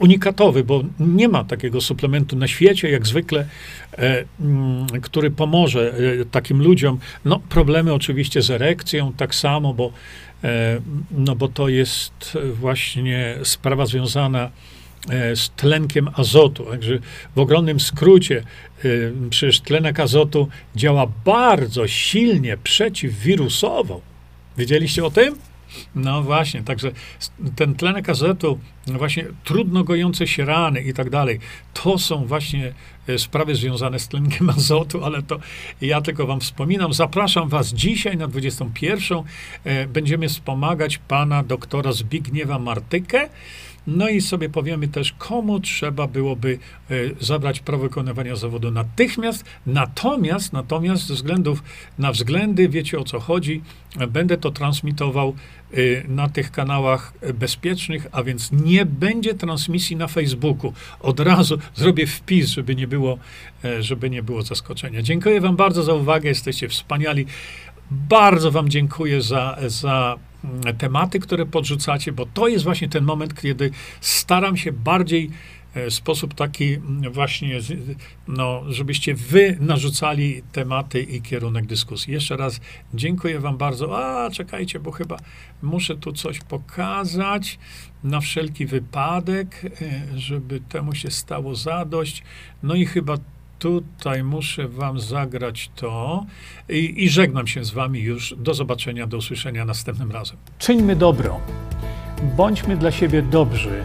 unikatowy, 0.00 0.64
bo 0.64 0.84
nie 1.00 1.28
ma 1.28 1.44
takiego 1.44 1.80
suplementu 1.80 2.36
na 2.36 2.48
świecie, 2.48 2.90
jak 2.90 3.06
zwykle, 3.06 3.46
mm, 4.40 4.86
który 5.02 5.30
pomoże 5.30 5.94
takim 6.30 6.62
ludziom. 6.62 6.98
No, 7.24 7.40
problemy 7.48 7.92
oczywiście 7.92 8.42
z 8.42 8.50
erekcją, 8.50 9.12
tak 9.12 9.34
samo, 9.34 9.74
bo 9.74 9.92
E, 9.92 10.27
no 11.10 11.36
bo 11.36 11.48
to 11.48 11.68
jest 11.68 12.38
właśnie 12.54 13.38
sprawa 13.42 13.86
związana 13.86 14.50
e, 15.10 15.36
z 15.36 15.50
tlenkiem 15.50 16.08
azotu. 16.14 16.64
Także 16.64 16.98
w 17.36 17.38
ogromnym 17.38 17.80
skrócie, 17.80 18.42
e, 18.84 18.88
przecież 19.30 19.60
tlenek 19.60 20.00
azotu 20.00 20.48
działa 20.76 21.06
bardzo 21.24 21.88
silnie 21.88 22.56
przeciwwirusowo. 22.56 24.00
Wiedzieliście 24.58 25.04
o 25.04 25.10
tym? 25.10 25.34
No 25.94 26.22
właśnie, 26.22 26.62
także 26.62 26.90
ten 27.56 27.74
tlenek 27.74 28.08
azotu, 28.08 28.58
no 28.86 28.98
właśnie 28.98 29.24
trudno 29.44 29.84
gojące 29.84 30.26
się 30.26 30.44
rany 30.44 30.80
i 30.80 30.92
tak 30.92 31.10
dalej, 31.10 31.40
to 31.74 31.98
są 31.98 32.26
właśnie 32.26 32.66
e, 32.66 32.72
sprawy 33.18 33.54
związane 33.54 33.98
z 33.98 34.08
tlenkiem 34.08 34.50
azotu, 34.56 35.04
ale 35.04 35.22
to 35.22 35.38
ja 35.80 36.00
tylko 36.00 36.26
wam 36.26 36.40
wspominam. 36.40 36.92
Zapraszam 36.92 37.48
was 37.48 37.72
dzisiaj 37.72 38.16
na 38.16 38.28
21. 38.28 39.18
E, 39.64 39.86
będziemy 39.86 40.28
wspomagać 40.28 40.98
pana 40.98 41.42
doktora 41.42 41.92
Zbigniewa 41.92 42.58
Martykę, 42.58 43.28
No 43.88 44.08
i 44.08 44.20
sobie 44.20 44.48
powiemy 44.48 44.88
też, 44.88 45.12
komu 45.12 45.60
trzeba 45.60 46.06
byłoby 46.06 46.58
e, 46.90 46.94
zabrać 47.20 47.60
prawo 47.60 47.82
wykonywania 47.82 48.36
zawodu 48.36 48.70
natychmiast. 48.70 49.44
Natomiast, 49.66 50.52
natomiast 50.52 51.06
ze 51.06 51.14
względów 51.14 51.62
na 51.98 52.12
względy, 52.12 52.68
wiecie 52.68 52.98
o 52.98 53.04
co 53.04 53.20
chodzi, 53.20 53.62
e, 53.98 54.06
będę 54.06 54.36
to 54.36 54.50
transmitował 54.50 55.28
e, 55.28 55.34
na 56.08 56.28
tych 56.28 56.50
kanałach 56.50 57.12
bezpiecznych, 57.34 58.06
a 58.12 58.22
więc 58.22 58.52
nie 58.52 58.86
będzie 58.86 59.34
transmisji 59.34 59.96
na 59.96 60.06
Facebooku. 60.06 60.72
Od 61.00 61.20
razu 61.20 61.58
zrobię 61.74 62.06
wpis, 62.06 62.48
żeby 62.48 62.74
nie 62.74 62.88
było, 62.88 63.18
e, 63.64 63.82
żeby 63.82 64.10
nie 64.10 64.22
było 64.22 64.42
zaskoczenia. 64.42 65.02
Dziękuję 65.02 65.40
Wam 65.40 65.56
bardzo 65.56 65.82
za 65.82 65.94
uwagę, 65.94 66.28
jesteście 66.28 66.68
wspaniali. 66.68 67.26
Bardzo 67.90 68.50
Wam 68.50 68.68
dziękuję 68.68 69.22
za, 69.22 69.58
za 69.66 70.16
mm, 70.44 70.76
tematy, 70.76 71.20
które 71.20 71.46
podrzucacie, 71.46 72.12
bo 72.12 72.26
to 72.26 72.48
jest 72.48 72.64
właśnie 72.64 72.88
ten 72.88 73.04
moment, 73.04 73.40
kiedy 73.40 73.70
staram 74.00 74.56
się 74.56 74.72
bardziej 74.72 75.30
sposób 75.90 76.34
taki 76.34 76.74
mm, 76.74 77.12
właśnie, 77.12 77.60
no, 78.28 78.62
żebyście 78.68 79.14
wy 79.14 79.56
narzucali 79.60 80.42
tematy 80.52 81.02
i 81.02 81.22
kierunek 81.22 81.66
dyskusji. 81.66 82.12
Jeszcze 82.12 82.36
raz 82.36 82.60
dziękuję 82.94 83.40
wam 83.40 83.56
bardzo. 83.56 83.98
A, 83.98 84.30
czekajcie, 84.30 84.80
bo 84.80 84.90
chyba 84.90 85.16
muszę 85.62 85.96
tu 85.96 86.12
coś 86.12 86.40
pokazać 86.40 87.58
na 88.04 88.20
wszelki 88.20 88.66
wypadek, 88.66 89.64
e, 89.64 90.18
żeby 90.18 90.60
temu 90.60 90.94
się 90.94 91.10
stało 91.10 91.54
zadość. 91.54 92.22
No 92.62 92.74
i 92.74 92.86
chyba 92.86 93.16
tutaj 93.58 94.24
muszę 94.24 94.68
wam 94.68 95.00
zagrać 95.00 95.70
to 95.76 96.26
i, 96.68 97.04
i 97.04 97.08
żegnam 97.08 97.46
się 97.46 97.64
z 97.64 97.70
wami 97.70 98.00
już. 98.00 98.34
Do 98.38 98.54
zobaczenia, 98.54 99.06
do 99.06 99.16
usłyszenia 99.16 99.64
następnym 99.64 100.12
razem. 100.12 100.36
Czyńmy 100.58 100.96
dobro. 100.96 101.40
Bądźmy 102.36 102.76
dla 102.76 102.90
siebie 102.90 103.22
dobrzy, 103.22 103.84